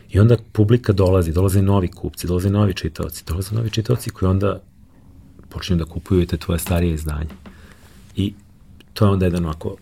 i 0.10 0.19
onda 0.19 0.38
publika 0.52 0.93
dolazi, 0.93 1.31
dolaze 1.31 1.61
novi 1.61 1.88
kupci, 1.88 2.27
dolaze 2.27 2.49
novi 2.49 2.73
čitaoci, 2.73 3.23
dolaze 3.27 3.56
novi 3.56 3.69
čitaoci 3.69 4.10
koji 4.10 4.30
onda 4.30 4.61
počinju 5.49 5.80
da 5.80 5.85
kupuju 5.85 6.27
te 6.27 6.38
tvoje 6.38 6.60
starije 6.60 6.93
izdanje. 6.93 7.30
I 8.15 8.34
to 8.93 9.06
je 9.06 9.11
onda 9.11 9.26
jedan 9.26 9.45
ovako 9.45 9.76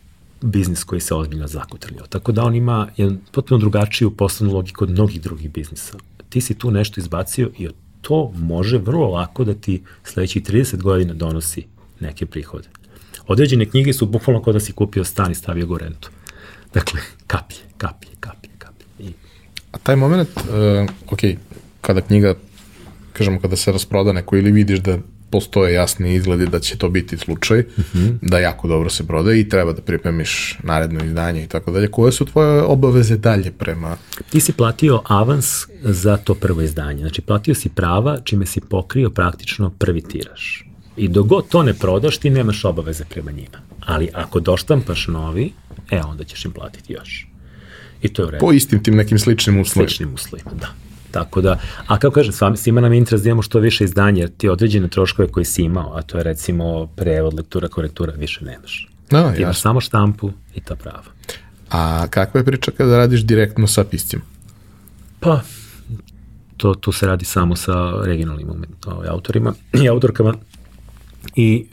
biznis 0.44 0.84
koji 0.84 1.02
se 1.02 1.16
ozbiljno 1.16 1.48
zakutrljao. 1.48 2.08
Tako 2.08 2.32
da 2.32 2.44
on 2.44 2.56
ima 2.56 2.88
jedan 2.98 3.20
potpuno 3.32 3.58
drugačiju 3.58 4.12
poslovnu 4.12 4.56
logiku 4.56 4.84
od 4.84 4.90
mnogih 4.90 5.22
drugih 5.22 5.52
biznisa. 5.52 5.98
Ti 6.30 6.42
si 6.42 6.54
tu 6.54 6.72
nešto 6.72 7.00
izbacio 7.00 7.52
i 7.58 7.70
to 8.02 8.32
može 8.36 8.78
vrlo 8.78 9.08
lako 9.08 9.44
da 9.44 9.54
ti 9.54 9.84
sledećih 10.04 10.44
30 10.44 10.82
godina 10.82 11.14
donosi 11.14 11.66
neke 12.00 12.26
prihode. 12.26 12.68
Određene 13.28 13.66
knjige 13.66 13.94
su 13.94 14.06
bukvalno 14.06 14.44
kao 14.44 14.54
da 14.54 14.60
si 14.60 14.74
kupio 14.74 15.04
stan 15.04 15.32
i 15.32 15.36
stavio 15.36 15.66
go 15.66 15.78
rentu. 15.78 16.10
Dakle, 16.74 17.02
kaplje, 17.28 17.60
kaplje, 17.78 18.12
kaplje, 18.20 18.52
kaplje. 18.58 18.86
I... 19.00 19.14
A 19.72 19.78
taj 19.78 19.96
moment, 19.96 20.30
uh, 20.30 20.90
ok, 21.10 21.20
kada 21.82 22.02
knjiga, 22.02 22.36
kažemo, 23.14 23.40
kada 23.40 23.56
se 23.56 23.72
rasproda 23.72 24.14
neko 24.14 24.38
ili 24.38 24.52
vidiš 24.52 24.80
da 24.80 24.98
postoje 25.34 25.74
jasni 25.74 26.14
izgledi 26.16 26.46
da 26.48 26.60
će 26.60 26.78
to 26.78 26.90
biti 26.90 27.18
slučaj, 27.18 27.60
mm 27.60 27.82
-hmm. 27.94 28.18
da 28.22 28.40
jako 28.40 28.68
dobro 28.68 28.90
se 28.90 29.08
prodaje 29.08 29.40
i 29.40 29.50
treba 29.50 29.74
da 29.74 29.82
pripremiš 29.82 30.58
naredno 30.64 31.06
izdanje 31.06 31.44
i 31.44 31.48
tako 31.48 31.72
dalje. 31.72 31.88
Koje 31.88 32.12
su 32.12 32.26
tvoje 32.26 32.62
obaveze 32.62 33.18
dalje 33.18 33.52
prema... 33.52 33.98
Ti 34.30 34.40
si 34.40 34.54
platio 34.54 35.02
avans 35.06 35.66
za 35.84 36.18
to 36.18 36.36
prvo 36.36 36.62
izdanje. 36.62 37.00
Znači, 37.00 37.22
platio 37.22 37.56
si 37.56 37.70
prava 37.70 38.20
čime 38.24 38.46
si 38.46 38.62
pokrio 38.62 39.10
praktično 39.10 39.70
prvi 39.70 40.02
tiraž. 40.02 40.62
I 40.98 41.08
dok 41.08 41.28
god 41.28 41.48
to 41.48 41.64
ne 41.64 41.74
prodaš, 41.74 42.18
ti 42.18 42.30
nemaš 42.30 42.66
obaveze 42.66 43.04
prema 43.10 43.32
njima. 43.32 43.58
Ali 43.80 44.10
ako 44.14 44.40
doštampaš 44.40 45.08
novi, 45.08 45.52
e, 45.92 46.02
onda 46.02 46.24
ćeš 46.24 46.46
im 46.46 46.52
platiti 46.52 46.94
još. 46.94 47.28
I 48.02 48.14
to 48.14 48.22
je 48.22 48.28
u 48.28 48.32
redu. 48.32 48.46
Po 48.46 48.54
istim 48.54 48.84
tim 48.84 48.96
nekim 48.96 49.20
sličnim 49.20 49.60
uslovima. 49.60 49.90
Sličnim 49.90 50.14
uslovima, 50.14 50.52
da. 50.60 50.93
Tako 51.14 51.42
da, 51.42 51.60
a 51.88 51.98
kao 52.00 52.12
kažem, 52.12 52.58
svima 52.58 52.82
nam 52.82 52.94
je 52.94 52.98
interes 52.98 53.22
da 53.22 53.30
imamo 53.30 53.42
što 53.42 53.60
više 53.60 53.84
izdanja, 53.84 54.22
jer 54.22 54.30
ti 54.38 54.50
određene 54.50 54.88
troškove 54.88 55.28
koje 55.28 55.46
si 55.46 55.64
imao, 55.64 55.96
a 55.96 56.02
to 56.02 56.18
je 56.18 56.24
recimo 56.24 56.88
prevod, 56.88 57.34
lektura, 57.34 57.68
korektura, 57.68 58.14
više 58.18 58.46
nemaš. 58.46 58.90
No, 59.12 59.32
ti 59.36 59.42
imaš 59.42 59.62
samo 59.62 59.82
štampu 59.82 60.32
i 60.56 60.62
ta 60.62 60.76
prava. 60.76 61.04
A 61.70 62.08
kakva 62.10 62.40
je 62.40 62.46
priča 62.46 62.72
kada 62.72 62.98
radiš 62.98 63.22
direktno 63.22 63.68
sa 63.68 63.84
piscima? 63.84 64.24
Pa, 65.20 65.42
to, 66.58 66.74
to 66.74 66.92
se 66.92 67.08
radi 67.08 67.26
samo 67.26 67.56
sa 67.56 67.92
regionalnim 68.06 68.48
ovaj, 68.86 69.08
autorima 69.08 69.54
i 69.84 69.90
autorkama 69.90 70.34
i 71.36 71.66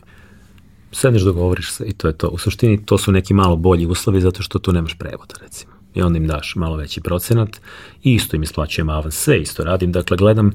sedneš 0.92 1.22
dogovoriš 1.22 1.72
se 1.72 1.84
i 1.84 1.92
to 1.92 2.08
je 2.08 2.12
to. 2.12 2.28
U 2.28 2.38
suštini 2.38 2.84
to 2.84 2.98
su 2.98 3.12
neki 3.12 3.34
malo 3.34 3.56
bolji 3.56 3.86
uslovi 3.86 4.20
zato 4.20 4.42
što 4.42 4.58
tu 4.58 4.72
nemaš 4.72 4.94
prevoda 4.98 5.34
recimo 5.42 5.79
i 5.94 6.02
onda 6.02 6.16
im 6.16 6.26
daš 6.26 6.56
malo 6.56 6.76
veći 6.76 7.00
procenat. 7.00 7.60
I 8.02 8.14
isto 8.14 8.36
im 8.36 8.42
isplaćujem 8.42 8.88
avans, 8.88 9.14
sve 9.14 9.40
isto 9.40 9.64
radim, 9.64 9.92
dakle 9.92 10.16
gledam 10.16 10.52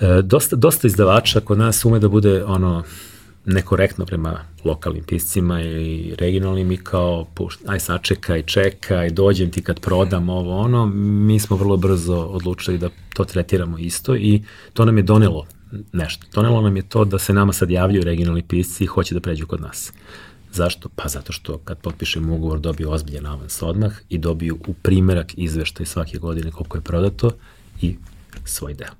e, 0.00 0.22
dosta, 0.22 0.56
dosta 0.56 0.86
izdavača 0.86 1.40
kod 1.40 1.58
nas 1.58 1.84
ume 1.84 1.98
da 1.98 2.08
bude 2.08 2.44
ono 2.44 2.84
nekorektno 3.46 4.06
prema 4.06 4.40
lokalnim 4.64 5.04
piscima 5.04 5.62
i 5.62 6.14
regionalnim 6.18 6.72
i 6.72 6.76
kao 6.76 7.26
pušt, 7.34 7.60
aj 7.66 7.80
sačekaj, 7.80 8.42
čekaj, 8.42 9.10
dođem 9.10 9.50
ti 9.50 9.62
kad 9.62 9.80
prodam 9.80 10.28
ovo 10.28 10.58
ono, 10.58 10.86
mi 10.96 11.40
smo 11.40 11.56
vrlo 11.56 11.76
brzo 11.76 12.16
odlučili 12.16 12.78
da 12.78 12.90
to 13.14 13.24
tretiramo 13.24 13.78
isto 13.78 14.16
i 14.16 14.42
to 14.72 14.84
nam 14.84 14.96
je 14.96 15.02
donelo 15.02 15.46
nešto. 15.92 16.26
Donelo 16.34 16.60
nam 16.60 16.76
je 16.76 16.88
to 16.88 17.04
da 17.04 17.18
se 17.18 17.32
nama 17.32 17.52
sad 17.52 17.70
javljaju 17.70 18.04
regionalni 18.04 18.42
pisci 18.42 18.84
i 18.84 18.86
hoće 18.86 19.14
da 19.14 19.20
pređu 19.20 19.46
kod 19.46 19.60
nas. 19.60 19.92
Zašto? 20.56 20.88
Pa 20.88 21.08
zato 21.08 21.32
što 21.32 21.58
kad 21.58 21.78
potpišemo 21.78 22.34
ugovor 22.34 22.60
dobiju 22.60 22.90
ozbiljan 22.90 23.26
avans 23.26 23.62
odmah 23.62 23.92
i 24.08 24.18
dobiju 24.18 24.58
u 24.66 24.74
primerak 24.74 25.32
izveštaj 25.36 25.86
svake 25.86 26.18
godine 26.18 26.50
koliko 26.50 26.78
je 26.78 26.82
prodato 26.82 27.30
i 27.80 27.96
svoj 28.44 28.74
deo. 28.74 28.92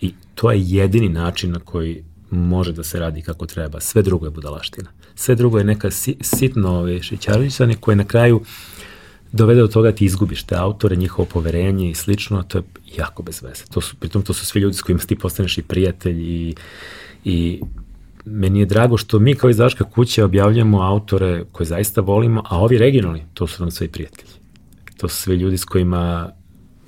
I 0.00 0.14
to 0.34 0.50
je 0.52 0.62
jedini 0.62 1.08
način 1.08 1.50
na 1.50 1.58
koji 1.58 2.04
može 2.30 2.72
da 2.72 2.84
se 2.84 2.98
radi 2.98 3.22
kako 3.22 3.46
treba. 3.46 3.80
Sve 3.80 4.02
drugo 4.02 4.26
je 4.26 4.30
budalaština. 4.30 4.90
Sve 5.14 5.34
drugo 5.34 5.58
je 5.58 5.64
neka 5.64 5.90
si, 5.90 6.16
sitno 6.20 6.78
ove 6.78 7.02
šićarvićane 7.02 7.74
koje 7.74 7.96
na 7.96 8.04
kraju 8.04 8.40
dovede 9.32 9.60
do 9.60 9.68
toga 9.68 9.90
da 9.90 9.96
ti 9.96 10.04
izgubiš 10.04 10.42
te 10.42 10.56
autore, 10.56 10.96
njihovo 10.96 11.28
poverenje 11.32 11.90
i 11.90 11.94
slično, 11.94 12.42
to 12.42 12.58
je 12.58 12.64
jako 12.96 13.22
bez 13.22 13.42
veze. 13.42 13.64
To 13.70 13.80
su, 13.80 13.96
pritom 13.96 14.22
to 14.22 14.32
su 14.32 14.46
svi 14.46 14.60
ljudi 14.60 14.76
s 14.76 14.82
kojima 14.82 15.02
ti 15.02 15.18
postaneš 15.18 15.58
i 15.58 15.62
prijatelj 15.62 16.20
i, 16.20 16.54
i 17.24 17.60
meni 18.24 18.60
je 18.60 18.66
drago 18.66 18.96
što 18.96 19.18
mi 19.18 19.34
kao 19.34 19.50
izdavačka 19.50 19.84
kuća 19.84 20.24
objavljamo 20.24 20.82
autore 20.82 21.44
koje 21.52 21.66
zaista 21.66 22.00
volimo, 22.00 22.42
a 22.46 22.58
ovi 22.58 22.78
regionalni, 22.78 23.24
to 23.34 23.46
su 23.46 23.62
nam 23.62 23.70
sve 23.70 23.88
prijatelji. 23.88 24.32
To 24.96 25.08
su 25.08 25.16
sve 25.16 25.36
ljudi 25.36 25.58
s 25.58 25.64
kojima 25.64 26.32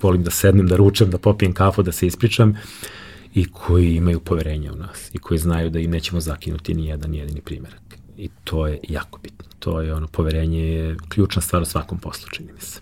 volim 0.02 0.22
da 0.22 0.30
sednem, 0.30 0.66
da 0.66 0.76
ručam, 0.76 1.10
da 1.10 1.18
popijem 1.18 1.52
kafu, 1.52 1.82
da 1.82 1.92
se 1.92 2.06
ispričam 2.06 2.56
i 3.34 3.44
koji 3.52 3.94
imaju 3.96 4.20
poverenje 4.20 4.70
u 4.72 4.76
nas 4.76 5.10
i 5.12 5.18
koji 5.18 5.38
znaju 5.38 5.70
da 5.70 5.78
im 5.78 5.90
nećemo 5.90 6.20
zakinuti 6.20 6.74
ni 6.74 6.86
jedan 6.86 7.14
jedini 7.14 7.40
primjerak. 7.40 7.82
I 8.16 8.28
to 8.44 8.66
je 8.66 8.78
jako 8.88 9.18
bitno. 9.18 9.44
To 9.58 9.80
je 9.80 9.94
ono, 9.94 10.06
poverenje 10.06 10.64
je 10.64 10.96
ključna 11.08 11.42
stvar 11.42 11.62
u 11.62 11.64
svakom 11.64 11.98
poslu, 11.98 12.28
čini 12.30 12.52
mi 12.52 12.60
se. 12.60 12.80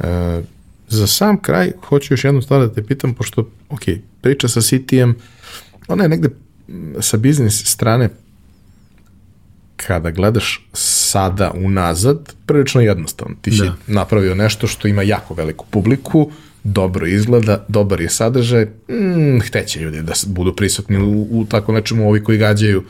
E, 0.00 0.42
za 0.88 1.06
sam 1.06 1.42
kraj, 1.42 1.72
hoću 1.88 2.14
još 2.14 2.24
jednu 2.24 2.42
stvar 2.42 2.60
da 2.60 2.74
te 2.74 2.82
pitam, 2.82 3.14
pošto, 3.14 3.48
ok, 3.70 3.82
priča 4.20 4.48
sa 4.48 4.60
Citijem, 4.60 5.16
ona 5.88 6.02
je 6.02 6.08
negde 6.08 6.30
sa 7.00 7.16
biznis 7.16 7.64
strane 7.64 8.08
kada 9.76 10.10
gledaš 10.10 10.66
sada 10.72 11.50
unazad, 11.54 12.34
prilično 12.46 12.80
jednostavno. 12.80 13.34
Ti 13.40 13.50
si 13.50 13.62
da. 13.62 13.74
napravio 13.86 14.34
nešto 14.34 14.66
što 14.66 14.88
ima 14.88 15.02
jako 15.02 15.34
veliku 15.34 15.66
publiku, 15.70 16.30
dobro 16.64 17.06
izgleda, 17.06 17.64
dobar 17.68 18.00
je 18.00 18.10
sadržaj, 18.10 18.64
mm, 18.64 19.40
hteće 19.40 19.80
ljudi 19.80 20.02
da 20.02 20.12
budu 20.26 20.56
prisutni 20.56 20.98
u, 20.98 21.26
u 21.30 21.44
tako 21.44 21.72
nečemu, 21.72 22.08
ovi 22.08 22.24
koji 22.24 22.38
gađaju 22.38 22.84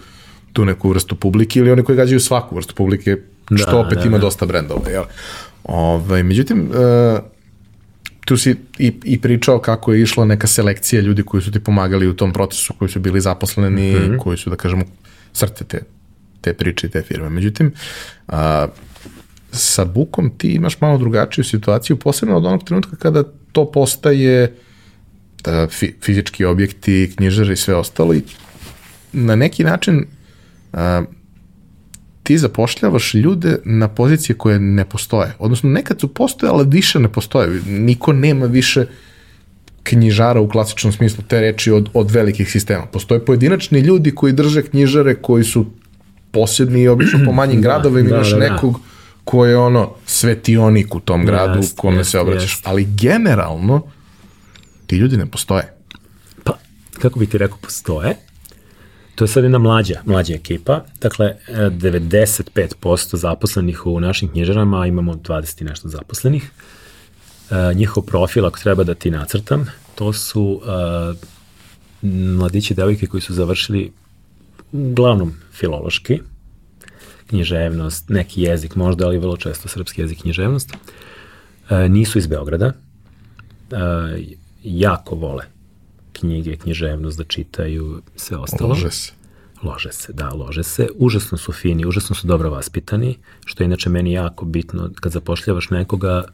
tu 0.53 0.65
neku 0.65 0.89
vrstu 0.89 1.17
publike 1.17 1.59
ili 1.59 1.71
oni 1.71 1.85
koji 1.85 1.97
gađaju 1.97 2.21
svaku 2.21 2.57
vrstu 2.57 2.75
publike, 2.75 3.17
što 3.57 3.71
da, 3.71 3.79
opet 3.79 3.99
da, 3.99 4.05
ima 4.05 4.19
da. 4.19 4.21
dosta 4.21 4.47
brendova. 4.47 4.91
Jel? 4.91 5.05
Ove, 5.65 6.05
ovaj, 6.05 6.23
međutim, 6.23 6.71
uh, 6.71 7.21
tu 8.29 8.37
si 8.37 8.57
i, 8.79 8.93
i 9.05 9.21
pričao 9.21 9.59
kako 9.59 9.93
je 9.93 10.03
išla 10.03 10.25
neka 10.25 10.47
selekcija 10.47 11.03
ljudi 11.03 11.23
koji 11.23 11.43
su 11.43 11.53
ti 11.53 11.61
pomagali 11.61 12.09
u 12.09 12.17
tom 12.17 12.33
procesu, 12.33 12.75
koji 12.79 12.89
su 12.89 13.01
bili 13.01 13.21
zaposleni, 13.21 13.93
mm 13.93 13.97
-hmm. 13.97 14.19
koji 14.19 14.39
su, 14.39 14.51
da 14.51 14.57
kažemo, 14.57 14.85
srce 15.33 15.65
te, 15.65 15.83
te 16.41 16.53
priče 16.55 16.87
i 16.87 16.91
te 16.91 17.03
firme. 17.03 17.31
Međutim, 17.31 17.73
a, 18.29 18.67
sa 19.53 19.85
bukom 19.85 20.31
ti 20.39 20.49
imaš 20.49 20.81
malo 20.81 20.99
drugačiju 20.99 21.45
situaciju, 21.45 21.97
posebno 21.97 22.37
od 22.37 22.45
onog 22.47 22.65
trenutka 22.65 22.97
kada 22.97 23.23
to 23.53 23.71
postaje 23.73 24.55
da, 25.45 25.69
fi, 25.69 25.95
fizički 26.03 26.45
objekti, 26.45 27.13
knjižare 27.17 27.53
i 27.53 27.57
sve 27.57 27.75
ostalo 27.75 28.15
i 28.15 28.23
na 29.13 29.37
neki 29.37 29.65
način 29.65 30.07
a, 30.73 31.03
ti 32.29 32.39
zapošljavaš 32.39 33.15
ljude 33.15 33.57
na 33.65 33.89
pozicije 33.89 34.37
koje 34.37 34.59
ne 34.61 34.85
postoje. 34.85 35.35
Odnosno, 35.39 35.71
nekad 35.71 36.01
su 36.01 36.09
postoje, 36.15 36.51
ali 36.51 36.67
više 36.69 36.99
ne 36.99 37.09
postoje. 37.13 37.61
Niko 37.67 38.13
nema 38.13 38.47
više 38.47 38.87
knjižara 39.83 40.41
u 40.41 40.49
klasičnom 40.49 40.93
smislu 40.93 41.25
te 41.29 41.41
reči 41.41 41.71
od, 41.71 41.89
od 41.95 42.11
velikih 42.11 42.51
sistema. 42.51 42.87
Postoje 42.87 43.25
pojedinačni 43.25 43.81
ljudi 43.81 44.15
koji 44.15 44.33
drže 44.33 44.63
knjižare 44.63 45.15
koji 45.15 45.45
su 45.45 45.67
posebni 46.31 46.83
i 46.83 46.89
obično 46.89 47.21
po 47.25 47.33
manjim 47.33 47.61
da, 47.63 47.69
gradovima 47.69 48.09
da, 48.09 48.15
imaš 48.15 48.31
da, 48.31 48.39
da, 48.39 48.51
nekog 48.51 48.81
ko 49.25 49.47
je 49.47 49.57
ono 49.57 49.91
svetionik 50.07 50.95
u 50.95 51.01
tom 51.01 51.27
gradu 51.27 51.59
jest, 51.59 51.79
kome 51.79 51.97
jest, 51.97 52.11
se 52.11 52.21
obraćaš. 52.21 52.53
Jest. 52.53 52.67
Ali 52.67 52.85
generalno 52.85 53.83
ti 54.87 54.97
ljudi 54.97 55.17
ne 55.17 55.27
postoje. 55.27 55.73
Pa, 56.45 56.59
kako 57.01 57.19
bi 57.19 57.27
ti 57.27 57.39
rekao, 57.39 57.59
postoje, 57.63 58.17
To 59.19 59.25
je 59.25 59.29
sad 59.29 59.43
jedna 59.43 59.59
mlađa, 59.59 60.01
mlađa 60.05 60.35
ekipa, 60.35 60.85
dakle 61.01 61.35
95% 61.49 63.17
zaposlenih 63.17 63.87
u 63.87 64.01
našim 64.01 64.29
knjižarama, 64.29 64.87
imamo 64.87 65.15
20 65.15 65.63
i 65.63 65.65
nešto 65.65 65.89
zaposlenih. 65.89 66.51
E, 67.51 67.75
njihov 67.75 68.03
profil, 68.03 68.47
ako 68.47 68.59
treba 68.59 68.85
da 68.85 68.95
ti 68.95 69.11
nacrtam, 69.11 69.67
to 69.95 70.13
su 70.13 70.61
e, 70.63 72.07
mladići 72.07 72.75
devojke 72.75 73.07
koji 73.07 73.21
su 73.21 73.35
završili 73.35 73.93
uglavnom 74.73 75.35
filološki, 75.53 76.21
književnost, 77.27 78.09
neki 78.09 78.43
jezik 78.43 78.75
možda, 78.75 79.07
ali 79.07 79.19
vrlo 79.19 79.37
često 79.37 79.69
srpski 79.69 80.01
jezik 80.01 80.21
književnost. 80.21 80.73
E, 81.71 81.89
nisu 81.89 82.19
iz 82.19 82.27
Beograda, 82.27 82.73
jako 84.63 85.15
vole 85.15 85.58
knjige, 86.21 86.57
književnost 86.57 87.19
da 87.19 87.25
čitaju, 87.25 88.03
sve 88.17 88.37
ostalo. 88.37 88.71
Lože 88.71 88.91
se. 88.91 89.13
Lože 89.63 89.93
se, 89.93 90.13
da, 90.13 90.29
lože 90.29 90.63
se. 90.63 90.89
Užasno 90.97 91.39
su 91.39 91.53
fini, 91.53 91.87
užasno 91.87 92.17
su 92.17 92.27
dobro 92.27 92.51
vaspitani, 92.51 93.17
što 93.45 93.63
je 93.63 93.65
inače 93.65 93.91
meni 93.91 94.13
jako 94.13 94.45
bitno 94.45 94.91
kad 95.01 95.13
zapošljavaš 95.13 95.71
nekoga, 95.71 96.25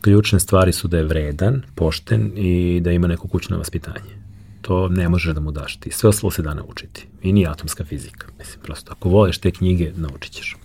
ključne 0.00 0.40
stvari 0.40 0.72
su 0.72 0.88
da 0.88 0.98
je 0.98 1.04
vredan, 1.04 1.62
pošten 1.74 2.32
i 2.36 2.80
da 2.80 2.92
ima 2.92 3.06
neko 3.06 3.28
kućno 3.28 3.58
vaspitanje. 3.58 4.22
To 4.62 4.88
ne 4.88 5.08
možeš 5.08 5.34
da 5.34 5.40
mu 5.40 5.50
daš 5.50 5.76
ti. 5.76 5.90
Sve 5.90 6.08
ostalo 6.08 6.30
se 6.30 6.42
da 6.42 6.54
naučiti. 6.54 7.06
I 7.22 7.32
nije 7.32 7.48
atomska 7.48 7.84
fizika. 7.84 8.26
Mislim, 8.38 8.60
prosto, 8.62 8.92
ako 8.92 9.08
voliš 9.08 9.38
te 9.38 9.50
knjige, 9.50 9.92
naučit 9.96 10.32
ćeš. 10.32 10.56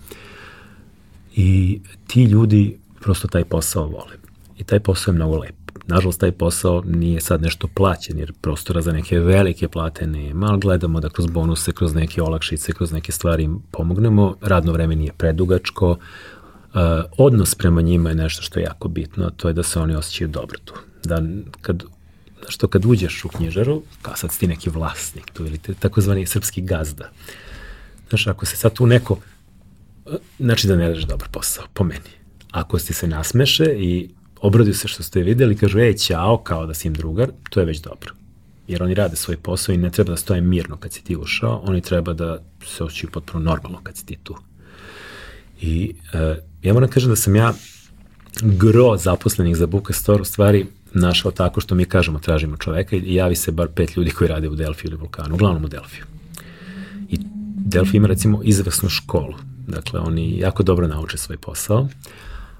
I 1.35 1.79
ti 2.07 2.23
ljudi 2.23 2.77
prosto 2.99 3.27
taj 3.27 3.45
posao 3.45 3.87
vole. 3.87 4.17
I 4.57 4.63
taj 4.63 4.79
posao 4.79 5.11
je 5.11 5.15
mnogo 5.15 5.37
lep. 5.37 5.55
Nažalost, 5.87 6.19
taj 6.19 6.31
posao 6.31 6.83
nije 6.85 7.21
sad 7.21 7.41
nešto 7.41 7.67
plaćen, 7.67 8.19
jer 8.19 8.33
prostora 8.41 8.81
za 8.81 8.91
neke 8.91 9.19
velike 9.19 9.67
plate 9.67 10.07
nema, 10.07 10.47
ali 10.47 10.59
gledamo 10.59 10.99
da 10.99 11.09
kroz 11.09 11.27
bonuse, 11.27 11.71
kroz 11.71 11.95
neke 11.95 12.21
olakšice, 12.21 12.73
kroz 12.73 12.91
neke 12.91 13.11
stvari 13.11 13.43
im 13.43 13.61
Radno 14.41 14.71
vreme 14.71 14.95
nije 14.95 15.13
predugačko, 15.17 15.89
uh, 15.89 15.97
odnos 17.17 17.55
prema 17.55 17.81
njima 17.81 18.09
je 18.09 18.15
nešto 18.15 18.41
što 18.41 18.59
je 18.59 18.63
jako 18.63 18.87
bitno, 18.87 19.29
to 19.29 19.47
je 19.47 19.53
da 19.53 19.63
se 19.63 19.79
oni 19.79 19.95
osjećaju 19.95 20.27
dobro 20.27 20.57
tu. 20.65 20.73
Da 21.03 21.21
kad 21.61 21.83
što 22.47 22.67
kad 22.67 22.85
uđeš 22.85 23.25
u 23.25 23.29
knjižaru, 23.29 23.81
kao 24.01 24.15
sad 24.15 24.31
si 24.31 24.39
ti 24.39 24.47
neki 24.47 24.69
vlasnik 24.69 25.31
tu 25.33 25.45
ili 25.45 25.57
takozvani 25.79 26.25
srpski 26.25 26.61
gazda. 26.61 27.09
Znaš, 28.09 28.27
ako 28.27 28.45
se 28.45 28.55
sad 28.55 28.73
tu 28.73 28.85
neko, 28.85 29.17
znači 30.39 30.67
da 30.67 30.75
ne 30.75 30.87
radiš 30.87 31.03
dobar 31.03 31.27
posao, 31.31 31.65
po 31.73 31.83
meni. 31.83 32.11
Ako 32.51 32.79
ti 32.79 32.93
se 32.93 33.07
nasmeše 33.07 33.65
i 33.77 34.09
obraduju 34.41 34.73
se 34.73 34.87
što 34.87 35.03
ste 35.03 35.23
videli, 35.23 35.57
kažu, 35.57 35.79
ej, 35.79 35.93
ćao, 35.93 36.37
kao 36.37 36.65
da 36.65 36.73
si 36.73 36.87
im 36.87 36.93
drugar, 36.93 37.31
to 37.49 37.59
je 37.59 37.65
već 37.65 37.81
dobro. 37.81 38.13
jer 38.67 38.83
oni 38.83 38.93
rade 38.93 39.15
svoj 39.15 39.37
posao 39.37 39.73
i 39.73 39.77
ne 39.77 39.89
treba 39.89 40.11
da 40.11 40.17
stoje 40.17 40.41
mirno 40.41 40.77
kad 40.77 40.93
si 40.93 41.03
ti 41.03 41.15
ušao, 41.15 41.61
oni 41.65 41.81
treba 41.81 42.13
da 42.13 42.39
se 42.65 42.83
osjećaju 42.83 43.11
potpuno 43.11 43.43
normalno 43.43 43.79
kad 43.83 43.97
si 43.97 44.05
ti 44.05 44.17
tu. 44.23 44.35
I 45.61 45.93
uh, 46.13 46.37
ja 46.63 46.73
moram 46.73 46.89
kažem 46.89 47.09
da 47.09 47.15
sam 47.15 47.35
ja 47.35 47.53
gro 48.41 48.97
zaposlenih 48.97 49.55
za 49.55 49.67
Buka 49.67 49.93
Store 49.93 50.21
u 50.21 50.25
stvari 50.25 50.65
našao 50.93 51.31
tako 51.31 51.61
što 51.61 51.75
mi 51.75 51.85
kažemo 51.85 52.19
tražimo 52.19 52.57
čoveka 52.57 52.95
i 52.95 53.15
javi 53.15 53.35
se 53.35 53.51
bar 53.51 53.67
pet 53.67 53.97
ljudi 53.97 54.11
koji 54.11 54.27
rade 54.27 54.49
u 54.49 54.55
Delfiju 54.55 54.89
ili 54.89 54.97
Vulkanu, 54.97 55.35
uglavnom 55.35 55.65
u 55.65 55.67
Delfiju. 55.67 56.05
I 57.09 57.17
Delfi 57.55 57.97
ima 57.97 58.07
recimo 58.07 58.41
izvrsnu 58.43 58.89
školu, 58.89 59.33
dakle 59.67 59.99
oni 59.99 60.39
jako 60.39 60.63
dobro 60.63 60.87
nauče 60.87 61.17
svoj 61.17 61.37
posao, 61.37 61.87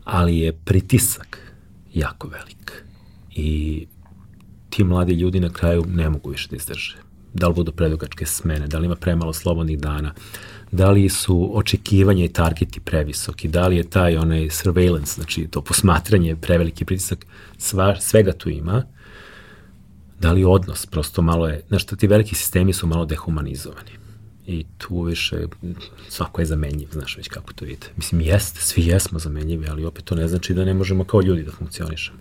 ali 0.04 0.38
je 0.38 0.52
pritisak 0.54 1.47
jako 2.00 2.28
velik. 2.28 2.84
I 3.36 3.88
ti 4.70 4.84
mladi 4.84 5.14
ljudi 5.14 5.40
na 5.40 5.50
kraju 5.50 5.86
ne 5.88 6.10
mogu 6.10 6.30
više 6.30 6.48
da 6.50 6.56
izdrže. 6.56 6.98
Da 7.34 7.48
li 7.48 7.54
budu 7.54 7.72
predugačke 7.72 8.26
smene, 8.26 8.68
da 8.68 8.80
li 8.80 8.86
ima 8.86 8.96
premalo 8.96 9.34
slobodnih 9.34 9.80
dana, 9.80 10.14
da 10.72 10.92
li 10.92 11.10
su 11.10 11.52
očekivanja 11.54 12.26
i 12.26 12.34
targeti 12.34 12.80
previsoki, 12.80 13.48
da 13.48 13.68
li 13.68 13.78
je 13.78 13.90
taj 13.90 14.18
onaj 14.18 14.50
surveillance, 14.50 15.14
znači 15.14 15.48
to 15.48 15.62
posmatranje, 15.62 16.36
preveliki 16.36 16.86
pritisak, 16.86 17.26
sva, 17.58 17.96
svega 18.00 18.34
tu 18.34 18.50
ima, 18.50 18.84
da 20.20 20.32
li 20.32 20.44
odnos 20.44 20.86
prosto 20.86 21.22
malo 21.22 21.48
je, 21.48 21.62
znaš, 21.68 21.86
ti 21.86 22.08
veliki 22.08 22.36
sistemi 22.36 22.74
su 22.74 22.88
malo 22.88 23.06
dehumanizovani 23.06 24.07
i 24.48 24.66
tu 24.78 25.02
više 25.02 25.36
svako 26.10 26.42
je 26.42 26.46
zamenjiv, 26.46 26.88
znaš 26.92 27.18
već 27.18 27.28
kako 27.28 27.54
to 27.54 27.66
vidite. 27.66 27.88
Mislim, 27.96 28.22
jeste, 28.22 28.62
svi 28.62 28.86
jesmo 28.86 29.20
zamenjivi, 29.20 29.68
ali 29.70 29.86
opet 29.86 30.06
to 30.06 30.16
ne 30.16 30.28
znači 30.28 30.54
da 30.54 30.66
ne 30.66 30.74
možemo 30.74 31.04
kao 31.04 31.22
ljudi 31.22 31.44
da 31.44 31.52
funkcionišemo. 31.52 32.18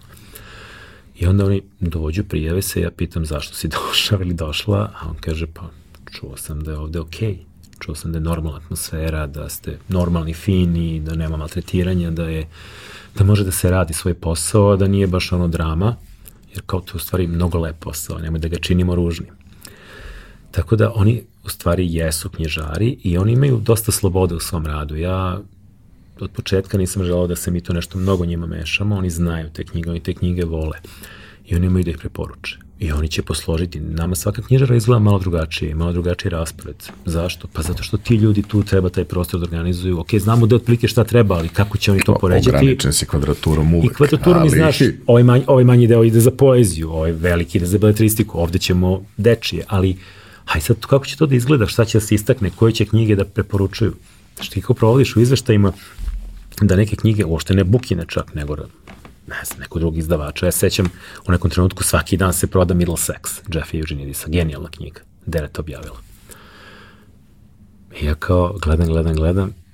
I 1.18 1.26
onda 1.26 1.44
oni 1.44 1.62
dođu, 1.80 2.24
prijave 2.24 2.62
se, 2.62 2.80
ja 2.80 2.90
pitam 2.90 3.26
zašto 3.26 3.54
si 3.54 3.68
došao 3.88 4.20
ili 4.20 4.34
došla, 4.34 4.92
a 5.00 5.08
on 5.08 5.16
kaže, 5.20 5.46
pa 5.46 5.70
čuo 6.12 6.36
sam 6.36 6.64
da 6.64 6.70
je 6.70 6.78
ovde 6.78 7.00
okej. 7.00 7.32
Okay. 7.32 7.38
Čuo 7.78 7.94
sam 7.94 8.12
da 8.12 8.18
je 8.18 8.22
normalna 8.22 8.58
atmosfera, 8.58 9.26
da 9.26 9.48
ste 9.48 9.78
normalni, 9.88 10.34
fini, 10.34 11.00
da 11.00 11.14
nema 11.14 11.36
maltretiranja, 11.36 12.10
da 12.10 12.28
je 12.28 12.48
da 13.14 13.24
može 13.24 13.44
da 13.44 13.52
se 13.52 13.70
radi 13.70 13.94
svoj 13.94 14.14
posao, 14.14 14.76
da 14.76 14.88
nije 14.88 15.06
baš 15.06 15.32
ono 15.32 15.48
drama, 15.48 15.96
jer 16.54 16.62
kao 16.66 16.80
to 16.80 16.92
u 16.94 16.98
stvari 16.98 17.26
mnogo 17.26 17.58
lep 17.58 17.76
posao, 17.80 18.18
nemoj 18.18 18.40
da 18.40 18.48
ga 18.48 18.58
činimo 18.58 18.94
ružnim. 18.94 19.30
Tako 20.50 20.76
da 20.76 20.92
oni 20.94 21.22
u 21.46 21.50
stvari 21.50 21.94
jesu 21.94 22.28
knjižari 22.28 22.98
i 23.02 23.18
oni 23.18 23.32
imaju 23.32 23.60
dosta 23.64 23.92
slobode 23.92 24.34
u 24.34 24.40
svom 24.40 24.66
radu. 24.66 24.96
Ja 24.96 25.40
od 26.20 26.30
početka 26.30 26.78
nisam 26.78 27.04
želao 27.04 27.26
da 27.26 27.36
se 27.36 27.50
mi 27.50 27.60
to 27.60 27.72
nešto 27.72 27.98
mnogo 27.98 28.24
njima 28.24 28.46
mešamo, 28.46 28.96
oni 28.96 29.10
znaju 29.10 29.50
te 29.52 29.64
knjige, 29.64 29.90
oni 29.90 30.00
te 30.00 30.14
knjige 30.14 30.44
vole 30.44 30.78
i 31.46 31.56
oni 31.56 31.66
imaju 31.66 31.84
da 31.84 31.90
ih 31.90 31.98
preporuče. 31.98 32.56
I 32.78 32.92
oni 32.92 33.08
će 33.08 33.22
posložiti. 33.22 33.80
Nama 33.80 34.14
svaka 34.14 34.42
knjižara 34.42 34.76
izgleda 34.76 34.98
malo 34.98 35.18
drugačije, 35.18 35.74
malo 35.74 35.92
drugačiji 35.92 36.30
raspored. 36.30 36.76
Zašto? 37.04 37.48
Pa 37.52 37.62
zato 37.62 37.82
što 37.82 37.96
ti 37.96 38.14
ljudi 38.14 38.42
tu 38.42 38.62
treba 38.62 38.88
taj 38.88 39.04
prostor 39.04 39.40
da 39.40 39.44
organizuju. 39.44 40.00
Ok, 40.00 40.14
znamo 40.14 40.46
da 40.46 40.56
otplike 40.56 40.88
šta 40.88 41.04
treba, 41.04 41.34
ali 41.34 41.48
kako 41.48 41.78
će 41.78 41.92
oni 41.92 42.00
to 42.00 42.18
poređati? 42.20 42.56
Ograničen 42.56 42.92
si 42.92 43.06
kvadraturom 43.06 43.74
uvek. 43.74 43.90
I 43.90 43.94
kvadraturom 43.94 44.42
ali... 44.42 44.50
znaš, 44.50 44.78
ovaj 45.06 45.22
manji, 45.22 45.44
ovaj 45.46 45.64
manji 45.64 45.86
deo 45.86 46.04
ide 46.04 46.20
za 46.20 46.30
poeziju, 46.30 46.90
ovaj 46.90 47.12
veliki 47.12 47.58
ide 47.58 47.66
za 47.66 47.78
beletristiku, 47.78 48.38
ovde 48.38 48.58
ćemo 48.58 49.02
dečije, 49.16 49.64
ali 49.68 49.96
haj 50.46 50.60
sad 50.60 50.80
kako 50.80 51.06
će 51.06 51.16
to 51.16 51.26
da 51.26 51.34
izgleda, 51.34 51.66
šta 51.66 51.84
će 51.84 51.98
da 51.98 52.06
se 52.06 52.14
istakne, 52.14 52.50
koje 52.50 52.72
će 52.72 52.86
knjige 52.86 53.16
da 53.16 53.24
preporučuju. 53.24 53.94
Što 54.40 54.54
ti 54.54 54.62
kao 54.62 54.74
provodiš 54.74 55.16
u 55.16 55.20
izveštajima 55.20 55.72
da 56.60 56.76
neke 56.76 56.96
knjige, 56.96 57.24
uopšte 57.24 57.54
ne 57.54 57.64
bukine 57.64 58.04
čak, 58.08 58.34
nego 58.34 58.56
ne 59.26 59.44
znam, 59.44 59.60
neko 59.60 59.78
drugi 59.78 59.98
izdavača. 59.98 60.46
Ja 60.46 60.52
sećam, 60.52 60.86
u 61.28 61.32
nekom 61.32 61.50
trenutku 61.50 61.82
svaki 61.82 62.16
dan 62.16 62.32
se 62.32 62.46
proda 62.46 62.74
Middlesex, 62.74 63.40
Jeffa 63.54 63.76
Eugenidisa, 63.76 64.28
genijalna 64.28 64.68
knjiga. 64.70 65.00
Deret 65.26 65.58
objavila. 65.58 65.96
I 68.00 68.04
ja 68.04 68.14
kao 68.14 68.58
gledam, 68.62 68.86
gledam, 68.86 69.14
gledam 69.14 69.65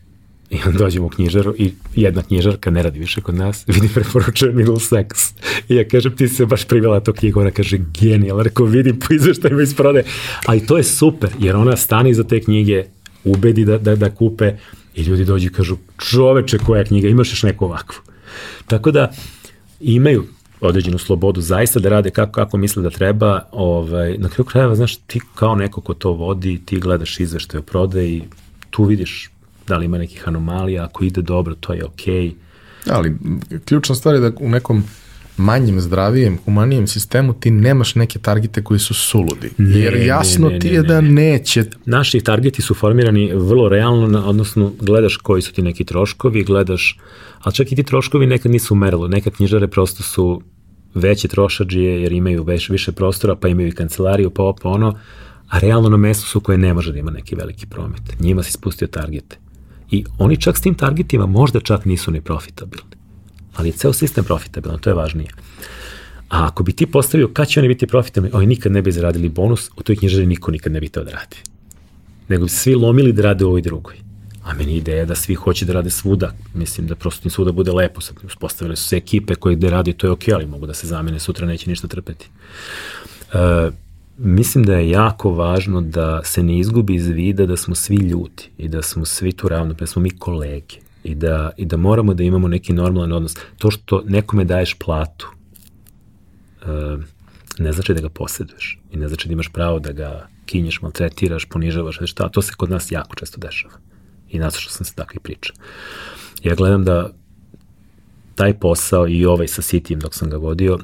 i 0.53 0.59
onda 0.67 0.79
dođem 0.79 1.05
u 1.05 1.09
knjižaru 1.09 1.55
i 1.59 1.73
jedna 1.95 2.23
knjižarka 2.23 2.71
ne 2.71 2.83
radi 2.83 2.99
više 2.99 3.21
kod 3.21 3.35
nas, 3.35 3.65
vidi 3.67 3.89
preporučuje 3.95 4.53
Middlesex. 4.53 5.35
I 5.69 5.77
ja 5.77 5.89
kažem, 5.89 6.17
ti 6.17 6.29
se 6.29 6.47
baš 6.47 6.65
privela 6.65 7.01
to 7.01 7.13
knjigu, 7.13 7.41
ona 7.41 7.51
kaže, 7.51 7.79
genijal, 8.01 8.41
rekao, 8.41 8.67
vidim 8.67 8.99
po 8.99 9.15
izveštajima 9.15 9.63
iz 9.63 9.75
prode. 9.75 10.05
Ali 10.47 10.67
to 10.67 10.77
je 10.77 10.85
super, 10.85 11.31
jer 11.39 11.57
ona 11.57 11.77
stani 11.77 12.15
za 12.15 12.25
te 12.25 12.41
knjige, 12.41 12.85
ubedi 13.25 13.65
da, 13.65 13.79
da, 13.79 13.97
da 13.97 14.11
kupe 14.11 14.53
i 14.95 15.03
ljudi 15.03 15.25
dođu 15.25 15.47
i 15.47 15.53
kažu, 15.53 15.77
čoveče, 15.99 16.59
koja 16.59 16.85
knjiga, 16.85 17.09
imaš 17.09 17.31
još 17.31 17.43
neku 17.43 17.65
ovakvu. 17.65 18.01
Tako 18.67 18.91
da, 18.91 19.13
imaju 19.81 20.25
određenu 20.61 20.99
slobodu 20.99 21.41
zaista 21.41 21.81
da 21.81 21.89
rade 21.89 22.11
kako, 22.11 22.33
kako 22.33 22.57
misle 22.57 22.83
da 22.83 22.91
treba. 22.91 23.41
Ovaj, 23.53 24.19
na 24.19 24.29
kraju 24.29 24.45
krajeva, 24.45 24.75
znaš, 24.75 24.97
ti 24.97 25.21
kao 25.35 25.55
neko 25.55 25.81
ko 25.81 25.95
to 25.95 26.13
vodi, 26.13 26.61
ti 26.67 26.81
gledaš 26.81 27.21
izveštaj 27.21 27.59
o 27.59 27.63
prodaji, 27.63 28.23
tu 28.71 28.85
vidiš 28.85 29.32
da 29.69 29.77
li 29.77 29.85
ima 29.85 29.99
nekih 29.99 30.29
anomalija, 30.29 30.85
ako 30.85 31.05
ide 31.05 31.23
dobro, 31.23 31.55
to 31.55 31.73
je 31.73 31.85
okej. 31.85 32.15
Okay. 32.15 32.33
Ali 32.91 33.17
ključna 33.65 33.95
stvar 33.95 34.15
je 34.15 34.21
da 34.21 34.33
u 34.41 34.49
nekom 34.49 34.85
manjem, 35.37 35.81
zdravijem, 35.81 36.39
humanijem 36.45 36.87
sistemu 36.87 37.35
ti 37.35 37.51
nemaš 37.51 37.95
neke 37.95 38.19
targete 38.19 38.65
koji 38.65 38.81
su 38.81 38.95
suludi. 38.95 39.51
Ne, 39.59 39.79
jer 39.79 39.95
jasno 40.07 40.49
ne, 40.49 40.55
ne, 40.55 40.61
ti 40.61 40.69
je 40.69 40.83
da 40.83 41.01
neće. 41.01 41.65
Naši 41.85 42.21
targeti 42.21 42.63
su 42.63 42.75
formirani 42.75 43.33
vrlo 43.35 43.69
realno, 43.69 44.27
odnosno 44.27 44.73
gledaš 44.81 45.17
koji 45.17 45.43
su 45.43 45.53
ti 45.53 45.63
neki 45.63 45.85
troškovi, 45.85 46.45
gledaš, 46.45 46.99
ali 47.41 47.55
čak 47.55 47.73
i 47.73 47.77
ti 47.77 47.83
troškovi 47.83 48.27
nekad 48.27 48.53
nisu 48.53 48.75
merilo. 48.75 49.09
Neka 49.09 49.31
knjižare 49.31 49.69
prosto 49.69 50.03
su 50.03 50.43
veće 50.95 51.29
trošađije 51.29 52.03
jer 52.03 52.13
imaju 52.13 52.43
već 52.43 52.69
više 52.69 52.93
prostora, 52.93 53.37
pa 53.37 53.49
imaju 53.49 53.69
i 53.69 53.73
kancelariju, 53.73 54.31
pa 54.31 54.43
opa 54.43 54.69
ono, 54.69 54.99
a 55.49 55.59
realno 55.59 55.89
na 55.89 55.97
mestu 55.97 56.27
su 56.27 56.41
koje 56.41 56.59
ne 56.59 56.75
može 56.75 56.93
da 56.93 56.99
ima 56.99 57.11
neki 57.11 57.35
veliki 57.35 57.67
promet. 57.67 58.21
Njima 58.21 58.43
si 58.43 58.53
spustio 58.53 58.89
targete. 58.89 59.37
I 59.93 60.05
oni 60.19 60.37
čak 60.37 60.59
s 60.59 60.61
tim 60.61 60.75
targetima 60.75 61.27
možda 61.27 61.61
čak 61.61 61.85
nisu 61.85 62.11
ni 62.11 62.21
profitabilni 62.21 63.03
ali 63.55 63.69
je 63.69 63.73
ceo 63.73 63.93
sistem 63.93 64.25
profitabilan, 64.25 64.79
to 64.79 64.91
je 64.91 64.95
važnije. 64.95 65.29
A 66.29 66.47
ako 66.47 66.63
bi 66.63 66.73
ti 66.73 66.87
postavio 66.87 67.29
kad 67.29 67.49
će 67.49 67.61
oni 67.61 67.69
biti 67.69 67.87
profitabilni, 67.87 68.37
oni 68.37 68.47
nikad 68.47 68.73
ne 68.73 68.83
bi 68.83 68.93
zaradili 68.93 69.29
bonus, 69.29 69.71
u 69.77 69.83
toj 69.83 69.97
knjižari 69.97 70.27
niko 70.27 70.51
nikad 70.51 70.73
ne 70.73 70.81
bi 70.81 70.89
to 70.89 71.05
da 71.05 71.11
radi. 71.11 71.37
Nego 72.29 72.45
bi 72.45 72.51
se 72.51 72.57
svi 72.57 72.75
lomili 72.75 73.13
da 73.13 73.23
rade 73.23 73.45
u 73.45 73.49
ovoj 73.49 73.63
drugoj. 73.63 73.95
A 74.45 74.55
meni 74.55 74.77
ideja 74.77 75.05
da 75.05 75.15
svi 75.15 75.35
hoće 75.35 75.65
da 75.65 75.73
rade 75.73 75.91
svuda. 75.91 76.33
Mislim 76.55 76.87
da 76.87 76.95
prosto 76.95 77.27
im 77.27 77.31
svuda 77.31 77.53
bude 77.53 77.73
lepo. 77.73 78.01
Sad 78.01 78.17
uspostavili 78.25 78.77
su 78.77 78.89
se 78.89 78.97
ekipe 78.97 79.35
koje 79.35 79.57
gde 79.57 79.71
radi, 79.71 79.93
to 79.93 80.07
je 80.07 80.11
ok, 80.11 80.23
ali 80.35 80.47
mogu 80.47 80.67
da 80.67 80.75
se 80.75 80.87
zamene, 80.87 81.19
sutra 81.19 81.47
neće 81.47 81.71
ništa 81.71 81.89
trpeti. 81.89 82.29
E, 83.33 83.71
mislim 84.19 84.65
da 84.65 84.75
je 84.75 84.91
jako 84.91 85.31
važno 85.31 85.81
da 85.81 86.25
se 86.25 86.43
ne 86.43 86.59
izgubi 86.59 86.95
iz 86.95 87.07
vida 87.07 87.47
da 87.47 87.57
smo 87.57 87.75
svi 87.75 87.97
ljudi 87.97 88.43
i 88.59 88.69
da 88.69 88.83
smo 88.83 89.05
svi 89.05 89.33
tu 89.33 89.49
ravno, 89.49 89.75
da 89.75 89.87
smo 89.87 90.03
mi 90.03 90.11
kolege 90.11 90.77
i 91.05 91.15
da, 91.15 91.51
i 91.57 91.67
da 91.67 91.77
moramo 91.77 92.15
da 92.15 92.23
imamo 92.23 92.49
neki 92.49 92.73
normalan 92.73 93.13
odnos. 93.13 93.35
To 93.59 93.71
što 93.71 94.03
nekome 94.07 94.45
daješ 94.45 94.75
platu, 94.75 95.29
uh, 96.63 97.01
ne 97.59 97.73
znači 97.73 97.95
da 97.95 98.01
ga 98.01 98.09
posjeduješ 98.09 98.79
i 98.93 98.97
ne 98.97 99.09
znači 99.09 99.29
da 99.29 99.33
imaš 99.33 99.49
pravo 99.53 99.79
da 99.79 99.93
ga 99.93 100.29
kinješ, 100.47 100.83
maltretiraš, 100.83 101.45
ponižavaš, 101.45 101.99
šta, 102.05 102.29
to 102.29 102.43
se 102.43 102.53
kod 102.57 102.71
nas 102.71 102.93
jako 102.93 103.15
često 103.15 103.41
dešava. 103.41 103.75
I 104.31 104.41
što 104.51 104.71
sam 104.71 104.87
se 104.87 104.95
takvih 104.95 105.21
priča. 105.21 105.53
Ja 106.43 106.55
gledam 106.55 106.85
da 106.85 107.11
taj 108.35 108.59
posao 108.59 109.09
i 109.09 109.25
ovaj 109.25 109.49
sa 109.49 109.63
Sitijem 109.63 110.01
dok 110.01 110.15
sam 110.15 110.31
ga 110.31 110.37
vodio, 110.37 110.79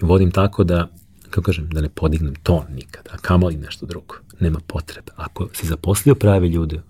vodim 0.00 0.30
tako 0.30 0.64
da, 0.64 0.88
kako 1.34 1.44
kažem, 1.44 1.68
da 1.68 1.80
ne 1.80 1.88
podignem 1.88 2.34
ton 2.34 2.64
nikada, 2.74 3.10
a 3.12 3.18
kamali 3.18 3.56
nešto 3.56 3.86
drugo. 3.86 4.14
Nema 4.40 4.60
potrebe. 4.66 5.12
Ako 5.16 5.48
si 5.52 5.66
zaposlio 5.66 6.14
prave 6.14 6.48
ljude, 6.48 6.80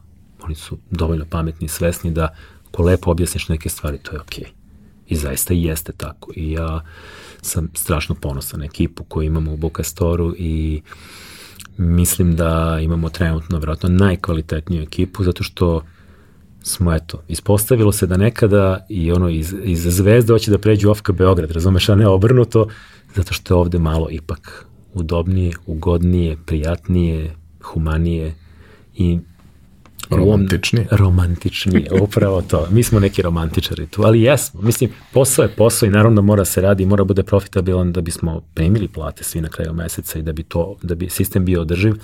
oni 0.43 0.55
su 0.55 0.79
dovoljno 0.91 1.25
pametni 1.31 1.65
i 1.65 1.69
svesni 1.69 2.11
da 2.11 2.35
ako 2.69 2.83
lepo 2.83 3.11
objasniš 3.11 3.49
neke 3.49 3.69
stvari, 3.69 3.99
to 3.99 4.12
je 4.12 4.21
okej. 4.21 4.45
Okay. 4.45 4.49
I 5.09 5.16
zaista 5.16 5.55
jeste 5.55 5.93
tako. 5.93 6.33
I 6.37 6.53
ja 6.53 6.81
sam 7.43 7.71
strašno 7.75 8.15
ponosan 8.15 8.61
na 8.61 8.66
ekipu 8.66 9.05
koju 9.05 9.27
imamo 9.27 9.53
u 9.53 9.57
Bokastoru 9.57 10.35
i 10.39 10.83
mislim 11.77 12.37
da 12.37 12.79
imamo 12.83 13.09
trenutno 13.09 13.59
vjerojatno 13.59 13.89
najkvalitetniju 13.89 14.83
ekipu 14.83 15.25
zato 15.25 15.43
što 15.43 15.83
smo 16.62 16.95
eto, 16.95 17.23
ispostavilo 17.29 17.93
se 17.93 18.07
da 18.07 18.16
nekada 18.16 18.87
i 18.89 19.12
ono 19.12 19.29
iz, 19.29 19.55
iz 19.62 19.87
zvezde 19.97 20.33
hoće 20.33 20.51
da 20.51 20.59
pređu 20.59 20.91
ofka 20.91 21.12
Beograd, 21.12 21.51
razumeš, 21.51 21.89
a 21.89 21.95
ne 21.95 22.07
obrnuto, 22.07 22.69
zato 23.15 23.35
što 23.35 23.55
je 23.55 23.59
ovde 23.59 23.78
malo 23.78 24.09
ipak 24.11 24.66
udobnije, 24.95 25.53
ugodnije, 25.66 26.36
prijatnije, 26.47 27.35
humanije 27.62 28.35
i 28.95 29.19
Romantični. 30.11 30.86
Romantični, 30.91 31.86
upravo 32.01 32.43
to. 32.43 32.69
Mi 32.70 32.82
smo 32.82 33.01
neki 33.01 33.23
romantičari 33.23 33.86
tu, 33.86 34.03
ali 34.03 34.23
jesmo. 34.23 34.61
Mislim, 34.61 34.91
posao 35.12 35.43
je 35.43 35.49
posao 35.49 35.86
i 35.86 35.91
naravno 35.91 36.23
mora 36.23 36.45
se 36.45 36.61
radi, 36.61 36.86
mora 36.86 37.05
bude 37.05 37.23
profitabilan 37.23 37.93
da 37.93 38.01
bismo 38.01 38.41
primili 38.55 38.89
plate 38.89 39.24
svi 39.24 39.41
na 39.41 39.49
kraju 39.49 39.73
meseca 39.73 40.19
i 40.19 40.23
da 40.23 40.32
bi, 40.32 40.43
to, 40.43 40.77
da 40.82 40.95
bi 40.95 41.09
sistem 41.09 41.45
bio 41.45 41.61
održiv. 41.61 41.95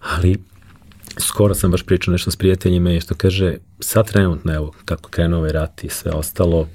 Ali 0.00 0.36
skoro 1.18 1.54
sam 1.54 1.70
baš 1.70 1.82
pričao 1.82 2.12
nešto 2.12 2.30
s 2.30 2.36
prijateljima 2.36 2.92
i 2.92 3.00
što 3.00 3.14
kaže, 3.14 3.56
sad 3.80 4.08
trenutno, 4.08 4.54
evo, 4.54 4.72
kako 4.84 5.10
krenuo 5.10 5.38
ovaj 5.38 5.52
rat 5.52 5.84
i 5.84 5.88
sve 5.88 6.12
ostalo, 6.12 6.68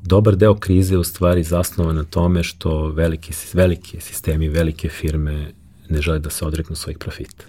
dobar 0.00 0.36
deo 0.36 0.54
krize 0.54 0.98
u 0.98 1.04
stvari 1.04 1.42
zasnova 1.42 1.92
na 1.92 2.04
tome 2.04 2.42
što 2.42 2.88
veliki, 2.88 3.32
velike 3.52 4.00
sistemi, 4.00 4.48
velike 4.48 4.88
firme 4.88 5.52
ne 5.88 6.02
žele 6.02 6.18
da 6.18 6.30
se 6.30 6.44
odreknu 6.44 6.76
svojih 6.76 6.98
profita. 6.98 7.44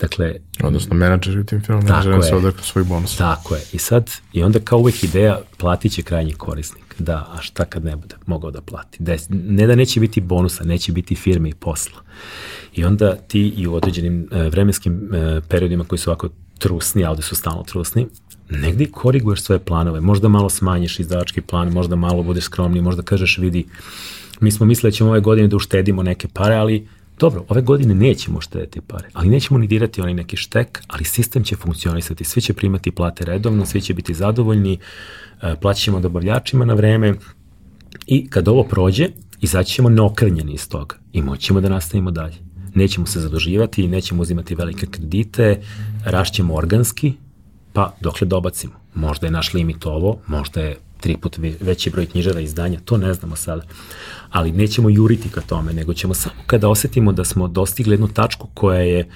Dakle, 0.00 0.34
Odnosno, 0.62 0.94
menadžeri 0.94 1.40
u 1.40 1.44
tim 1.44 1.60
firmama 1.60 1.96
ne 1.96 2.02
žele 2.02 2.16
da 2.16 2.22
se 2.22 2.36
odreknu 2.36 2.62
svojih 2.62 2.88
bonusa. 2.88 3.18
Tako 3.18 3.54
je. 3.54 3.62
I 3.72 3.78
sad, 3.78 4.10
i 4.32 4.42
onda 4.42 4.58
kao 4.58 4.78
uvek 4.78 5.04
ideja, 5.04 5.40
platit 5.56 5.92
će 5.92 6.02
krajnji 6.02 6.32
korisnik. 6.32 6.94
Da, 6.98 7.16
a 7.16 7.40
šta 7.40 7.64
kad 7.64 7.84
ne 7.84 7.96
bude 7.96 8.16
mogao 8.26 8.50
da 8.50 8.60
plati? 8.60 9.02
Da, 9.02 9.16
ne 9.30 9.66
da 9.66 9.74
neće 9.74 10.00
biti 10.00 10.20
bonusa, 10.20 10.64
neće 10.64 10.92
biti 10.92 11.14
firme 11.14 11.48
i 11.48 11.54
posla. 11.54 12.00
I 12.74 12.84
onda 12.84 13.16
ti 13.16 13.48
i 13.48 13.66
u 13.66 13.74
određenim 13.74 14.28
e, 14.32 14.48
vremenskim 14.48 15.14
e, 15.14 15.40
periodima 15.48 15.84
koji 15.84 15.98
su 15.98 16.10
ovako 16.10 16.28
trusni, 16.58 17.04
a 17.04 17.10
ovde 17.10 17.22
su 17.22 17.36
stalno 17.36 17.62
trusni, 17.62 18.06
negde 18.50 18.86
koriguješ 18.86 19.42
svoje 19.42 19.58
planove, 19.58 20.00
možda 20.00 20.28
malo 20.28 20.50
smanjiš 20.50 20.98
izdavački 20.98 21.40
plan, 21.40 21.72
možda 21.72 21.96
malo 21.96 22.22
budeš 22.22 22.44
skromniji, 22.44 22.82
možda 22.82 23.02
kažeš 23.02 23.38
vidi, 23.38 23.64
mi 24.40 24.50
smo 24.50 24.66
mislili 24.66 24.90
da 24.90 24.96
ćemo 24.96 25.10
ove 25.10 25.20
godine 25.20 25.48
da 25.48 25.56
uštedimo 25.56 26.02
neke 26.02 26.28
pare, 26.28 26.54
ali 26.54 26.88
dobro, 27.18 27.44
ove 27.48 27.62
godine 27.62 27.94
nećemo 27.94 28.40
štediti 28.40 28.80
pare, 28.80 29.08
ali 29.12 29.28
nećemo 29.28 29.58
ni 29.58 29.66
dirati 29.66 30.00
onaj 30.00 30.14
neki 30.14 30.36
štek, 30.36 30.82
ali 30.86 31.04
sistem 31.04 31.44
će 31.44 31.56
funkcionisati, 31.56 32.24
svi 32.24 32.40
će 32.40 32.52
primati 32.52 32.90
plate 32.90 33.24
redovno, 33.24 33.66
svi 33.66 33.80
će 33.80 33.94
biti 33.94 34.14
zadovoljni, 34.14 34.78
e, 35.42 35.54
plaćamo 35.60 36.00
dobavljačima 36.00 36.64
na 36.64 36.74
vreme 36.74 37.14
i 38.06 38.30
kad 38.30 38.48
ovo 38.48 38.64
prođe, 38.64 39.08
izaći 39.40 39.74
ćemo 39.74 39.88
neokrnjeni 39.88 40.52
iz 40.52 40.68
toga 40.68 40.96
i 41.12 41.22
moćemo 41.22 41.60
da 41.60 41.68
nastavimo 41.68 42.10
dalje. 42.10 42.36
Nećemo 42.74 43.06
se 43.06 43.20
zaduživati, 43.20 43.88
nećemo 43.88 44.22
uzimati 44.22 44.54
velike 44.54 44.86
kredite, 44.86 45.62
rašćemo 46.04 46.54
organski, 46.54 47.12
pa 47.72 47.94
dokle 48.00 48.26
dobacimo. 48.26 48.72
Možda 48.94 49.26
je 49.26 49.30
naš 49.30 49.54
limit 49.54 49.86
ovo, 49.86 50.18
možda 50.26 50.60
je 50.60 50.78
tri 51.00 51.16
put 51.16 51.38
veći 51.60 51.90
broj 51.90 52.06
knjižara 52.06 52.40
izdanja, 52.40 52.80
to 52.84 52.96
ne 52.96 53.14
znamo 53.14 53.36
sada. 53.36 53.62
Ali 54.30 54.52
nećemo 54.52 54.90
juriti 54.90 55.28
ka 55.28 55.40
tome, 55.40 55.72
nego 55.72 55.94
ćemo 55.94 56.14
samo 56.14 56.34
kada 56.46 56.68
osetimo 56.68 57.12
da 57.12 57.24
smo 57.24 57.48
dostigli 57.48 57.92
jednu 57.92 58.08
tačku 58.08 58.48
koja 58.54 58.80
je 58.80 59.08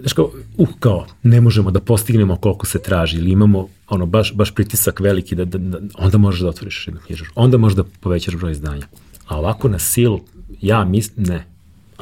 znaš 0.00 0.12
kao, 0.12 0.30
uh, 0.56 0.68
kao, 0.80 1.06
ne 1.22 1.40
možemo 1.40 1.70
da 1.70 1.80
postignemo 1.80 2.36
koliko 2.36 2.66
se 2.66 2.82
traži 2.82 3.18
ili 3.18 3.30
imamo 3.30 3.68
ono, 3.88 4.06
baš, 4.06 4.34
baš 4.34 4.54
pritisak 4.54 5.00
veliki, 5.00 5.34
da, 5.34 5.44
da, 5.44 5.58
da, 5.58 5.78
onda 5.98 6.18
možeš 6.18 6.40
da 6.40 6.48
otvoriš 6.48 6.88
jednu 6.88 7.00
knjižaru, 7.06 7.30
onda 7.34 7.58
možeš 7.58 7.76
da 7.76 7.84
povećaš 7.84 8.34
broj 8.34 8.52
izdanja. 8.52 8.86
A 9.26 9.38
ovako 9.38 9.68
na 9.68 9.78
silu, 9.78 10.20
ja 10.60 10.84
mislim, 10.84 11.26
ne, 11.26 11.46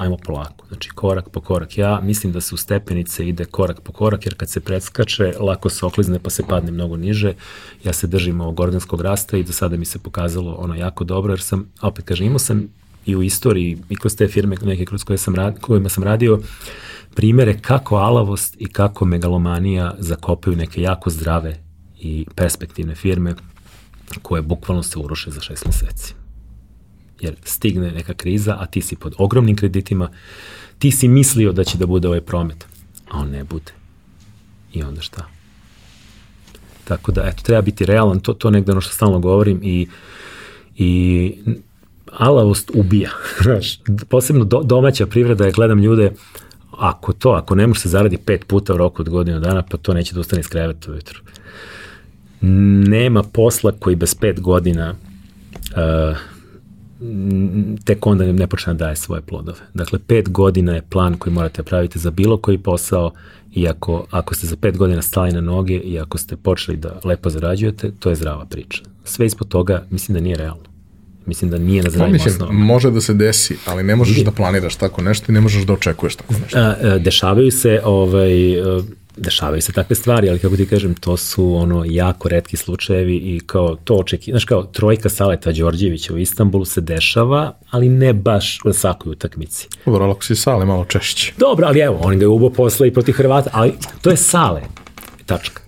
ajmo 0.01 0.17
polako, 0.17 0.67
znači 0.69 0.91
korak 0.91 1.29
po 1.29 1.41
korak. 1.41 1.79
Ja 1.79 2.01
mislim 2.03 2.33
da 2.33 2.41
se 2.41 2.55
u 2.55 2.59
stepenice 2.59 3.29
ide 3.29 3.45
korak 3.45 3.81
po 3.81 3.93
korak, 3.93 4.27
jer 4.27 4.37
kad 4.37 4.51
se 4.51 4.61
predskače, 4.61 5.33
lako 5.41 5.69
se 5.69 5.87
oklizne 5.87 6.19
pa 6.19 6.31
se 6.31 6.43
padne 6.49 6.71
mnogo 6.71 6.97
niže. 6.97 7.35
Ja 7.85 7.93
se 7.93 8.07
držim 8.07 8.41
ovog 8.41 8.61
organskog 8.61 9.01
rasta 9.01 9.37
i 9.37 9.43
do 9.43 9.53
sada 9.53 9.77
mi 9.77 9.85
se 9.85 9.99
pokazalo 9.99 10.55
ono 10.55 10.75
jako 10.75 11.05
dobro, 11.05 11.33
jer 11.33 11.41
sam, 11.41 11.73
opet 11.83 12.05
kažem, 12.05 12.27
imao 12.27 12.39
sam 12.39 12.69
i 13.07 13.17
u 13.17 13.23
istoriji 13.23 13.79
i 13.89 13.97
kroz 13.97 14.17
te 14.17 14.29
firme 14.29 14.57
neke 14.63 14.85
kroz 14.85 15.05
koje 15.05 15.19
sam 15.19 15.35
rad, 15.35 15.61
kojima 15.61 15.89
sam 15.89 16.05
radio 16.05 16.41
primere 17.15 17.59
kako 17.59 17.97
alavost 17.97 18.57
i 18.59 18.67
kako 18.67 19.05
megalomanija 19.05 19.95
zakopaju 19.99 20.57
neke 20.57 20.83
jako 20.83 21.11
zdrave 21.11 21.61
i 21.99 22.27
perspektivne 22.35 22.95
firme 22.95 23.35
koje 24.23 24.43
bukvalno 24.43 24.83
se 24.83 24.99
uruše 24.99 25.31
za 25.31 25.41
šest 25.41 25.67
meseci 25.67 26.20
jer 27.21 27.35
stigne 27.45 27.91
neka 27.91 28.15
kriza, 28.15 28.57
a 28.61 28.67
ti 28.67 28.81
si 28.81 28.97
pod 28.97 29.15
ogromnim 29.19 29.57
kreditima, 29.57 30.11
ti 30.79 30.91
si 30.91 31.09
mislio 31.09 31.53
da 31.53 31.65
će 31.65 31.79
da 31.79 31.87
bude 31.87 32.09
ovaj 32.09 32.21
promet, 32.21 32.67
a 33.11 33.19
on 33.19 33.31
ne 33.31 33.45
bude. 33.45 33.73
I 34.73 34.83
onda 34.83 35.01
šta? 35.01 35.27
Tako 36.85 37.13
da, 37.13 37.23
eto, 37.27 37.43
treba 37.43 37.63
biti 37.63 37.87
realan, 37.87 38.21
to, 38.21 38.33
to 38.33 38.51
negde 38.51 38.73
ono 38.73 38.81
što 38.81 38.93
stalno 38.93 39.19
govorim 39.19 39.61
i, 39.63 39.87
i 40.77 41.33
alavost 42.13 42.71
ubija. 42.75 43.11
Posebno 44.11 44.45
do, 44.45 44.63
domaća 44.63 45.07
privreda, 45.07 45.45
ja 45.45 45.51
gledam 45.51 45.79
ljude, 45.79 46.13
ako 46.71 47.13
to, 47.13 47.31
ako 47.31 47.55
ne 47.55 47.67
može 47.67 47.81
se 47.81 47.89
zaradi 47.89 48.17
pet 48.17 48.47
puta 48.47 48.75
u 48.75 48.77
roku 48.77 49.03
od 49.03 49.09
godinu 49.09 49.41
dana, 49.41 49.63
pa 49.63 49.77
to 49.77 49.95
neće 49.95 50.15
da 50.15 50.21
ustane 50.21 50.41
iz 50.41 50.49
kreveta 50.49 50.93
ujutru. 50.93 51.21
Nema 52.89 53.23
posla 53.23 53.73
koji 53.73 53.97
bez 53.97 54.15
pet 54.15 54.41
godina 54.41 54.95
uh, 55.71 56.17
tek 57.85 58.07
onda 58.07 58.33
ne 58.33 58.47
počne 58.47 58.75
da 58.75 58.79
daje 58.85 58.97
svoje 58.97 59.23
plodove. 59.23 59.59
Dakle, 59.75 59.99
pet 60.07 60.31
godina 60.31 60.75
je 60.75 60.83
plan 60.83 61.17
koji 61.17 61.33
morate 61.33 61.63
praviti 61.63 61.99
za 61.99 62.11
bilo 62.11 62.37
koji 62.37 62.59
posao 62.59 63.11
i 63.55 63.69
ako, 63.69 64.07
ako 64.11 64.35
ste 64.35 64.47
za 64.47 64.57
pet 64.57 64.77
godina 64.77 65.03
stali 65.03 65.33
na 65.33 65.41
noge 65.41 65.75
i 65.77 65.99
ako 65.99 66.19
ste 66.19 66.37
počeli 66.37 66.77
da 66.77 67.01
lepo 67.05 67.31
zarađujete, 67.31 67.91
to 67.99 68.11
je 68.11 68.17
zdrava 68.17 68.45
priča. 68.45 68.83
Sve 69.05 69.27
ispod 69.27 69.49
toga 69.49 69.85
mislim 69.91 70.15
da 70.15 70.21
nije 70.21 70.37
realno. 70.37 70.71
Mislim 71.27 71.51
da 71.51 71.59
nije 71.59 71.83
na 71.83 71.91
zdravim 71.91 72.13
mislim, 72.13 72.35
osnovama. 72.35 72.59
Može 72.59 72.91
da 72.91 73.01
se 73.01 73.15
desi, 73.15 73.57
ali 73.67 73.83
ne 73.83 73.97
možeš 73.97 74.25
da 74.25 74.31
planiraš 74.31 74.77
tako 74.77 75.03
nešto 75.03 75.33
i 75.33 75.35
ne 75.35 75.41
možeš 75.41 75.63
da 75.63 75.73
očekuješ 75.73 76.17
tako 76.17 76.35
nešto. 76.43 76.59
A, 76.59 76.75
a, 76.83 76.99
dešavaju 76.99 77.51
se 77.51 77.81
ovaj, 77.85 78.61
dešavaju 79.17 79.63
se 79.63 79.73
takve 79.73 79.97
stvari, 79.97 80.29
ali 80.29 80.39
kako 80.39 80.57
ti 80.57 80.67
kažem, 80.67 80.95
to 80.95 81.17
su 81.17 81.55
ono 81.55 81.85
jako 81.87 82.29
redki 82.29 82.57
slučajevi 82.57 83.17
i 83.17 83.41
kao 83.47 83.77
to 83.85 83.95
očeki, 83.95 84.31
znaš 84.31 84.45
kao 84.45 84.63
trojka 84.63 85.09
Saleta 85.09 85.53
Đorđevića 85.53 86.15
u 86.15 86.19
Istanbulu 86.19 86.65
se 86.65 86.81
dešava, 86.81 87.53
ali 87.71 87.89
ne 87.89 88.13
baš 88.13 88.61
u 88.65 88.73
svakoj 88.73 89.11
utakmici. 89.11 89.69
Dobro, 89.87 90.11
ako 90.11 90.25
si 90.25 90.37
Sale 90.37 90.65
malo 90.65 90.85
češće. 90.85 91.33
Dobro, 91.39 91.67
ali 91.67 91.81
evo, 91.81 91.99
on 92.03 92.19
ga 92.19 92.25
je 92.25 92.29
ubo 92.29 92.51
posle 92.51 92.89
i 92.89 92.93
protiv 92.93 93.13
Hrvata, 93.13 93.51
ali 93.53 93.73
to 94.03 94.11
je 94.11 94.17
Sale, 94.17 94.63
tačka. 95.27 95.63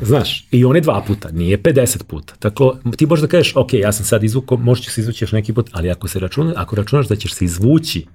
Znaš, 0.00 0.46
i 0.50 0.64
on 0.64 0.76
je 0.76 0.82
dva 0.82 1.04
puta, 1.06 1.30
nije 1.30 1.62
50 1.62 2.02
puta. 2.02 2.34
Tako, 2.38 2.76
ti 2.96 3.06
možeš 3.06 3.22
da 3.22 3.28
kažeš, 3.28 3.56
ok, 3.56 3.72
ja 3.72 3.92
sam 3.92 4.04
sad 4.04 4.24
izvukao, 4.24 4.58
možeš 4.58 4.88
se 4.88 5.00
izvući 5.00 5.24
još 5.24 5.32
neki 5.32 5.52
put, 5.52 5.70
ali 5.72 5.90
ako 5.90 6.08
se 6.08 6.18
računa, 6.18 6.52
ako 6.56 6.76
računaš 6.76 7.08
da 7.08 7.16
ćeš 7.16 7.34
se 7.34 7.44
izvući 7.44 8.06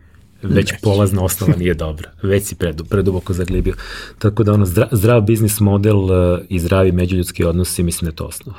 već 0.50 0.72
Neći. 0.72 0.82
polazna 0.82 1.24
osnova 1.24 1.54
nije 1.58 1.74
dobra, 1.74 2.12
već 2.24 2.44
si 2.44 2.56
predu, 2.56 2.86
preduboko 2.86 3.34
zaglibio. 3.34 3.74
Tako 4.20 4.44
da 4.44 4.54
ono, 4.54 4.66
zdrav, 4.66 4.88
zdrav 4.92 5.22
biznis 5.22 5.60
model 5.60 5.98
uh, 5.98 6.40
i 6.50 6.60
zdravi 6.60 6.92
međuljudski 6.92 7.44
odnosi, 7.44 7.84
mislim 7.84 8.06
da 8.06 8.10
je 8.10 8.16
to 8.16 8.26
osnova. 8.26 8.58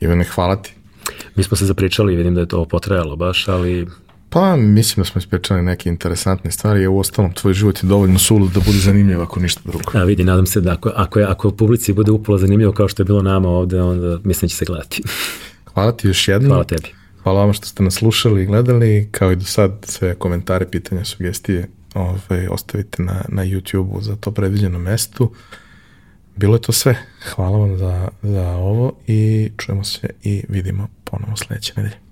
Ivane, 0.00 0.24
hvala 0.24 0.62
ti. 0.62 0.72
Mi 1.36 1.42
smo 1.42 1.56
se 1.56 1.66
zapričali, 1.66 2.16
vidim 2.16 2.34
da 2.34 2.40
je 2.40 2.48
to 2.48 2.64
potrajalo 2.64 3.16
baš, 3.16 3.48
ali... 3.48 3.86
Pa, 4.30 4.56
mislim 4.56 5.02
da 5.02 5.04
smo 5.04 5.18
ispričali 5.18 5.62
neke 5.62 5.88
interesantne 5.88 6.50
stvari, 6.50 6.84
a 6.84 6.90
u 6.90 6.98
ostalom 6.98 7.32
tvoj 7.32 7.54
život 7.54 7.82
je 7.82 7.86
dovoljno 7.86 8.18
sulud 8.18 8.50
da 8.52 8.60
bude 8.60 8.78
zanimljiv 8.78 9.22
ako 9.22 9.40
ništa 9.40 9.60
drugo. 9.64 9.84
A 9.94 10.04
vidi, 10.04 10.24
nadam 10.24 10.46
se 10.46 10.60
da 10.60 10.72
ako, 10.72 10.92
ako, 10.94 11.18
je, 11.18 11.26
ako 11.26 11.50
publici 11.50 11.92
bude 11.92 12.10
upola 12.10 12.38
zanimljivo 12.38 12.72
kao 12.72 12.88
što 12.88 13.02
je 13.02 13.04
bilo 13.04 13.22
nama 13.22 13.48
ovde, 13.48 13.82
onda 13.82 14.18
mislim 14.24 14.46
da 14.46 14.50
će 14.50 14.56
se 14.56 14.64
gledati. 14.64 15.02
Hvala 15.74 15.92
ti 15.92 16.06
još 16.06 16.28
jednom. 16.28 16.50
Hvala 16.50 16.64
tebi. 16.64 16.97
Hvala 17.28 17.40
vam 17.40 17.52
što 17.52 17.66
ste 17.66 17.82
nas 17.82 17.94
slušali 17.94 18.42
i 18.42 18.46
gledali, 18.46 19.08
kao 19.10 19.32
i 19.32 19.36
do 19.36 19.44
sad 19.44 19.72
sve 19.82 20.14
komentare, 20.14 20.66
pitanja, 20.70 21.04
sugestije 21.04 21.68
ovaj, 21.94 22.46
ostavite 22.50 23.02
na, 23.02 23.24
na 23.28 23.44
YouTube-u 23.44 24.00
za 24.00 24.16
to 24.16 24.30
predviđeno 24.30 24.78
mestu. 24.78 25.32
Bilo 26.36 26.54
je 26.56 26.60
to 26.60 26.72
sve. 26.72 26.98
Hvala 27.34 27.58
vam 27.58 27.78
za, 27.78 28.08
za 28.22 28.50
ovo 28.50 28.92
i 29.06 29.50
čujemo 29.56 29.84
se 29.84 30.10
i 30.22 30.44
vidimo 30.48 30.88
ponovo 31.04 31.36
sledeće 31.36 31.72
nedelje. 31.76 32.07